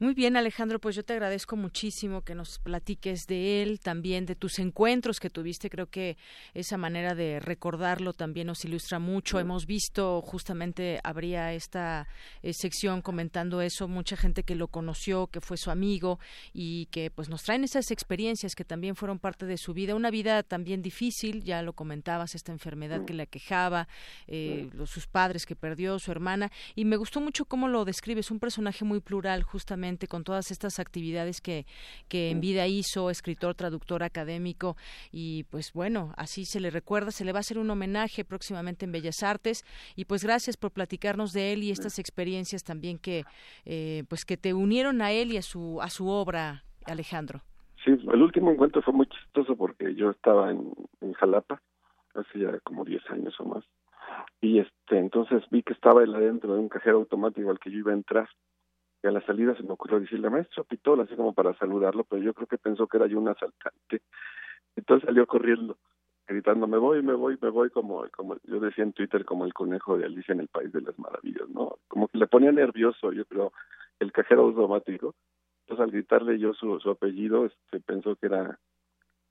Muy 0.00 0.14
bien, 0.14 0.36
Alejandro, 0.36 0.78
pues 0.78 0.94
yo 0.94 1.04
te 1.04 1.12
agradezco 1.12 1.56
muchísimo 1.56 2.22
que 2.22 2.34
nos 2.34 2.58
platiques 2.58 3.26
de 3.26 3.62
él, 3.62 3.80
también 3.80 4.26
de 4.26 4.34
tus 4.34 4.58
encuentros 4.58 5.20
que 5.20 5.28
tuviste. 5.28 5.70
Creo 5.70 5.90
que 5.90 6.16
esa 6.54 6.76
manera 6.76 7.14
de 7.14 7.40
recordarlo 7.40 8.12
también 8.12 8.46
nos 8.46 8.64
ilustra 8.64 8.98
mucho. 8.98 9.40
Hemos 9.40 9.66
visto, 9.66 10.22
justamente, 10.22 11.00
habría 11.04 11.52
esta 11.52 12.08
eh, 12.42 12.52
sección 12.52 13.02
comentando 13.02 13.60
eso, 13.60 13.88
mucha 13.88 14.16
gente 14.16 14.42
que 14.42 14.54
lo 14.54 14.68
conoció, 14.68 15.26
que 15.26 15.40
fue 15.40 15.56
su 15.56 15.70
amigo 15.70 16.18
y 16.52 16.86
que 16.86 17.10
pues 17.10 17.28
nos 17.28 17.42
traen 17.42 17.64
esas 17.64 17.90
experiencias 17.90 18.54
que 18.54 18.64
también 18.64 18.96
fueron 18.96 19.18
parte 19.18 19.46
de 19.46 19.56
su 19.56 19.74
vida. 19.74 19.94
Una 19.94 20.10
vida 20.10 20.42
también 20.42 20.80
difícil, 20.82 21.42
ya 21.42 21.62
lo 21.62 21.72
comentabas, 21.72 22.34
esta 22.34 22.52
enfermedad 22.52 23.04
que 23.04 23.14
le 23.14 23.24
aquejaba, 23.24 23.88
eh, 24.26 24.68
los, 24.72 24.90
sus 24.90 25.06
padres 25.06 25.44
que 25.44 25.56
perdió, 25.56 25.98
su 25.98 26.10
hermana. 26.10 26.50
Y 26.74 26.84
me 26.84 26.96
gustó 26.96 27.20
mucho 27.20 27.44
cómo 27.44 27.68
lo 27.68 27.84
describes, 27.84 28.30
un 28.30 28.38
personaje 28.38 28.84
muy 28.84 29.00
plural, 29.00 29.42
justamente 29.42 29.67
con 30.08 30.24
todas 30.24 30.50
estas 30.50 30.78
actividades 30.78 31.40
que, 31.40 31.66
que 32.08 32.30
en 32.30 32.40
vida 32.40 32.66
hizo, 32.66 33.10
escritor, 33.10 33.54
traductor 33.54 34.02
académico 34.02 34.76
y 35.12 35.44
pues 35.44 35.72
bueno, 35.72 36.12
así 36.16 36.44
se 36.44 36.60
le 36.60 36.70
recuerda, 36.70 37.10
se 37.10 37.24
le 37.24 37.32
va 37.32 37.38
a 37.38 37.40
hacer 37.40 37.58
un 37.58 37.70
homenaje 37.70 38.24
próximamente 38.24 38.84
en 38.84 38.92
Bellas 38.92 39.22
Artes. 39.22 39.64
Y 39.96 40.04
pues 40.06 40.24
gracias 40.24 40.56
por 40.56 40.70
platicarnos 40.70 41.32
de 41.32 41.52
él 41.52 41.62
y 41.62 41.70
estas 41.70 41.98
experiencias 41.98 42.62
también 42.64 42.98
que 42.98 43.24
eh, 43.64 44.04
pues 44.08 44.24
que 44.24 44.36
te 44.36 44.54
unieron 44.54 45.02
a 45.02 45.12
él 45.12 45.32
y 45.32 45.36
a 45.36 45.42
su 45.42 45.80
a 45.82 45.90
su 45.90 46.08
obra, 46.08 46.64
Alejandro. 46.86 47.40
Sí, 47.84 47.90
el 47.90 48.22
último 48.22 48.50
encuentro 48.50 48.82
fue 48.82 48.94
muy 48.94 49.06
chistoso 49.06 49.56
porque 49.56 49.94
yo 49.94 50.10
estaba 50.10 50.50
en, 50.50 50.72
en 51.00 51.12
Jalapa 51.12 51.60
hace 52.14 52.40
ya 52.40 52.58
como 52.60 52.84
10 52.84 53.02
años 53.10 53.38
o 53.40 53.44
más. 53.44 53.64
Y 54.40 54.58
este 54.58 54.98
entonces 54.98 55.42
vi 55.50 55.62
que 55.62 55.72
estaba 55.72 56.02
él 56.02 56.14
adentro 56.14 56.54
de 56.54 56.60
un 56.60 56.68
cajero 56.68 56.98
automático 56.98 57.50
al 57.50 57.58
que 57.58 57.70
yo 57.70 57.78
iba 57.78 57.92
a 57.92 57.96
entrar 57.96 58.28
y 59.02 59.06
a 59.06 59.10
la 59.10 59.20
salida 59.22 59.54
se 59.56 59.62
me 59.62 59.72
ocurrió 59.72 60.00
decirle, 60.00 60.30
maestro 60.30 60.64
Pitola, 60.64 61.04
así 61.04 61.14
como 61.14 61.32
para 61.32 61.54
saludarlo, 61.58 62.04
pero 62.04 62.22
yo 62.22 62.34
creo 62.34 62.46
que 62.46 62.58
pensó 62.58 62.86
que 62.86 62.96
era 62.96 63.06
yo 63.06 63.18
un 63.18 63.28
asaltante. 63.28 64.02
Entonces 64.76 65.06
salió 65.06 65.26
corriendo, 65.26 65.76
gritando, 66.26 66.66
me 66.66 66.78
voy, 66.78 67.02
me 67.02 67.14
voy, 67.14 67.38
me 67.40 67.50
voy, 67.50 67.70
como, 67.70 68.04
como 68.10 68.36
yo 68.44 68.60
decía 68.60 68.84
en 68.84 68.92
Twitter, 68.92 69.24
como 69.24 69.44
el 69.44 69.54
conejo 69.54 69.96
de 69.96 70.06
Alicia 70.06 70.32
en 70.32 70.40
el 70.40 70.48
País 70.48 70.72
de 70.72 70.80
las 70.80 70.98
Maravillas, 70.98 71.48
¿no? 71.48 71.78
Como 71.88 72.08
que 72.08 72.18
le 72.18 72.26
ponía 72.26 72.52
nervioso, 72.52 73.12
yo 73.12 73.24
creo, 73.26 73.52
el 74.00 74.12
cajero 74.12 74.42
automático. 74.42 75.14
Entonces 75.62 75.84
al 75.84 75.90
gritarle 75.90 76.38
yo 76.38 76.54
su, 76.54 76.80
su 76.80 76.90
apellido, 76.90 77.46
este, 77.46 77.80
pensó 77.80 78.16
que 78.16 78.26
era, 78.26 78.58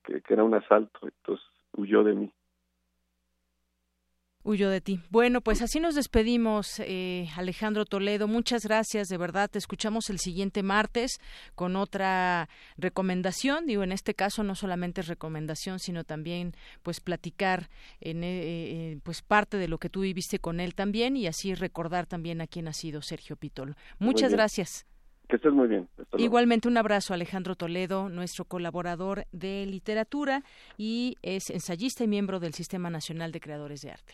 que, 0.03 0.22
que 0.22 0.34
era 0.34 0.44
un 0.44 0.53
asalto, 0.53 0.99
entonces 1.03 1.45
huyó 1.73 2.03
de 2.03 2.14
mí 2.14 2.34
huyó 4.48 4.69
de 4.69 4.82
ti. 4.82 5.02
Bueno, 5.10 5.41
pues 5.41 5.61
así 5.61 5.80
nos 5.80 5.94
despedimos, 5.94 6.80
eh, 6.80 7.28
Alejandro 7.36 7.86
Toledo. 7.86 8.28
Muchas 8.28 8.65
gracias, 8.65 9.10
de 9.10 9.18
verdad. 9.18 9.49
Te 9.49 9.60
escuchamos 9.60 10.10
el 10.10 10.19
siguiente 10.19 10.64
martes 10.64 11.19
con 11.53 11.76
otra 11.76 12.48
recomendación. 12.78 13.65
Digo, 13.65 13.84
en 13.84 13.91
este 13.91 14.14
caso 14.14 14.44
no 14.44 14.56
solamente 14.56 15.02
es 15.02 15.07
recomendación, 15.07 15.80
sino 15.80 16.06
también 16.06 16.53
pues 16.82 17.02
platicar 17.02 17.69
en 17.99 18.24
eh, 18.24 18.28
eh, 18.44 18.99
pues 19.03 19.22
parte 19.22 19.57
de 19.57 19.68
lo 19.68 19.78
que 19.80 19.90
tú 19.90 20.02
viviste 20.02 20.40
con 20.40 20.61
él 20.61 20.76
también 20.76 21.18
y 21.18 21.28
así 21.28 21.53
recordar 21.53 22.06
también 22.06 22.40
a 22.40 22.48
quién 22.48 22.69
ha 22.69 22.74
sido 22.74 23.02
Sergio 23.02 23.36
Pitol. 23.36 23.76
Muchas 23.99 24.32
gracias. 24.32 24.86
Que 25.28 25.36
estés 25.36 25.52
muy 25.52 25.68
bien. 25.68 25.90
Igualmente 26.18 26.69
un 26.69 26.78
abrazo 26.78 27.14
Alejandro 27.14 27.56
Toledo, 27.56 28.07
nuestro 28.07 28.45
colaborador 28.45 29.26
de 29.34 29.65
literatura 29.65 30.44
y 30.78 31.18
es 31.22 31.49
ensayista 31.49 32.06
y 32.06 32.07
miembro 32.07 32.40
del 32.40 32.53
Sistema 32.53 32.90
Nacional 32.90 33.34
de 33.34 33.41
Creadores 33.41 33.82
de 33.82 33.91
Arte. 33.91 34.14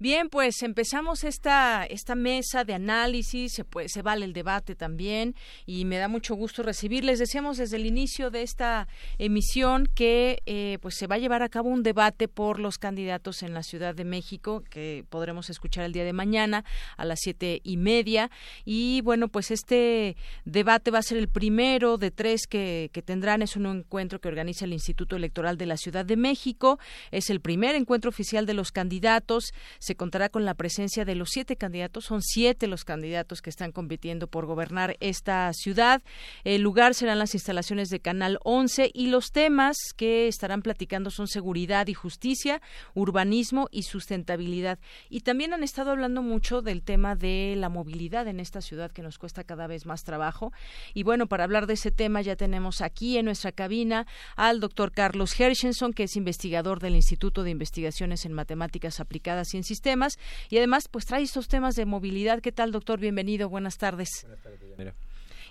Bien, 0.00 0.28
pues 0.28 0.60
empezamos 0.64 1.22
esta, 1.22 1.84
esta 1.84 2.16
mesa 2.16 2.64
de 2.64 2.74
análisis, 2.74 3.52
se, 3.52 3.64
puede, 3.64 3.88
se 3.88 4.02
vale 4.02 4.24
el 4.24 4.32
debate 4.32 4.74
también 4.74 5.36
y 5.66 5.84
me 5.84 5.98
da 5.98 6.08
mucho 6.08 6.34
gusto 6.34 6.64
recibirles. 6.64 7.20
Decíamos 7.20 7.58
desde 7.58 7.76
el 7.76 7.86
inicio 7.86 8.32
de 8.32 8.42
esta 8.42 8.88
emisión 9.18 9.88
que 9.94 10.42
eh, 10.46 10.78
pues 10.82 10.96
se 10.96 11.06
va 11.06 11.14
a 11.14 11.18
llevar 11.18 11.42
a 11.42 11.48
cabo 11.48 11.68
un 11.68 11.84
debate 11.84 12.26
por 12.26 12.58
los 12.58 12.76
candidatos 12.76 13.44
en 13.44 13.54
la 13.54 13.62
Ciudad 13.62 13.94
de 13.94 14.04
México 14.04 14.64
que 14.68 15.04
podremos 15.10 15.48
escuchar 15.48 15.84
el 15.84 15.92
día 15.92 16.02
de 16.04 16.12
mañana 16.12 16.64
a 16.96 17.04
las 17.04 17.20
siete 17.22 17.60
y 17.62 17.76
media. 17.76 18.32
Y 18.64 19.00
bueno 19.02 19.28
pues 19.28 19.52
este 19.52 20.16
debate 20.44 20.90
va 20.90 20.98
a 20.98 21.02
ser 21.02 21.18
el 21.18 21.28
primero 21.28 21.98
de 21.98 22.10
tres 22.10 22.48
que, 22.48 22.90
que 22.92 23.02
tendrán. 23.02 23.42
Es 23.42 23.54
un 23.54 23.66
encuentro 23.66 24.20
que 24.20 24.26
organiza 24.26 24.64
el 24.64 24.72
Instituto 24.72 25.14
Electoral 25.14 25.56
de 25.56 25.66
la 25.66 25.76
Ciudad 25.76 26.04
de 26.04 26.16
México. 26.16 26.80
Es 27.12 27.30
el 27.30 27.40
primer 27.40 27.76
encuentro 27.76 28.08
oficial 28.08 28.44
de 28.44 28.54
los 28.54 28.72
candidatos 28.72 29.52
se 29.84 29.96
contará 29.96 30.30
con 30.30 30.44
la 30.46 30.54
presencia 30.54 31.04
de 31.04 31.14
los 31.14 31.28
siete 31.30 31.56
candidatos. 31.56 32.06
Son 32.06 32.22
siete 32.22 32.66
los 32.66 32.84
candidatos 32.84 33.42
que 33.42 33.50
están 33.50 33.70
compitiendo 33.70 34.28
por 34.28 34.46
gobernar 34.46 34.96
esta 35.00 35.52
ciudad. 35.52 36.02
El 36.44 36.62
lugar 36.62 36.94
serán 36.94 37.18
las 37.18 37.34
instalaciones 37.34 37.90
de 37.90 38.00
Canal 38.00 38.38
11 38.44 38.90
y 38.94 39.08
los 39.08 39.30
temas 39.30 39.76
que 39.94 40.26
estarán 40.26 40.62
platicando 40.62 41.10
son 41.10 41.28
seguridad 41.28 41.86
y 41.88 41.94
justicia, 41.94 42.62
urbanismo 42.94 43.68
y 43.70 43.82
sustentabilidad. 43.82 44.78
Y 45.10 45.20
también 45.20 45.52
han 45.52 45.62
estado 45.62 45.90
hablando 45.90 46.22
mucho 46.22 46.62
del 46.62 46.82
tema 46.82 47.14
de 47.14 47.54
la 47.58 47.68
movilidad 47.68 48.26
en 48.26 48.40
esta 48.40 48.62
ciudad 48.62 48.90
que 48.90 49.02
nos 49.02 49.18
cuesta 49.18 49.44
cada 49.44 49.66
vez 49.66 49.84
más 49.84 50.02
trabajo. 50.04 50.52
Y 50.94 51.02
bueno, 51.02 51.26
para 51.26 51.44
hablar 51.44 51.66
de 51.66 51.74
ese 51.74 51.90
tema 51.90 52.22
ya 52.22 52.36
tenemos 52.36 52.80
aquí 52.80 53.18
en 53.18 53.26
nuestra 53.26 53.52
cabina 53.52 54.06
al 54.36 54.60
doctor 54.60 54.92
Carlos 54.92 55.38
Hershenson, 55.38 55.92
que 55.92 56.04
es 56.04 56.16
investigador 56.16 56.80
del 56.80 56.96
Instituto 56.96 57.42
de 57.42 57.50
Investigaciones 57.50 58.24
en 58.24 58.32
Matemáticas 58.32 59.00
Aplicadas 59.00 59.52
y 59.52 59.58
en 59.58 59.64
sistemas 59.74 60.18
y 60.50 60.58
además 60.58 60.88
pues 60.88 61.04
trae 61.04 61.22
estos 61.22 61.48
temas 61.48 61.74
de 61.74 61.84
movilidad. 61.84 62.40
¿Qué 62.40 62.52
tal, 62.52 62.70
doctor? 62.70 63.00
Bienvenido, 63.00 63.48
buenas 63.48 63.76
tardes. 63.76 64.08
Buenas 64.22 64.42
tardes, 64.42 64.94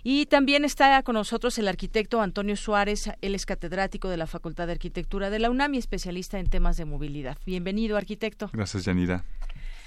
Y 0.02 0.28
también 0.28 0.64
está 0.64 1.04
con 1.04 1.16
nosotros 1.16 1.58
el 1.58 1.68
arquitecto 1.68 2.22
Antonio 2.22 2.56
Suárez, 2.56 3.10
él 3.22 3.36
es 3.36 3.46
catedrático 3.46 4.08
de 4.08 4.18
la 4.18 4.28
Facultad 4.28 4.68
de 4.68 4.74
Arquitectura 4.74 5.30
de 5.30 5.40
la 5.40 5.50
UNAM 5.50 5.74
y 5.74 5.78
especialista 5.78 6.40
en 6.40 6.50
temas 6.50 6.78
de 6.78 6.86
movilidad. 6.86 7.38
Bienvenido, 7.46 7.98
arquitecto. 7.98 8.50
Gracias, 8.54 8.86
Yanira. 8.86 9.26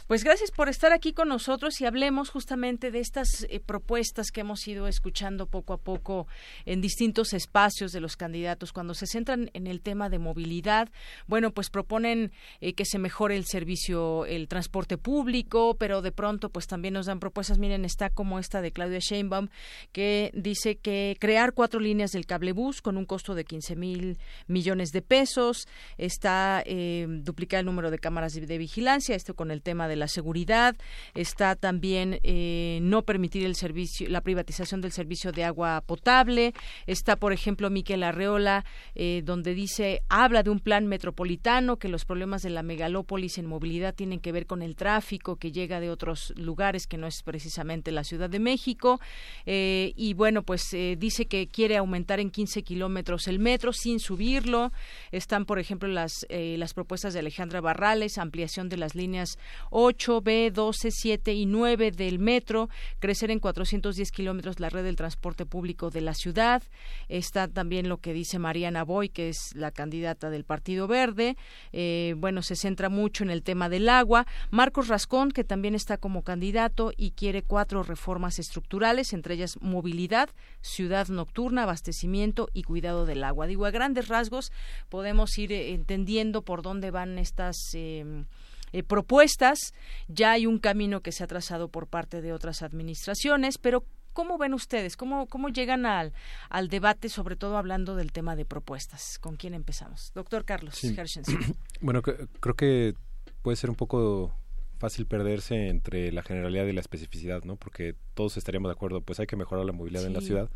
Pues 0.06 0.22
gracias 0.22 0.52
por 0.52 0.68
estar 0.68 0.92
aquí 0.92 1.12
con 1.12 1.26
nosotros 1.26 1.80
y 1.80 1.84
hablemos 1.84 2.30
justamente 2.30 2.92
de 2.92 3.00
estas 3.00 3.44
eh, 3.50 3.58
propuestas 3.58 4.30
que 4.30 4.42
hemos 4.42 4.64
ido 4.68 4.86
escuchando 4.86 5.46
poco 5.46 5.72
a 5.72 5.78
poco 5.78 6.28
en 6.64 6.80
distintos 6.80 7.32
espacios 7.32 7.90
de 7.90 7.98
los 7.98 8.16
candidatos. 8.16 8.72
Cuando 8.72 8.94
se 8.94 9.08
centran 9.08 9.50
en 9.52 9.66
el 9.66 9.80
tema 9.80 10.08
de 10.08 10.20
movilidad, 10.20 10.90
bueno, 11.26 11.50
pues 11.50 11.70
proponen 11.70 12.30
eh, 12.60 12.74
que 12.74 12.84
se 12.84 13.00
mejore 13.00 13.36
el 13.36 13.46
servicio, 13.46 14.26
el 14.26 14.46
transporte 14.46 14.96
público, 14.96 15.74
pero 15.76 16.02
de 16.02 16.12
pronto 16.12 16.50
pues 16.50 16.68
también 16.68 16.94
nos 16.94 17.06
dan 17.06 17.18
propuestas. 17.18 17.58
Miren, 17.58 17.84
está 17.84 18.08
como 18.08 18.38
esta 18.38 18.60
de 18.60 18.70
Claudia 18.70 19.00
Sheinbaum, 19.00 19.48
que 19.90 20.30
dice 20.34 20.76
que 20.76 21.16
crear 21.18 21.52
cuatro 21.52 21.80
líneas 21.80 22.12
del 22.12 22.26
cablebús 22.26 22.80
con 22.80 22.96
un 22.96 23.06
costo 23.06 23.34
de 23.34 23.44
15 23.44 23.74
mil 23.74 24.18
millones 24.46 24.92
de 24.92 25.02
pesos, 25.02 25.66
está 25.98 26.62
eh, 26.64 27.08
duplicar 27.08 27.58
el 27.58 27.66
número 27.66 27.90
de 27.90 27.98
cámaras 27.98 28.34
de, 28.34 28.46
de 28.46 28.56
vigilancia, 28.56 29.16
esto 29.16 29.34
con 29.34 29.50
el 29.50 29.62
tema 29.62 29.88
de 29.88 29.95
la 29.96 30.08
seguridad, 30.08 30.76
está 31.14 31.56
también 31.56 32.20
eh, 32.22 32.78
no 32.82 33.02
permitir 33.02 33.44
el 33.44 33.54
servicio, 33.54 34.08
la 34.08 34.20
privatización 34.20 34.80
del 34.80 34.92
servicio 34.92 35.32
de 35.32 35.44
agua 35.44 35.82
potable, 35.86 36.52
está, 36.86 37.16
por 37.16 37.32
ejemplo, 37.32 37.70
Miquel 37.70 38.02
Arreola, 38.02 38.64
eh, 38.94 39.22
donde 39.24 39.54
dice, 39.54 40.02
habla 40.08 40.42
de 40.42 40.50
un 40.50 40.60
plan 40.60 40.86
metropolitano, 40.86 41.76
que 41.76 41.88
los 41.88 42.04
problemas 42.04 42.42
de 42.42 42.50
la 42.50 42.62
megalópolis 42.62 43.38
en 43.38 43.46
movilidad 43.46 43.94
tienen 43.94 44.20
que 44.20 44.32
ver 44.32 44.46
con 44.46 44.62
el 44.62 44.76
tráfico 44.76 45.36
que 45.36 45.52
llega 45.52 45.80
de 45.80 45.90
otros 45.90 46.32
lugares 46.36 46.86
que 46.86 46.98
no 46.98 47.06
es 47.06 47.22
precisamente 47.22 47.92
la 47.92 48.04
Ciudad 48.04 48.30
de 48.30 48.38
México, 48.38 49.00
eh, 49.44 49.92
y 49.96 50.14
bueno, 50.14 50.42
pues 50.42 50.62
dice 50.98 51.26
que 51.26 51.48
quiere 51.48 51.76
aumentar 51.76 52.20
en 52.20 52.30
15 52.30 52.62
kilómetros 52.62 53.28
el 53.28 53.38
metro 53.38 53.72
sin 53.72 54.00
subirlo, 54.00 54.72
están, 55.12 55.44
por 55.44 55.58
ejemplo, 55.58 55.88
las, 55.88 56.26
las 56.28 56.74
propuestas 56.74 57.14
de 57.14 57.20
Alejandra 57.20 57.60
Barrales, 57.60 58.18
ampliación 58.18 58.68
de 58.68 58.76
las 58.76 58.94
líneas 58.94 59.38
8, 59.86 60.20
B, 60.20 60.50
12, 60.52 60.90
7 60.90 61.32
y 61.32 61.46
9 61.46 61.92
del 61.92 62.18
metro, 62.18 62.68
crecer 62.98 63.30
en 63.30 63.38
410 63.38 64.10
kilómetros 64.10 64.58
la 64.58 64.68
red 64.68 64.82
del 64.82 64.96
transporte 64.96 65.46
público 65.46 65.90
de 65.90 66.00
la 66.00 66.12
ciudad. 66.12 66.64
Está 67.08 67.46
también 67.46 67.88
lo 67.88 67.98
que 67.98 68.12
dice 68.12 68.40
Mariana 68.40 68.82
Boy, 68.82 69.08
que 69.08 69.28
es 69.28 69.54
la 69.54 69.70
candidata 69.70 70.28
del 70.28 70.42
Partido 70.42 70.88
Verde. 70.88 71.36
Eh, 71.72 72.16
bueno, 72.18 72.42
se 72.42 72.56
centra 72.56 72.88
mucho 72.88 73.22
en 73.22 73.30
el 73.30 73.44
tema 73.44 73.68
del 73.68 73.88
agua. 73.88 74.26
Marcos 74.50 74.88
Rascón, 74.88 75.30
que 75.30 75.44
también 75.44 75.76
está 75.76 75.98
como 75.98 76.22
candidato 76.22 76.90
y 76.96 77.12
quiere 77.12 77.42
cuatro 77.42 77.84
reformas 77.84 78.40
estructurales, 78.40 79.12
entre 79.12 79.34
ellas 79.34 79.56
movilidad, 79.60 80.30
ciudad 80.62 81.06
nocturna, 81.06 81.62
abastecimiento 81.62 82.48
y 82.52 82.64
cuidado 82.64 83.06
del 83.06 83.22
agua. 83.22 83.46
Digo, 83.46 83.66
a 83.66 83.70
grandes 83.70 84.08
rasgos 84.08 84.50
podemos 84.88 85.38
ir 85.38 85.52
eh, 85.52 85.74
entendiendo 85.74 86.42
por 86.42 86.62
dónde 86.62 86.90
van 86.90 87.20
estas 87.20 87.56
eh, 87.74 88.24
eh, 88.72 88.82
propuestas. 88.82 89.74
Ya 90.08 90.32
hay 90.32 90.46
un 90.46 90.58
camino 90.58 91.00
que 91.00 91.12
se 91.12 91.24
ha 91.24 91.26
trazado 91.26 91.68
por 91.68 91.86
parte 91.86 92.20
de 92.20 92.32
otras 92.32 92.62
administraciones, 92.62 93.58
pero 93.58 93.84
¿cómo 94.12 94.38
ven 94.38 94.54
ustedes? 94.54 94.96
¿Cómo, 94.96 95.26
cómo 95.26 95.48
llegan 95.48 95.86
al, 95.86 96.12
al 96.48 96.68
debate, 96.68 97.08
sobre 97.08 97.36
todo 97.36 97.58
hablando 97.58 97.96
del 97.96 98.12
tema 98.12 98.34
de 98.34 98.44
propuestas? 98.44 99.18
¿Con 99.18 99.36
quién 99.36 99.54
empezamos? 99.54 100.12
Doctor 100.14 100.44
Carlos 100.44 100.80
Bueno, 101.80 102.02
creo 102.02 102.54
que 102.54 102.94
puede 103.42 103.56
ser 103.56 103.70
un 103.70 103.76
poco 103.76 104.34
fácil 104.78 105.06
perderse 105.06 105.68
entre 105.68 106.12
la 106.12 106.22
generalidad 106.22 106.66
y 106.66 106.72
la 106.72 106.80
especificidad, 106.80 107.44
¿no? 107.44 107.56
Porque 107.56 107.94
todos 108.14 108.36
estaríamos 108.36 108.70
de 108.70 108.72
acuerdo, 108.72 109.00
pues 109.00 109.20
hay 109.20 109.26
que 109.26 109.36
mejorar 109.36 109.64
la 109.64 109.72
movilidad 109.72 110.04
en 110.04 110.12
la 110.12 110.20
ciudad 110.20 110.50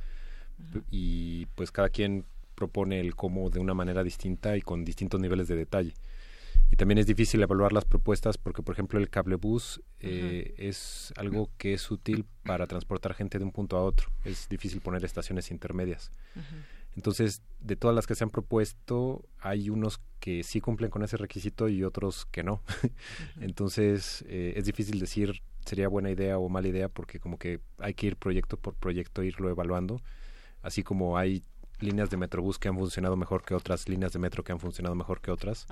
y 0.91 1.47
pues 1.55 1.71
cada 1.71 1.89
quien 1.89 2.25
propone 2.55 3.01
el 3.01 3.15
cómo 3.15 3.49
de 3.49 3.61
una 3.61 3.75
manera 3.75 4.03
distinta 4.03 4.57
y 4.57 4.61
con 4.63 4.85
distintos 4.85 5.21
niveles 5.21 5.49
de 5.49 5.57
detalle 5.57 5.95
y 6.71 6.77
también 6.77 6.99
es 6.99 7.07
difícil 7.07 7.43
evaluar 7.43 7.73
las 7.73 7.85
propuestas 7.85 8.39
porque, 8.39 8.63
por 8.63 8.75
ejemplo, 8.75 8.99
el 8.99 9.11
cablebús 9.11 9.83
eh, 9.99 10.55
es 10.57 11.13
algo 11.17 11.51
que 11.59 11.75
es 11.75 11.91
útil 11.91 12.25
para 12.45 12.67
transportar 12.67 13.15
gente 13.15 13.39
de 13.39 13.45
un 13.45 13.51
punto 13.51 13.77
a 13.77 13.83
otro. 13.83 14.11
Es 14.25 14.49
difícil 14.49 14.81
poner 14.81 15.05
estaciones 15.05 15.51
intermedias. 15.51 16.13
Entonces, 16.95 17.43
de 17.61 17.77
todas 17.77 17.95
las 17.95 18.07
que 18.07 18.15
se 18.15 18.25
han 18.25 18.31
propuesto, 18.31 19.25
hay 19.41 19.71
unos 19.71 20.01
que 20.21 20.43
sí 20.43 20.61
cumplen 20.61 20.91
con 20.91 21.03
ese 21.03 21.17
requisito 21.17 21.69
y 21.69 21.83
otros 21.83 22.27
que 22.27 22.43
no. 22.43 22.63
Entonces, 23.41 24.25
eh, 24.29 24.55
es 24.57 24.65
difícil 24.65 25.01
decir 25.01 25.43
sería 25.65 25.89
buena 25.89 26.11
idea 26.11 26.39
o 26.39 26.49
mala 26.49 26.69
idea 26.69 26.89
porque 26.89 27.21
como 27.21 27.39
que 27.39 27.61
hay 27.79 27.95
que 27.95 28.07
ir 28.07 28.17
proyecto 28.17 28.57
por 28.57 28.75
proyecto, 28.75 29.23
irlo 29.23 29.51
evaluando. 29.51 30.01
Así 30.63 30.83
como 30.83 31.17
hay 31.17 31.43
líneas 31.83 32.11
de 32.11 32.17
Metrobús 32.17 32.59
que 32.59 32.69
han 32.69 32.77
funcionado 32.77 33.17
mejor 33.17 33.43
que 33.43 33.55
otras, 33.55 33.89
líneas 33.89 34.13
de 34.13 34.19
metro 34.19 34.45
que 34.45 34.53
han 34.53 34.61
funcionado 34.61 34.95
mejor 34.95 35.21
que 35.21 35.31
otras, 35.31 35.67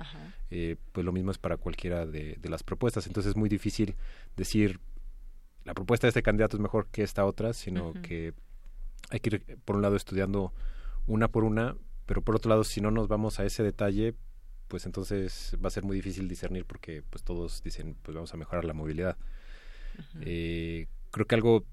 eh, 0.49 0.75
pues 0.91 1.05
lo 1.05 1.11
mismo 1.11 1.31
es 1.31 1.37
para 1.37 1.57
cualquiera 1.57 2.05
de, 2.05 2.37
las 2.43 2.63
propuestas. 2.63 3.07
Entonces 3.07 3.31
es 3.31 3.35
muy 3.35 3.49
difícil 3.49 3.95
decir 4.35 4.79
la 5.65 5.73
propuesta 5.73 6.07
de 6.07 6.09
este 6.09 6.23
candidato 6.23 6.57
es 6.57 6.61
mejor 6.61 6.87
que 6.87 7.03
esta 7.03 7.25
otra, 7.25 7.53
sino 7.53 7.93
que 8.01 8.33
hay 9.09 9.19
que 9.19 9.29
ir, 9.35 9.57
por 9.65 9.75
un 9.75 9.81
lado, 9.81 9.95
estudiando 9.95 10.53
una 11.05 11.27
por 11.27 11.43
una, 11.43 11.75
pero 12.05 12.21
por 12.21 12.35
otro 12.35 12.49
lado, 12.49 12.63
si 12.63 12.81
no 12.81 12.91
nos 12.91 13.07
vamos 13.07 13.39
a 13.39 13.45
ese 13.45 13.61
detalle, 13.61 14.15
pues 14.67 14.85
entonces 14.85 15.57
va 15.63 15.67
a 15.67 15.71
ser 15.71 15.83
muy 15.83 15.95
difícil 15.95 16.27
discernir 16.27 16.65
porque 16.65 17.03
pues 17.09 17.23
todos 17.23 17.61
dicen, 17.63 17.95
pues 18.01 18.15
vamos 18.15 18.33
a 18.33 18.37
mejorar 18.37 18.65
la 18.65 18.73
movilidad. 18.73 19.17
Eh, 20.21 20.87
creo 21.11 21.25
que 21.27 21.35
algo 21.35 21.65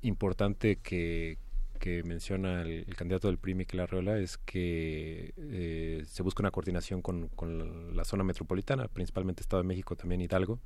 importante 0.00 0.76
que, 0.76 1.38
que 1.78 2.02
menciona 2.02 2.62
el, 2.62 2.84
candidato 2.96 3.28
del 3.28 3.38
PRI, 3.38 3.54
Miquel 3.54 3.80
Arreola, 3.80 4.18
es 4.18 4.38
que 4.38 5.32
eh, 5.36 6.04
se 6.06 6.22
busca 6.22 6.42
una 6.42 6.50
coordinación 6.50 7.02
con, 7.02 7.30
la, 7.94 8.04
zona 8.04 8.24
metropolitana, 8.24 8.88
principalmente 8.88 9.42
Estado 9.42 9.62
de 9.62 9.68
México, 9.68 9.96
también 9.96 10.20
Hidalgo, 10.20 10.60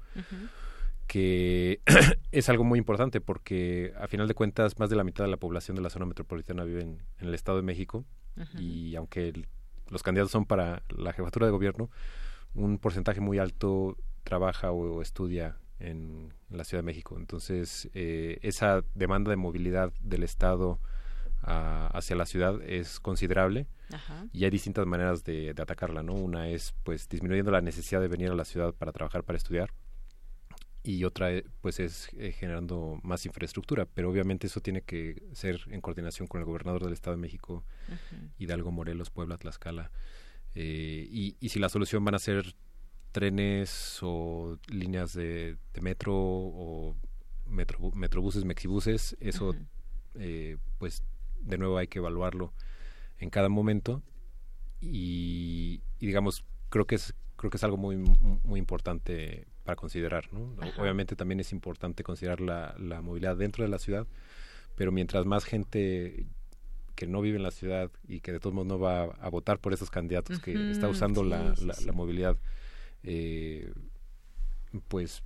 que 1.06 1.80
es 2.32 2.48
algo 2.48 2.64
muy 2.64 2.78
importante 2.78 3.20
porque 3.20 3.92
a 3.98 4.08
final 4.08 4.28
de 4.28 4.34
cuentas 4.34 4.78
más 4.78 4.90
de 4.90 4.96
la 4.96 5.04
mitad 5.04 5.24
de 5.24 5.30
la 5.30 5.36
población 5.36 5.76
de 5.76 5.82
la 5.82 5.90
zona 5.90 6.06
metropolitana 6.06 6.64
vive 6.64 6.82
en, 6.82 7.02
el 7.18 7.34
Estado 7.34 7.58
de 7.58 7.62
México 7.62 8.04
y 8.58 8.96
aunque 8.96 9.44
los 9.90 10.02
candidatos 10.02 10.32
son 10.32 10.46
para 10.46 10.82
la 10.88 11.12
jefatura 11.12 11.46
de 11.46 11.52
gobierno, 11.52 11.90
un 12.54 12.78
porcentaje 12.78 13.20
muy 13.20 13.38
alto 13.38 13.96
trabaja 14.24 14.72
o, 14.72 15.02
estudia 15.02 15.58
en, 15.78 16.32
la 16.50 16.64
Ciudad 16.64 16.82
de 16.82 16.86
México. 16.86 17.16
Entonces, 17.18 17.90
eh, 17.94 18.38
esa 18.42 18.84
demanda 18.94 19.30
de 19.30 19.36
movilidad 19.36 19.92
del 20.00 20.22
Estado 20.22 20.80
hacia 21.42 22.16
la 22.16 22.26
ciudad 22.26 22.60
es 22.62 23.00
considerable. 23.00 23.66
Y 24.32 24.44
hay 24.44 24.50
distintas 24.50 24.86
maneras 24.86 25.24
de, 25.24 25.50
atacarla, 25.50 26.02
¿no? 26.02 26.14
Una 26.14 26.48
es 26.48 26.74
pues 26.82 27.08
disminuyendo 27.08 27.50
la 27.50 27.60
necesidad 27.60 28.00
de 28.00 28.08
venir 28.08 28.30
a 28.30 28.34
la 28.34 28.44
ciudad 28.44 28.74
para 28.74 28.92
trabajar, 28.92 29.24
para 29.24 29.36
estudiar. 29.36 29.70
Y 30.84 31.04
otra 31.04 31.32
eh, 31.32 31.44
pues 31.60 31.78
es 31.78 32.08
eh, 32.16 32.32
generando 32.32 32.98
más 33.02 33.24
infraestructura, 33.24 33.86
pero 33.86 34.10
obviamente 34.10 34.48
eso 34.48 34.60
tiene 34.60 34.82
que 34.82 35.22
ser 35.32 35.60
en 35.68 35.80
coordinación 35.80 36.26
con 36.26 36.40
el 36.40 36.44
gobernador 36.44 36.82
del 36.82 36.92
Estado 36.92 37.14
de 37.14 37.22
México, 37.22 37.64
Hidalgo, 38.38 38.72
Morelos, 38.72 39.10
Puebla, 39.10 39.36
Tlaxcala. 39.36 39.92
Eh, 40.54 41.06
y, 41.08 41.48
si 41.48 41.60
la 41.60 41.68
solución 41.68 42.04
van 42.04 42.16
a 42.16 42.18
ser 42.18 42.56
trenes 43.12 43.98
o 44.02 44.58
líneas 44.68 45.12
de, 45.12 45.56
metro 45.80 46.14
o 46.16 46.96
metro, 47.46 47.92
metrobuses, 47.94 48.44
mexibuses, 48.44 49.16
eso 49.20 49.54
pues 50.78 51.04
de 51.42 51.58
nuevo 51.58 51.78
hay 51.78 51.88
que 51.88 51.98
evaluarlo 51.98 52.52
en 53.18 53.30
cada 53.30 53.48
momento. 53.48 54.02
Y, 54.80 55.80
digamos 56.00 56.44
creo 56.68 56.86
que 56.86 56.96
es 56.96 57.14
creo 57.36 57.50
que 57.50 57.56
es 57.56 57.64
algo 57.64 57.76
muy 57.76 57.96
muy 57.96 58.58
importante 58.58 59.46
para 59.62 59.76
considerar 59.76 60.32
¿no? 60.32 60.56
obviamente 60.78 61.14
también 61.14 61.38
es 61.38 61.52
importante 61.52 62.02
considerar 62.02 62.40
la, 62.40 62.74
la 62.78 63.02
movilidad 63.02 63.36
dentro 63.36 63.62
de 63.62 63.68
la 63.68 63.78
ciudad 63.78 64.06
pero 64.74 64.90
mientras 64.90 65.26
más 65.26 65.44
gente 65.44 66.26
que 66.94 67.06
no 67.06 67.20
vive 67.20 67.36
en 67.36 67.42
la 67.42 67.50
ciudad 67.50 67.90
y 68.06 68.20
que 68.20 68.32
de 68.32 68.40
todos 68.40 68.54
modos 68.54 68.68
no 68.68 68.78
va 68.78 69.04
a, 69.04 69.28
votar 69.30 69.58
por 69.58 69.72
esos 69.72 69.90
candidatos 69.90 70.40
que 70.40 70.70
está 70.70 70.88
usando 70.88 71.24
la, 71.24 71.54
la, 71.84 71.92
movilidad 71.92 72.36
eh, 73.02 73.72
pues 74.88 75.22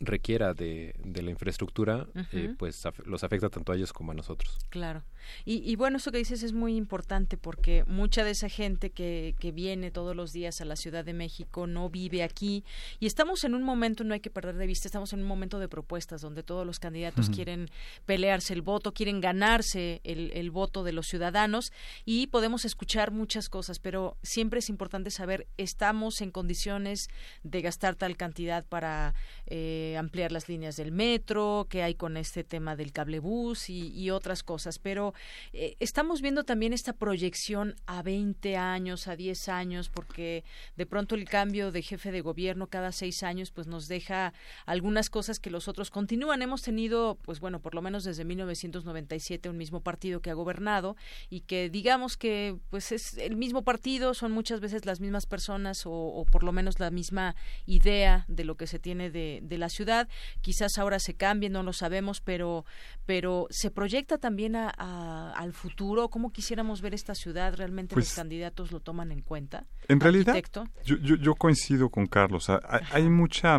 requiera 0.00 0.54
de, 0.54 0.94
de 1.04 1.22
la 1.22 1.30
infraestructura, 1.30 2.06
eh, 2.32 2.54
pues 2.58 2.82
los 3.04 3.22
afecta 3.22 3.50
tanto 3.50 3.72
a 3.72 3.76
ellos 3.76 3.92
como 3.92 4.12
a 4.12 4.14
nosotros. 4.14 4.58
Claro. 4.70 5.02
Y, 5.44 5.62
y, 5.70 5.76
bueno, 5.76 5.98
eso 5.98 6.12
que 6.12 6.18
dices 6.18 6.42
es 6.42 6.52
muy 6.52 6.76
importante 6.76 7.36
porque 7.36 7.84
mucha 7.86 8.24
de 8.24 8.30
esa 8.30 8.48
gente 8.48 8.90
que, 8.90 9.34
que 9.38 9.52
viene 9.52 9.90
todos 9.90 10.16
los 10.16 10.32
días 10.32 10.60
a 10.60 10.64
la 10.64 10.76
Ciudad 10.76 11.04
de 11.04 11.12
México 11.12 11.66
no 11.66 11.88
vive 11.90 12.22
aquí 12.22 12.64
y 12.98 13.06
estamos 13.06 13.44
en 13.44 13.54
un 13.54 13.62
momento, 13.62 14.04
no 14.04 14.14
hay 14.14 14.20
que 14.20 14.30
perder 14.30 14.56
de 14.56 14.66
vista, 14.66 14.88
estamos 14.88 15.12
en 15.12 15.20
un 15.20 15.26
momento 15.26 15.58
de 15.58 15.68
propuestas 15.68 16.20
donde 16.20 16.42
todos 16.42 16.66
los 16.66 16.78
candidatos 16.78 17.30
quieren 17.30 17.70
pelearse 18.06 18.52
el 18.52 18.62
voto, 18.62 18.92
quieren 18.92 19.20
ganarse 19.20 20.00
el, 20.04 20.32
el 20.34 20.50
voto 20.50 20.84
de 20.84 20.92
los 20.92 21.06
ciudadanos 21.06 21.72
y 22.04 22.26
podemos 22.28 22.64
escuchar 22.64 23.10
muchas 23.10 23.48
cosas, 23.48 23.78
pero 23.78 24.16
siempre 24.22 24.60
es 24.60 24.68
importante 24.68 25.10
saber, 25.10 25.46
¿estamos 25.56 26.20
en 26.20 26.30
condiciones 26.30 27.08
de 27.42 27.62
gastar 27.62 27.94
tal 27.94 28.16
cantidad 28.16 28.64
para... 28.64 29.14
Eh, 29.46 29.96
ampliar 29.98 30.32
las 30.32 30.48
líneas 30.48 30.76
del 30.76 30.92
metro, 30.92 31.66
qué 31.68 31.82
hay 31.82 31.94
con 31.94 32.16
este 32.16 32.44
tema 32.44 32.76
del 32.76 32.92
cablebús 32.92 33.70
y, 33.70 33.92
y 33.92 34.10
otras 34.10 34.42
cosas. 34.42 34.78
Pero 34.78 35.09
eh, 35.52 35.76
estamos 35.80 36.22
viendo 36.22 36.44
también 36.44 36.72
esta 36.72 36.92
proyección 36.92 37.74
a 37.86 38.02
20 38.02 38.56
años, 38.56 39.08
a 39.08 39.16
10 39.16 39.48
años, 39.48 39.88
porque 39.88 40.44
de 40.76 40.86
pronto 40.86 41.16
el 41.16 41.24
cambio 41.28 41.72
de 41.72 41.82
jefe 41.82 42.12
de 42.12 42.20
gobierno 42.20 42.68
cada 42.68 42.92
seis 42.92 43.22
años 43.24 43.50
pues 43.50 43.66
nos 43.66 43.88
deja 43.88 44.32
algunas 44.66 45.10
cosas 45.10 45.40
que 45.40 45.50
los 45.50 45.66
otros 45.66 45.90
continúan. 45.90 46.42
Hemos 46.42 46.62
tenido, 46.62 47.18
pues 47.22 47.40
bueno, 47.40 47.60
por 47.60 47.74
lo 47.74 47.82
menos 47.82 48.04
desde 48.04 48.24
1997 48.24 49.48
un 49.48 49.56
mismo 49.56 49.80
partido 49.80 50.20
que 50.20 50.30
ha 50.30 50.34
gobernado 50.34 50.96
y 51.30 51.40
que 51.40 51.68
digamos 51.68 52.16
que 52.16 52.56
pues 52.70 52.92
es 52.92 53.18
el 53.18 53.36
mismo 53.36 53.62
partido, 53.62 54.14
son 54.14 54.30
muchas 54.30 54.60
veces 54.60 54.86
las 54.86 55.00
mismas 55.00 55.26
personas 55.26 55.82
o, 55.84 56.24
por 56.30 56.44
lo 56.44 56.52
menos 56.52 56.78
la 56.78 56.90
misma 56.90 57.34
idea 57.66 58.24
de 58.28 58.44
lo 58.44 58.56
que 58.56 58.68
se 58.68 58.78
tiene 58.78 59.10
de, 59.10 59.40
de 59.42 59.58
la 59.58 59.68
ciudad 59.68 59.80
ciudad. 59.80 60.08
Quizás 60.42 60.76
ahora 60.76 60.98
se 60.98 61.14
cambie, 61.14 61.48
no 61.48 61.62
lo 61.62 61.72
sabemos, 61.72 62.20
pero, 62.20 62.66
pero 63.06 63.46
se 63.48 63.70
proyecta 63.70 64.18
también 64.18 64.54
a, 64.54 64.68
al 65.00 65.52
futuro. 65.52 66.08
¿Cómo 66.08 66.32
quisiéramos 66.32 66.80
ver 66.80 66.94
esta 66.94 67.14
ciudad? 67.14 67.54
¿Realmente 67.54 67.96
los 67.96 68.06
pues 68.06 68.14
candidatos 68.14 68.72
lo 68.72 68.80
toman 68.80 69.12
en 69.12 69.22
cuenta? 69.22 69.64
En 69.88 70.00
realidad, 70.00 70.36
yo, 70.84 70.96
yo, 70.96 71.34
coincido 71.34 71.88
con 71.90 72.06
Carlos. 72.06 72.48
Hay, 72.92 73.08
mucha 73.08 73.56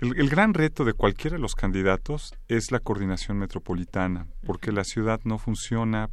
El, 0.00 0.28
gran 0.28 0.54
reto 0.54 0.84
de 0.84 0.92
cualquiera 0.92 1.36
de 1.36 1.42
los 1.42 1.54
candidatos 1.54 2.34
es 2.48 2.70
la 2.70 2.80
coordinación 2.80 3.38
metropolitana, 3.38 4.26
porque 4.46 4.72
la 4.72 4.84
ciudad 4.84 5.20
no 5.24 5.38
funciona 5.38 6.10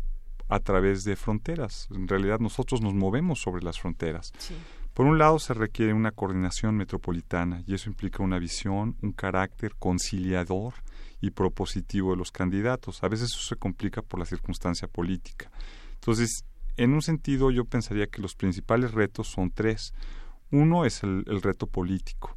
a 0.48 0.60
través 0.60 1.04
de 1.04 1.16
fronteras. 1.16 1.88
En 1.92 2.08
realidad 2.08 2.40
nosotros 2.40 2.82
nos 2.82 2.94
movemos 2.94 3.40
sobre 3.40 3.64
las 3.64 3.80
fronteras. 3.80 4.32
Por 4.94 5.08
un 5.08 5.18
lado 5.18 5.40
se 5.40 5.54
requiere 5.54 5.94
una 5.94 6.12
coordinación 6.12 6.78
metropolitana 6.78 7.64
y 7.68 7.74
eso 7.74 7.90
implica 7.90 8.24
una 8.24 8.40
visión, 8.40 8.96
un 9.02 9.12
carácter 9.12 9.74
conciliador 9.78 10.74
y 11.26 11.32
propositivo 11.32 12.12
de 12.12 12.18
los 12.18 12.32
candidatos. 12.32 13.04
A 13.04 13.08
veces 13.08 13.32
eso 13.32 13.42
se 13.42 13.56
complica 13.56 14.02
por 14.02 14.20
la 14.20 14.26
circunstancia 14.26 14.88
política. 14.88 15.50
Entonces, 15.96 16.46
en 16.78 16.94
un 16.94 17.02
sentido 17.02 17.52
yo 17.52 17.66
pensaría 17.66 18.08
que 18.08 18.22
los 18.22 18.36
principales 18.36 18.92
retos 18.92 19.28
son 19.28 19.50
tres. 19.50 19.94
Uno 20.52 20.86
es 20.86 21.04
el, 21.04 21.26
reto 21.42 21.68
político, 21.68 22.36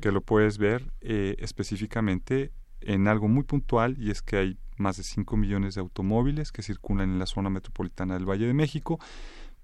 que 0.00 0.12
lo 0.12 0.20
puedes 0.20 0.58
ver 0.58 0.92
eh, 1.00 1.34
específicamente 1.38 2.52
en 2.80 3.08
algo 3.08 3.26
muy 3.26 3.42
puntual 3.42 3.96
y 3.98 4.10
es 4.10 4.22
que 4.22 4.36
hay 4.36 4.58
más 4.76 4.96
de 4.96 5.02
5 5.02 5.36
millones 5.36 5.74
de 5.74 5.80
automóviles 5.80 6.52
que 6.52 6.62
circulan 6.62 7.10
en 7.10 7.18
la 7.18 7.26
zona 7.26 7.50
metropolitana 7.50 8.14
del 8.14 8.24
Valle 8.24 8.46
de 8.46 8.54
México, 8.54 9.00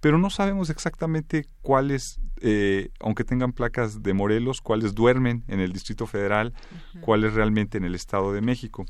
pero 0.05 0.19
no 0.19 0.29
sabemos 0.29 0.69
exactamente 0.69 1.47
cuáles, 1.63 2.21
eh, 2.43 2.91
aunque 3.01 3.25
tengan 3.25 3.55
placas 3.55 4.03
de 4.03 4.13
Morelos, 4.13 4.61
cuáles 4.61 4.95
duermen 4.95 5.45
en 5.49 5.61
el 5.61 5.73
Distrito 5.73 6.07
Federal, 6.07 6.53
cuáles 7.01 7.33
realmente 7.33 7.79
en 7.79 7.85
el 7.85 7.95
Estado 7.95 8.31
de 8.35 8.43
México. 8.43 8.85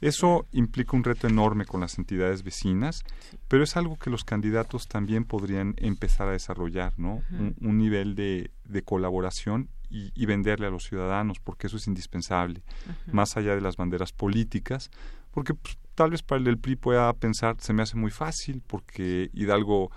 Eso 0.00 0.44
implica 0.50 0.96
un 0.96 1.04
reto 1.04 1.28
enorme 1.28 1.66
con 1.66 1.82
las 1.82 1.98
entidades 1.98 2.42
vecinas, 2.42 3.04
pero 3.46 3.62
es 3.62 3.76
algo 3.76 3.96
que 3.96 4.10
los 4.10 4.24
candidatos 4.24 4.88
también 4.88 5.24
podrían 5.24 5.76
empezar 5.76 6.26
a 6.26 6.32
desarrollar, 6.32 6.94
¿no? 6.96 7.22
un, 7.30 7.78
nivel 7.78 8.16
de, 8.16 8.50
de 8.64 8.82
colaboración 8.82 9.68
y, 9.88 10.26
venderle 10.26 10.66
a 10.66 10.70
los 10.70 10.82
ciudadanos, 10.82 11.38
porque 11.38 11.68
eso 11.68 11.76
es 11.76 11.86
indispensable, 11.86 12.64
más 13.12 13.36
allá 13.36 13.54
de 13.54 13.60
las 13.60 13.76
banderas 13.76 14.10
políticas, 14.10 14.90
porque 15.30 15.54
pues, 15.54 15.78
tal 15.94 16.10
vez 16.10 16.24
para 16.24 16.42
el 16.42 16.58
PRI 16.58 16.74
pueda 16.74 17.12
pensar, 17.12 17.54
se 17.60 17.72
me 17.72 17.84
hace 17.84 17.96
muy 17.96 18.10
fácil, 18.10 18.64
porque 18.66 19.30
Hidalgo 19.32 19.92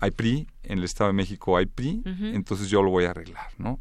hay 0.00 0.10
PRI, 0.10 0.46
en 0.62 0.78
el 0.78 0.84
Estado 0.84 1.08
de 1.08 1.14
México 1.14 1.56
hay 1.56 1.66
PRI, 1.66 2.02
entonces 2.04 2.68
yo 2.68 2.82
lo 2.82 2.90
voy 2.90 3.04
a 3.04 3.10
arreglar, 3.10 3.48
¿no? 3.58 3.78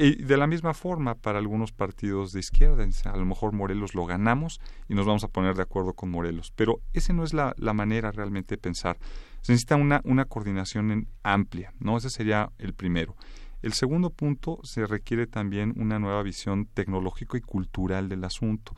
Y 0.00 0.22
de 0.22 0.36
la 0.36 0.46
misma 0.46 0.74
forma, 0.74 1.16
para 1.16 1.38
algunos 1.38 1.72
partidos 1.72 2.32
de 2.32 2.38
izquierda, 2.38 2.86
a 3.04 3.16
lo 3.16 3.24
mejor 3.24 3.52
Morelos 3.52 3.96
lo 3.96 4.06
ganamos 4.06 4.60
y 4.88 4.94
nos 4.94 5.06
vamos 5.06 5.24
a 5.24 5.28
poner 5.28 5.56
de 5.56 5.62
acuerdo 5.62 5.92
con 5.94 6.08
Morelos. 6.08 6.52
Pero 6.54 6.80
esa 6.92 7.12
no 7.12 7.24
es 7.24 7.34
la, 7.34 7.54
manera 7.74 8.12
realmente 8.12 8.54
de 8.54 8.58
pensar. 8.58 8.96
Se 9.40 9.50
necesita 9.50 9.74
una, 9.74 10.00
una 10.04 10.24
coordinación 10.26 11.08
amplia, 11.24 11.72
¿no? 11.80 11.96
Ese 11.96 12.10
sería 12.10 12.52
el 12.58 12.74
primero. 12.74 13.16
El 13.60 13.72
segundo 13.72 14.10
punto, 14.10 14.60
se 14.62 14.86
requiere 14.86 15.26
también 15.26 15.74
una 15.76 15.98
nueva 15.98 16.22
visión 16.22 16.66
tecnológica 16.66 17.36
y 17.36 17.40
cultural 17.40 18.08
del 18.08 18.22
asunto, 18.22 18.72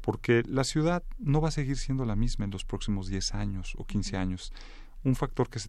porque 0.00 0.42
la 0.46 0.64
ciudad 0.64 1.02
no 1.18 1.42
va 1.42 1.48
a 1.48 1.52
seguir 1.52 1.76
siendo 1.76 2.06
la 2.06 2.16
misma 2.16 2.46
en 2.46 2.50
los 2.50 2.64
próximos 2.64 3.08
10 3.08 3.34
años 3.34 3.74
o 3.76 3.84
15 3.84 4.16
años. 4.16 4.52
Un 5.04 5.14
factor 5.14 5.48
que 5.48 5.58
se, 5.58 5.68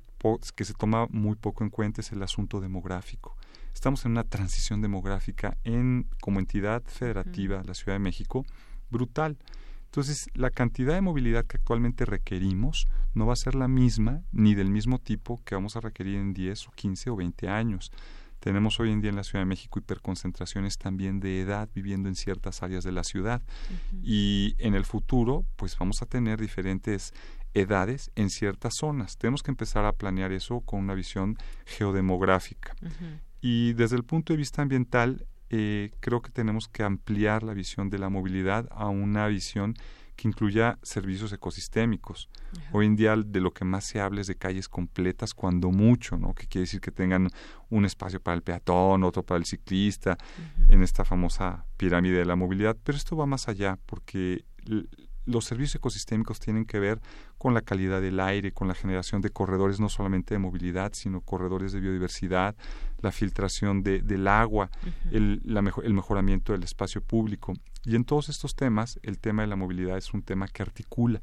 que 0.55 0.65
se 0.65 0.73
toma 0.73 1.07
muy 1.09 1.35
poco 1.35 1.63
en 1.63 1.69
cuenta 1.69 2.01
es 2.01 2.11
el 2.11 2.21
asunto 2.21 2.61
demográfico. 2.61 3.35
Estamos 3.73 4.05
en 4.05 4.11
una 4.11 4.23
transición 4.23 4.81
demográfica 4.81 5.57
en 5.63 6.07
como 6.21 6.39
entidad 6.39 6.83
federativa, 6.85 7.63
la 7.65 7.73
Ciudad 7.73 7.95
de 7.95 7.99
México, 7.99 8.45
brutal. 8.89 9.37
Entonces, 9.85 10.27
la 10.33 10.49
cantidad 10.49 10.93
de 10.93 11.01
movilidad 11.01 11.45
que 11.45 11.57
actualmente 11.57 12.05
requerimos 12.05 12.87
no 13.13 13.25
va 13.25 13.33
a 13.33 13.35
ser 13.35 13.55
la 13.55 13.67
misma 13.67 14.21
ni 14.31 14.55
del 14.55 14.69
mismo 14.69 14.99
tipo 14.99 15.41
que 15.45 15.55
vamos 15.55 15.75
a 15.75 15.81
requerir 15.81 16.17
en 16.17 16.33
10 16.33 16.67
o 16.67 16.71
15 16.71 17.09
o 17.09 17.15
20 17.15 17.47
años. 17.49 17.91
Tenemos 18.39 18.79
hoy 18.79 18.91
en 18.91 18.99
día 18.99 19.09
en 19.09 19.15
la 19.15 19.23
Ciudad 19.23 19.41
de 19.41 19.45
México 19.45 19.79
hiperconcentraciones 19.79 20.77
también 20.77 21.19
de 21.19 21.39
edad 21.39 21.69
viviendo 21.73 22.09
en 22.09 22.15
ciertas 22.15 22.61
áreas 22.61 22.83
de 22.83 22.91
la 22.91 23.05
ciudad 23.05 23.41
y 24.01 24.55
en 24.57 24.75
el 24.75 24.83
futuro 24.83 25.45
pues 25.55 25.77
vamos 25.77 26.01
a 26.01 26.07
tener 26.07 26.41
diferentes 26.41 27.13
edades 27.53 28.11
en 28.15 28.29
ciertas 28.29 28.73
zonas. 28.75 29.17
Tenemos 29.17 29.43
que 29.43 29.51
empezar 29.51 29.85
a 29.85 29.93
planear 29.93 30.31
eso 30.31 30.61
con 30.61 30.79
una 30.79 30.93
visión 30.93 31.37
geodemográfica. 31.65 32.75
Y 33.41 33.73
desde 33.73 33.95
el 33.95 34.03
punto 34.03 34.33
de 34.33 34.37
vista 34.37 34.61
ambiental, 34.61 35.25
eh, 35.49 35.91
creo 35.99 36.21
que 36.21 36.31
tenemos 36.31 36.67
que 36.67 36.83
ampliar 36.83 37.43
la 37.43 37.53
visión 37.53 37.89
de 37.89 37.99
la 37.99 38.09
movilidad 38.09 38.67
a 38.71 38.87
una 38.87 39.27
visión 39.27 39.75
que 40.15 40.27
incluya 40.27 40.77
servicios 40.83 41.33
ecosistémicos. 41.33 42.29
Hoy 42.71 42.85
en 42.85 42.95
día 42.95 43.15
de 43.15 43.39
lo 43.39 43.51
que 43.51 43.65
más 43.65 43.85
se 43.85 43.99
habla 43.99 44.21
es 44.21 44.27
de 44.27 44.35
calles 44.35 44.69
completas, 44.69 45.33
cuando 45.33 45.71
mucho, 45.71 46.17
¿no? 46.17 46.33
Que 46.33 46.47
quiere 46.47 46.63
decir 46.63 46.81
que 46.81 46.91
tengan 46.91 47.29
un 47.69 47.85
espacio 47.85 48.21
para 48.21 48.35
el 48.35 48.43
peatón, 48.43 49.03
otro 49.03 49.23
para 49.23 49.39
el 49.39 49.45
ciclista, 49.45 50.17
en 50.69 50.83
esta 50.83 51.03
famosa 51.03 51.65
pirámide 51.77 52.19
de 52.19 52.25
la 52.25 52.35
movilidad. 52.35 52.77
Pero 52.83 52.97
esto 52.97 53.15
va 53.15 53.25
más 53.25 53.47
allá, 53.47 53.79
porque 53.85 54.45
los 55.25 55.45
servicios 55.45 55.75
ecosistémicos 55.75 56.39
tienen 56.39 56.65
que 56.65 56.79
ver 56.79 56.99
con 57.37 57.53
la 57.53 57.61
calidad 57.61 58.01
del 58.01 58.19
aire, 58.19 58.51
con 58.51 58.67
la 58.67 58.75
generación 58.75 59.21
de 59.21 59.29
corredores 59.29 59.79
no 59.79 59.89
solamente 59.89 60.33
de 60.33 60.39
movilidad, 60.39 60.93
sino 60.93 61.21
corredores 61.21 61.71
de 61.71 61.79
biodiversidad, 61.79 62.55
la 63.01 63.11
filtración 63.11 63.83
de, 63.83 64.01
del 64.01 64.27
agua, 64.27 64.69
el, 65.11 65.41
el 65.83 65.93
mejoramiento 65.93 66.53
del 66.53 66.63
espacio 66.63 67.01
público. 67.01 67.53
Y 67.85 67.95
en 67.95 68.05
todos 68.05 68.29
estos 68.29 68.55
temas, 68.55 68.99
el 69.03 69.19
tema 69.19 69.41
de 69.41 69.49
la 69.49 69.55
movilidad 69.55 69.97
es 69.97 70.13
un 70.13 70.21
tema 70.21 70.47
que 70.47 70.61
articula. 70.61 71.21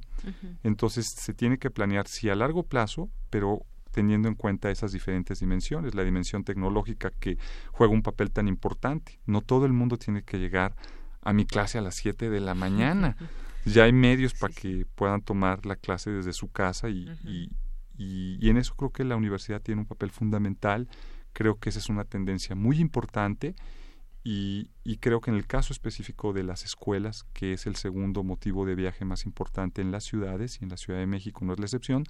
Entonces, 0.63 1.07
se 1.07 1.33
tiene 1.33 1.59
que 1.59 1.71
planear, 1.71 2.07
sí, 2.07 2.29
a 2.29 2.35
largo 2.35 2.63
plazo, 2.65 3.09
pero 3.31 3.65
teniendo 3.91 4.29
en 4.29 4.35
cuenta 4.35 4.71
esas 4.71 4.93
diferentes 4.93 5.41
dimensiones, 5.41 5.95
la 5.95 6.05
dimensión 6.05 6.45
tecnológica 6.45 7.11
que 7.19 7.39
juega 7.73 7.93
un 7.93 8.03
papel 8.03 8.31
tan 8.31 8.47
importante. 8.47 9.19
No 9.27 9.41
todo 9.41 9.67
el 9.67 9.73
mundo 9.73 9.97
tiene 9.97 10.23
que 10.23 10.39
llegar 10.39 10.77
a 11.23 11.33
mi 11.33 11.45
clase 11.45 11.79
a 11.79 11.83
las 11.83 11.97
7 11.97 12.31
de 12.31 12.41
la 12.41 12.55
mañana. 12.55 13.17
ya 13.65 13.85
hay 13.85 13.93
medios 13.93 14.35
para 14.35 14.53
que 14.55 14.87
puedan 14.95 15.23
tomar 15.23 15.67
la 15.67 15.77
clase 15.77 16.11
desde 16.11 16.33
su 16.33 16.51
casa 16.51 16.89
y, 16.89 17.09
y, 17.25 17.49
y, 17.97 18.49
en 18.49 18.57
eso 18.57 18.75
creo 18.75 18.91
que 18.91 19.05
la 19.05 19.17
universidad 19.17 19.61
tiene 19.61 19.83
un 19.83 19.87
papel 19.87 20.11
fundamental. 20.11 20.89
Creo 21.33 21.59
que 21.59 21.69
esa 21.69 21.79
es 21.79 21.89
una 21.89 22.05
tendencia 22.05 22.55
muy 22.57 22.79
importante 22.79 23.55
y, 24.23 24.71
y, 24.85 24.97
creo 24.99 25.21
que 25.21 25.31
en 25.31 25.37
el 25.37 25.47
caso 25.47 25.73
específico 25.73 26.33
de 26.33 26.43
las 26.43 26.65
escuelas, 26.65 27.25
que 27.33 27.53
es 27.53 27.67
el 27.67 27.77
segundo 27.77 28.23
motivo 28.23 28.67
de 28.67 28.75
viaje 28.75 29.05
más 29.05 29.25
importante 29.25 29.81
en 29.81 29.93
las 29.93 30.05
ciudades, 30.05 30.59
y 30.61 30.65
en 30.65 30.71
la 30.71 30.77
Ciudad 30.77 30.99
de 30.99 31.07
México 31.07 31.45
no 31.45 31.55
es 31.55 31.59
la 31.59 31.65
excepción, 31.67 32.05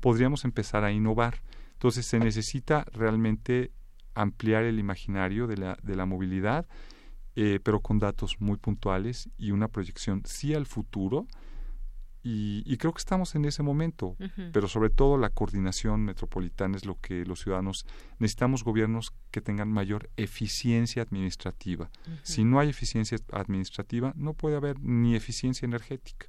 podríamos 0.00 0.44
empezar 0.44 0.84
a 0.84 0.92
innovar. 0.92 1.42
Entonces 1.72 2.06
se 2.06 2.20
necesita 2.20 2.84
realmente 2.92 3.72
ampliar 4.14 4.64
el 4.64 4.78
imaginario 4.78 5.46
de 5.46 5.56
la, 5.56 5.78
de 5.82 5.96
la 5.96 6.06
movilidad, 6.06 6.66
eh, 7.36 7.60
pero 7.62 7.80
con 7.80 7.98
datos 7.98 8.40
muy 8.40 8.56
puntuales 8.56 9.28
y 9.36 9.50
una 9.50 9.68
proyección 9.68 10.22
sí 10.24 10.54
al 10.54 10.66
futuro. 10.66 11.26
Y, 12.28 12.76
creo 12.78 12.92
que 12.92 12.98
estamos 12.98 13.36
en 13.36 13.44
ese 13.44 13.62
momento, 13.62 14.16
pero 14.52 14.66
sobre 14.66 14.90
todo 14.90 15.16
la 15.16 15.30
coordinación 15.30 16.04
metropolitana 16.04 16.76
es 16.76 16.84
lo 16.84 17.00
que 17.00 17.24
los 17.24 17.42
ciudadanos 17.42 17.86
necesitamos 18.18 18.64
gobiernos 18.64 19.12
que 19.30 19.40
tengan 19.40 19.70
mayor 19.70 20.10
eficiencia 20.16 21.02
administrativa. 21.02 21.88
Si 22.24 22.42
no 22.42 22.58
hay 22.58 22.70
eficiencia 22.70 23.16
administrativa, 23.30 24.12
no 24.16 24.34
puede 24.34 24.56
haber 24.56 24.80
ni 24.80 25.14
eficiencia 25.14 25.66
energética 25.66 26.26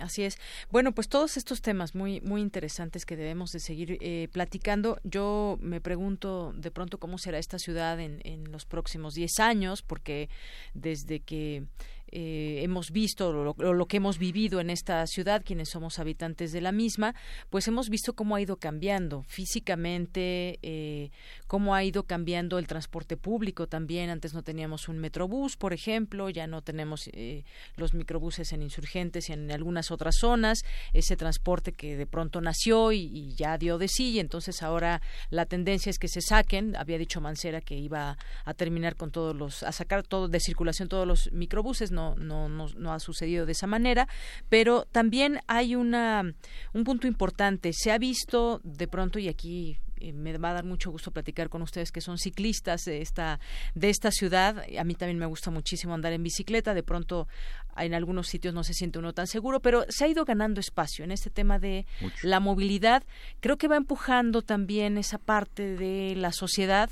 así 0.00 0.22
es. 0.22 0.38
Bueno, 0.70 0.92
pues 0.92 1.08
todos 1.08 1.36
estos 1.36 1.62
temas 1.62 1.94
muy 1.94 2.20
muy 2.20 2.40
interesantes 2.40 3.04
que 3.04 3.16
debemos 3.16 3.52
de 3.52 3.60
seguir 3.60 3.98
eh, 4.00 4.28
platicando. 4.32 4.98
Yo 5.04 5.58
me 5.60 5.80
pregunto 5.80 6.52
de 6.56 6.70
pronto 6.70 6.98
cómo 6.98 7.18
será 7.18 7.38
esta 7.38 7.58
ciudad 7.58 8.00
en, 8.00 8.20
en 8.24 8.50
los 8.50 8.64
próximos 8.64 9.14
10 9.14 9.40
años, 9.40 9.82
porque 9.82 10.28
desde 10.74 11.20
que 11.20 11.64
eh, 12.12 12.60
hemos 12.64 12.90
visto 12.90 13.32
lo, 13.32 13.54
lo, 13.72 13.86
que 13.86 13.98
hemos 13.98 14.18
vivido 14.18 14.58
en 14.58 14.70
esta 14.70 15.06
ciudad, 15.06 15.42
quienes 15.44 15.68
somos 15.68 16.00
habitantes 16.00 16.50
de 16.50 16.60
la 16.60 16.72
misma, 16.72 17.14
pues 17.50 17.68
hemos 17.68 17.88
visto 17.88 18.14
cómo 18.14 18.34
ha 18.34 18.40
ido 18.40 18.56
cambiando 18.56 19.22
físicamente, 19.22 20.58
eh, 20.62 21.10
cómo 21.50 21.74
ha 21.74 21.82
ido 21.82 22.04
cambiando 22.04 22.60
el 22.60 22.68
transporte 22.68 23.16
público 23.16 23.66
también. 23.66 24.08
Antes 24.08 24.34
no 24.34 24.44
teníamos 24.44 24.88
un 24.88 24.98
metrobús, 24.98 25.56
por 25.56 25.72
ejemplo, 25.72 26.30
ya 26.30 26.46
no 26.46 26.62
tenemos 26.62 27.10
eh, 27.12 27.42
los 27.74 27.92
microbuses 27.92 28.52
en 28.52 28.62
insurgentes 28.62 29.28
y 29.28 29.32
en 29.32 29.50
algunas 29.50 29.90
otras 29.90 30.14
zonas. 30.20 30.60
Ese 30.92 31.16
transporte 31.16 31.72
que 31.72 31.96
de 31.96 32.06
pronto 32.06 32.40
nació 32.40 32.92
y, 32.92 33.00
y 33.00 33.34
ya 33.34 33.58
dio 33.58 33.78
de 33.78 33.88
sí, 33.88 34.10
y 34.10 34.20
entonces 34.20 34.62
ahora 34.62 35.02
la 35.30 35.44
tendencia 35.44 35.90
es 35.90 35.98
que 35.98 36.06
se 36.06 36.20
saquen. 36.20 36.76
Había 36.76 36.98
dicho 36.98 37.20
Mancera 37.20 37.60
que 37.60 37.74
iba 37.74 38.16
a 38.44 38.54
terminar 38.54 38.94
con 38.94 39.10
todos 39.10 39.34
los, 39.34 39.64
a 39.64 39.72
sacar 39.72 40.04
todo 40.04 40.28
de 40.28 40.38
circulación 40.38 40.88
todos 40.88 41.06
los 41.06 41.32
microbuses. 41.32 41.90
No 41.90 42.14
no, 42.14 42.48
no, 42.48 42.68
no, 42.76 42.92
ha 42.92 43.00
sucedido 43.00 43.46
de 43.46 43.52
esa 43.52 43.66
manera, 43.66 44.06
pero 44.48 44.86
también 44.92 45.40
hay 45.46 45.74
una, 45.74 46.32
un 46.72 46.84
punto 46.84 47.06
importante. 47.06 47.72
Se 47.72 47.90
ha 47.90 47.98
visto 47.98 48.60
de 48.62 48.86
pronto, 48.86 49.18
y 49.18 49.28
aquí 49.28 49.78
eh, 50.00 50.12
me 50.12 50.36
va 50.38 50.50
a 50.50 50.54
dar 50.54 50.64
mucho 50.64 50.90
gusto 50.90 51.10
platicar 51.10 51.48
con 51.48 51.62
ustedes 51.62 51.92
que 51.92 52.00
son 52.00 52.18
ciclistas 52.18 52.84
de 52.84 53.02
esta 53.02 53.40
de 53.74 53.90
esta 53.90 54.10
ciudad. 54.10 54.64
A 54.78 54.84
mí 54.84 54.94
también 54.94 55.18
me 55.18 55.26
gusta 55.26 55.50
muchísimo 55.50 55.94
andar 55.94 56.12
en 56.12 56.22
bicicleta. 56.22 56.74
De 56.74 56.82
pronto 56.82 57.28
en 57.76 57.94
algunos 57.94 58.28
sitios 58.28 58.54
no 58.54 58.64
se 58.64 58.74
siente 58.74 58.98
uno 58.98 59.12
tan 59.12 59.26
seguro, 59.26 59.60
pero 59.60 59.84
se 59.88 60.04
ha 60.04 60.08
ido 60.08 60.24
ganando 60.24 60.60
espacio 60.60 61.04
en 61.04 61.12
este 61.12 61.30
tema 61.30 61.58
de 61.58 61.86
la 62.22 62.40
movilidad. 62.40 63.04
Creo 63.40 63.58
que 63.58 63.68
va 63.68 63.76
empujando 63.76 64.42
también 64.42 64.98
esa 64.98 65.18
parte 65.18 65.76
de 65.76 66.14
la 66.16 66.32
sociedad 66.32 66.90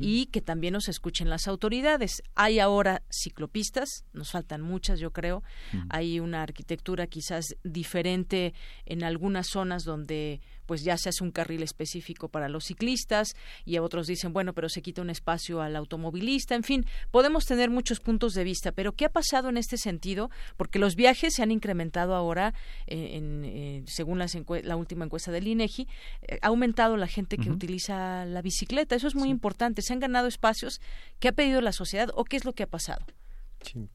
y 0.00 0.26
que 0.26 0.40
también 0.40 0.72
nos 0.72 0.88
escuchen 0.88 1.28
las 1.28 1.46
autoridades. 1.46 2.22
Hay 2.34 2.58
ahora 2.58 3.02
ciclopistas, 3.10 4.04
nos 4.12 4.30
faltan 4.30 4.62
muchas, 4.62 4.98
yo 4.98 5.12
creo. 5.12 5.42
Hay 5.90 6.20
una 6.20 6.42
arquitectura 6.42 7.06
quizás 7.06 7.56
diferente 7.62 8.54
en 8.84 9.04
algunas 9.04 9.48
zonas 9.48 9.84
donde 9.84 10.40
pues 10.66 10.82
ya 10.82 10.96
se 10.96 11.08
hace 11.08 11.24
un 11.24 11.30
carril 11.30 11.62
específico 11.62 12.28
para 12.28 12.48
los 12.48 12.64
ciclistas 12.64 13.34
y 13.64 13.78
otros 13.78 14.06
dicen, 14.06 14.32
bueno, 14.32 14.52
pero 14.52 14.68
se 14.68 14.82
quita 14.82 15.02
un 15.02 15.10
espacio 15.10 15.60
al 15.62 15.76
automovilista, 15.76 16.54
en 16.54 16.62
fin, 16.62 16.86
podemos 17.10 17.44
tener 17.46 17.70
muchos 17.70 18.00
puntos 18.00 18.34
de 18.34 18.44
vista, 18.44 18.72
pero 18.72 18.92
¿qué 18.92 19.06
ha 19.06 19.10
pasado 19.10 19.48
en 19.48 19.56
este 19.56 19.76
sentido? 19.76 20.30
Porque 20.56 20.78
los 20.78 20.96
viajes 20.96 21.34
se 21.34 21.42
han 21.42 21.50
incrementado 21.50 22.14
ahora, 22.14 22.54
eh, 22.86 23.16
en, 23.16 23.44
eh, 23.44 23.84
según 23.86 24.18
la 24.18 24.76
última 24.76 25.04
encuesta 25.04 25.30
del 25.30 25.46
INEGI, 25.46 25.88
eh, 26.22 26.38
ha 26.42 26.48
aumentado 26.48 26.96
la 26.96 27.06
gente 27.06 27.38
que 27.38 27.50
utiliza 27.50 28.24
la 28.24 28.42
bicicleta, 28.42 28.94
eso 28.94 29.08
es 29.08 29.14
muy 29.14 29.28
importante, 29.28 29.82
se 29.82 29.92
han 29.92 30.00
ganado 30.00 30.26
espacios, 30.28 30.80
¿qué 31.20 31.28
ha 31.28 31.32
pedido 31.32 31.60
la 31.60 31.72
sociedad 31.72 32.10
o 32.14 32.24
qué 32.24 32.36
es 32.36 32.44
lo 32.44 32.52
que 32.52 32.62
ha 32.62 32.68
pasado? 32.68 33.04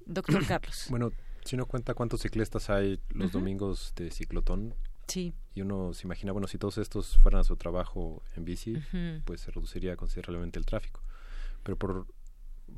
Doctor 0.06 0.46
Carlos. 0.48 0.88
Bueno, 0.90 1.12
si 1.46 1.56
uno 1.56 1.66
cuenta 1.66 1.94
cuántos 1.94 2.22
ciclistas 2.22 2.70
hay 2.70 3.00
los 3.10 3.32
domingos 3.32 3.94
de 3.96 4.12
ciclotón, 4.12 4.76
Sí. 5.12 5.34
Y 5.54 5.62
uno 5.62 5.94
se 5.94 6.08
imagina, 6.08 6.32
bueno, 6.32 6.48
si 6.48 6.58
todos 6.58 6.78
estos 6.78 7.18
fueran 7.18 7.42
a 7.42 7.44
su 7.44 7.58
trabajo 7.58 8.24
en 8.38 8.46
bici, 8.46 8.82
pues 9.26 9.42
se 9.42 9.52
reduciría 9.52 9.98
considerablemente 9.98 10.58
el 10.58 10.66
tráfico. 10.66 11.02
Pero 11.64 11.78
por, 11.78 12.08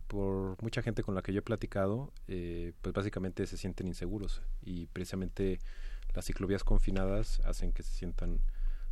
por 0.07 0.61
mucha 0.63 0.81
gente 0.81 1.03
con 1.03 1.13
la 1.13 1.21
que 1.21 1.31
yo 1.31 1.39
he 1.39 1.43
platicado, 1.43 2.11
eh, 2.27 2.73
pues 2.81 2.93
básicamente 2.93 3.45
se 3.45 3.57
sienten 3.57 3.87
inseguros 3.87 4.41
y 4.63 4.87
precisamente 4.87 5.59
las 6.15 6.25
ciclovías 6.25 6.63
confinadas 6.63 7.39
hacen 7.41 7.71
que 7.71 7.83
se 7.83 7.93
sientan 7.93 8.39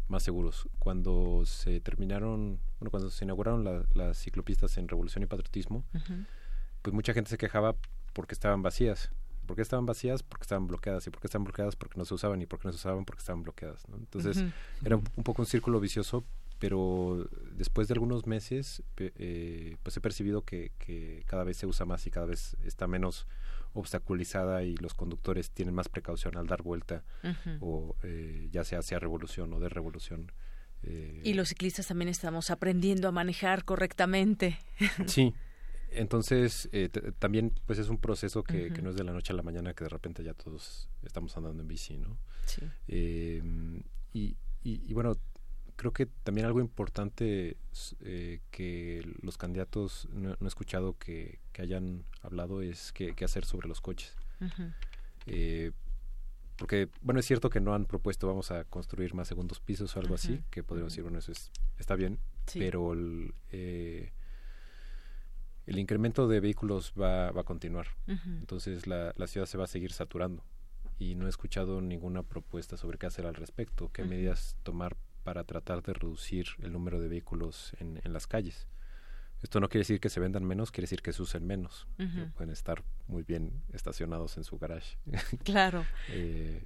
más 0.07 0.21
seguros. 0.21 0.69
Cuando 0.77 1.43
se 1.47 1.81
terminaron, 1.81 2.59
bueno, 2.79 2.91
cuando 2.91 3.09
se 3.09 3.25
inauguraron 3.25 3.87
las 3.95 4.17
ciclopistas 4.19 4.77
en 4.77 4.87
Revolución 4.87 5.23
y 5.23 5.25
Patriotismo, 5.25 5.83
pues 6.83 6.93
mucha 6.93 7.13
gente 7.13 7.31
se 7.31 7.39
quejaba 7.39 7.75
porque 8.13 8.35
estaban 8.35 8.61
vacías 8.61 9.11
¿Por 9.51 9.57
qué 9.57 9.63
estaban 9.63 9.85
vacías? 9.85 10.23
Porque 10.23 10.43
estaban 10.43 10.65
bloqueadas. 10.65 11.05
¿Y 11.07 11.09
por 11.09 11.19
qué 11.19 11.27
estaban 11.27 11.43
bloqueadas? 11.43 11.75
Porque 11.75 11.97
no 11.97 12.05
se 12.05 12.13
usaban. 12.13 12.41
¿Y 12.41 12.45
por 12.45 12.57
qué 12.57 12.69
no 12.69 12.71
se 12.71 12.77
usaban? 12.77 13.03
Porque 13.03 13.19
estaban 13.19 13.43
bloqueadas. 13.43 13.83
Entonces, 13.93 14.45
era 14.81 14.95
un, 14.95 15.03
poco 15.03 15.41
un 15.41 15.45
círculo 15.45 15.81
vicioso, 15.81 16.23
pero 16.57 17.27
después 17.51 17.89
de 17.89 17.95
algunos 17.95 18.27
meses, 18.27 18.81
eh, 18.95 19.75
pues 19.83 19.97
he 19.97 19.99
percibido 19.99 20.45
que, 20.45 20.71
cada 21.25 21.43
vez 21.43 21.57
se 21.57 21.65
usa 21.65 21.85
más 21.85 22.07
y 22.07 22.11
cada 22.11 22.27
vez 22.27 22.55
está 22.63 22.87
menos 22.87 23.27
obstaculizada 23.73 24.63
y 24.63 24.77
los 24.77 24.93
conductores 24.93 25.51
tienen 25.51 25.75
más 25.75 25.89
precaución 25.89 26.37
al 26.37 26.47
dar 26.47 26.61
vuelta 26.61 27.03
o 27.59 27.97
eh, 28.03 28.47
ya 28.53 28.63
sea 28.63 28.79
hacia 28.79 28.99
revolución 28.99 29.51
o 29.51 29.59
de 29.59 29.67
revolución. 29.67 30.31
Eh. 30.83 31.23
y 31.25 31.33
los 31.33 31.49
ciclistas 31.49 31.87
también 31.87 32.07
estamos 32.07 32.51
aprendiendo 32.51 33.09
a 33.09 33.11
manejar 33.11 33.65
correctamente. 33.65 34.57
Sí, 35.07 35.33
entonces, 35.91 36.69
eh, 36.71 36.89
también 37.19 37.53
pues 37.65 37.79
es 37.79 37.89
un 37.89 37.97
proceso 37.97 38.43
que, 38.43 38.69
no 38.81 38.89
es 38.89 38.95
de 38.95 39.03
la 39.03 39.11
noche 39.11 39.33
a 39.33 39.35
la 39.35 39.43
mañana 39.43 39.73
que 39.73 39.83
de 39.83 39.89
repente 39.89 40.23
ya 40.23 40.33
todos 40.33 40.89
estamos 41.03 41.35
andando 41.37 41.61
en 41.61 41.67
bici, 41.67 41.97
¿no? 41.97 42.17
Sí. 42.45 42.61
Em, 42.87 43.83
y, 44.13 44.35
y, 44.63 44.93
bueno, 44.93 45.17
creo 45.75 45.91
que 45.93 46.05
también 46.05 46.45
algo 46.45 46.59
importante 46.59 47.57
eh, 48.01 48.39
que 48.51 49.01
los 49.21 49.37
candidatos 49.37 50.07
no, 50.13 50.35
he 50.39 50.47
escuchado 50.47 50.97
que, 50.97 51.39
hayan 51.59 52.05
hablado 52.21 52.61
es 52.61 52.91
qué 52.91 53.13
hacer 53.23 53.45
sobre 53.45 53.67
los 53.67 53.81
coches. 53.81 54.15
Eh, 55.27 55.71
porque, 56.57 56.89
bueno, 57.01 57.19
es 57.19 57.25
cierto 57.25 57.49
que 57.49 57.59
no 57.59 57.73
han 57.73 57.85
propuesto 57.85 58.27
vamos 58.27 58.51
a 58.51 58.63
construir 58.63 59.13
más 59.13 59.27
segundos 59.27 59.59
pisos 59.59 59.95
o 59.95 59.99
algo 59.99 60.15
así, 60.15 60.43
que 60.49 60.63
podríamos 60.63 60.93
decir, 60.93 61.03
bueno, 61.03 61.19
eso 61.19 61.31
es, 61.31 61.51
está 61.77 61.95
bien, 61.95 62.19
pero 62.53 62.93
el, 62.93 63.33
el 65.71 65.79
incremento 65.79 66.27
de 66.27 66.39
vehículos 66.39 66.93
va, 66.99 67.29
a 67.29 67.43
continuar. 67.43 67.87
Entonces 68.07 68.87
la, 68.87 69.13
ciudad 69.27 69.47
se 69.47 69.57
va 69.57 69.63
a 69.63 69.67
seguir 69.67 69.93
saturando 69.93 70.43
y 70.99 71.15
no 71.15 71.27
he 71.27 71.29
escuchado 71.29 71.81
ninguna 71.81 72.23
propuesta 72.23 72.77
sobre 72.77 72.97
qué 72.97 73.05
hacer 73.07 73.25
al 73.25 73.35
respecto, 73.35 73.89
qué 73.91 74.03
medidas 74.03 74.57
tomar 74.63 74.97
para 75.23 75.45
tratar 75.45 75.81
de 75.81 75.93
reducir 75.93 76.47
el 76.61 76.73
número 76.73 76.99
de 76.99 77.07
vehículos 77.07 77.73
en, 77.79 77.99
las 78.11 78.27
calles. 78.27 78.67
Esto 79.41 79.59
no 79.59 79.69
quiere 79.69 79.81
decir 79.81 79.99
que 79.99 80.09
se 80.09 80.19
vendan 80.19 80.43
menos, 80.43 80.71
quiere 80.71 80.83
decir 80.83 81.01
que 81.01 81.13
se 81.13 81.21
usen 81.21 81.47
menos. 81.47 81.87
Pueden 82.35 82.51
estar 82.51 82.83
muy 83.07 83.23
bien 83.23 83.63
estacionados 83.71 84.37
en 84.37 84.43
su 84.43 84.57
garage. 84.59 84.97
Claro. 85.43 85.85
eh, 86.09 86.65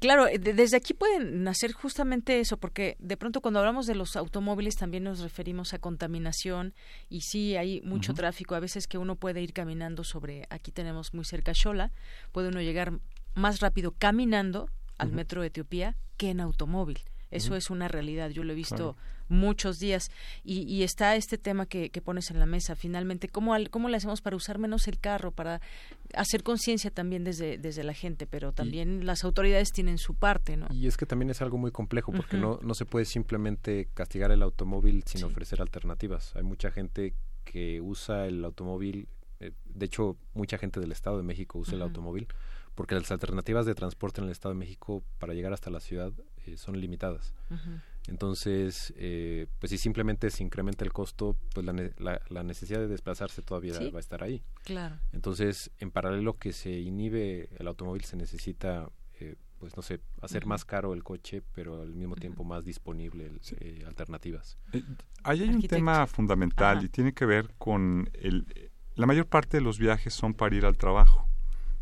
Claro, 0.00 0.26
eh, 0.26 0.38
desde 0.38 0.76
aquí 0.76 0.94
pueden 0.94 1.42
nacer 1.44 1.72
justamente 1.72 2.40
eso, 2.40 2.56
porque 2.56 2.96
de 2.98 3.16
pronto 3.16 3.40
cuando 3.40 3.60
hablamos 3.60 3.86
de 3.86 3.94
los 3.94 4.16
automóviles 4.16 4.76
también 4.76 5.04
nos 5.04 5.20
referimos 5.20 5.72
a 5.72 5.78
contaminación 5.78 6.74
y 7.08 7.22
sí 7.22 7.56
hay 7.56 7.80
mucho 7.82 8.14
tráfico, 8.14 8.54
a 8.54 8.60
veces 8.60 8.86
que 8.86 8.98
uno 8.98 9.16
puede 9.16 9.40
ir 9.40 9.52
caminando 9.52 10.04
sobre, 10.04 10.46
aquí 10.50 10.72
tenemos 10.72 11.14
muy 11.14 11.24
cerca 11.24 11.52
Xola, 11.54 11.92
puede 12.32 12.48
uno 12.48 12.60
llegar 12.60 12.98
más 13.34 13.60
rápido 13.60 13.92
caminando 13.92 14.68
al 14.98 15.12
metro 15.12 15.40
de 15.40 15.48
Etiopía 15.48 15.96
que 16.16 16.30
en 16.30 16.40
automóvil. 16.40 16.98
Eso 17.30 17.56
es 17.56 17.70
una 17.70 17.88
realidad, 17.88 18.30
yo 18.30 18.42
lo 18.42 18.52
he 18.52 18.56
visto 18.56 18.96
muchos 19.28 19.78
días 19.78 20.10
y, 20.44 20.62
y, 20.62 20.82
está 20.82 21.16
este 21.16 21.38
tema 21.38 21.66
que, 21.66 21.90
que, 21.90 22.00
pones 22.00 22.30
en 22.30 22.38
la 22.38 22.46
mesa, 22.46 22.74
finalmente, 22.74 23.28
¿cómo, 23.28 23.54
¿cómo 23.70 23.88
le 23.88 23.96
hacemos 23.96 24.20
para 24.20 24.36
usar 24.36 24.58
menos 24.58 24.88
el 24.88 24.98
carro, 24.98 25.30
para 25.30 25.60
hacer 26.14 26.42
conciencia 26.42 26.90
también 26.90 27.24
desde, 27.24 27.58
desde 27.58 27.84
la 27.84 27.94
gente, 27.94 28.26
pero 28.26 28.52
también 28.52 29.06
las 29.06 29.24
autoridades 29.24 29.72
tienen 29.72 29.98
su 29.98 30.14
parte, 30.14 30.56
¿no? 30.56 30.66
Y 30.70 30.86
es 30.86 30.96
que 30.96 31.06
también 31.06 31.30
es 31.30 31.42
algo 31.42 31.58
muy 31.58 31.70
complejo 31.70 32.12
porque 32.12 32.36
no, 32.36 32.58
no 32.62 32.74
se 32.74 32.84
puede 32.84 33.04
simplemente 33.04 33.88
castigar 33.94 34.30
el 34.30 34.42
automóvil 34.42 35.04
sin 35.06 35.24
ofrecer 35.24 35.60
alternativas. 35.60 36.34
Hay 36.36 36.42
mucha 36.42 36.70
gente 36.70 37.14
que 37.44 37.80
usa 37.80 38.26
el 38.26 38.44
automóvil, 38.44 39.08
eh, 39.40 39.52
de 39.66 39.86
hecho, 39.86 40.16
mucha 40.34 40.58
gente 40.58 40.80
del 40.80 40.92
Estado 40.92 41.16
de 41.16 41.22
México 41.22 41.58
usa 41.58 41.74
el 41.74 41.82
automóvil 41.82 42.28
porque 42.78 42.94
las 42.94 43.10
alternativas 43.10 43.66
de 43.66 43.74
transporte 43.74 44.20
en 44.20 44.26
el 44.26 44.30
Estado 44.30 44.54
de 44.54 44.58
México 44.60 45.02
para 45.18 45.34
llegar 45.34 45.52
hasta 45.52 45.68
la 45.68 45.80
ciudad 45.80 46.12
eh, 46.46 46.56
son 46.56 46.80
limitadas. 46.80 47.34
Entonces, 48.08 48.94
eh, 48.96 49.46
pues 49.58 49.70
si 49.70 49.78
simplemente 49.78 50.30
se 50.30 50.42
incrementa 50.42 50.84
el 50.84 50.92
costo, 50.92 51.36
pues 51.52 51.64
la, 51.66 52.20
la, 52.28 52.42
necesidad 52.42 52.80
de 52.80 52.88
desplazarse 52.88 53.42
todavía 53.42 53.78
va 53.90 53.98
a 53.98 54.00
estar 54.00 54.22
ahí. 54.22 54.42
Claro. 54.64 54.96
Entonces, 55.12 55.70
en 55.78 55.90
paralelo 55.90 56.38
que 56.38 56.52
se 56.52 56.70
inhibe 56.70 57.50
el 57.58 57.68
automóvil, 57.68 58.04
se 58.04 58.16
necesita, 58.16 58.88
eh, 59.20 59.36
pues 59.58 59.76
no 59.76 59.82
sé, 59.82 60.00
hacer 60.22 60.46
más 60.46 60.64
caro 60.64 60.94
el 60.94 61.04
coche, 61.04 61.42
pero 61.54 61.82
al 61.82 61.94
mismo 61.94 62.16
tiempo 62.16 62.44
más 62.44 62.64
disponible 62.64 63.30
alternativas. 63.86 64.56
ahí 65.22 65.42
hay 65.42 65.50
un 65.50 65.62
tema 65.62 66.06
fundamental 66.06 66.82
y 66.84 66.88
tiene 66.88 67.12
que 67.12 67.26
ver 67.26 67.54
con 67.58 68.10
el... 68.14 68.70
La 68.94 69.06
mayor 69.06 69.26
parte 69.26 69.58
de 69.58 69.60
los 69.60 69.78
viajes 69.78 70.14
son 70.14 70.34
para 70.34 70.56
ir 70.56 70.64
al 70.64 70.76
trabajo. 70.76 71.28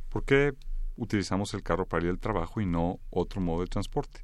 ¿Por 0.09 0.25
qué 0.25 0.55
utilizamos 0.97 1.55
el 1.55 1.63
carro 1.63 1.87
para 1.87 2.05
ir 2.05 2.11
al 2.11 2.19
trabajo 2.19 2.61
y 2.61 2.67
no 2.67 2.99
otro 3.11 3.41
modo 3.41 3.61
de 3.61 3.69
transporte? 3.69 4.21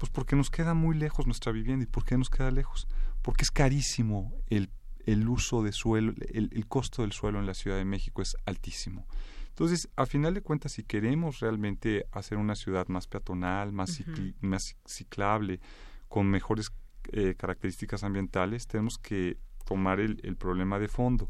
Pues 0.00 0.08
porque 0.10 0.34
nos 0.34 0.48
queda 0.48 0.72
muy 0.72 0.96
lejos 0.96 1.26
nuestra 1.26 1.52
vivienda. 1.52 1.84
¿Y 1.84 1.86
por 1.86 2.06
qué 2.06 2.16
nos 2.16 2.30
queda 2.30 2.50
lejos? 2.50 2.88
Porque 3.20 3.42
es 3.42 3.50
carísimo 3.50 4.32
el, 4.46 4.70
el 5.04 5.28
uso 5.28 5.62
de 5.62 5.72
suelo, 5.72 6.14
el, 6.32 6.48
el, 6.54 6.66
costo 6.66 7.02
del 7.02 7.12
suelo 7.12 7.38
en 7.38 7.44
la 7.44 7.52
Ciudad 7.52 7.76
de 7.76 7.84
México 7.84 8.22
es 8.22 8.34
altísimo. 8.46 9.06
Entonces, 9.50 9.90
a 9.96 10.06
final 10.06 10.32
de 10.32 10.40
cuentas, 10.40 10.72
si 10.72 10.84
queremos 10.84 11.40
realmente 11.40 12.06
hacer 12.12 12.38
una 12.38 12.54
ciudad 12.54 12.88
más 12.88 13.06
peatonal, 13.08 13.72
más, 13.72 14.02
más 14.40 14.74
ciclable, 14.86 15.60
con 16.08 16.28
mejores 16.28 16.72
eh, 17.12 17.34
características 17.36 18.02
ambientales, 18.02 18.66
tenemos 18.66 18.96
que 18.96 19.36
tomar 19.66 20.00
el, 20.00 20.18
el, 20.22 20.36
problema 20.36 20.78
de 20.78 20.88
fondo. 20.88 21.28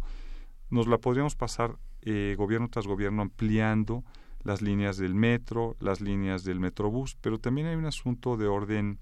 Nos 0.68 0.86
la 0.86 0.98
podríamos 0.98 1.34
pasar 1.34 1.76
eh, 2.02 2.36
gobierno 2.38 2.68
tras 2.68 2.86
gobierno 2.86 3.22
ampliando 3.22 4.04
las 4.42 4.62
líneas 4.62 4.96
del 4.96 5.14
metro, 5.14 5.76
las 5.80 6.00
líneas 6.00 6.44
del 6.44 6.60
metrobús, 6.60 7.16
pero 7.20 7.38
también 7.38 7.66
hay 7.66 7.76
un 7.76 7.86
asunto 7.86 8.36
de 8.36 8.46
orden 8.46 8.98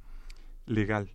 legal 0.66 1.10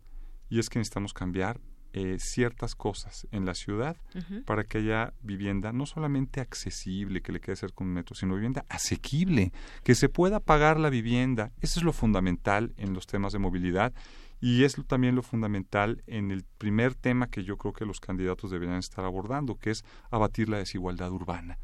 y 0.49 0.59
es 0.59 0.69
que 0.69 0.79
necesitamos 0.79 1.13
cambiar 1.13 1.59
eh, 1.95 2.17
ciertas 2.19 2.73
cosas 2.73 3.27
en 3.31 3.45
la 3.45 3.53
ciudad 3.53 3.97
para 4.45 4.63
que 4.63 4.79
haya 4.79 5.13
vivienda 5.21 5.71
no 5.71 5.85
solamente 5.85 6.41
accesible, 6.41 7.21
que 7.21 7.31
le 7.31 7.39
quede 7.39 7.55
cerca 7.55 7.83
un 7.83 7.93
metro, 7.93 8.15
sino 8.15 8.33
vivienda 8.33 8.65
asequible, 8.67 9.51
que 9.83 9.93
se 9.93 10.09
pueda 10.09 10.39
pagar 10.39 10.79
la 10.79 10.89
vivienda. 10.89 11.51
Eso 11.61 11.79
es 11.79 11.83
lo 11.83 11.93
fundamental 11.93 12.73
en 12.77 12.93
los 12.95 13.05
temas 13.05 13.31
de 13.31 13.37
movilidad 13.37 13.93
y 14.41 14.63
es 14.63 14.75
también 14.87 15.15
lo 15.15 15.21
fundamental 15.21 16.01
en 16.07 16.31
el 16.31 16.43
primer 16.57 16.95
tema 16.95 17.27
que 17.27 17.43
yo 17.43 17.57
creo 17.57 17.73
que 17.73 17.85
los 17.85 17.99
candidatos 17.99 18.49
deberían 18.49 18.79
estar 18.79 19.05
abordando, 19.05 19.59
que 19.59 19.69
es 19.69 19.85
abatir 20.09 20.49
la 20.49 20.57
desigualdad 20.57 21.11
urbana 21.11 21.59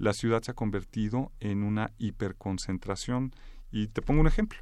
la 0.00 0.14
ciudad 0.14 0.42
se 0.42 0.52
ha 0.52 0.54
convertido 0.54 1.30
en 1.40 1.62
una 1.62 1.92
hiperconcentración. 1.98 3.34
Y 3.70 3.88
te 3.88 4.02
pongo 4.02 4.22
un 4.22 4.26
ejemplo. 4.26 4.58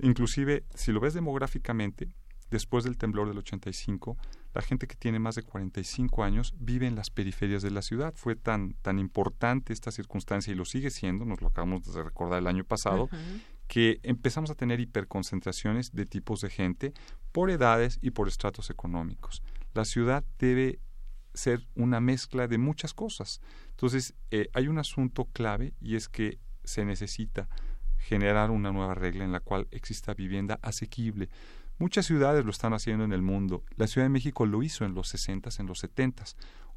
Inclusive, 0.00 0.64
si 0.74 0.92
lo 0.92 1.00
ves 1.00 1.14
demográficamente, 1.14 2.08
después 2.50 2.84
del 2.84 2.98
temblor 2.98 3.28
del 3.28 3.38
85, 3.38 4.18
la 4.52 4.60
gente 4.60 4.88
que 4.88 4.96
tiene 4.96 5.20
más 5.20 5.36
de 5.36 5.44
45 5.44 6.24
años 6.24 6.52
vive 6.58 6.86
en 6.88 6.96
las 6.96 7.10
periferias 7.10 7.62
de 7.62 7.70
la 7.70 7.80
ciudad. 7.80 8.12
Fue 8.16 8.34
tan, 8.34 8.74
tan 8.82 8.98
importante 8.98 9.72
esta 9.72 9.92
circunstancia 9.92 10.52
y 10.52 10.56
lo 10.56 10.64
sigue 10.64 10.90
siendo, 10.90 11.24
nos 11.24 11.40
lo 11.40 11.48
acabamos 11.48 11.90
de 11.90 12.02
recordar 12.02 12.40
el 12.40 12.48
año 12.48 12.64
pasado, 12.64 13.08
que 13.68 14.00
empezamos 14.02 14.50
a 14.50 14.56
tener 14.56 14.80
hiperconcentraciones 14.80 15.92
de 15.94 16.06
tipos 16.06 16.40
de 16.40 16.50
gente 16.50 16.92
por 17.30 17.50
edades 17.50 18.00
y 18.02 18.10
por 18.10 18.26
estratos 18.26 18.68
económicos. 18.68 19.42
La 19.74 19.84
ciudad 19.84 20.24
debe 20.38 20.80
ser 21.34 21.66
una 21.74 22.00
mezcla 22.00 22.48
de 22.48 22.58
muchas 22.58 22.94
cosas. 22.94 23.40
Entonces, 23.70 24.14
eh, 24.30 24.48
hay 24.54 24.68
un 24.68 24.78
asunto 24.78 25.26
clave 25.32 25.74
y 25.80 25.96
es 25.96 26.08
que 26.08 26.38
se 26.64 26.84
necesita 26.84 27.48
generar 27.98 28.50
una 28.50 28.72
nueva 28.72 28.94
regla 28.94 29.24
en 29.24 29.32
la 29.32 29.40
cual 29.40 29.68
exista 29.70 30.14
vivienda 30.14 30.58
asequible. 30.62 31.28
Muchas 31.78 32.06
ciudades 32.06 32.44
lo 32.44 32.50
están 32.50 32.74
haciendo 32.74 33.04
en 33.04 33.12
el 33.12 33.22
mundo. 33.22 33.64
La 33.76 33.86
Ciudad 33.86 34.04
de 34.04 34.10
México 34.10 34.46
lo 34.46 34.62
hizo 34.62 34.84
en 34.84 34.94
los 34.94 35.08
60 35.08 35.50
en 35.58 35.66
los 35.66 35.78
70 35.80 36.24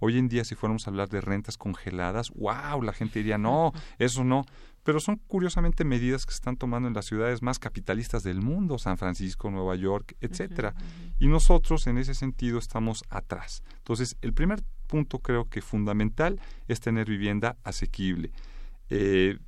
Hoy 0.06 0.20
en 0.20 0.30
día, 0.30 0.44
si 0.44 0.54
fuéramos 0.54 0.86
a 0.86 0.92
hablar 0.92 1.10
de 1.10 1.20
rentas 1.20 1.58
congeladas, 1.58 2.30
wow, 2.36 2.80
la 2.84 2.94
gente 2.94 3.18
diría, 3.18 3.40
no, 3.40 3.74
eso 3.98 4.24
no. 4.24 4.46
Pero 4.84 5.00
son 5.00 5.16
curiosamente 5.16 5.84
medidas 5.84 6.28
que 6.28 6.32
se 6.32 6.36
están 6.36 6.58
tomando 6.58 6.88
en 6.88 6.94
las 6.94 7.06
ciudades 7.08 7.42
más 7.42 7.58
capitalistas 7.58 8.22
del 8.22 8.40
mundo, 8.40 8.78
San 8.78 9.00
Francisco, 9.00 9.50
Nueva 9.50 9.76
York, 9.76 10.16
etcétera. 10.22 10.76
Y 11.18 11.28
nosotros, 11.28 11.88
en 11.88 11.98
ese 11.98 12.14
sentido, 12.14 12.60
estamos 12.60 13.04
atrás. 13.10 13.64
Entonces, 13.78 14.16
el 14.22 14.32
primer 14.32 14.62
punto 14.86 15.18
creo 15.18 15.50
que 15.50 15.64
fundamental 15.64 16.40
es 16.68 16.82
tener 16.82 17.08
vivienda 17.10 17.58
asequible. 17.64 18.32
Eh, 18.92 19.40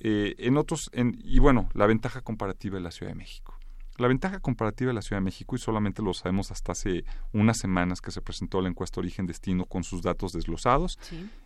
eh, 0.00 0.34
en 0.38 0.56
otros, 0.56 0.90
en, 0.94 1.16
y 1.22 1.38
bueno, 1.38 1.68
la 1.74 1.86
ventaja 1.86 2.22
comparativa 2.22 2.74
de 2.74 2.82
la 2.82 2.90
Ciudad 2.90 3.12
de 3.12 3.18
México. 3.18 3.55
La 3.98 4.08
ventaja 4.08 4.40
comparativa 4.40 4.88
de 4.88 4.94
la 4.94 5.02
Ciudad 5.02 5.20
de 5.20 5.24
México, 5.24 5.56
y 5.56 5.58
solamente 5.58 6.02
lo 6.02 6.12
sabemos 6.14 6.50
hasta 6.50 6.72
hace 6.72 7.04
unas 7.32 7.58
semanas 7.58 8.00
que 8.00 8.10
se 8.10 8.20
presentó 8.20 8.60
la 8.60 8.68
encuesta 8.68 9.00
Origen-Destino 9.00 9.64
con 9.64 9.84
sus 9.84 10.02
datos 10.02 10.32
desglosados, 10.32 10.98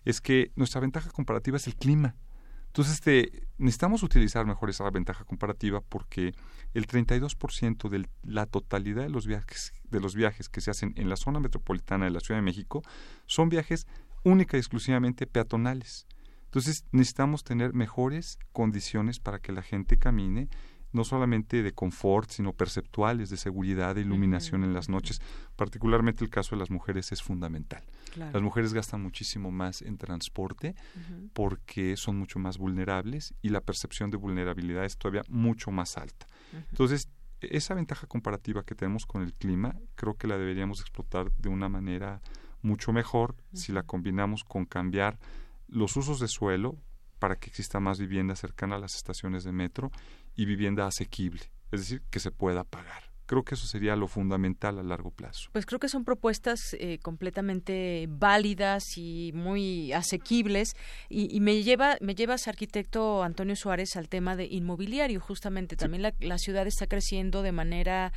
es 0.04 0.20
que 0.20 0.50
nuestra 0.56 0.80
ventaja 0.80 1.10
comparativa 1.10 1.56
es 1.56 1.66
el 1.66 1.76
clima. 1.76 2.16
Entonces, 2.70 2.94
este, 2.94 3.48
necesitamos 3.58 4.04
utilizar 4.04 4.46
mejor 4.46 4.70
esa 4.70 4.88
ventaja 4.90 5.24
comparativa 5.24 5.80
porque 5.80 6.34
el 6.72 6.86
32% 6.86 7.88
de 7.88 8.08
la 8.22 8.46
totalidad 8.46 9.02
de 9.02 9.08
los, 9.08 9.26
viajes, 9.26 9.72
de 9.90 9.98
los 9.98 10.14
viajes 10.14 10.48
que 10.48 10.60
se 10.60 10.70
hacen 10.70 10.94
en 10.96 11.08
la 11.08 11.16
zona 11.16 11.40
metropolitana 11.40 12.04
de 12.04 12.12
la 12.12 12.20
Ciudad 12.20 12.38
de 12.38 12.44
México 12.44 12.82
son 13.26 13.48
viajes 13.48 13.88
única 14.22 14.56
y 14.56 14.60
exclusivamente 14.60 15.26
peatonales. 15.26 16.06
Entonces, 16.44 16.84
necesitamos 16.92 17.42
tener 17.42 17.74
mejores 17.74 18.38
condiciones 18.52 19.18
para 19.18 19.40
que 19.40 19.50
la 19.50 19.62
gente 19.62 19.98
camine 19.98 20.48
no 20.92 21.04
solamente 21.04 21.62
de 21.62 21.72
confort, 21.72 22.30
sino 22.30 22.52
perceptuales, 22.52 23.30
de 23.30 23.36
seguridad, 23.36 23.94
de 23.94 24.00
iluminación 24.00 24.64
en 24.64 24.74
las 24.74 24.88
noches. 24.88 25.20
Particularmente 25.56 26.24
el 26.24 26.30
caso 26.30 26.56
de 26.56 26.60
las 26.60 26.70
mujeres 26.70 27.12
es 27.12 27.22
fundamental. 27.22 27.82
Las 28.16 28.42
mujeres 28.42 28.72
gastan 28.72 29.02
muchísimo 29.02 29.50
más 29.50 29.82
en 29.82 29.96
transporte 29.98 30.74
porque 31.32 31.96
son 31.96 32.18
mucho 32.18 32.38
más 32.38 32.58
vulnerables 32.58 33.34
y 33.42 33.50
la 33.50 33.60
percepción 33.60 34.10
de 34.10 34.16
vulnerabilidad 34.16 34.84
es 34.84 34.96
todavía 34.96 35.22
mucho 35.28 35.70
más 35.70 35.96
alta. 35.96 36.26
Entonces, 36.70 37.08
esa 37.40 37.74
ventaja 37.74 38.06
comparativa 38.06 38.64
que 38.64 38.74
tenemos 38.74 39.06
con 39.06 39.22
el 39.22 39.32
clima, 39.32 39.76
creo 39.94 40.14
que 40.14 40.26
la 40.26 40.36
deberíamos 40.36 40.80
explotar 40.80 41.32
de 41.32 41.48
una 41.48 41.68
manera 41.68 42.20
mucho 42.62 42.92
mejor 42.92 43.36
si 43.54 43.72
la 43.72 43.82
combinamos 43.82 44.44
con 44.44 44.66
cambiar 44.66 45.18
los 45.68 45.96
usos 45.96 46.20
de 46.20 46.28
suelo 46.28 46.76
para 47.18 47.36
que 47.36 47.48
exista 47.48 47.80
más 47.80 47.98
vivienda 47.98 48.34
cercana 48.34 48.76
a 48.76 48.78
las 48.78 48.96
estaciones 48.96 49.44
de 49.44 49.52
metro 49.52 49.90
y 50.34 50.44
vivienda 50.44 50.86
asequible, 50.86 51.42
es 51.72 51.80
decir, 51.80 52.02
que 52.10 52.20
se 52.20 52.30
pueda 52.30 52.64
pagar. 52.64 53.10
Creo 53.30 53.44
que 53.44 53.54
eso 53.54 53.68
sería 53.68 53.94
lo 53.94 54.08
fundamental 54.08 54.80
a 54.80 54.82
largo 54.82 55.12
plazo. 55.12 55.50
Pues 55.52 55.64
creo 55.64 55.78
que 55.78 55.88
son 55.88 56.04
propuestas 56.04 56.74
eh, 56.80 56.98
completamente 57.00 58.08
válidas 58.08 58.98
y 58.98 59.30
muy 59.36 59.92
asequibles. 59.92 60.74
Y, 61.08 61.38
me 61.38 61.62
lleva, 61.62 61.96
me 62.00 62.16
llevas, 62.16 62.48
arquitecto 62.48 63.22
Antonio 63.22 63.54
Suárez, 63.54 63.94
al 63.94 64.08
tema 64.08 64.34
de 64.34 64.46
inmobiliario. 64.46 65.20
Justamente 65.20 65.76
también 65.76 66.02
la, 66.02 66.12
la 66.18 66.38
ciudad 66.38 66.66
está 66.66 66.88
creciendo 66.88 67.42
de 67.42 67.52
manera 67.52 68.12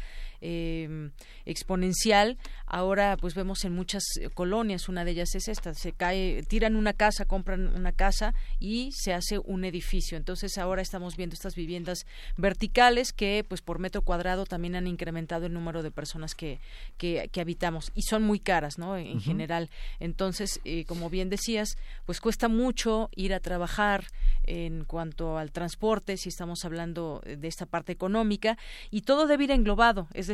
eh, 0.45 1.10
exponencial. 1.45 2.38
Ahora, 2.65 3.15
pues 3.18 3.34
vemos 3.34 3.64
en 3.64 3.74
muchas 3.74 4.03
colonias, 4.34 4.90
una 4.90 5.06
de 5.06 5.11
ellas 5.11 5.36
es 5.36 5.48
esta, 5.48 5.74
se 5.74 5.94
cae, 5.94 6.44
tiran 6.44 6.76
una 6.76 6.91
casa, 6.91 7.24
compran 7.24 7.74
una 7.76 7.94
casa 7.94 8.34
y 8.60 8.91
se 8.91 9.14
hace 9.14 9.40
un 9.40 9.64
edificio. 9.64 10.18
Entonces, 10.18 10.57
ahora 10.57 10.82
estamos 10.82 11.15
viendo 11.15 11.34
estas 11.34 11.56
viviendas 11.56 12.06
verticales 12.36 13.14
que, 13.14 13.45
pues 13.48 13.61
por 13.61 13.80
metro 13.80 14.02
cuadrado, 14.02 14.45
también 14.45 14.76
han 14.76 14.86
incrementado 14.86 15.45
el 15.45 15.53
número 15.53 15.82
de 15.82 15.91
personas 15.91 16.36
que, 16.36 16.60
que, 16.98 17.30
habitamos 17.40 17.91
y 17.95 18.02
son 18.03 18.24
muy 18.24 18.40
caras, 18.40 18.78
¿no? 18.78 18.98
En 18.98 19.22
general. 19.22 19.70
Entonces, 19.99 20.60
eh, 20.65 20.84
como 20.86 21.10
bien 21.10 21.30
decías, 21.30 21.78
pues 22.06 22.20
cuesta 22.20 22.49
mucho 22.49 23.10
ir 23.15 23.34
a 23.34 23.40
trabajar 23.40 24.06
en 24.44 24.84
cuanto 24.84 25.38
al 25.38 25.52
transporte, 25.52 26.18
si 26.18 26.30
estamos 26.30 26.65
hablando 26.65 27.22
de 27.26 27.48
esta 27.48 27.65
parte 27.65 27.94
económica, 27.94 28.57
y 28.91 29.02
todo 29.02 29.26
debe 29.26 29.45
ir 29.45 29.52
englobado, 29.52 30.07
es 30.14 30.28
decir, 30.28 30.32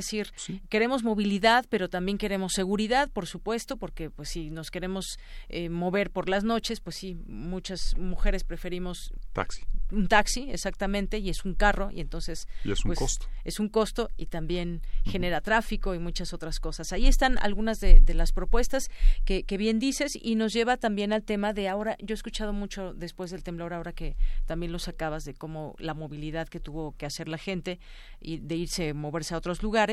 queremos 0.69 1.03
movilidad, 1.03 1.65
pero 1.69 1.89
también 1.89 2.17
queremos 2.17 2.53
seguridad, 2.53 3.09
por 3.09 3.27
supuesto, 3.27 3.77
porque 3.77 4.09
pues 4.09 4.30
si 4.30 4.49
nos 4.49 4.71
queremos 4.71 5.19
eh, 5.49 5.69
mover 5.69 6.11
por 6.11 6.30
las 6.30 6.43
noches, 6.43 6.80
pues 6.80 6.95
sí, 6.95 7.15
muchas 7.27 7.97
mujeres 7.97 8.43
preferimos 8.43 9.13
taxi. 9.34 9.63
Un 9.91 10.07
taxi, 10.07 10.49
exactamente, 10.51 11.17
y 11.17 11.30
es 11.30 11.45
un 11.45 11.55
carro, 11.55 11.89
y 11.91 11.99
entonces 11.99 12.47
y 12.63 12.71
es 12.71 12.85
un 12.85 12.89
pues, 12.89 12.99
costo. 12.99 13.27
Es 13.43 13.59
un 13.59 13.69
costo 13.69 14.09
y 14.17 14.27
también 14.27 14.81
genera 15.03 15.41
tráfico 15.41 15.95
y 15.95 15.99
muchas 15.99 16.34
otras 16.34 16.59
cosas. 16.59 16.93
Ahí 16.93 17.07
están 17.07 17.38
algunas 17.39 17.80
de, 17.80 18.01
las 18.13 18.31
propuestas 18.31 18.89
que, 19.23 19.43
que 19.43 19.57
bien 19.57 19.80
dices 19.80 20.17
y 20.19 20.35
nos 20.35 20.51
lleva 20.51 20.77
también 20.77 21.13
al 21.13 21.23
tema 21.23 21.53
de 21.53 21.69
ahora, 21.69 21.95
yo 21.99 22.13
he 22.13 22.15
escuchado 22.15 22.53
mucho 22.53 22.93
después 22.93 23.31
del 23.31 23.43
temblor, 23.43 23.73
ahora 23.73 23.93
que 23.93 24.15
también 24.45 24.71
lo 24.71 24.80
sacabas 24.80 25.26
de 25.26 25.34
cómo 25.34 25.76
la 25.80 25.93
movilidad 25.93 26.47
que 26.47 26.59
tuvo 26.59 26.93
que 26.97 27.05
hacer 27.05 27.27
la 27.27 27.38
gente 27.38 27.80
y 28.19 28.38
de 28.38 28.55
irse, 28.55 28.93
moverse 28.93 29.34
a 29.34 29.38
otros 29.38 29.63
lugares 29.63 29.88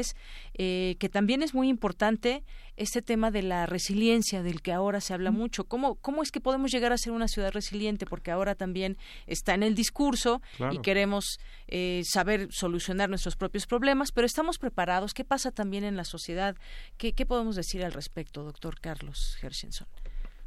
eh, 0.54 0.96
que 0.98 1.08
también 1.08 1.42
es 1.42 1.54
muy 1.54 1.68
importante 1.68 2.42
este 2.76 3.00
tema 3.02 3.30
de 3.30 3.42
la 3.42 3.66
resiliencia 3.66 4.42
del 4.42 4.60
que 4.60 4.72
ahora 4.72 5.00
se 5.00 5.14
habla 5.14 5.30
mucho. 5.30 5.64
¿Cómo, 5.64 5.94
¿Cómo 5.96 6.22
es 6.22 6.30
que 6.30 6.40
podemos 6.40 6.70
llegar 6.70 6.92
a 6.92 6.98
ser 6.98 7.12
una 7.12 7.28
ciudad 7.28 7.52
resiliente? 7.52 8.06
Porque 8.06 8.30
ahora 8.30 8.54
también 8.54 8.98
está 9.26 9.54
en 9.54 9.62
el 9.62 9.74
discurso 9.74 10.42
y 10.70 10.78
queremos 10.78 11.38
eh, 11.68 12.02
saber 12.04 12.48
solucionar 12.50 13.08
nuestros 13.08 13.36
propios 13.36 13.66
problemas, 13.66 14.12
pero 14.12 14.26
estamos 14.26 14.58
preparados. 14.58 15.14
¿Qué 15.14 15.24
pasa 15.24 15.50
también 15.50 15.84
en 15.84 15.96
la 15.96 16.04
sociedad? 16.04 16.56
¿Qué, 16.98 17.12
podemos 17.26 17.56
decir 17.56 17.84
al 17.84 17.92
respecto, 17.92 18.44
doctor 18.44 18.78
Carlos 18.80 19.36
Hershenson? 19.42 19.88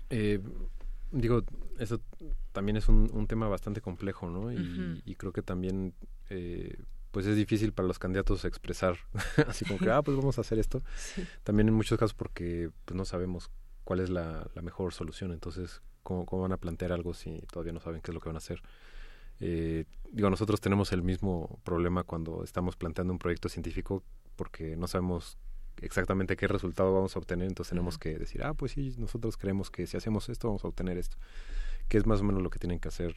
Eh, 0.10 0.40
digo, 1.12 1.44
eso 1.78 2.00
también 2.52 2.78
es 2.78 2.88
un, 2.88 3.28
tema 3.28 3.48
bastante 3.48 3.82
complejo, 3.82 4.30
¿no? 4.30 4.52
Y, 4.52 5.16
creo 5.16 5.34
que 5.34 5.42
también 5.42 5.94
pues 7.12 7.26
es 7.26 7.36
difícil 7.36 7.74
para 7.74 7.88
los 7.88 8.00
candidatos 8.00 8.46
expresar 8.46 8.98
así 9.48 9.66
como 9.66 9.80
que, 9.80 9.90
ah, 9.90 10.02
pues 10.02 10.16
vamos 10.18 10.38
a 10.38 10.42
hacer 10.42 10.60
esto. 10.60 10.82
También 11.44 11.68
en 11.68 11.74
muchos 11.74 11.98
casos 11.98 12.14
porque 12.14 12.70
pues 12.86 12.96
no 12.96 13.06
sabemos 13.06 13.50
cuál 13.84 14.00
es 14.00 14.10
la, 14.10 14.48
mejor 14.62 14.94
solución, 14.94 15.32
entonces, 15.32 15.82
¿cómo, 16.04 16.26
¿cómo, 16.26 16.44
van 16.44 16.52
a 16.52 16.58
plantear 16.58 16.92
algo 16.92 17.14
si 17.14 17.42
todavía 17.52 17.74
no 17.74 17.80
saben 17.80 18.02
qué 18.02 18.12
es 18.12 18.16
lo 18.16 18.22
que 18.22 18.30
van 18.30 18.36
a 18.36 18.40
hacer? 18.40 18.62
Eh, 19.40 19.86
digo, 20.12 20.30
nosotros 20.30 20.62
tenemos 20.62 20.92
el 20.92 21.02
mismo 21.02 21.60
problema 21.64 22.04
cuando 22.04 22.44
estamos 22.44 22.76
planteando 22.76 23.14
un 23.14 23.20
proyecto 23.20 23.50
científico 23.50 24.04
porque 24.36 24.76
no 24.76 24.88
sabemos 24.88 25.38
exactamente 25.82 26.36
qué 26.36 26.48
resultado 26.48 26.94
vamos 26.94 27.16
a 27.16 27.20
obtener, 27.20 27.48
entonces 27.48 27.70
tenemos 27.70 27.98
que 27.98 28.18
decir, 28.18 28.44
ah, 28.44 28.54
pues 28.54 28.74
sí, 28.74 28.94
nosotros 28.98 29.38
creemos 29.38 29.72
que 29.72 29.88
si 29.88 29.98
hacemos 29.98 30.30
esto 30.30 30.48
vamos 30.48 30.64
a 30.66 30.68
obtener 30.68 30.98
esto, 30.98 31.18
que 31.88 31.98
es 31.98 32.06
más 32.06 32.22
o 32.22 32.24
menos 32.24 32.42
lo 32.42 32.50
que 32.50 32.60
tienen 32.60 32.80
que 32.80 32.90
hacer 32.90 33.16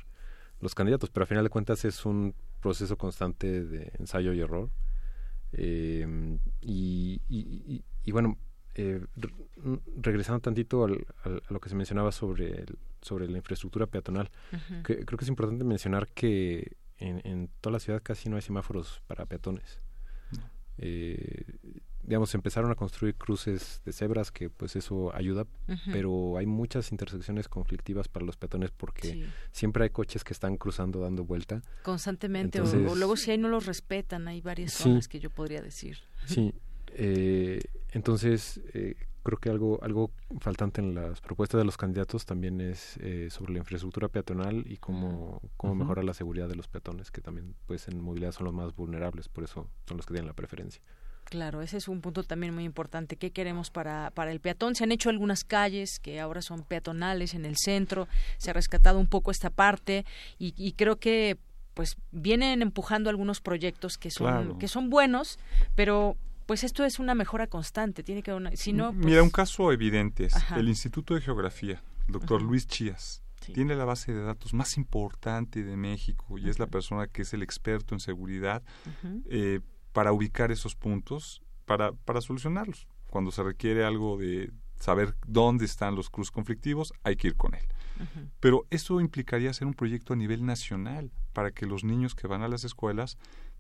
los 0.62 0.74
candidatos, 0.74 1.10
pero 1.10 1.24
a 1.24 1.26
final 1.26 1.44
de 1.44 1.50
cuentas 1.50 1.84
es 1.84 2.06
un 2.06 2.34
proceso 2.60 2.96
constante 2.96 3.64
de 3.64 3.92
ensayo 3.98 4.32
y 4.32 4.40
error. 4.40 4.70
Eh, 5.52 6.38
y, 6.62 7.20
y, 7.28 8.12
bueno, 8.12 8.38
eh, 8.74 9.04
regresando 10.00 10.40
tantito 10.40 10.84
al, 10.84 11.04
a 11.24 11.52
lo 11.52 11.60
que 11.60 11.68
se 11.68 11.74
mencionaba 11.74 12.12
sobre, 12.12 12.64
sobre 13.02 13.28
la 13.28 13.36
infraestructura 13.36 13.86
peatonal, 13.86 14.30
creo 14.82 15.04
que 15.04 15.24
es 15.24 15.28
importante 15.28 15.64
mencionar 15.64 16.08
que 16.08 16.76
en, 16.96 17.20
en, 17.24 17.50
toda 17.60 17.72
la 17.72 17.80
ciudad 17.80 18.00
casi 18.02 18.30
no 18.30 18.36
hay 18.36 18.42
semáforos 18.42 19.02
para 19.08 19.26
peatones. 19.26 19.80
Eh, 20.78 21.44
digamos, 22.02 22.34
empezaron 22.34 22.70
a 22.70 22.74
construir 22.74 23.14
cruces 23.14 23.80
de 23.84 23.92
cebras, 23.92 24.32
que 24.32 24.50
pues 24.50 24.76
eso 24.76 25.14
ayuda, 25.14 25.46
pero 25.86 26.36
hay 26.36 26.46
muchas 26.46 26.90
intersecciones 26.90 27.48
conflictivas 27.48 28.08
para 28.08 28.26
los 28.26 28.36
peatones 28.36 28.70
porque 28.70 29.28
siempre 29.52 29.84
hay 29.84 29.90
coches 29.90 30.24
que 30.24 30.32
están 30.32 30.56
cruzando, 30.56 31.00
dando 31.00 31.24
vuelta. 31.24 31.62
Constantemente, 31.82 32.60
o, 32.60 32.94
luego 32.94 33.16
si 33.16 33.30
ahí 33.30 33.38
no 33.38 33.48
los 33.48 33.66
respetan, 33.66 34.28
hay 34.28 34.40
varias 34.40 34.72
zonas 34.72 35.08
que 35.08 35.20
yo 35.20 35.30
podría 35.30 35.62
decir. 35.62 35.98
Sí, 36.26 36.52
eh, 36.94 37.62
entonces 37.90 38.60
eh, 38.74 38.96
creo 39.22 39.38
que 39.38 39.50
algo, 39.50 39.78
algo 39.82 40.10
faltante 40.40 40.80
en 40.80 40.94
las 40.94 41.20
propuestas 41.20 41.58
de 41.58 41.64
los 41.64 41.76
candidatos 41.76 42.26
también 42.26 42.60
es 42.60 42.96
eh, 42.98 43.28
sobre 43.30 43.52
la 43.52 43.60
infraestructura 43.60 44.08
peatonal 44.08 44.64
y 44.66 44.78
cómo, 44.78 45.40
cómo 45.56 45.74
mejorar 45.74 46.04
la 46.04 46.14
seguridad 46.14 46.48
de 46.48 46.56
los 46.56 46.68
peatones, 46.68 47.10
que 47.10 47.20
también 47.20 47.54
pues 47.66 47.88
en 47.88 48.00
movilidad 48.00 48.32
son 48.32 48.46
los 48.46 48.54
más 48.54 48.74
vulnerables, 48.74 49.28
por 49.28 49.44
eso 49.44 49.68
son 49.86 49.96
los 49.96 50.06
que 50.06 50.14
tienen 50.14 50.26
la 50.26 50.34
preferencia. 50.34 50.82
Claro, 51.32 51.62
ese 51.62 51.78
es 51.78 51.88
un 51.88 52.02
punto 52.02 52.24
también 52.24 52.52
muy 52.52 52.64
importante. 52.64 53.16
¿Qué 53.16 53.30
queremos 53.30 53.70
para, 53.70 54.10
para 54.10 54.32
el 54.32 54.40
peatón? 54.40 54.74
Se 54.74 54.84
han 54.84 54.92
hecho 54.92 55.08
algunas 55.08 55.44
calles 55.44 55.98
que 55.98 56.20
ahora 56.20 56.42
son 56.42 56.62
peatonales 56.62 57.32
en 57.32 57.46
el 57.46 57.56
centro, 57.56 58.06
se 58.36 58.50
ha 58.50 58.52
rescatado 58.52 58.98
un 58.98 59.06
poco 59.06 59.30
esta 59.30 59.48
parte 59.48 60.04
y, 60.38 60.72
creo 60.72 60.96
que 60.96 61.38
pues 61.72 61.96
vienen 62.10 62.60
empujando 62.60 63.08
algunos 63.08 63.40
proyectos 63.40 63.96
que 63.96 64.10
son 64.10 64.58
que 64.58 64.68
son 64.68 64.90
buenos, 64.90 65.38
pero 65.74 66.18
pues 66.44 66.64
esto 66.64 66.84
es 66.84 66.98
una 66.98 67.14
mejora 67.14 67.46
constante, 67.46 68.02
tiene 68.02 68.22
que 68.22 68.34
una, 68.34 68.54
si 68.54 68.74
no, 68.74 68.92
Mira, 68.92 69.20
pues 69.20 69.22
un 69.22 69.30
caso 69.30 69.72
evidente 69.72 70.26
es 70.26 70.34
el 70.54 70.68
Instituto 70.68 71.14
de 71.14 71.22
Geografía, 71.22 71.82
el 72.08 72.12
doctor 72.12 72.42
Luis 72.42 72.66
Chías, 72.66 73.22
tiene 73.54 73.74
la 73.74 73.86
base 73.86 74.12
de 74.12 74.22
datos 74.22 74.52
más 74.52 74.76
importante 74.76 75.64
de 75.64 75.78
México 75.78 76.36
y 76.36 76.50
es 76.50 76.58
la 76.58 76.66
persona 76.66 77.06
que 77.06 77.22
es 77.22 77.32
el 77.32 77.42
experto 77.42 77.94
en 77.94 78.00
seguridad 78.00 78.62
eh, 79.30 79.60
para 79.92 80.12
ubicar 80.12 80.50
esos 80.50 80.74
puntos, 80.74 81.42
para, 81.66 81.92
para 81.92 82.20
solucionarlos. 82.20 82.86
Cuando 83.10 83.30
se 83.30 83.42
requiere 83.42 83.84
algo 83.84 84.16
de 84.16 84.52
saber 84.76 85.14
dónde 85.26 85.64
están 85.64 85.94
los 85.94 86.10
cruces 86.10 86.32
conflictivos, 86.32 86.92
hay 87.04 87.16
que 87.16 87.28
ir 87.28 87.36
con 87.36 87.54
él. 87.54 87.64
Pero 88.40 88.66
eso 88.70 89.00
implicaría 89.00 89.50
hacer 89.50 89.66
un 89.66 89.74
proyecto 89.74 90.12
a 90.12 90.16
nivel 90.16 90.44
nacional 90.44 91.12
para 91.32 91.52
que 91.52 91.66
los 91.66 91.84
niños 91.84 92.14
que 92.14 92.26
van 92.26 92.42
a 92.42 92.48
las 92.48 92.64
escuelas 92.64 93.16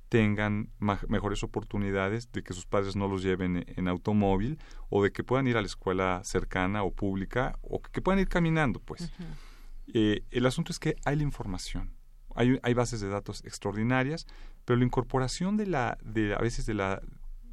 tengan 0.08 0.70
mejores 0.78 1.42
oportunidades 1.42 2.30
de 2.32 2.42
que 2.42 2.52
sus 2.52 2.66
padres 2.66 2.96
no 2.96 3.08
los 3.08 3.22
lleven 3.22 3.64
en 3.66 3.88
automóvil 3.88 4.58
o 4.90 5.02
de 5.02 5.10
que 5.10 5.24
puedan 5.24 5.46
ir 5.46 5.56
a 5.56 5.60
la 5.60 5.66
escuela 5.66 6.20
cercana 6.24 6.82
o 6.82 6.92
pública 6.92 7.56
o 7.62 7.80
que, 7.80 8.02
puedan 8.02 8.18
ir 8.18 8.28
caminando, 8.28 8.80
pues. 8.80 9.10
Eh, 9.94 10.24
el 10.30 10.44
asunto 10.44 10.70
es 10.70 10.78
que 10.78 10.96
hay 11.04 11.16
la 11.16 11.22
información, 11.22 11.94
hay, 12.34 12.58
hay, 12.62 12.74
bases 12.74 13.00
de 13.00 13.08
datos 13.08 13.42
extraordinarias, 13.44 14.26
pero 14.64 14.78
la 14.78 14.84
incorporación 14.84 15.56
de 15.56 15.66
la, 15.66 15.98
de, 16.02 16.34
a 16.34 16.38
veces 16.38 16.66
de 16.66 16.74
la, 16.74 17.00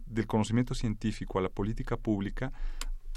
del 0.06 0.27
conocimiento 0.27 0.76
científico 0.76 1.40
a 1.40 1.41
la 1.41 1.49
política 1.49 1.98
pública 1.98 2.52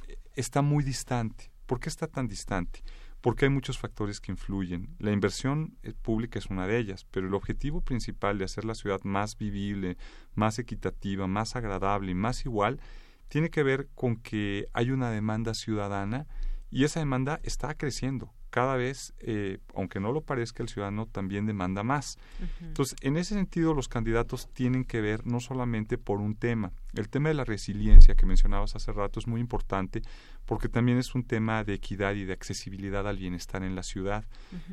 eh, 0.08 0.16
está 0.34 0.62
muy 0.62 0.84
distante. 0.84 1.50
¿Por 1.66 1.80
qué 1.80 1.88
está 1.88 2.06
tan 2.06 2.28
distante? 2.28 2.82
porque 3.22 3.44
hay 3.44 3.50
muchos 3.50 3.78
factores 3.78 4.20
que 4.20 4.32
influyen. 4.32 4.96
La 4.98 5.12
inversión 5.12 5.78
eh, 5.84 5.94
pública 6.02 6.40
es 6.40 6.46
una 6.46 6.66
de 6.66 6.76
ellas, 6.76 7.06
pero 7.10 7.28
el 7.28 7.34
objetivo 7.34 7.80
principal 7.80 8.36
de 8.36 8.44
hacer 8.44 8.64
la 8.64 8.74
ciudad 8.74 9.00
más 9.04 9.38
vivible, 9.38 9.96
más 10.34 10.58
equitativa, 10.58 11.28
más 11.28 11.54
agradable 11.54 12.10
y 12.10 12.14
más 12.16 12.44
igual 12.44 12.80
tiene 13.28 13.48
que 13.48 13.62
ver 13.62 13.88
con 13.94 14.16
que 14.16 14.66
hay 14.74 14.90
una 14.90 15.10
demanda 15.10 15.54
ciudadana 15.54 16.26
y 16.72 16.84
esa 16.84 16.98
demanda 17.00 17.38
está 17.44 17.74
creciendo 17.74 18.32
cada 18.52 18.76
vez, 18.76 19.14
eh, 19.20 19.60
aunque 19.74 19.98
no 19.98 20.12
lo 20.12 20.20
parezca, 20.20 20.62
el 20.62 20.68
ciudadano 20.68 21.06
también 21.06 21.46
demanda 21.46 21.82
más. 21.82 22.18
Entonces, 22.60 22.98
en 23.00 23.16
ese 23.16 23.34
sentido, 23.34 23.72
los 23.72 23.88
candidatos 23.88 24.46
tienen 24.52 24.84
que 24.84 25.00
ver 25.00 25.26
no 25.26 25.40
solamente 25.40 25.96
por 25.96 26.20
un 26.20 26.36
tema. 26.36 26.70
El 26.92 27.08
tema 27.08 27.30
de 27.30 27.34
la 27.34 27.46
resiliencia 27.46 28.14
que 28.14 28.26
mencionabas 28.26 28.76
hace 28.76 28.92
rato 28.92 29.18
es 29.20 29.26
muy 29.26 29.40
importante 29.40 30.02
porque 30.44 30.68
también 30.68 30.98
es 30.98 31.14
un 31.14 31.24
tema 31.24 31.64
de 31.64 31.72
equidad 31.72 32.12
y 32.12 32.26
de 32.26 32.34
accesibilidad 32.34 33.08
al 33.08 33.16
bienestar 33.16 33.62
en 33.62 33.74
la 33.74 33.82
ciudad. 33.82 34.26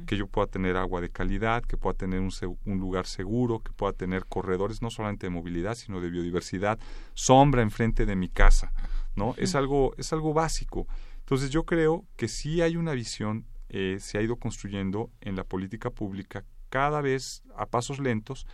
Que 0.05 0.17
yo 0.17 0.27
pueda 0.27 0.47
tener 0.47 0.75
agua 0.75 0.99
de 0.99 1.09
calidad, 1.09 1.63
que 1.63 1.77
pueda 1.77 1.93
tener 1.93 2.19
un, 2.19 2.31
un 2.65 2.79
lugar 2.79 3.05
seguro, 3.05 3.59
que 3.59 3.71
pueda 3.71 3.93
tener 3.93 4.25
corredores 4.25 4.81
no 4.81 4.89
solamente 4.89 5.27
de 5.27 5.31
movilidad, 5.31 5.75
sino 5.75 6.01
de 6.01 6.09
biodiversidad, 6.09 6.79
sombra 7.13 7.61
enfrente 7.61 8.05
de 8.05 8.17
mi 8.17 8.27
casa. 8.27 8.73
¿no? 9.15 9.35
es, 9.37 9.55
algo, 9.55 9.93
es 9.97 10.11
algo 10.13 10.33
básico. 10.33 10.87
Entonces 11.29 11.51
yo 11.51 11.63
creo 11.63 12.07
que 12.15 12.27
sí 12.27 12.63
hay 12.63 12.75
una 12.75 12.93
visión 12.93 13.45
eh, 13.69 13.97
se 13.99 14.17
ha 14.17 14.21
ido 14.23 14.37
construyendo 14.37 15.11
en 15.21 15.35
la 15.35 15.43
política 15.43 15.91
pública 15.91 16.43
cada 16.69 17.01
vez 17.01 17.43
a 17.55 17.67
pasos 17.67 17.99
lentos, 17.99 18.47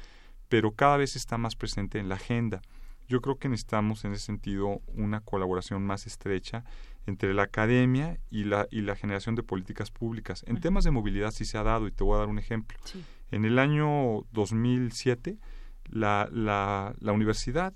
pero 0.50 0.74
cada 0.74 0.98
vez 0.98 1.16
está 1.16 1.38
más 1.38 1.56
presente 1.56 2.00
en 2.00 2.10
la 2.10 2.16
agenda. 2.16 2.62
Yo 3.08 3.22
creo 3.22 3.38
que 3.38 3.48
necesitamos 3.48 4.04
en 4.04 4.12
ese 4.12 4.26
sentido 4.26 4.82
una 4.88 5.22
colaboración 5.22 5.86
más 5.86 6.06
estrecha 6.06 6.66
entre 7.06 7.34
la 7.34 7.44
academia 7.44 8.20
y 8.30 8.44
la, 8.44 8.68
y 8.70 8.82
la 8.82 8.98
generación 8.98 9.36
de 9.36 9.44
políticas 9.44 9.90
públicas. 9.90 10.44
En 10.46 10.60
temas 10.60 10.84
de 10.84 10.92
movilidad 10.92 11.32
sí 11.32 11.46
se 11.46 11.58
ha 11.58 11.64
dado, 11.64 11.88
y 11.88 11.94
te 11.94 12.04
voy 12.04 12.16
a 12.16 12.20
dar 12.20 12.28
un 12.28 12.40
ejemplo. 12.40 12.78
En 13.32 13.46
el 13.46 13.58
año 13.58 14.26
2007, 14.34 15.38
la, 15.86 16.28
la, 16.30 16.94
la 17.00 17.14
universidad, 17.14 17.74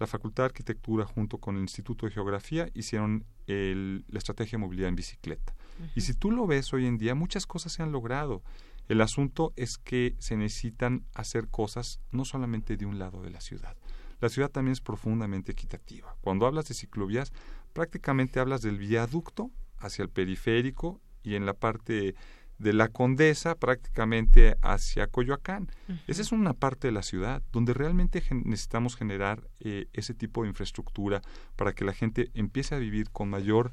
la 0.00 0.08
Facultad 0.08 0.42
de 0.42 0.46
Arquitectura 0.46 1.04
junto 1.04 1.38
con 1.38 1.54
el 1.54 1.62
Instituto 1.62 2.06
de 2.06 2.12
Geografía 2.12 2.68
hicieron 2.74 3.26
la 3.50 4.18
estrategia 4.18 4.58
de 4.58 4.64
movilidad 4.64 4.88
en 4.88 4.96
bicicleta. 4.96 5.54
Y 5.94 6.02
si 6.02 6.14
tú 6.14 6.30
lo 6.30 6.46
ves 6.46 6.72
hoy 6.72 6.86
en 6.86 6.98
día, 6.98 7.14
muchas 7.14 7.46
cosas 7.46 7.72
se 7.72 7.82
han 7.82 7.92
logrado. 7.92 8.42
El 8.88 9.00
asunto 9.00 9.52
es 9.56 9.78
que 9.78 10.16
se 10.18 10.36
necesitan 10.36 11.06
hacer 11.14 11.48
cosas 11.48 12.00
no 12.10 12.24
solamente 12.24 12.76
de 12.76 12.86
un 12.86 12.98
lado 12.98 13.22
de 13.22 13.30
la 13.30 13.40
ciudad. 13.40 13.76
La 14.20 14.28
ciudad 14.28 14.50
también 14.50 14.72
es 14.72 14.80
profundamente 14.80 15.52
equitativa. 15.52 16.16
Cuando 16.20 16.46
hablas 16.46 16.66
de 16.68 16.74
ciclovías, 16.74 17.32
prácticamente 17.72 18.40
hablas 18.40 18.62
del 18.62 18.78
viaducto 18.78 19.50
hacia 19.78 20.02
el 20.02 20.10
periférico 20.10 21.00
y 21.22 21.36
en 21.36 21.46
la 21.46 21.54
parte 21.54 22.14
de 22.60 22.74
la 22.74 22.88
Condesa 22.88 23.54
prácticamente 23.54 24.56
hacia 24.60 25.06
Coyoacán. 25.06 25.70
Esa 26.06 26.20
es 26.20 26.30
una 26.30 26.52
parte 26.52 26.88
de 26.88 26.92
la 26.92 27.02
ciudad 27.02 27.42
donde 27.52 27.72
realmente 27.72 28.22
necesitamos 28.30 28.96
generar 28.96 29.48
eh, 29.60 29.86
ese 29.94 30.12
tipo 30.12 30.42
de 30.42 30.50
infraestructura 30.50 31.22
para 31.56 31.72
que 31.72 31.86
la 31.86 31.94
gente 31.94 32.30
empiece 32.34 32.74
a 32.74 32.78
vivir 32.78 33.10
con 33.10 33.30
mayor 33.30 33.72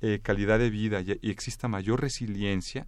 eh, 0.00 0.18
calidad 0.20 0.58
de 0.58 0.68
vida 0.68 1.00
y, 1.00 1.30
exista 1.30 1.68
mayor 1.68 2.00
resiliencia 2.00 2.84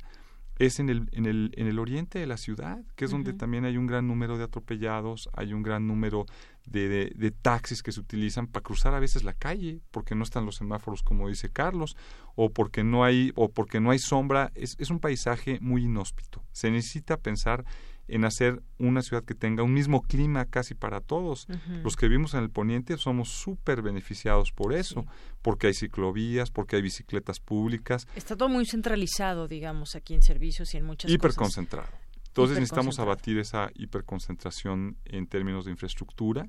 es 0.59 0.81
en 0.81 0.89
el, 0.89 1.09
en 1.12 1.27
el, 1.27 1.53
en 1.57 1.66
el 1.66 1.78
oriente 1.78 2.19
de 2.19 2.27
la 2.27 2.37
ciudad, 2.37 2.83
que 2.95 3.05
es 3.05 3.11
donde 3.11 3.33
también 3.35 3.65
hay 3.65 3.77
un 3.77 3.87
gran 3.87 4.09
número 4.09 4.39
de 4.39 4.45
atropellados, 4.45 5.28
hay 5.35 5.53
un 5.53 5.62
gran 5.62 5.87
número 5.87 6.27
de, 6.66 7.12
de, 7.15 7.31
taxis 7.31 7.83
que 7.83 7.93
se 7.93 8.01
utilizan 8.01 8.47
para 8.47 8.62
cruzar 8.62 8.95
a 8.95 9.01
veces 9.01 9.23
la 9.23 9.35
calle, 9.35 9.81
porque 9.91 10.15
no 10.15 10.24
están 10.24 10.47
los 10.47 10.57
semáforos 10.57 11.03
como 11.03 11.28
dice 11.28 11.51
Carlos, 11.51 11.97
o 12.35 12.51
porque 12.51 12.85
no 12.85 13.05
hay, 13.05 13.33
o 13.37 13.51
porque 13.51 13.81
no 13.81 13.91
hay 13.91 13.99
sombra, 13.99 14.51
es, 14.55 14.77
es 14.78 14.91
un 14.91 14.99
paisaje 14.99 15.59
muy 15.61 15.85
inhóspito. 15.85 16.43
Se 16.53 16.70
necesita 16.70 17.19
pensar 17.19 17.65
en 18.09 18.24
hacer 18.24 18.62
una 18.78 19.03
ciudad 19.03 19.24
que 19.24 19.35
tenga 19.35 19.62
un 19.62 19.74
mismo 19.74 20.03
clima 20.03 20.45
casi 20.45 20.74
para 20.74 21.01
todos. 21.01 21.47
Los 21.83 21.97
que 21.97 22.09
vivimos 22.09 22.35
en 22.35 22.43
el 22.43 22.51
poniente 22.51 22.97
somos 22.99 23.31
súper 23.31 23.83
beneficiados 23.83 24.53
por 24.53 24.73
eso, 24.73 25.07
porque 25.43 25.69
hay 25.69 25.74
ciclovías, 25.74 26.51
porque 26.51 26.77
hay 26.77 26.83
bicicletas 26.83 27.41
públicas. 27.41 28.07
Está 28.15 28.37
todo 28.37 28.49
muy 28.49 28.66
centralizado, 28.66 29.49
digamos, 29.49 29.97
aquí 29.97 30.15
en 30.15 30.23
servicios 30.23 30.74
y 30.74 30.78
en 30.78 30.85
muchas 30.85 31.11
Hiperconcentrado. 31.11 31.89
Entonces 32.28 32.59
necesitamos 32.59 32.99
abatir 32.99 33.39
esa 33.39 33.70
hiperconcentración 33.74 34.99
en 35.07 35.27
términos 35.27 35.65
de 35.65 35.70
infraestructura. 35.70 36.47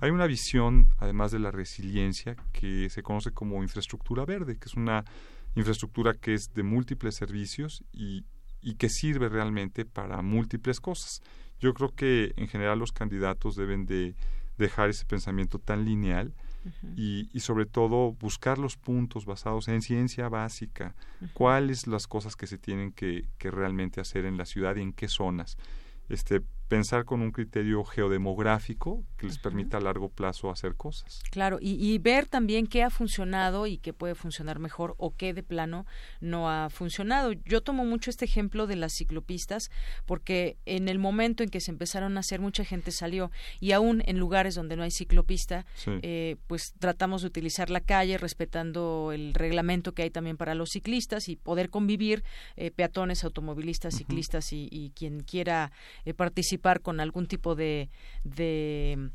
Hay 0.00 0.10
una 0.10 0.26
visión, 0.26 0.88
además 0.96 1.30
de 1.30 1.38
la 1.38 1.50
resiliencia, 1.50 2.36
que 2.54 2.88
se 2.88 3.02
conoce 3.02 3.32
como 3.32 3.62
infraestructura 3.62 4.24
verde, 4.24 4.56
que 4.56 4.64
es 4.64 4.74
una 4.74 5.04
infraestructura 5.54 6.14
que 6.14 6.32
es 6.32 6.54
de 6.54 6.62
múltiples 6.62 7.16
servicios 7.16 7.84
y, 7.92 8.24
y 8.66 8.74
que 8.74 8.88
sirve 8.88 9.28
realmente 9.28 9.84
para 9.84 10.22
múltiples 10.22 10.80
cosas. 10.80 11.22
Yo 11.60 11.72
creo 11.72 11.94
que 11.94 12.32
en 12.36 12.48
general 12.48 12.80
los 12.80 12.90
candidatos 12.90 13.54
deben 13.54 13.86
de 13.86 14.16
dejar 14.58 14.90
ese 14.90 15.04
pensamiento 15.04 15.60
tan 15.60 15.84
lineal 15.84 16.34
y, 16.96 17.28
y, 17.32 17.40
sobre 17.40 17.64
todo 17.66 18.10
buscar 18.14 18.58
los 18.58 18.76
puntos 18.76 19.24
basados 19.24 19.68
en 19.68 19.82
ciencia 19.82 20.28
básica, 20.28 20.96
cuáles 21.32 21.86
las 21.86 22.08
cosas 22.08 22.34
que 22.34 22.48
se 22.48 22.58
tienen 22.58 22.90
que, 22.90 23.28
que 23.38 23.52
realmente 23.52 24.00
hacer 24.00 24.24
en 24.24 24.36
la 24.36 24.46
ciudad 24.46 24.74
y 24.74 24.82
en 24.82 24.92
qué 24.92 25.06
zonas. 25.06 25.56
Este, 26.08 26.42
pensar 26.68 27.04
con 27.04 27.22
un 27.22 27.30
criterio 27.30 27.84
geodemográfico 27.84 29.04
que 29.16 29.26
les 29.26 29.38
permita 29.38 29.76
a 29.76 29.80
largo 29.80 30.08
plazo 30.08 30.50
hacer 30.50 30.74
cosas. 30.74 31.22
Claro, 31.30 31.58
y, 31.60 31.96
ver 31.98 32.26
también 32.26 32.66
qué 32.66 32.82
ha 32.82 32.90
funcionado 32.90 33.66
y 33.66 33.78
qué 33.78 33.92
puede 33.92 34.14
funcionar 34.14 34.58
mejor 34.58 34.94
o 34.98 35.14
qué 35.16 35.32
de 35.32 35.42
plano 35.42 35.86
no 36.20 36.50
ha 36.50 36.68
funcionado. 36.70 37.32
Yo 37.32 37.62
tomo 37.62 37.84
mucho 37.84 38.10
este 38.10 38.24
ejemplo 38.24 38.66
de 38.66 38.76
las 38.76 38.92
ciclopistas 38.92 39.70
porque 40.04 40.56
en 40.66 40.88
el 40.88 40.98
momento 40.98 41.42
en 41.42 41.48
que 41.48 41.60
se 41.60 41.70
empezaron 41.70 42.16
a 42.16 42.20
hacer 42.20 42.40
mucha 42.40 42.64
gente 42.64 42.90
salió 42.90 43.30
y 43.60 43.72
aún 43.72 44.02
en 44.06 44.18
lugares 44.18 44.54
donde 44.54 44.76
no 44.76 44.82
hay 44.82 44.90
ciclopista, 44.90 45.66
eh, 46.02 46.36
pues 46.46 46.74
tratamos 46.78 47.22
de 47.22 47.28
utilizar 47.28 47.70
la 47.70 47.80
calle 47.80 48.18
respetando 48.18 49.12
el 49.12 49.34
reglamento 49.34 49.92
que 49.92 50.02
hay 50.02 50.10
también 50.10 50.36
para 50.36 50.54
los 50.54 50.70
ciclistas 50.70 51.28
y 51.28 51.36
poder 51.36 51.70
convivir 51.70 52.24
eh, 52.56 52.70
peatones, 52.70 53.24
automovilistas, 53.24 53.94
ciclistas 53.96 54.52
y, 54.52 54.92
quien 54.94 55.20
quiera 55.20 55.72
eh, 56.04 56.14
participar 56.14 56.55
con 56.82 57.00
algún 57.00 57.26
tipo 57.26 57.54
de, 57.54 57.88
de 58.24 59.10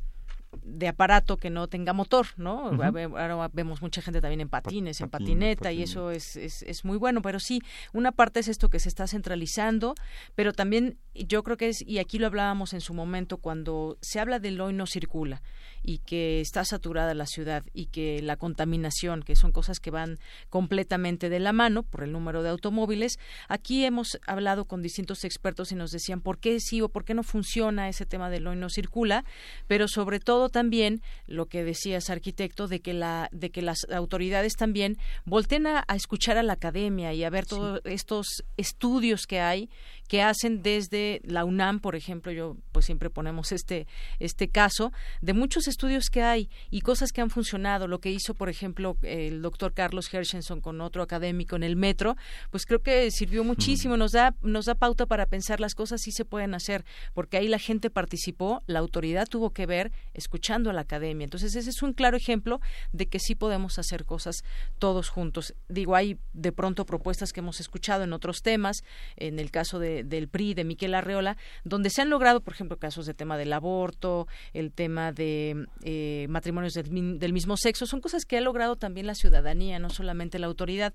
de 0.64 0.88
aparato 0.88 1.38
que 1.38 1.50
no 1.50 1.68
tenga 1.68 1.94
motor, 1.94 2.28
¿no? 2.38 2.68
Ahora 2.68 3.50
vemos 3.54 3.82
mucha 3.82 4.02
gente 4.02 4.20
también 4.20 4.42
en 4.42 4.50
patines, 4.50 5.00
en 5.00 5.10
patineta, 5.10 5.72
y 5.72 5.82
eso 5.82 6.12
es, 6.12 6.36
es, 6.36 6.64
es, 6.64 6.84
muy 6.84 6.98
bueno, 6.98 7.22
pero 7.22 7.40
sí, 7.40 7.62
una 7.94 8.12
parte 8.12 8.42
es 8.42 8.48
esto 8.48 8.70
que 8.70 8.80
se 8.80 8.90
está 8.90 9.08
centralizando, 9.08 9.96
pero 10.36 10.52
también 10.52 10.98
yo 11.14 11.44
creo 11.44 11.56
que 11.56 11.70
es, 11.70 11.82
y 11.82 12.00
aquí 12.00 12.20
lo 12.20 12.28
hablábamos 12.28 12.74
en 12.74 12.82
su 12.82 12.94
momento, 12.94 13.38
cuando 13.38 13.98
se 14.02 14.20
habla 14.20 14.40
del 14.40 14.60
hoy 14.60 14.74
no 14.74 14.88
circula, 14.88 15.42
y 15.84 16.00
que 16.00 16.42
está 16.42 16.64
saturada 16.66 17.14
la 17.14 17.26
ciudad 17.26 17.64
y 17.74 17.88
que 17.88 18.22
la 18.22 18.38
contaminación, 18.38 19.24
que 19.24 19.36
son 19.36 19.52
cosas 19.52 19.80
que 19.80 19.92
van 19.92 20.20
completamente 20.50 21.30
de 21.30 21.40
la 21.40 21.54
mano 21.54 21.84
por 21.84 22.04
el 22.04 22.12
número 22.12 22.44
de 22.44 22.50
automóviles. 22.50 23.20
Aquí 23.48 23.86
hemos 23.86 24.20
hablado 24.28 24.66
con 24.66 24.82
distintos 24.82 25.24
expertos 25.24 25.72
y 25.72 25.76
nos 25.76 25.92
decían 25.92 26.22
por 26.22 26.40
qué 26.40 26.60
sí 26.60 26.82
o 26.82 26.90
por 26.90 27.06
qué 27.06 27.14
no 27.14 27.24
funciona 27.24 27.90
ese 27.90 28.06
tema 28.06 28.30
del 28.30 28.48
hoy 28.48 28.56
no 28.56 28.70
circula, 28.70 29.26
pero 29.68 29.88
sobre 29.88 30.20
todo 30.20 30.50
también 30.50 31.02
lo 31.28 31.48
que 31.48 31.64
decías 31.64 32.10
arquitecto 32.10 32.68
de 32.68 32.80
que 32.80 32.94
la 32.94 33.30
de 33.32 33.50
que 33.50 33.62
las 33.62 33.86
autoridades 33.92 34.56
también 34.56 34.98
volten 35.26 35.68
a, 35.68 35.86
escuchar 35.96 36.38
a 36.38 36.44
la 36.44 36.54
academia 36.54 37.14
y 37.14 37.24
a 37.24 37.30
ver 37.30 37.46
todos 37.46 37.82
estos 37.86 38.44
estudios 38.58 39.28
que 39.28 39.40
hay 39.40 39.70
que 40.12 40.22
hacen 40.22 40.62
desde 40.62 41.22
la 41.24 41.46
UNAM, 41.46 41.80
por 41.80 41.96
ejemplo, 41.96 42.34
yo 42.34 42.58
pues 42.74 42.86
siempre 42.86 43.10
ponemos 43.10 43.54
este 43.54 43.88
este 44.20 44.50
caso 44.50 44.92
de 45.22 45.32
muchos 45.32 45.70
estudios 45.70 46.10
que 46.10 46.22
hay 46.22 46.50
y 46.70 46.82
cosas 46.82 47.14
que 47.14 47.22
han 47.22 47.30
funcionado, 47.30 47.88
lo 47.88 48.02
que 48.02 48.12
hizo 48.12 48.34
por 48.34 48.50
ejemplo 48.50 48.98
el 49.04 49.42
doctor 49.42 49.74
Carlos 49.74 50.14
Hershenson 50.14 50.60
con 50.60 50.82
otro 50.82 51.02
académico 51.02 51.56
en 51.56 51.64
el 51.64 51.78
metro, 51.78 52.18
pues 52.50 52.66
creo 52.66 52.82
que 52.82 53.10
sirvió 53.10 53.46
muchísimo, 53.46 53.96
nos 53.96 54.12
da 54.12 54.36
nos 54.42 54.66
da 54.66 54.76
pauta 54.76 55.06
para 55.06 55.28
pensar 55.28 55.62
las 55.62 55.76
cosas 55.76 56.02
sí 56.02 56.12
se 56.12 56.26
pueden 56.26 56.56
hacer, 56.56 56.84
porque 57.14 57.38
ahí 57.38 57.48
la 57.48 57.58
gente 57.58 57.90
participó, 57.90 58.64
la 58.68 58.80
autoridad 58.80 59.30
tuvo 59.30 59.52
que 59.52 59.66
ver 59.66 59.94
escuchando 60.14 60.70
a 60.70 60.74
la 60.74 60.82
academia. 60.82 61.24
Entonces, 61.24 61.56
ese 61.56 61.70
es 61.70 61.82
un 61.84 61.94
claro 61.94 62.18
ejemplo 62.18 62.60
de 62.92 63.08
que 63.08 63.20
sí 63.20 63.34
podemos 63.34 63.80
hacer 63.80 64.04
cosas 64.04 64.44
todos 64.78 65.08
juntos. 65.08 65.54
Digo, 65.70 65.96
hay 65.96 66.18
de 66.34 66.52
pronto 66.52 66.86
propuestas 66.86 67.32
que 67.32 67.40
hemos 67.40 67.62
escuchado 67.62 68.04
en 68.04 68.12
otros 68.12 68.42
temas, 68.42 68.84
en 69.16 69.40
el 69.40 69.52
caso 69.52 69.80
de, 69.80 70.01
del 70.04 70.28
PRI, 70.28 70.54
de 70.54 70.64
Miquel 70.64 70.94
Arreola, 70.94 71.38
donde 71.64 71.90
se 71.90 72.02
han 72.02 72.10
logrado, 72.10 72.42
por 72.42 72.54
ejemplo, 72.54 72.78
casos 72.78 73.06
de 73.06 73.14
tema 73.14 73.38
del 73.38 73.54
aborto, 73.54 74.28
el 74.54 74.72
tema 74.72 75.12
de 75.12 75.68
eh, 75.84 76.28
matrimonios 76.30 76.74
del, 76.74 77.20
del, 77.20 77.34
mismo 77.34 77.58
sexo, 77.58 77.86
son 77.86 78.02
cosas 78.02 78.26
que 78.26 78.38
ha 78.38 78.42
logrado 78.42 78.76
también 78.76 79.08
la 79.08 79.16
ciudadanía, 79.16 79.80
no 79.80 79.90
solamente 79.90 80.40
la 80.40 80.48
autoridad. 80.48 80.94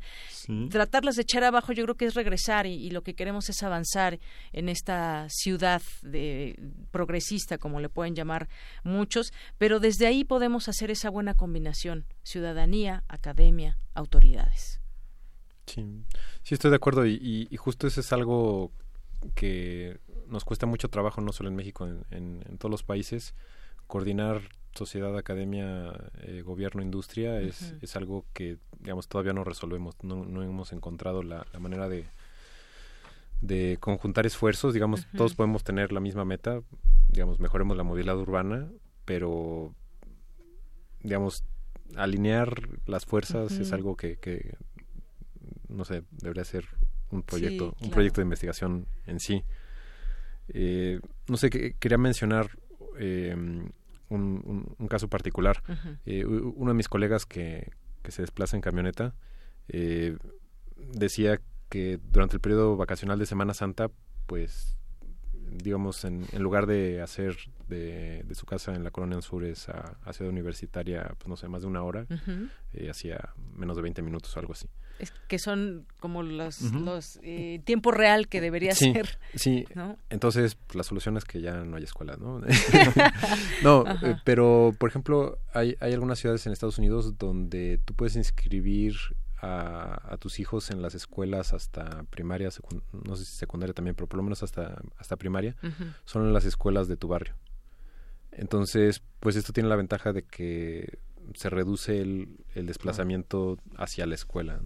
Tratarlas 0.70 1.16
de 1.16 1.22
echar 1.22 1.44
abajo 1.44 1.72
yo 1.72 1.84
creo 1.84 1.96
que 1.96 2.06
es 2.06 2.14
regresar 2.14 2.66
y, 2.66 2.74
y 2.74 2.90
lo 2.90 3.02
que 3.02 3.14
queremos 3.14 3.48
es 3.48 3.62
avanzar 3.62 4.18
en 4.52 4.68
esta 4.68 5.26
ciudad 5.28 5.82
de, 6.02 6.56
progresista, 6.90 7.58
como 7.58 7.80
le 7.80 7.88
pueden 7.88 8.14
llamar 8.14 8.48
muchos, 8.82 9.32
pero 9.58 9.80
desde 9.80 10.06
ahí 10.06 10.24
podemos 10.24 10.68
hacer 10.68 10.90
esa 10.90 11.10
buena 11.10 11.34
combinación, 11.34 12.06
ciudadanía, 12.22 13.04
academia, 13.08 13.78
autoridades. 13.94 14.80
Sí, 15.66 16.04
sí 16.42 16.54
estoy 16.54 16.70
de 16.70 16.76
acuerdo 16.76 17.06
y, 17.06 17.48
justo 17.56 17.86
eso 17.86 18.00
es 18.00 18.12
algo 18.12 18.72
que 19.34 19.98
nos 20.28 20.44
cuesta 20.44 20.66
mucho 20.66 20.88
trabajo, 20.88 21.20
no 21.20 21.32
solo 21.32 21.48
en 21.48 21.56
México, 21.56 21.88
en, 22.10 22.42
todos 22.58 22.70
los 22.70 22.82
países. 22.82 23.34
Coordinar 23.86 24.42
sociedad, 24.74 25.16
academia, 25.16 25.92
eh, 26.20 26.42
gobierno, 26.44 26.82
industria 26.82 27.40
es, 27.40 27.74
es 27.80 27.96
algo 27.96 28.24
que, 28.32 28.58
digamos, 28.80 29.08
todavía 29.08 29.32
no 29.32 29.44
resolvemos. 29.44 29.94
No, 30.02 30.24
no 30.24 30.42
hemos 30.42 30.72
encontrado 30.72 31.22
la, 31.22 31.46
manera 31.58 31.88
de, 31.88 32.06
de 33.40 33.78
conjuntar 33.80 34.26
esfuerzos. 34.26 34.74
Digamos, 34.74 35.06
todos 35.16 35.34
podemos 35.34 35.64
tener 35.64 35.92
la 35.92 36.00
misma 36.00 36.24
meta, 36.24 36.62
digamos, 37.08 37.40
mejoremos 37.40 37.76
la 37.76 37.84
movilidad 37.84 38.18
urbana, 38.18 38.68
pero, 39.04 39.74
digamos, 41.00 41.44
alinear 41.94 42.68
las 42.86 43.06
fuerzas 43.06 43.52
es 43.52 43.72
algo 43.72 43.96
que, 43.96 44.18
que, 44.18 44.56
no 45.68 45.84
sé, 45.84 46.02
debería 46.10 46.44
ser 46.44 46.66
un 47.10 47.22
proyecto, 47.22 47.76
un 47.80 47.90
proyecto 47.90 48.20
de 48.20 48.24
investigación 48.24 48.86
en 49.06 49.20
sí. 49.20 49.44
Eh, 50.48 51.00
no 51.28 51.36
sé, 51.36 51.50
que, 51.50 51.74
quería 51.74 51.98
mencionar 51.98 52.50
eh, 52.98 53.34
un, 54.08 54.74
un, 54.78 54.88
caso 54.88 55.08
particular. 55.08 55.62
Eh, 56.04 56.24
uno 56.24 56.70
de 56.70 56.76
mis 56.76 56.88
colegas 56.88 57.26
que, 57.26 57.72
que 58.02 58.10
se 58.10 58.22
desplaza 58.22 58.56
en 58.56 58.62
camioneta 58.62 59.14
decía 60.76 61.40
que 61.68 61.98
durante 62.10 62.36
el 62.36 62.40
periodo 62.40 62.76
vacacional 62.76 63.18
de 63.18 63.26
Semana 63.26 63.54
Santa, 63.54 63.90
pues 64.26 64.76
digamos, 65.50 66.04
en, 66.04 66.26
en 66.32 66.42
lugar 66.42 66.66
de 66.66 67.00
hacer 67.00 67.36
de, 67.68 68.22
de, 68.24 68.34
su 68.34 68.46
casa 68.46 68.74
en 68.74 68.84
la 68.84 68.90
Colonia 68.90 69.16
Anzures 69.16 69.68
a, 69.68 69.96
a 70.04 70.12
Ciudad 70.12 70.30
Universitaria, 70.30 71.14
pues 71.18 71.28
no 71.28 71.36
sé, 71.36 71.48
más 71.48 71.62
de 71.62 71.68
una 71.68 71.82
hora, 71.82 72.06
eh, 72.72 72.90
hacía 72.90 73.32
menos 73.54 73.76
de 73.76 73.82
20 73.82 74.02
minutos 74.02 74.36
o 74.36 74.40
algo 74.40 74.52
así. 74.52 74.68
Es 74.98 75.12
que 75.28 75.38
son 75.38 75.86
como 76.00 76.22
los, 76.22 76.62
los 76.72 77.18
eh, 77.22 77.60
tiempo 77.64 77.90
real 77.90 78.28
que 78.28 78.40
debería 78.40 78.74
ser. 78.74 79.18
Sí, 79.34 79.66
entonces 80.08 80.56
la 80.72 80.82
solución 80.82 81.16
es 81.16 81.24
que 81.24 81.40
ya 81.40 81.64
no 81.64 81.76
hay 81.76 81.84
escuela, 81.84 82.16
¿no? 82.16 82.40
no, 83.62 83.84
eh, 84.02 84.16
pero 84.24 84.74
por 84.78 84.88
ejemplo, 84.88 85.38
hay, 85.52 85.76
hay 85.80 85.92
algunas 85.92 86.18
ciudades 86.18 86.46
en 86.46 86.52
Estados 86.52 86.78
Unidos 86.78 87.18
donde 87.18 87.78
tú 87.84 87.94
puedes 87.94 88.16
inscribir 88.16 88.96
a, 89.42 90.16
tus 90.18 90.40
hijos 90.40 90.70
en 90.70 90.82
las 90.82 90.94
escuelas 90.94 91.52
hasta 91.52 92.04
primaria, 92.04 92.48
no 92.92 93.16
sé 93.16 93.24
si 93.24 93.36
secundaria 93.36 93.74
también, 93.74 93.94
pero 93.94 94.08
por 94.08 94.16
lo 94.16 94.22
menos 94.22 94.42
hasta, 94.42 94.80
hasta 94.98 95.16
primaria, 95.16 95.56
son 96.04 96.26
en 96.26 96.32
las 96.32 96.44
escuelas 96.44 96.88
de 96.88 96.96
tu 96.96 97.08
barrio. 97.08 97.34
Entonces, 98.32 99.02
pues 99.20 99.36
esto 99.36 99.52
tiene 99.52 99.68
la 99.68 99.76
ventaja 99.76 100.12
de 100.12 100.22
que 100.22 100.98
se 101.34 101.50
reduce 101.50 102.00
el, 102.00 102.28
desplazamiento 102.54 103.58
hacia 103.76 104.06
la 104.06 104.14
escuela. 104.14 104.60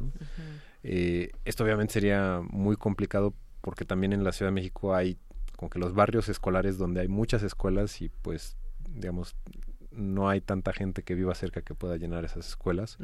Eh, 0.82 1.32
esto 1.44 1.64
obviamente 1.64 1.94
sería 1.94 2.40
muy 2.48 2.76
complicado 2.76 3.34
porque 3.60 3.84
también 3.84 4.12
en 4.12 4.24
la 4.24 4.32
Ciudad 4.32 4.50
de 4.50 4.54
México 4.54 4.94
hay 4.94 5.18
como 5.56 5.68
que 5.68 5.78
los 5.78 5.92
barrios 5.92 6.28
escolares 6.28 6.78
donde 6.78 7.00
hay 7.00 7.08
muchas 7.08 7.42
escuelas 7.42 8.00
y 8.00 8.08
pues 8.08 8.56
digamos 8.88 9.36
no 9.90 10.30
hay 10.30 10.40
tanta 10.40 10.72
gente 10.72 11.02
que 11.02 11.14
viva 11.14 11.34
cerca 11.34 11.60
que 11.60 11.74
pueda 11.74 11.98
llenar 11.98 12.24
esas 12.24 12.48
escuelas 12.48 12.96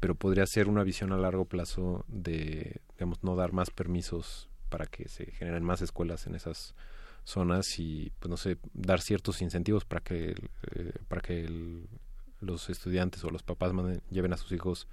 pero 0.00 0.14
podría 0.14 0.46
ser 0.46 0.68
una 0.68 0.84
visión 0.84 1.12
a 1.12 1.16
largo 1.16 1.44
plazo 1.44 2.04
de, 2.08 2.80
digamos, 2.92 3.22
no 3.22 3.36
dar 3.36 3.52
más 3.52 3.70
permisos 3.70 4.48
para 4.68 4.86
que 4.86 5.08
se 5.08 5.32
generen 5.32 5.64
más 5.64 5.82
escuelas 5.82 6.26
en 6.26 6.34
esas 6.34 6.74
zonas 7.24 7.78
y, 7.78 8.12
pues 8.20 8.30
no 8.30 8.36
sé, 8.36 8.58
dar 8.74 9.00
ciertos 9.00 9.42
incentivos 9.42 9.84
para 9.84 10.02
que, 10.02 10.34
eh, 10.74 10.92
para 11.08 11.20
que 11.20 11.48
los 12.40 12.70
estudiantes 12.70 13.24
o 13.24 13.30
los 13.30 13.42
papás 13.42 13.72
lleven 14.10 14.32
a 14.32 14.36
sus 14.36 14.52
hijos 14.52 14.88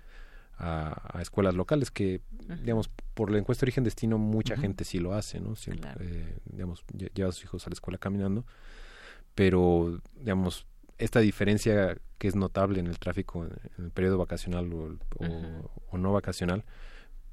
a, 0.57 1.19
escuelas 1.22 1.55
locales 1.55 1.91
que, 1.91 2.22
digamos, 2.61 2.89
por 3.13 3.31
la 3.31 3.38
encuesta 3.38 3.61
de 3.61 3.65
origen 3.65 3.84
destino 3.84 4.17
mucha 4.17 4.57
gente 4.57 4.85
sí 4.85 4.99
lo 4.99 5.13
hace, 5.13 5.39
¿no? 5.39 5.53
Eh, 5.99 6.38
digamos, 6.45 6.84
lleva 7.13 7.30
a 7.30 7.31
sus 7.31 7.43
hijos 7.43 7.65
a 7.67 7.69
la 7.69 7.73
escuela 7.73 7.97
caminando, 7.97 8.45
pero, 9.34 9.99
digamos, 10.17 10.65
esta 10.97 11.19
diferencia 11.19 11.97
que 12.17 12.27
es 12.27 12.35
notable 12.35 12.80
en 12.80 12.88
el 12.88 12.99
tráfico 12.99 13.45
en 13.45 13.85
el 13.85 13.91
periodo 13.91 14.17
vacacional 14.17 14.72
o, 14.73 15.97
no 15.97 16.13
vacacional, 16.13 16.63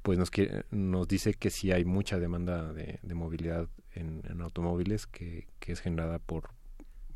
pues 0.01 0.19
nos, 0.19 0.29
nos 0.71 1.07
dice 1.07 1.33
que 1.33 1.49
sí 1.49 1.71
hay 1.71 1.85
mucha 1.85 2.19
demanda 2.19 2.73
de, 2.73 2.99
movilidad 3.13 3.69
en, 3.93 4.41
automóviles 4.41 5.07
que, 5.07 5.47
es 5.65 5.79
generada 5.79 6.19
por, 6.19 6.49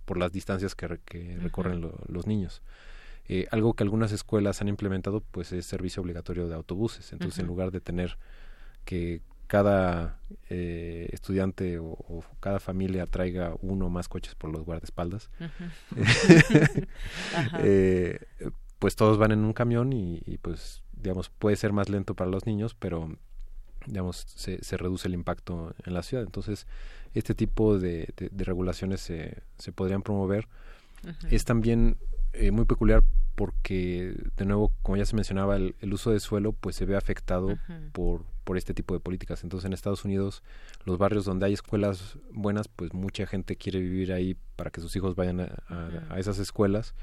por 0.07 0.17
las 0.17 0.31
distancias 0.31 0.73
que, 0.73 0.88
recorren 0.88 1.91
los 2.07 2.27
niños. 2.27 2.61
Eh, 3.27 3.45
algo 3.51 3.73
que 3.73 3.84
algunas 3.84 4.13
escuelas 4.13 4.61
han 4.61 4.69
implementado 4.69 5.19
pues 5.19 5.51
es 5.51 5.65
servicio 5.65 6.01
obligatorio 6.01 6.47
de 6.47 6.55
autobuses. 6.55 7.11
Entonces, 7.11 7.39
en 7.39 7.45
lugar 7.45 7.71
de 7.71 7.81
tener 7.81 8.17
que 8.85 9.21
cada 9.47 10.17
eh, 10.49 11.09
estudiante 11.11 11.77
o, 11.77 12.23
cada 12.39 12.61
familia 12.61 13.05
traiga 13.05 13.53
uno 13.61 13.88
o 13.88 13.89
más 13.89 14.07
coches 14.07 14.34
por 14.34 14.49
los 14.49 14.63
guardaespaldas, 14.63 15.29
eh, 17.59 18.19
pues 18.79 18.95
todos 18.95 19.17
van 19.17 19.34
en 19.34 19.43
un 19.43 19.51
camión 19.51 19.91
y, 19.91 20.21
pues 20.41 20.84
digamos 20.93 21.29
puede 21.29 21.57
ser 21.57 21.73
más 21.73 21.89
lento 21.89 22.15
para 22.15 22.31
los 22.31 22.45
niños, 22.45 22.75
pero 22.75 23.13
digamos 23.85 24.25
se, 24.35 24.63
se 24.63 24.77
reduce 24.77 25.09
el 25.09 25.15
impacto 25.15 25.75
en 25.85 25.93
la 25.93 26.01
ciudad. 26.01 26.23
Entonces 26.23 26.65
este 27.13 27.34
tipo 27.34 27.79
de, 27.79 28.13
de, 28.17 28.43
regulaciones 28.43 29.01
se, 29.01 29.41
se 29.57 29.71
podrían 29.71 30.01
promover. 30.01 30.47
Es 31.29 31.45
también 31.45 31.97
eh, 32.34 32.51
muy 32.51 32.65
peculiar 32.65 33.03
porque, 33.35 34.15
de 34.35 34.45
nuevo, 34.45 34.71
como 34.81 34.97
ya 34.97 35.05
se 35.05 35.15
mencionaba, 35.15 35.57
el, 35.57 35.75
uso 35.93 36.11
de 36.11 36.19
suelo 36.19 36.53
pues 36.53 36.75
se 36.75 36.85
ve 36.85 36.97
afectado 36.97 37.57
por, 37.91 38.25
por 38.43 38.57
este 38.57 38.73
tipo 38.73 38.93
de 38.93 38.99
políticas. 38.99 39.43
Entonces, 39.43 39.65
en 39.65 39.73
Estados 39.73 40.05
Unidos, 40.05 40.43
los 40.85 40.97
barrios 40.97 41.25
donde 41.25 41.45
hay 41.45 41.53
escuelas 41.53 42.17
buenas, 42.31 42.67
pues 42.67 42.93
mucha 42.93 43.27
gente 43.27 43.55
quiere 43.55 43.79
vivir 43.79 44.11
ahí 44.11 44.35
para 44.55 44.71
que 44.71 44.81
sus 44.81 44.95
hijos 44.95 45.15
vayan 45.15 45.41
a, 45.41 45.53
a 46.09 46.19
esas 46.19 46.39
escuelas 46.39 46.95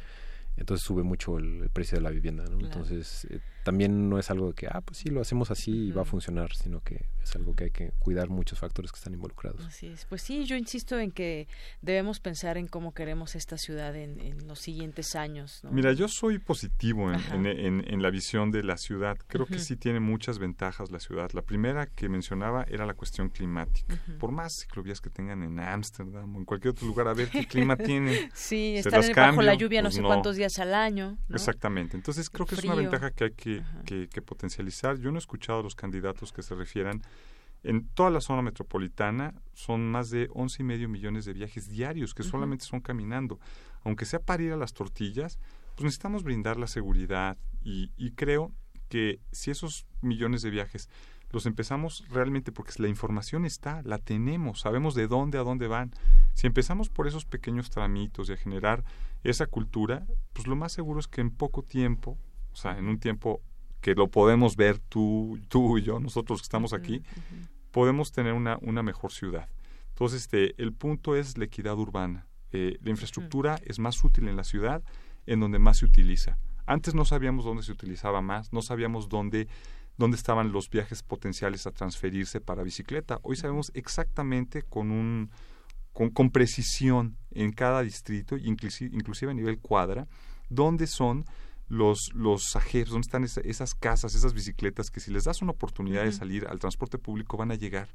entonces 0.56 0.86
sube 0.86 1.02
mucho 1.02 1.38
el, 1.38 1.68
precio 1.72 1.98
de 1.98 2.02
la 2.02 2.10
vivienda, 2.10 2.44
¿no? 2.44 2.60
Entonces, 2.60 3.26
eh, 3.30 3.40
también 3.64 4.08
no 4.08 4.18
es 4.18 4.30
algo 4.30 4.48
de 4.48 4.54
que, 4.54 4.66
ah, 4.68 4.82
pues 4.82 4.98
sí, 4.98 5.08
lo 5.08 5.20
hacemos 5.20 5.50
así 5.50 5.88
y 5.88 5.90
va 5.90 6.02
a 6.02 6.04
funcionar, 6.04 6.54
sino 6.54 6.80
que 6.80 7.06
es 7.22 7.34
algo 7.34 7.54
que 7.54 7.64
hay 7.64 7.70
que 7.70 7.92
cuidar 7.98 8.28
muchos 8.28 8.58
factores 8.58 8.92
que 8.92 8.98
están 8.98 9.14
involucrados. 9.14 9.64
Así 9.64 9.86
es. 9.86 10.04
Pues 10.04 10.22
sí, 10.22 10.44
yo 10.44 10.56
insisto 10.56 10.98
en 10.98 11.10
que 11.10 11.48
debemos 11.80 12.20
pensar 12.20 12.58
en 12.58 12.68
cómo 12.68 12.92
queremos 12.92 13.34
esta 13.34 13.56
ciudad 13.56 13.96
en, 13.96 14.14
los 14.46 14.58
siguientes 14.60 15.16
años. 15.16 15.62
Mira, 15.70 15.92
yo 15.92 16.06
soy 16.08 16.38
positivo 16.38 17.10
en, 17.10 17.82
en, 17.86 18.02
la 18.02 18.10
visión 18.10 18.50
de 18.50 18.62
la 18.62 18.76
ciudad. 18.76 19.16
Creo 19.26 19.46
que 19.46 19.58
sí 19.58 19.76
tiene 19.76 20.00
muchas 20.00 20.38
ventajas 20.38 20.90
la 20.90 21.00
ciudad. 21.00 21.30
La 21.32 21.42
primera 21.42 21.86
que 21.86 22.08
mencionaba 22.08 22.64
era 22.68 22.84
la 22.84 22.94
cuestión 22.94 23.30
climática. 23.30 23.98
Por 24.18 24.30
más 24.30 24.52
ciclovías 24.60 25.00
que 25.00 25.08
tengan 25.08 25.42
en 25.42 25.58
Ámsterdam 25.58 26.36
o 26.36 26.38
en 26.38 26.44
cualquier 26.44 26.72
otro 26.72 26.86
lugar, 26.86 27.08
a 27.08 27.14
ver 27.14 27.30
qué 27.30 27.46
clima 27.46 27.76
tiene. 27.76 28.30
Sí, 28.34 28.76
estar 28.76 29.02
bajo 29.14 29.42
la 29.42 29.54
lluvia 29.54 29.80
no 29.80 29.86
pues 29.86 29.96
sé 29.96 30.02
cuántos 30.02 30.36
días 30.36 30.58
al 30.58 30.74
año. 30.74 31.16
Exactamente. 31.30 31.96
Entonces 31.96 32.28
creo 32.28 32.46
que 32.46 32.56
es 32.56 32.64
una 32.64 32.74
ventaja 32.74 33.10
que 33.10 33.24
hay 33.24 33.30
que, 33.32 33.53
que, 33.84 34.22
potencializar. 34.22 34.98
Yo 34.98 35.10
no 35.10 35.18
he 35.18 35.20
escuchado 35.20 35.60
a 35.60 35.62
los 35.62 35.74
candidatos 35.74 36.32
que 36.32 36.42
se 36.42 36.54
refieran. 36.54 37.02
En 37.62 37.88
toda 37.88 38.10
la 38.10 38.20
zona 38.20 38.42
metropolitana 38.42 39.34
son 39.54 39.90
más 39.90 40.10
de 40.10 40.28
once 40.32 40.62
y 40.62 40.66
medio 40.66 40.88
millones 40.88 41.24
de 41.24 41.32
viajes 41.32 41.68
diarios 41.68 42.14
que 42.14 42.22
solamente 42.22 42.64
son 42.64 42.80
caminando. 42.80 43.38
Aunque 43.84 44.04
sea 44.04 44.18
para 44.20 44.42
ir 44.42 44.52
a 44.52 44.56
las 44.56 44.74
tortillas, 44.74 45.38
pues 45.74 45.84
necesitamos 45.84 46.22
brindar 46.24 46.58
la 46.58 46.66
seguridad 46.66 47.38
y, 47.62 47.90
y 47.96 48.12
creo 48.12 48.52
que 48.88 49.20
si 49.32 49.50
esos 49.50 49.86
millones 50.02 50.42
de 50.42 50.50
viajes 50.50 50.88
los 51.34 51.46
empezamos 51.46 52.04
realmente 52.08 52.52
porque 52.52 52.72
la 52.78 52.88
información 52.88 53.44
está, 53.44 53.82
la 53.82 53.98
tenemos, 53.98 54.60
sabemos 54.60 54.94
de 54.94 55.08
dónde 55.08 55.36
a 55.36 55.42
dónde 55.42 55.66
van. 55.66 55.92
Si 56.32 56.46
empezamos 56.46 56.88
por 56.88 57.06
esos 57.06 57.24
pequeños 57.24 57.70
tramitos 57.70 58.28
y 58.28 58.32
a 58.32 58.36
generar 58.36 58.84
esa 59.24 59.46
cultura, 59.46 60.06
pues 60.32 60.46
lo 60.46 60.54
más 60.56 60.72
seguro 60.72 61.00
es 61.00 61.08
que 61.08 61.20
en 61.20 61.30
poco 61.30 61.62
tiempo, 61.62 62.16
o 62.54 62.56
sea, 62.56 62.78
en 62.78 62.86
un 62.86 62.98
tiempo 62.98 63.42
que 63.80 63.94
lo 63.94 64.08
podemos 64.08 64.56
ver 64.56 64.78
tú, 64.78 65.38
tú 65.48 65.76
y 65.76 65.82
yo, 65.82 66.00
nosotros 66.00 66.40
que 66.40 66.44
estamos 66.44 66.72
aquí, 66.72 67.02
podemos 67.70 68.12
tener 68.12 68.32
una, 68.32 68.56
una 68.62 68.82
mejor 68.82 69.12
ciudad. 69.12 69.48
Entonces, 69.88 70.22
este, 70.22 70.54
el 70.62 70.72
punto 70.72 71.16
es 71.16 71.36
la 71.36 71.44
equidad 71.44 71.76
urbana. 71.76 72.26
Eh, 72.52 72.78
la 72.80 72.90
infraestructura 72.90 73.60
es 73.64 73.78
más 73.78 74.02
útil 74.02 74.28
en 74.28 74.36
la 74.36 74.44
ciudad 74.44 74.82
en 75.26 75.40
donde 75.40 75.58
más 75.58 75.78
se 75.78 75.84
utiliza. 75.84 76.38
Antes 76.66 76.94
no 76.94 77.04
sabíamos 77.04 77.44
dónde 77.44 77.64
se 77.64 77.72
utilizaba 77.72 78.22
más, 78.22 78.52
no 78.52 78.62
sabíamos 78.62 79.08
dónde, 79.08 79.48
dónde 79.98 80.16
estaban 80.16 80.52
los 80.52 80.70
viajes 80.70 81.02
potenciales 81.02 81.66
a 81.66 81.72
transferirse 81.72 82.40
para 82.40 82.62
bicicleta. 82.62 83.18
Hoy 83.22 83.36
sabemos 83.36 83.72
exactamente 83.74 84.62
con 84.62 84.90
un 84.92 85.30
con, 85.92 86.10
con 86.10 86.30
precisión 86.30 87.16
en 87.30 87.52
cada 87.52 87.82
distrito, 87.82 88.36
inclusive, 88.36 88.90
inclusive 88.94 89.30
a 89.30 89.34
nivel 89.34 89.60
cuadra, 89.60 90.08
dónde 90.48 90.86
son 90.86 91.24
los, 91.74 92.12
los 92.14 92.56
ajeros, 92.56 92.90
dónde 92.90 93.06
están 93.06 93.24
esas 93.24 93.74
casas, 93.74 94.14
esas 94.14 94.32
bicicletas 94.32 94.90
que 94.90 95.00
si 95.00 95.10
les 95.10 95.24
das 95.24 95.42
una 95.42 95.50
oportunidad 95.50 96.04
de 96.04 96.12
salir 96.12 96.46
al 96.46 96.60
transporte 96.60 96.98
público 96.98 97.36
van 97.36 97.50
a 97.50 97.56
llegar. 97.56 97.88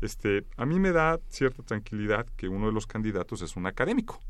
este, 0.00 0.44
a 0.56 0.66
mí 0.66 0.78
me 0.78 0.90
da 0.90 1.20
cierta 1.28 1.62
tranquilidad 1.62 2.26
que 2.36 2.48
uno 2.48 2.66
de 2.66 2.72
los 2.72 2.86
candidatos 2.86 3.40
es 3.42 3.56
un 3.56 3.66
académico. 3.66 4.20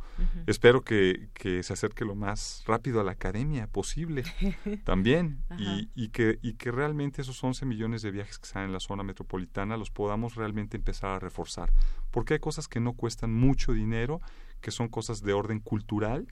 Espero 0.47 0.83
que, 0.83 1.31
que, 1.33 1.63
se 1.63 1.73
acerque 1.73 2.05
lo 2.05 2.15
más 2.15 2.63
rápido 2.67 3.01
a 3.01 3.05
la 3.05 3.13
academia 3.13 3.67
posible 3.67 4.25
también 4.85 5.43
y, 5.59 5.89
y, 5.95 6.11
que, 6.11 6.39
y 6.43 6.55
que 6.55 6.71
realmente 6.71 7.23
esos 7.23 7.43
11 7.43 7.65
millones 7.65 8.03
de 8.03 8.11
viajes 8.11 8.39
que 8.39 8.47
están 8.47 8.65
en 8.65 8.73
la 8.73 8.81
zona 8.81 9.03
metropolitana 9.03 9.77
los 9.77 9.91
podamos 9.91 10.35
realmente 10.35 10.77
empezar 10.77 11.11
a 11.11 11.19
reforzar. 11.19 11.73
Porque 12.11 12.35
hay 12.35 12.41
cosas 12.41 12.69
que 12.69 12.79
no 12.79 12.93
cuestan 12.93 13.33
mucho 13.33 13.73
dinero, 13.73 14.21
que 14.61 14.71
son 14.71 14.89
cosas 14.89 15.23
de 15.23 15.33
orden 15.33 15.61
cultural 15.61 16.29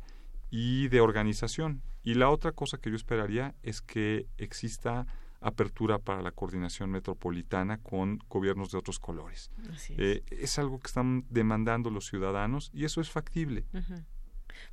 y 0.51 0.89
de 0.89 1.01
organización. 1.01 1.83
Y 2.03 2.15
la 2.15 2.31
otra 2.31 2.53
cosa 2.53 2.79
que 2.79 2.91
yo 2.91 2.97
esperaría 2.97 3.55
es 3.63 3.83
que 3.83 4.27
exista 4.39 5.07
apertura 5.41 5.99
para 5.99 6.23
la 6.23 6.33
coordinación 6.33 6.91
metropolitana 6.91 7.79
con 7.79 8.19
gobiernos 8.29 8.73
de 8.73 8.79
otros 8.79 8.99
colores. 8.99 9.51
Es. 9.73 9.91
Eh, 9.91 10.23
es. 10.31 10.59
algo 10.59 10.79
que 10.79 10.89
están 10.89 11.25
demandando 11.31 11.91
los 11.91 12.07
ciudadanos 12.07 12.71
y 12.75 12.85
eso 12.85 13.01
es 13.01 13.11
factible. 13.11 13.65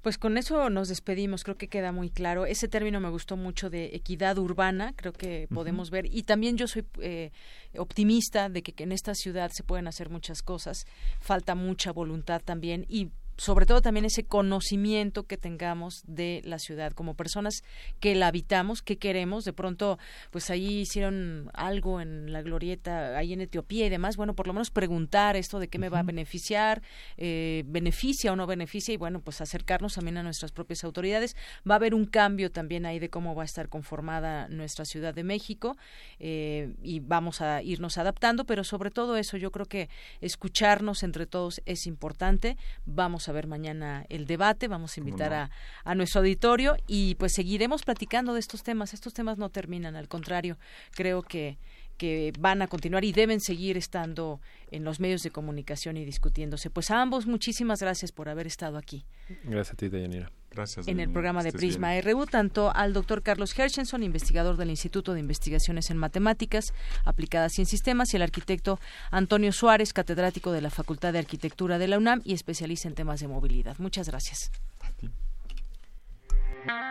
Pues 0.02 0.18
con 0.18 0.38
eso 0.38 0.70
nos 0.70 0.90
despedimos, 0.90 1.44
creo 1.44 1.56
que 1.56 1.70
queda 1.70 1.94
muy 1.94 2.10
claro. 2.10 2.46
Ese 2.46 2.68
término 2.68 3.00
me 3.00 3.10
gustó 3.10 3.38
mucho 3.38 3.70
de 3.70 3.96
equidad 3.96 4.38
urbana, 4.38 4.94
creo 4.96 5.14
que 5.14 5.48
podemos 5.54 5.90
ver. 5.90 6.06
Y 6.06 6.24
también 6.24 6.58
yo 6.58 6.68
soy 6.68 6.86
eh, 7.00 7.32
optimista 7.78 8.50
de 8.50 8.62
que, 8.64 8.74
que 8.74 8.84
en 8.84 8.92
esta 8.92 9.16
ciudad 9.16 9.52
se 9.54 9.64
pueden 9.64 9.88
hacer 9.88 10.10
muchas 10.10 10.42
cosas. 10.42 10.86
Falta 11.22 11.56
mucha 11.56 11.92
voluntad 11.94 12.42
también 12.44 12.86
y 12.90 13.12
sobre 13.38 13.68
todo 13.68 13.82
también 13.82 14.06
ese 14.06 14.26
conocimiento 14.26 15.24
que 15.28 15.38
tengamos 15.38 16.04
de 16.08 16.42
la 16.44 16.58
ciudad 16.58 16.92
como 16.94 17.14
personas 17.14 17.64
que 18.00 18.16
la 18.16 18.28
habitamos, 18.28 18.82
que 18.82 18.98
queremos. 18.98 19.46
De 19.46 19.54
pronto, 19.54 20.00
pues 20.32 20.50
ahí 20.50 20.80
hicieron 20.80 21.52
algo 21.54 22.02
en 22.02 22.34
la 22.34 22.42
glorieta, 22.42 23.16
ahí 23.16 23.34
en 23.34 23.42
Etiopía 23.42 23.86
y 23.86 23.90
demás. 23.90 24.18
Bueno, 24.18 24.34
por 24.34 24.48
lo 24.48 24.54
menos 24.54 24.72
preguntar 24.72 25.36
esto 25.36 25.60
de 25.60 25.68
qué 25.68 25.78
me 25.78 25.90
va 25.90 26.00
a 26.00 26.04
beneficiar, 26.04 26.82
eh, 27.18 27.64
beneficia 27.68 28.34
o 28.34 28.36
no 28.36 28.48
beneficia 28.48 28.94
y 28.94 28.98
bueno, 28.98 29.22
pues 29.22 29.40
acercarnos 29.40 29.94
también 29.94 30.18
a 30.18 30.24
nuestras 30.24 30.52
propias 30.52 30.84
autoridades. 30.84 31.36
Va 31.70 31.76
a 31.76 31.78
haber 31.78 31.94
un 31.94 32.06
cambio 32.06 32.52
también 32.52 32.88
ahí 32.88 32.98
de 32.98 33.10
cómo 33.10 33.36
va 33.36 33.44
a 33.44 33.46
estar 33.46 33.70
conformada 33.70 34.48
nuestra 34.50 34.86
Ciudad 34.86 35.14
de 35.14 35.24
México 35.24 35.78
eh, 36.20 36.74
y 36.82 37.02
vamos 37.02 37.42
a 37.42 37.62
irnos 37.62 38.00
adaptando, 38.00 38.46
pero 38.46 38.64
sobre 38.64 38.90
todo 38.90 39.16
eso 39.16 39.38
yo 39.38 39.52
creo 39.52 39.68
que 39.68 39.90
escucharnos 40.22 41.04
entre 41.04 41.28
todos 41.28 41.62
es 41.66 41.86
importante. 41.86 42.58
Vamos 42.86 43.27
a 43.28 43.32
ver 43.32 43.48
mañana 43.48 44.06
el 44.10 44.26
debate, 44.26 44.68
vamos 44.68 44.98
a 44.98 45.00
invitar 45.00 45.34
a, 45.34 45.52
a, 45.84 45.96
nuestro 45.96 46.20
auditorio 46.20 46.76
y 46.88 47.16
pues 47.16 47.34
seguiremos 47.34 47.84
platicando 47.84 48.34
de 48.34 48.40
estos 48.40 48.64
temas. 48.64 48.94
Estos 48.94 49.14
temas 49.14 49.38
no 49.38 49.50
terminan, 49.50 49.96
al 49.96 50.08
contrario, 50.08 50.58
creo 50.92 51.22
que 51.22 51.58
que 51.98 52.32
van 52.40 52.62
a 52.62 52.68
continuar 52.68 53.04
y 53.04 53.12
deben 53.12 53.42
seguir 53.42 53.76
estando 53.76 54.40
en 54.72 54.84
los 54.84 55.00
medios 55.00 55.24
de 55.24 55.32
comunicación 55.32 55.98
y 55.98 56.06
discutiéndose. 56.06 56.70
Pues 56.70 56.92
a 56.92 57.02
ambos 57.02 57.26
muchísimas 57.26 57.82
gracias 57.82 58.12
por 58.12 58.30
haber 58.30 58.48
estado 58.48 58.78
aquí. 58.78 59.06
Gracias 59.44 59.74
a 59.74 59.78
ti, 59.78 59.90
Dayanira. 59.90 60.32
Gracias. 60.52 60.88
En 60.88 61.00
el 61.00 61.10
programa 61.10 61.44
de 61.44 61.52
Prisma 61.52 62.00
RU, 62.02 62.26
tanto 62.26 62.72
al 62.74 62.94
doctor 62.94 63.22
Carlos 63.22 63.58
Hershenson, 63.58 64.02
investigador 64.04 64.58
del 64.58 64.70
Instituto 64.70 65.14
de 65.14 65.20
Investigaciones 65.20 65.90
en 65.90 65.98
Matemáticas 65.98 66.74
Aplicadas 67.06 67.58
y 67.58 67.62
en 67.62 67.66
Sistemas, 67.68 68.14
y 68.14 68.18
el 68.18 68.24
arquitecto 68.24 68.80
Antonio 69.12 69.52
Suárez, 69.52 69.94
catedrático 69.94 70.52
de 70.52 70.62
la 70.62 70.70
Facultad 70.70 71.14
de 71.14 71.20
Arquitectura 71.20 71.78
de 71.78 71.88
la 71.88 71.98
UNAM 71.98 72.22
y 72.24 72.34
especialista 72.34 72.88
en 72.88 72.96
temas 72.96 73.20
de 73.20 73.28
movilidad. 73.28 73.76
Muchas 73.78 74.10
gracias. 74.10 74.52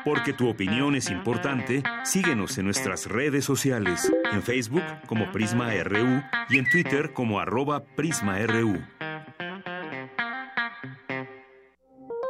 Porque 0.05 0.33
tu 0.33 0.49
opinión 0.49 0.95
es 0.95 1.11
importante, 1.11 1.83
síguenos 2.05 2.57
en 2.59 2.65
nuestras 2.65 3.07
redes 3.07 3.45
sociales, 3.45 4.11
en 4.33 4.43
Facebook 4.43 4.85
como 5.07 5.31
Prisma 5.33 5.73
RU 5.83 6.23
y 6.49 6.59
en 6.59 6.71
Twitter 6.71 7.13
como 7.13 7.41
arroba 7.41 7.85
PrismaRU. 7.85 8.81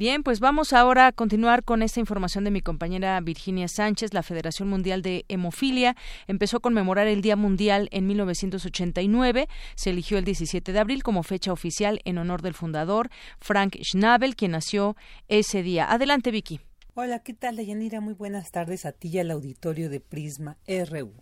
Bien, 0.00 0.22
pues 0.22 0.40
vamos 0.40 0.72
ahora 0.72 1.08
a 1.08 1.12
continuar 1.12 1.62
con 1.62 1.82
esta 1.82 2.00
información 2.00 2.44
de 2.44 2.50
mi 2.50 2.62
compañera 2.62 3.20
Virginia 3.20 3.68
Sánchez. 3.68 4.14
La 4.14 4.22
Federación 4.22 4.66
Mundial 4.66 5.02
de 5.02 5.26
Hemofilia 5.28 5.94
empezó 6.26 6.56
a 6.56 6.60
conmemorar 6.60 7.06
el 7.06 7.20
Día 7.20 7.36
Mundial 7.36 7.86
en 7.92 8.06
1989. 8.06 9.46
Se 9.74 9.90
eligió 9.90 10.16
el 10.16 10.24
17 10.24 10.72
de 10.72 10.78
abril 10.78 11.02
como 11.02 11.22
fecha 11.22 11.52
oficial 11.52 12.00
en 12.06 12.16
honor 12.16 12.40
del 12.40 12.54
fundador 12.54 13.10
Frank 13.40 13.76
Schnabel, 13.82 14.36
quien 14.36 14.52
nació 14.52 14.96
ese 15.28 15.62
día. 15.62 15.92
Adelante, 15.92 16.30
Vicky. 16.30 16.62
Hola, 16.94 17.18
¿qué 17.18 17.34
tal, 17.34 17.56
Deyanira? 17.56 18.00
Muy 18.00 18.14
buenas 18.14 18.50
tardes 18.50 18.86
a 18.86 18.92
ti 18.92 19.08
y 19.08 19.18
al 19.18 19.30
auditorio 19.30 19.90
de 19.90 20.00
Prisma 20.00 20.56
RU. 20.66 21.12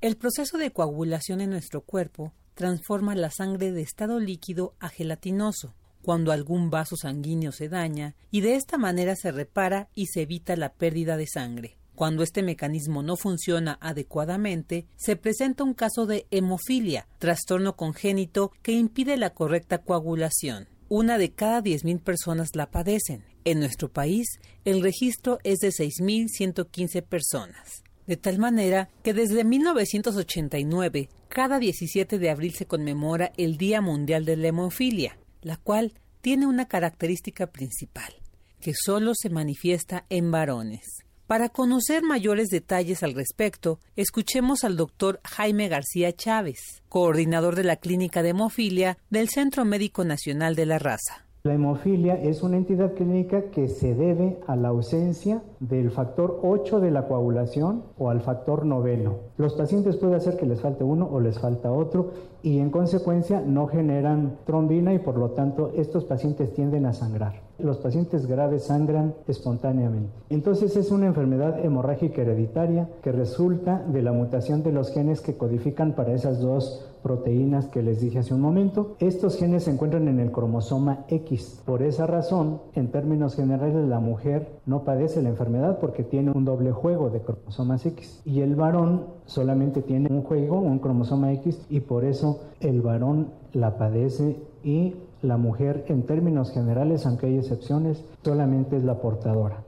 El 0.00 0.16
proceso 0.16 0.58
de 0.58 0.72
coagulación 0.72 1.40
en 1.40 1.50
nuestro 1.50 1.82
cuerpo 1.82 2.32
transforma 2.54 3.14
la 3.14 3.30
sangre 3.30 3.70
de 3.70 3.82
estado 3.82 4.18
líquido 4.18 4.74
a 4.80 4.88
gelatinoso 4.88 5.76
cuando 6.04 6.32
algún 6.32 6.68
vaso 6.68 6.96
sanguíneo 6.96 7.50
se 7.50 7.70
daña 7.70 8.14
y 8.30 8.42
de 8.42 8.56
esta 8.56 8.76
manera 8.76 9.16
se 9.16 9.32
repara 9.32 9.88
y 9.94 10.06
se 10.06 10.22
evita 10.22 10.54
la 10.54 10.74
pérdida 10.74 11.16
de 11.16 11.26
sangre. 11.26 11.78
Cuando 11.94 12.22
este 12.22 12.42
mecanismo 12.42 13.02
no 13.02 13.16
funciona 13.16 13.78
adecuadamente, 13.80 14.86
se 14.96 15.16
presenta 15.16 15.64
un 15.64 15.72
caso 15.72 16.04
de 16.06 16.26
hemofilia, 16.30 17.06
trastorno 17.18 17.76
congénito 17.76 18.52
que 18.62 18.72
impide 18.72 19.16
la 19.16 19.30
correcta 19.30 19.78
coagulación. 19.78 20.68
Una 20.88 21.16
de 21.16 21.32
cada 21.32 21.62
10.000 21.62 22.00
personas 22.00 22.50
la 22.54 22.70
padecen. 22.70 23.24
En 23.44 23.60
nuestro 23.60 23.90
país, 23.90 24.26
el 24.64 24.82
registro 24.82 25.38
es 25.42 25.60
de 25.60 25.68
6.115 25.68 27.02
personas. 27.02 27.82
De 28.06 28.18
tal 28.18 28.38
manera 28.38 28.90
que 29.02 29.14
desde 29.14 29.44
1989, 29.44 31.08
cada 31.28 31.58
17 31.58 32.18
de 32.18 32.30
abril 32.30 32.52
se 32.54 32.66
conmemora 32.66 33.32
el 33.38 33.56
Día 33.56 33.80
Mundial 33.80 34.26
de 34.26 34.36
la 34.36 34.48
Hemofilia 34.48 35.16
la 35.44 35.56
cual 35.56 35.92
tiene 36.20 36.46
una 36.46 36.66
característica 36.66 37.46
principal, 37.46 38.12
que 38.60 38.72
solo 38.74 39.12
se 39.14 39.30
manifiesta 39.30 40.06
en 40.08 40.32
varones. 40.32 41.04
Para 41.26 41.48
conocer 41.48 42.02
mayores 42.02 42.48
detalles 42.48 43.02
al 43.02 43.14
respecto, 43.14 43.78
escuchemos 43.96 44.64
al 44.64 44.76
doctor 44.76 45.20
Jaime 45.24 45.68
García 45.68 46.12
Chávez, 46.12 46.82
coordinador 46.88 47.56
de 47.56 47.64
la 47.64 47.76
Clínica 47.76 48.22
de 48.22 48.30
Hemofilia 48.30 48.98
del 49.10 49.28
Centro 49.28 49.64
Médico 49.64 50.04
Nacional 50.04 50.54
de 50.54 50.66
la 50.66 50.78
Raza. 50.78 51.24
La 51.46 51.52
hemofilia 51.52 52.14
es 52.14 52.42
una 52.42 52.56
entidad 52.56 52.94
clínica 52.94 53.50
que 53.50 53.68
se 53.68 53.94
debe 53.94 54.38
a 54.46 54.56
la 54.56 54.68
ausencia 54.68 55.42
del 55.60 55.90
factor 55.90 56.40
8 56.42 56.80
de 56.80 56.90
la 56.90 57.06
coagulación 57.06 57.82
o 57.98 58.08
al 58.08 58.22
factor 58.22 58.64
noveno. 58.64 59.16
Los 59.36 59.52
pacientes 59.52 59.98
puede 59.98 60.14
hacer 60.14 60.38
que 60.38 60.46
les 60.46 60.62
falte 60.62 60.84
uno 60.84 61.06
o 61.06 61.20
les 61.20 61.38
falta 61.38 61.70
otro 61.70 62.12
y 62.42 62.60
en 62.60 62.70
consecuencia 62.70 63.42
no 63.42 63.66
generan 63.66 64.38
trombina 64.46 64.94
y 64.94 65.00
por 65.00 65.18
lo 65.18 65.32
tanto 65.32 65.70
estos 65.76 66.06
pacientes 66.06 66.54
tienden 66.54 66.86
a 66.86 66.94
sangrar. 66.94 67.42
Los 67.58 67.76
pacientes 67.76 68.26
graves 68.26 68.64
sangran 68.64 69.14
espontáneamente. 69.28 70.14
Entonces 70.30 70.74
es 70.78 70.90
una 70.90 71.08
enfermedad 71.08 71.62
hemorrágica 71.62 72.22
hereditaria 72.22 72.88
que 73.02 73.12
resulta 73.12 73.84
de 73.86 74.00
la 74.00 74.12
mutación 74.12 74.62
de 74.62 74.72
los 74.72 74.94
genes 74.94 75.20
que 75.20 75.36
codifican 75.36 75.92
para 75.92 76.14
esas 76.14 76.40
dos 76.40 76.93
proteínas 77.04 77.68
que 77.68 77.82
les 77.82 78.00
dije 78.00 78.20
hace 78.20 78.32
un 78.32 78.40
momento. 78.40 78.96
Estos 78.98 79.36
genes 79.36 79.64
se 79.64 79.70
encuentran 79.70 80.08
en 80.08 80.20
el 80.20 80.32
cromosoma 80.32 81.04
X. 81.08 81.60
Por 81.66 81.82
esa 81.82 82.06
razón, 82.06 82.62
en 82.74 82.90
términos 82.90 83.36
generales, 83.36 83.86
la 83.86 84.00
mujer 84.00 84.58
no 84.64 84.84
padece 84.84 85.20
la 85.20 85.28
enfermedad 85.28 85.78
porque 85.80 86.02
tiene 86.02 86.32
un 86.32 86.46
doble 86.46 86.72
juego 86.72 87.10
de 87.10 87.20
cromosomas 87.20 87.84
X. 87.84 88.22
Y 88.24 88.40
el 88.40 88.56
varón 88.56 89.04
solamente 89.26 89.82
tiene 89.82 90.08
un 90.10 90.22
juego, 90.22 90.58
un 90.58 90.78
cromosoma 90.78 91.30
X, 91.34 91.60
y 91.68 91.80
por 91.80 92.06
eso 92.06 92.40
el 92.60 92.80
varón 92.80 93.28
la 93.52 93.76
padece 93.76 94.38
y 94.64 94.94
la 95.20 95.36
mujer, 95.36 95.84
en 95.88 96.04
términos 96.04 96.52
generales, 96.52 97.04
aunque 97.04 97.26
hay 97.26 97.36
excepciones, 97.36 98.02
solamente 98.22 98.76
es 98.78 98.84
la 98.84 99.00
portadora. 99.00 99.62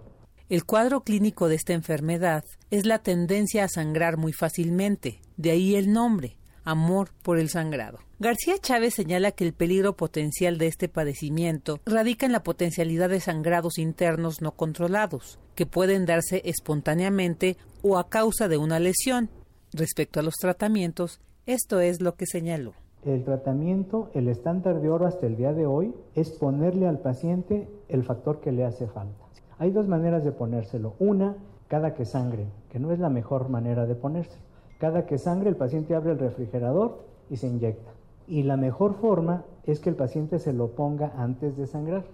El 0.49 0.65
cuadro 0.65 1.03
clínico 1.03 1.49
de 1.49 1.57
esta 1.57 1.75
enfermedad 1.75 2.45
es 2.71 2.87
la 2.87 3.01
tendencia 3.01 3.65
a 3.65 3.69
sangrar 3.69 4.17
muy 4.17 4.33
fácilmente, 4.33 5.21
de 5.37 5.51
ahí 5.51 5.75
el 5.75 5.93
nombre, 5.93 6.37
amor 6.67 7.09
por 7.23 7.39
el 7.39 7.49
sangrado. 7.49 7.99
García 8.19 8.59
Chávez 8.61 8.95
señala 8.95 9.31
que 9.31 9.45
el 9.45 9.55
peligro 9.55 9.97
potencial 9.97 10.59
de 10.59 10.67
este 10.67 10.89
padecimiento 10.89 11.81
radica 11.87 12.27
en 12.27 12.33
la 12.33 12.43
potencialidad 12.43 13.09
de 13.09 13.21
sangrados 13.21 13.79
internos 13.79 14.43
no 14.43 14.53
controlados, 14.53 15.39
que 15.55 15.65
pueden 15.65 16.05
darse 16.05 16.43
espontáneamente 16.45 17.57
o 17.83 17.97
a 17.97 18.09
causa 18.09 18.49
de 18.49 18.59
una 18.59 18.81
lesión. 18.81 19.31
Respecto 19.73 20.21
a 20.21 20.23
los 20.23 20.35
tratamientos, 20.35 21.21
esto 21.47 21.81
es 21.81 22.01
lo 22.03 22.17
que 22.17 22.27
señaló. 22.27 22.75
El 23.05 23.23
tratamiento, 23.23 24.11
el 24.15 24.29
estándar 24.29 24.81
de 24.81 24.89
oro 24.89 25.07
hasta 25.07 25.27
el 25.27 25.37
día 25.37 25.53
de 25.53 25.65
hoy, 25.65 25.95
es 26.15 26.31
ponerle 26.31 26.89
al 26.89 26.99
paciente 26.99 27.69
el 27.89 28.03
factor 28.03 28.41
que 28.41 28.51
le 28.51 28.65
hace 28.65 28.89
falta. 28.89 29.25
Hay 29.59 29.71
dos 29.71 29.87
maneras 29.87 30.25
de 30.25 30.33
ponérselo. 30.33 30.95
Una, 30.99 31.37
cada 31.69 31.95
que 31.95 32.05
sangre, 32.05 32.47
que 32.71 32.79
no 32.79 32.93
es 32.93 32.99
la 32.99 33.09
mejor 33.09 33.49
manera 33.49 33.87
de 33.87 33.95
ponérselo. 33.95 34.46
Cada 34.79 35.07
que 35.07 35.19
sangre 35.19 35.49
el 35.49 35.57
paciente 35.57 35.95
abre 35.95 36.13
el 36.13 36.19
refrigerador 36.19 36.99
y 37.31 37.37
se 37.37 37.47
inyecta. 37.47 37.93
Y 38.29 38.43
la 38.43 38.57
mejor 38.57 38.95
forma 38.95 39.45
es 39.65 39.81
que 39.81 39.89
el 39.89 39.97
paciente 39.97 40.39
se 40.39 40.53
lo 40.53 40.73
ponga 40.73 41.13
antes 41.17 41.57
de 41.57 41.67
sangrar. 41.67 42.05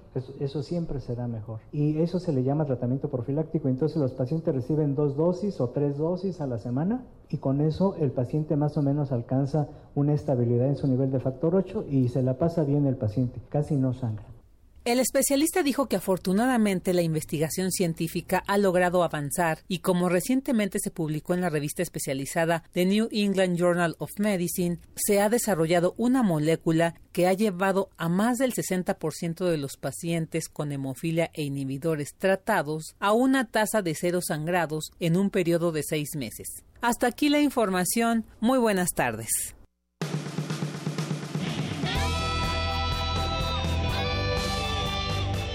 Eso, 0.41 0.63
siempre 0.63 1.01
será 1.01 1.27
mejor. 1.27 1.61
Y 1.73 1.99
eso 2.01 2.19
se 2.19 2.33
le 2.33 2.43
llama 2.43 2.67
tratamiento 2.67 3.09
profiláctico. 3.09 3.69
Entonces 3.69 3.99
los 3.99 4.13
pacientes 4.13 4.55
reciben 4.55 4.95
dos 4.95 5.17
dosis 5.17 5.61
o 5.61 5.71
tres 5.71 5.97
dosis 5.97 6.41
a 6.41 6.47
la 6.47 6.59
semana 6.59 7.05
y 7.31 7.39
con 7.39 7.61
eso 7.61 7.95
el 7.99 8.11
paciente 8.11 8.57
más 8.57 8.77
o 8.77 8.83
menos 8.83 9.11
alcanza 9.11 9.69
una 9.95 10.13
estabilidad 10.13 10.69
en 10.69 10.77
su 10.77 10.87
nivel 10.87 11.11
de 11.11 11.21
factor 11.21 11.55
8 11.55 11.87
y 11.89 12.09
se 12.09 12.23
la 12.23 12.39
pasa 12.39 12.63
bien 12.65 12.87
el 12.87 12.97
paciente. 12.97 13.41
Casi 13.49 13.77
no 13.77 13.93
sangra. 13.93 14.32
El 14.85 14.99
especialista 14.99 15.63
dijo 15.63 15.87
que 15.87 15.95
afortunadamente 15.95 16.93
la 16.93 17.03
investigación 17.03 17.71
científica 17.71 18.43
ha 18.49 18.59
logrado 18.59 19.05
avanzar 19.05 19.61
y 19.69 19.79
como 19.79 20.09
recientemente 20.09 20.81
se 20.81 20.91
publicó 20.91 21.35
en 21.35 21.41
la 21.41 21.51
revista 21.51 21.85
especializada 21.85 22.65
The 22.73 22.87
New 22.87 23.09
England 23.13 23.57
Journal 23.57 23.95
of 23.99 24.11
Medicine, 24.19 24.81
se 24.97 25.21
ha 25.21 25.29
desarrollado 25.29 25.95
una 25.99 26.25
molécula 26.25 26.97
que 27.13 27.29
ha 27.29 27.33
llevado 27.33 27.91
a 27.97 28.09
más 28.09 28.39
del 28.39 28.55
60% 28.55 29.49
de 29.49 29.57
los 29.57 29.77
pacientes 29.77 30.49
con 30.49 30.73
hemofilia 30.73 31.31
e 31.33 31.45
inhibidores 31.45 32.17
tratados 32.19 32.97
a 32.99 33.13
una 33.13 33.49
tasa 33.49 33.83
de 33.83 33.95
cero 33.95 34.19
sangrados 34.21 34.91
en 34.99 35.17
un 35.17 35.31
periodo 35.31 35.71
de 35.71 35.85
seis 35.85 36.17
meses. 36.17 36.65
Hasta 36.81 37.07
aquí 37.07 37.29
la 37.29 37.41
información. 37.41 38.25
Muy 38.41 38.59
buenas 38.59 38.89
tardes. 38.97 39.55